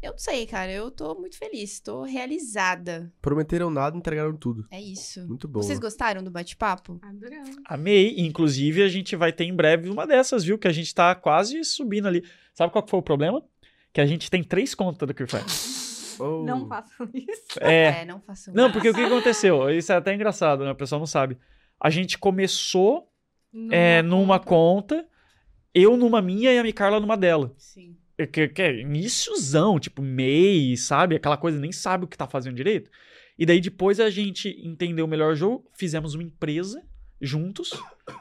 [0.00, 3.12] Eu não sei, cara, eu tô muito feliz, tô realizada.
[3.20, 4.66] Prometeram nada, entregaram tudo.
[4.70, 5.28] É isso.
[5.28, 5.60] Muito bom.
[5.60, 6.98] Vocês gostaram do bate-papo?
[7.02, 7.54] Adoramos.
[7.66, 8.14] Amei.
[8.18, 10.58] Inclusive, a gente vai ter em breve uma dessas, viu?
[10.58, 12.24] Que a gente tá quase subindo ali.
[12.54, 13.44] Sabe qual foi o problema?
[13.92, 15.44] Que a gente tem três contas do Kirfan.
[16.18, 16.44] Oh.
[16.44, 17.58] Não façam isso.
[17.58, 18.04] É.
[18.04, 19.68] não façam Não, porque o que aconteceu?
[19.70, 20.70] Isso é até engraçado, né?
[20.70, 21.38] O pessoal não sabe.
[21.80, 23.10] A gente começou
[23.52, 24.96] Numa é, numa conta.
[24.96, 25.08] conta,
[25.74, 27.52] eu numa minha e a Micarla numa dela.
[27.56, 27.96] Sim.
[28.30, 31.16] Que, que é iníciozão, tipo, MEI, sabe?
[31.16, 32.90] Aquela coisa, nem sabe o que tá fazendo direito.
[33.38, 36.84] E daí depois a gente entendeu melhor o jogo, fizemos uma empresa
[37.22, 37.70] juntos,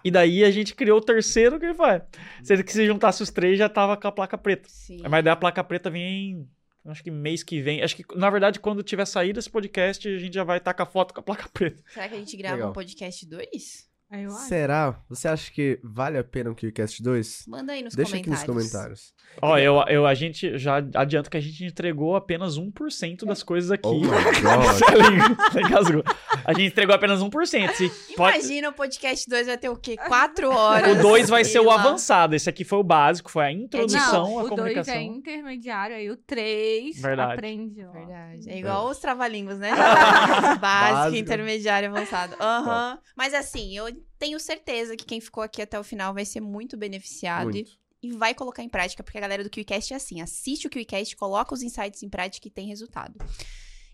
[0.03, 2.01] e daí a gente criou o terceiro que vai.
[2.43, 4.69] Sendo que se juntasse os três já tava com a placa preta.
[4.69, 5.01] Sim.
[5.09, 6.47] Mas daí a placa preta vem,
[6.85, 7.81] acho que mês que vem.
[7.81, 10.83] Acho que, na verdade, quando tiver saído esse podcast, a gente já vai estar com
[10.83, 11.83] a foto com a placa preta.
[11.89, 12.69] Será que a gente grava Legal.
[12.69, 13.90] um podcast 2?
[14.11, 14.47] Eu acho.
[14.47, 14.99] Será?
[15.09, 17.45] Você acha que vale a pena um KiwiCast 2?
[17.47, 18.55] Manda aí nos Deixa aqui comentários.
[18.55, 19.13] nos comentários.
[19.41, 23.71] Ó, eu, eu, a gente já adianto que a gente entregou apenas 1% das coisas
[23.71, 23.87] aqui.
[23.87, 24.01] Oh my
[24.41, 26.03] God.
[26.43, 27.71] A gente entregou apenas 1%.
[27.73, 28.37] Se pode...
[28.39, 29.95] Imagina o podcast 2 vai ter o quê?
[29.95, 30.97] Quatro horas.
[30.97, 32.35] O 2 vai ser o avançado.
[32.35, 34.93] Esse aqui foi o básico, foi a introdução Não, à o 2 comunicação.
[34.95, 37.33] é intermediário, aí o 3 Verdade.
[37.33, 37.85] aprende.
[37.85, 37.91] Ó.
[37.91, 38.49] Verdade.
[38.49, 39.69] É igual os trava-línguas, né?
[39.75, 41.15] Básico, Básico.
[41.17, 42.35] intermediário, avançado.
[42.41, 42.97] Aham.
[43.15, 43.85] Mas assim, eu
[44.19, 47.71] tenho certeza que quem ficou aqui até o final vai ser muito beneficiado e- Muito.
[48.01, 51.15] e vai colocar em prática, porque a galera do KiwiCast é assim, assiste o KiwiCast,
[51.15, 53.15] coloca os insights em prática e tem resultado.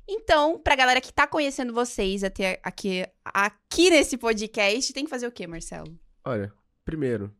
[0.07, 5.27] Então, pra galera que tá conhecendo vocês até aqui, aqui nesse podcast, tem que fazer
[5.27, 5.99] o quê, Marcelo?
[6.23, 6.53] Olha,
[6.85, 7.35] primeiro,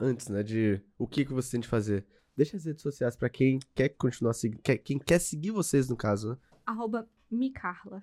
[0.00, 3.28] antes, né, de o que, que você tem de fazer, deixa as redes sociais pra
[3.28, 6.36] quem quer continuar seguindo, quer- quem quer seguir vocês, no caso, né?
[6.64, 8.02] Arroba Micarla.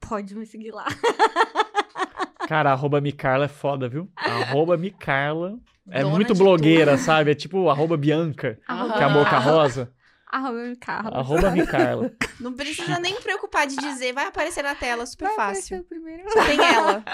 [0.00, 0.86] Pode me seguir lá.
[2.48, 4.10] Cara, arroba Micarla é foda, viu?
[4.16, 5.58] Arroba Micarla.
[5.90, 7.30] É Dona muito blogueira, sabe?
[7.32, 8.92] É tipo arroba Bianca, Aham.
[8.92, 9.92] que é a boca rosa.
[10.30, 11.18] Arroba Micarla.
[11.18, 12.12] Arroba Micarla.
[12.40, 15.76] Não precisa nem preocupar de dizer, vai aparecer na tela, super Vai fácil.
[15.76, 16.30] aparecer o primeiro.
[16.30, 17.04] Só tem ela.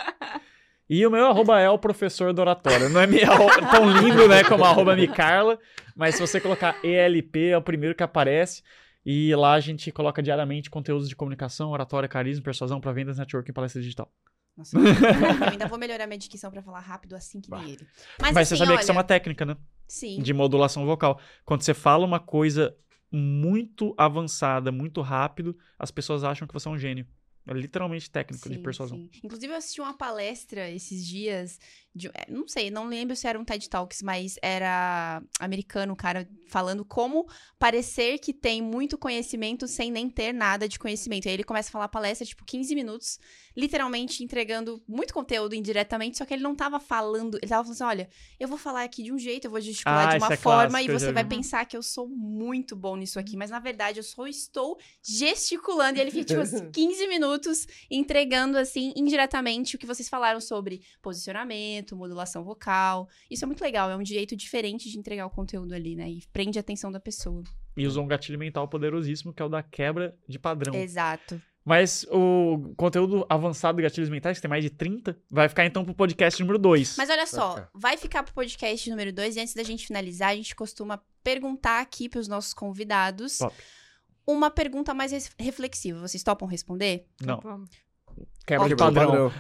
[0.89, 2.89] E o meu arroba é o professor do oratório.
[2.89, 5.59] Não é minha arroba tão lindo, né, como arroba Micarla,
[5.97, 8.63] mas se você colocar ELP, é o primeiro que aparece.
[9.05, 13.51] E lá a gente coloca diariamente conteúdos de comunicação, oratória, carisma, persuasão para vendas, networking
[13.51, 14.11] e palestra digital.
[14.59, 17.87] Nossa, eu ainda vou melhorar minha dicção pra falar rápido assim que nem ele.
[18.21, 19.57] Mas, Mas assim, você sabia olha, que isso é uma técnica, né?
[19.87, 20.21] Sim.
[20.21, 21.21] De modulação vocal.
[21.45, 22.77] Quando você fala uma coisa
[23.11, 27.07] muito avançada, muito rápido, as pessoas acham que você é um gênio.
[27.47, 28.99] É literalmente técnico de Sim, persuasão.
[28.99, 29.11] sim.
[29.25, 31.59] Inclusive, eu assisti uma palestra esses dias.
[31.99, 35.97] De, é, não sei, não lembro se era um TED Talks, mas era americano, o
[35.97, 37.27] cara falando como
[37.59, 41.27] parecer que tem muito conhecimento sem nem ter nada de conhecimento.
[41.27, 43.19] E aí ele começa a falar palestra, tipo, 15 minutos,
[43.57, 47.37] literalmente entregando muito conteúdo indiretamente, só que ele não tava falando.
[47.37, 50.09] Ele tava falando assim: olha, eu vou falar aqui de um jeito, eu vou gesticular
[50.09, 52.97] Ah, de uma é forma clássico, e você vai pensar que eu sou muito bom
[52.97, 55.99] nisso aqui, mas na verdade eu só estou gesticulando.
[55.99, 60.83] E ele fica, tipo, uns 15 minutos entregando, assim, indiretamente o que vocês falaram sobre
[61.03, 63.09] posicionamento, modulação vocal.
[63.31, 66.11] Isso é muito legal, é um jeito diferente de entregar o conteúdo ali, né?
[66.11, 67.43] E prende a atenção da pessoa.
[67.77, 70.75] E usou um gatilho mental poderosíssimo, que é o da quebra de padrão.
[70.75, 71.41] Exato.
[71.69, 75.85] Mas o conteúdo avançado de gatilhos mentais, que tem mais de 30, vai ficar então
[75.85, 76.97] pro podcast número 2.
[76.97, 77.71] Mas olha só, ficar.
[77.75, 81.81] vai ficar pro podcast número 2 e antes da gente finalizar, a gente costuma perguntar
[81.81, 83.55] aqui pros nossos convidados Top.
[84.27, 86.01] uma pergunta mais reflexiva.
[86.01, 87.07] Vocês topam responder?
[87.21, 87.39] Não,
[88.47, 89.33] quebra de Quebrou o padrão.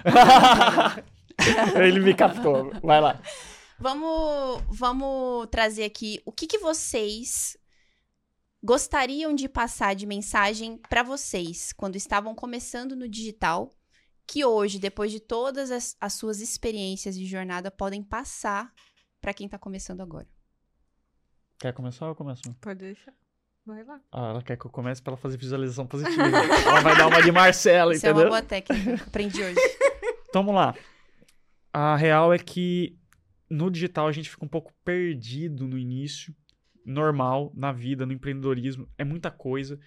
[1.76, 2.70] Ele me captou.
[2.83, 3.20] Vai lá.
[3.78, 7.57] Vamos, vamos trazer aqui o que, que vocês
[8.62, 13.70] gostariam de passar de mensagem para vocês quando estavam começando no digital,
[14.26, 18.73] que hoje, depois de todas as, as suas experiências de jornada, podem passar
[19.20, 20.26] para quem tá começando agora.
[21.60, 22.42] Quer começar ou eu começo?
[22.60, 23.12] Pode deixar.
[23.65, 24.00] Vai lá.
[24.10, 26.23] Ah, ela quer que eu comece pra ela fazer visualização positiva.
[26.26, 28.31] ela vai dar uma de Marcela, Isso é uma entendeu?
[28.31, 29.05] boa técnica.
[29.05, 29.57] Aprendi hoje.
[30.28, 30.75] Então vamos lá.
[31.73, 32.99] A real é que
[33.49, 36.35] no digital a gente fica um pouco perdido no início,
[36.85, 39.79] normal, na vida, no empreendedorismo, é muita coisa.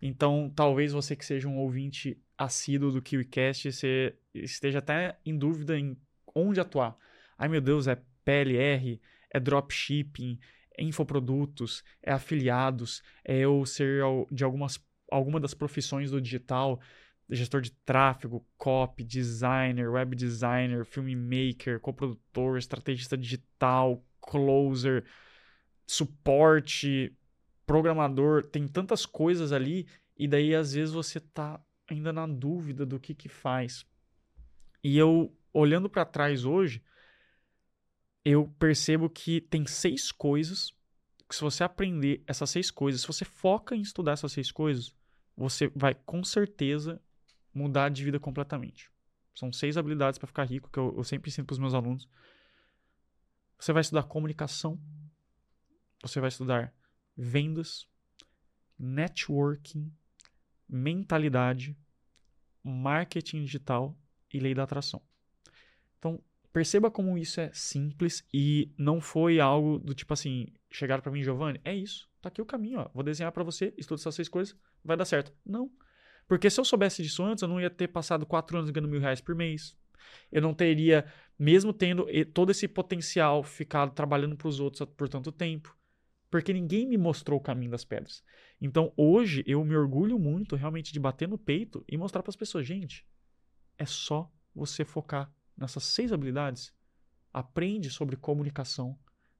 [0.00, 5.78] Então, talvez você que seja um ouvinte assíduo do KiwiCast, você esteja até em dúvida
[5.78, 5.96] em
[6.34, 6.96] onde atuar.
[7.36, 9.00] Ai meu Deus, é PLR,
[9.32, 10.38] é dropshipping,
[10.76, 14.78] é infoprodutos, é afiliados, é eu ser de algumas,
[15.10, 16.80] alguma das profissões do digital,
[17.30, 25.04] gestor de tráfego, copy, designer, web designer, filmmaker, coprodutor, estrategista digital, closer,
[25.86, 27.14] suporte,
[27.66, 32.98] programador, tem tantas coisas ali e daí às vezes você tá ainda na dúvida do
[32.98, 33.86] que que faz.
[34.82, 36.82] E eu olhando para trás hoje,
[38.24, 40.72] eu percebo que tem seis coisas
[41.28, 44.94] que se você aprender essas seis coisas, se você foca em estudar essas seis coisas,
[45.36, 47.00] você vai com certeza
[47.52, 48.90] mudar de vida completamente.
[49.34, 52.08] São seis habilidades para ficar rico que eu, eu sempre ensino para os meus alunos.
[53.58, 54.80] Você vai estudar comunicação,
[56.02, 56.72] você vai estudar
[57.16, 57.88] vendas,
[58.78, 59.92] networking,
[60.68, 61.76] mentalidade,
[62.62, 63.96] marketing digital
[64.32, 65.02] e lei da atração.
[65.98, 71.10] Então, perceba como isso é simples e não foi algo do tipo assim, chegaram para
[71.10, 72.90] mim, Giovanni, é isso, tá aqui o caminho, ó.
[72.94, 75.32] Vou desenhar para você, estuda essas seis coisas, vai dar certo.
[75.44, 75.70] Não.
[76.28, 79.00] Porque se eu soubesse disso antes, eu não ia ter passado quatro anos ganhando mil
[79.00, 79.74] reais por mês.
[80.30, 81.06] Eu não teria,
[81.38, 85.74] mesmo tendo todo esse potencial, ficado trabalhando para os outros por tanto tempo.
[86.30, 88.22] Porque ninguém me mostrou o caminho das pedras.
[88.60, 92.36] Então hoje eu me orgulho muito realmente de bater no peito e mostrar para as
[92.36, 93.06] pessoas, gente,
[93.78, 96.74] é só você focar nessas seis habilidades.
[97.32, 98.98] Aprende sobre comunicação,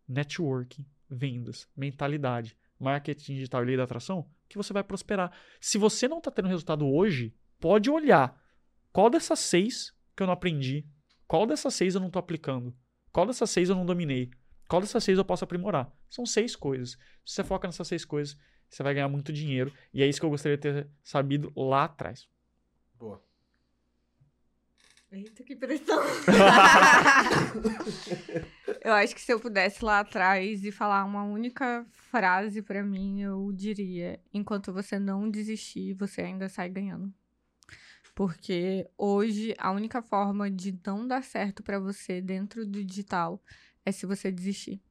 [0.09, 5.33] networking, vendas, mentalidade, marketing digital e lei da atração, que você vai prosperar.
[5.61, 8.41] Se você não está tendo resultado hoje, pode olhar
[8.93, 10.87] qual dessas seis que eu não aprendi,
[11.27, 12.75] qual dessas seis eu não estou aplicando,
[13.13, 14.31] qual dessas seis eu não dominei,
[14.69, 15.93] qual dessas seis eu posso aprimorar.
[16.09, 16.91] São seis coisas.
[17.25, 18.37] Se você foca nessas seis coisas,
[18.69, 19.73] você vai ganhar muito dinheiro.
[19.93, 22.29] E é isso que eu gostaria de ter sabido lá atrás.
[22.95, 23.23] Boa.
[25.11, 25.99] Eita, que pressão.
[28.85, 33.23] eu acho que se eu pudesse lá atrás e falar uma única frase pra mim,
[33.23, 37.13] eu diria: enquanto você não desistir, você ainda sai ganhando.
[38.15, 43.43] Porque hoje a única forma de não dar certo pra você dentro do digital
[43.87, 44.83] é se você desistir.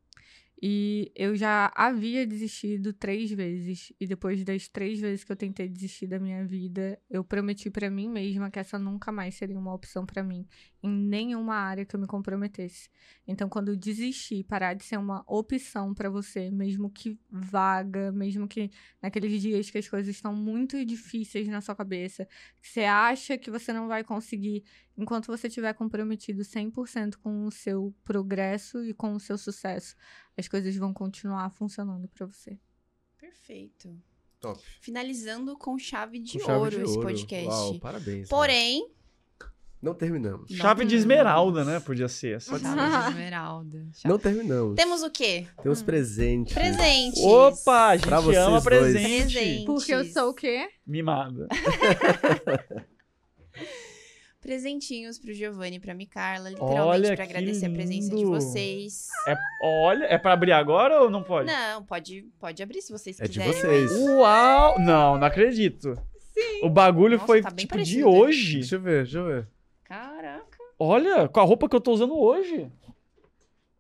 [0.59, 3.93] E eu já havia desistido três vezes.
[3.99, 7.89] E depois das três vezes que eu tentei desistir da minha vida, eu prometi pra
[7.91, 10.47] mim mesma que essa nunca mais seria uma opção pra mim
[10.81, 12.89] em nenhuma área que eu me comprometesse.
[13.27, 18.47] Então, quando eu desistir, parar de ser uma opção pra você, mesmo que vaga, mesmo
[18.47, 18.71] que
[19.01, 22.27] naqueles dias que as coisas estão muito difíceis na sua cabeça,
[22.61, 24.63] que você acha que você não vai conseguir,
[24.97, 29.95] enquanto você estiver comprometido 100% com o seu progresso e com o seu sucesso,
[30.37, 32.57] as coisas vão continuar funcionando pra você.
[33.19, 33.95] Perfeito.
[34.39, 34.61] Top.
[34.81, 37.01] Finalizando com chave de Com chave ouro de esse ouro.
[37.07, 37.47] podcast.
[37.47, 38.29] Uau, parabéns.
[38.29, 38.87] Porém,
[39.79, 40.49] Não terminamos.
[40.49, 41.79] Não Chave de tem esmeralda, né?
[41.79, 42.37] Podia ser.
[42.37, 42.57] Assim.
[42.57, 43.87] chave de esmeralda.
[43.93, 44.75] Chave- Não terminamos.
[44.75, 45.47] Temos o quê?
[45.61, 46.53] Temos presentes.
[46.55, 47.21] Presentes.
[47.23, 49.33] Opa, a gente Pra ama presente.
[49.33, 49.65] Presente.
[49.65, 50.67] Porque eu sou o quê?
[50.85, 51.47] Mimada.
[54.47, 58.29] presentinhos pro Giovanni e pra Micarla, literalmente Olha, pra agradecer a presença de lindo.
[58.31, 59.07] vocês.
[59.27, 61.47] É, olha, é pra abrir agora ou não pode?
[61.51, 63.53] Não, pode, pode abrir se vocês É de quiserem.
[63.53, 63.91] vocês.
[64.09, 64.79] Uau!
[64.79, 65.95] Não, não acredito.
[66.33, 66.61] Sim.
[66.63, 68.09] O bagulho Nossa, foi tá tipo parecido, de né?
[68.19, 68.53] hoje.
[68.59, 69.47] Deixa eu ver, deixa eu ver.
[69.83, 70.57] Caraca.
[70.79, 72.71] Olha, com a roupa que eu tô usando hoje.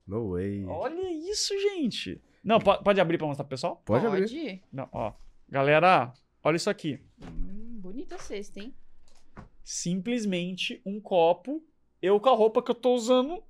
[0.05, 0.65] No way.
[0.65, 2.21] Olha isso, gente.
[2.43, 3.81] Não, po- pode abrir pra mostrar pro pessoal?
[3.85, 4.21] Pode, abrir.
[4.21, 4.63] Pode.
[4.71, 5.13] Não, ó.
[5.49, 6.11] Galera,
[6.43, 6.99] olha isso aqui.
[7.21, 8.73] Hum, bonita a cesta, hein?
[9.69, 11.61] Simplesmente um copo.
[12.01, 13.43] Eu com a roupa que eu tô usando.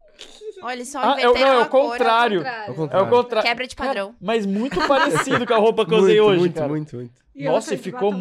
[0.63, 1.91] Olha, só Ah, é, não, é o cor.
[1.91, 2.41] contrário.
[2.43, 3.09] É o contrário.
[3.11, 3.47] contrário.
[3.47, 4.15] Quebra de padrão.
[4.19, 6.67] Mas muito parecido com a roupa que eu usei muito, hoje, muito, cara.
[6.69, 7.21] muito, muito.
[7.35, 8.15] E eu Nossa, e de ficou-.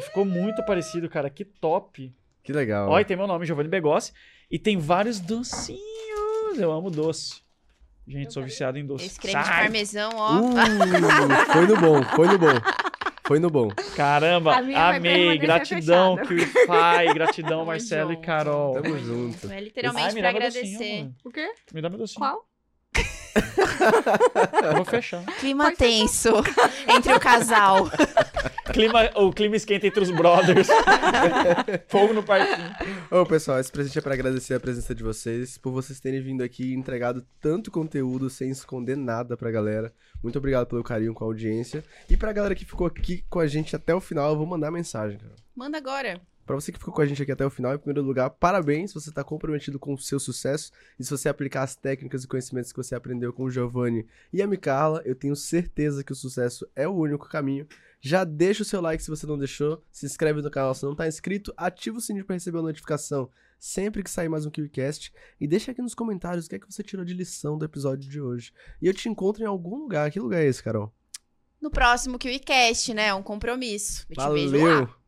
[0.00, 1.28] Ficou muito parecido, cara.
[1.28, 2.10] Que top.
[2.42, 2.98] Que legal.
[2.98, 4.14] E tem meu nome, Giovanni Begossi.
[4.50, 6.58] E tem vários docinhos.
[6.58, 7.42] Eu amo doce.
[8.08, 9.04] Gente, sou viciado em doce.
[9.04, 9.62] Esse creme de Sai.
[9.64, 10.36] parmesão, ó.
[10.38, 12.54] Uh, foi no bom, foi no bom.
[13.26, 13.68] Foi no bom.
[13.96, 15.38] Caramba, amei.
[15.38, 16.16] Gratidão.
[16.16, 17.14] QIFI.
[17.14, 18.26] Gratidão, Tamo Marcelo e junto.
[18.26, 18.74] Carol.
[18.82, 19.50] Tamo junto.
[19.50, 20.60] É Ai, literalmente me pra agradecer.
[20.62, 21.14] docinho.
[21.24, 21.48] O quê?
[21.72, 22.18] Me dá meu docinho.
[22.20, 22.46] Qual?
[24.62, 25.24] Eu vou fechar.
[25.40, 26.30] Clima tenso
[26.86, 27.90] entre o casal.
[28.72, 30.68] Clima, o clima esquenta entre os brothers.
[31.88, 32.70] Fogo no parquinho.
[33.10, 36.42] Ô, pessoal, esse presente é pra agradecer a presença de vocês, por vocês terem vindo
[36.42, 39.92] aqui e entregado tanto conteúdo sem esconder nada pra galera.
[40.24, 41.84] Muito obrigado pelo carinho com a audiência.
[42.08, 44.70] E pra galera que ficou aqui com a gente até o final, eu vou mandar
[44.70, 45.34] mensagem, cara.
[45.54, 46.18] Manda agora.
[46.44, 48.92] Pra você que ficou com a gente aqui até o final, em primeiro lugar, parabéns,
[48.92, 50.70] você tá comprometido com o seu sucesso.
[50.98, 54.42] E se você aplicar as técnicas e conhecimentos que você aprendeu com o Giovanni e
[54.42, 57.66] a Micarla, eu tenho certeza que o sucesso é o único caminho.
[58.00, 60.94] Já deixa o seu like se você não deixou, se inscreve no canal se não
[60.94, 63.30] tá inscrito, ativa o sininho pra receber a notificação
[63.64, 66.70] sempre que sair mais um KiwiCast e deixa aqui nos comentários o que é que
[66.70, 68.52] você tirou de lição do episódio de hoje.
[68.80, 70.10] E eu te encontro em algum lugar.
[70.10, 70.92] Que lugar é esse, Carol?
[71.58, 73.14] No próximo QICast, né?
[73.14, 74.04] Um compromisso.
[74.10, 74.16] Eu.
[74.16, 75.03] Valeu!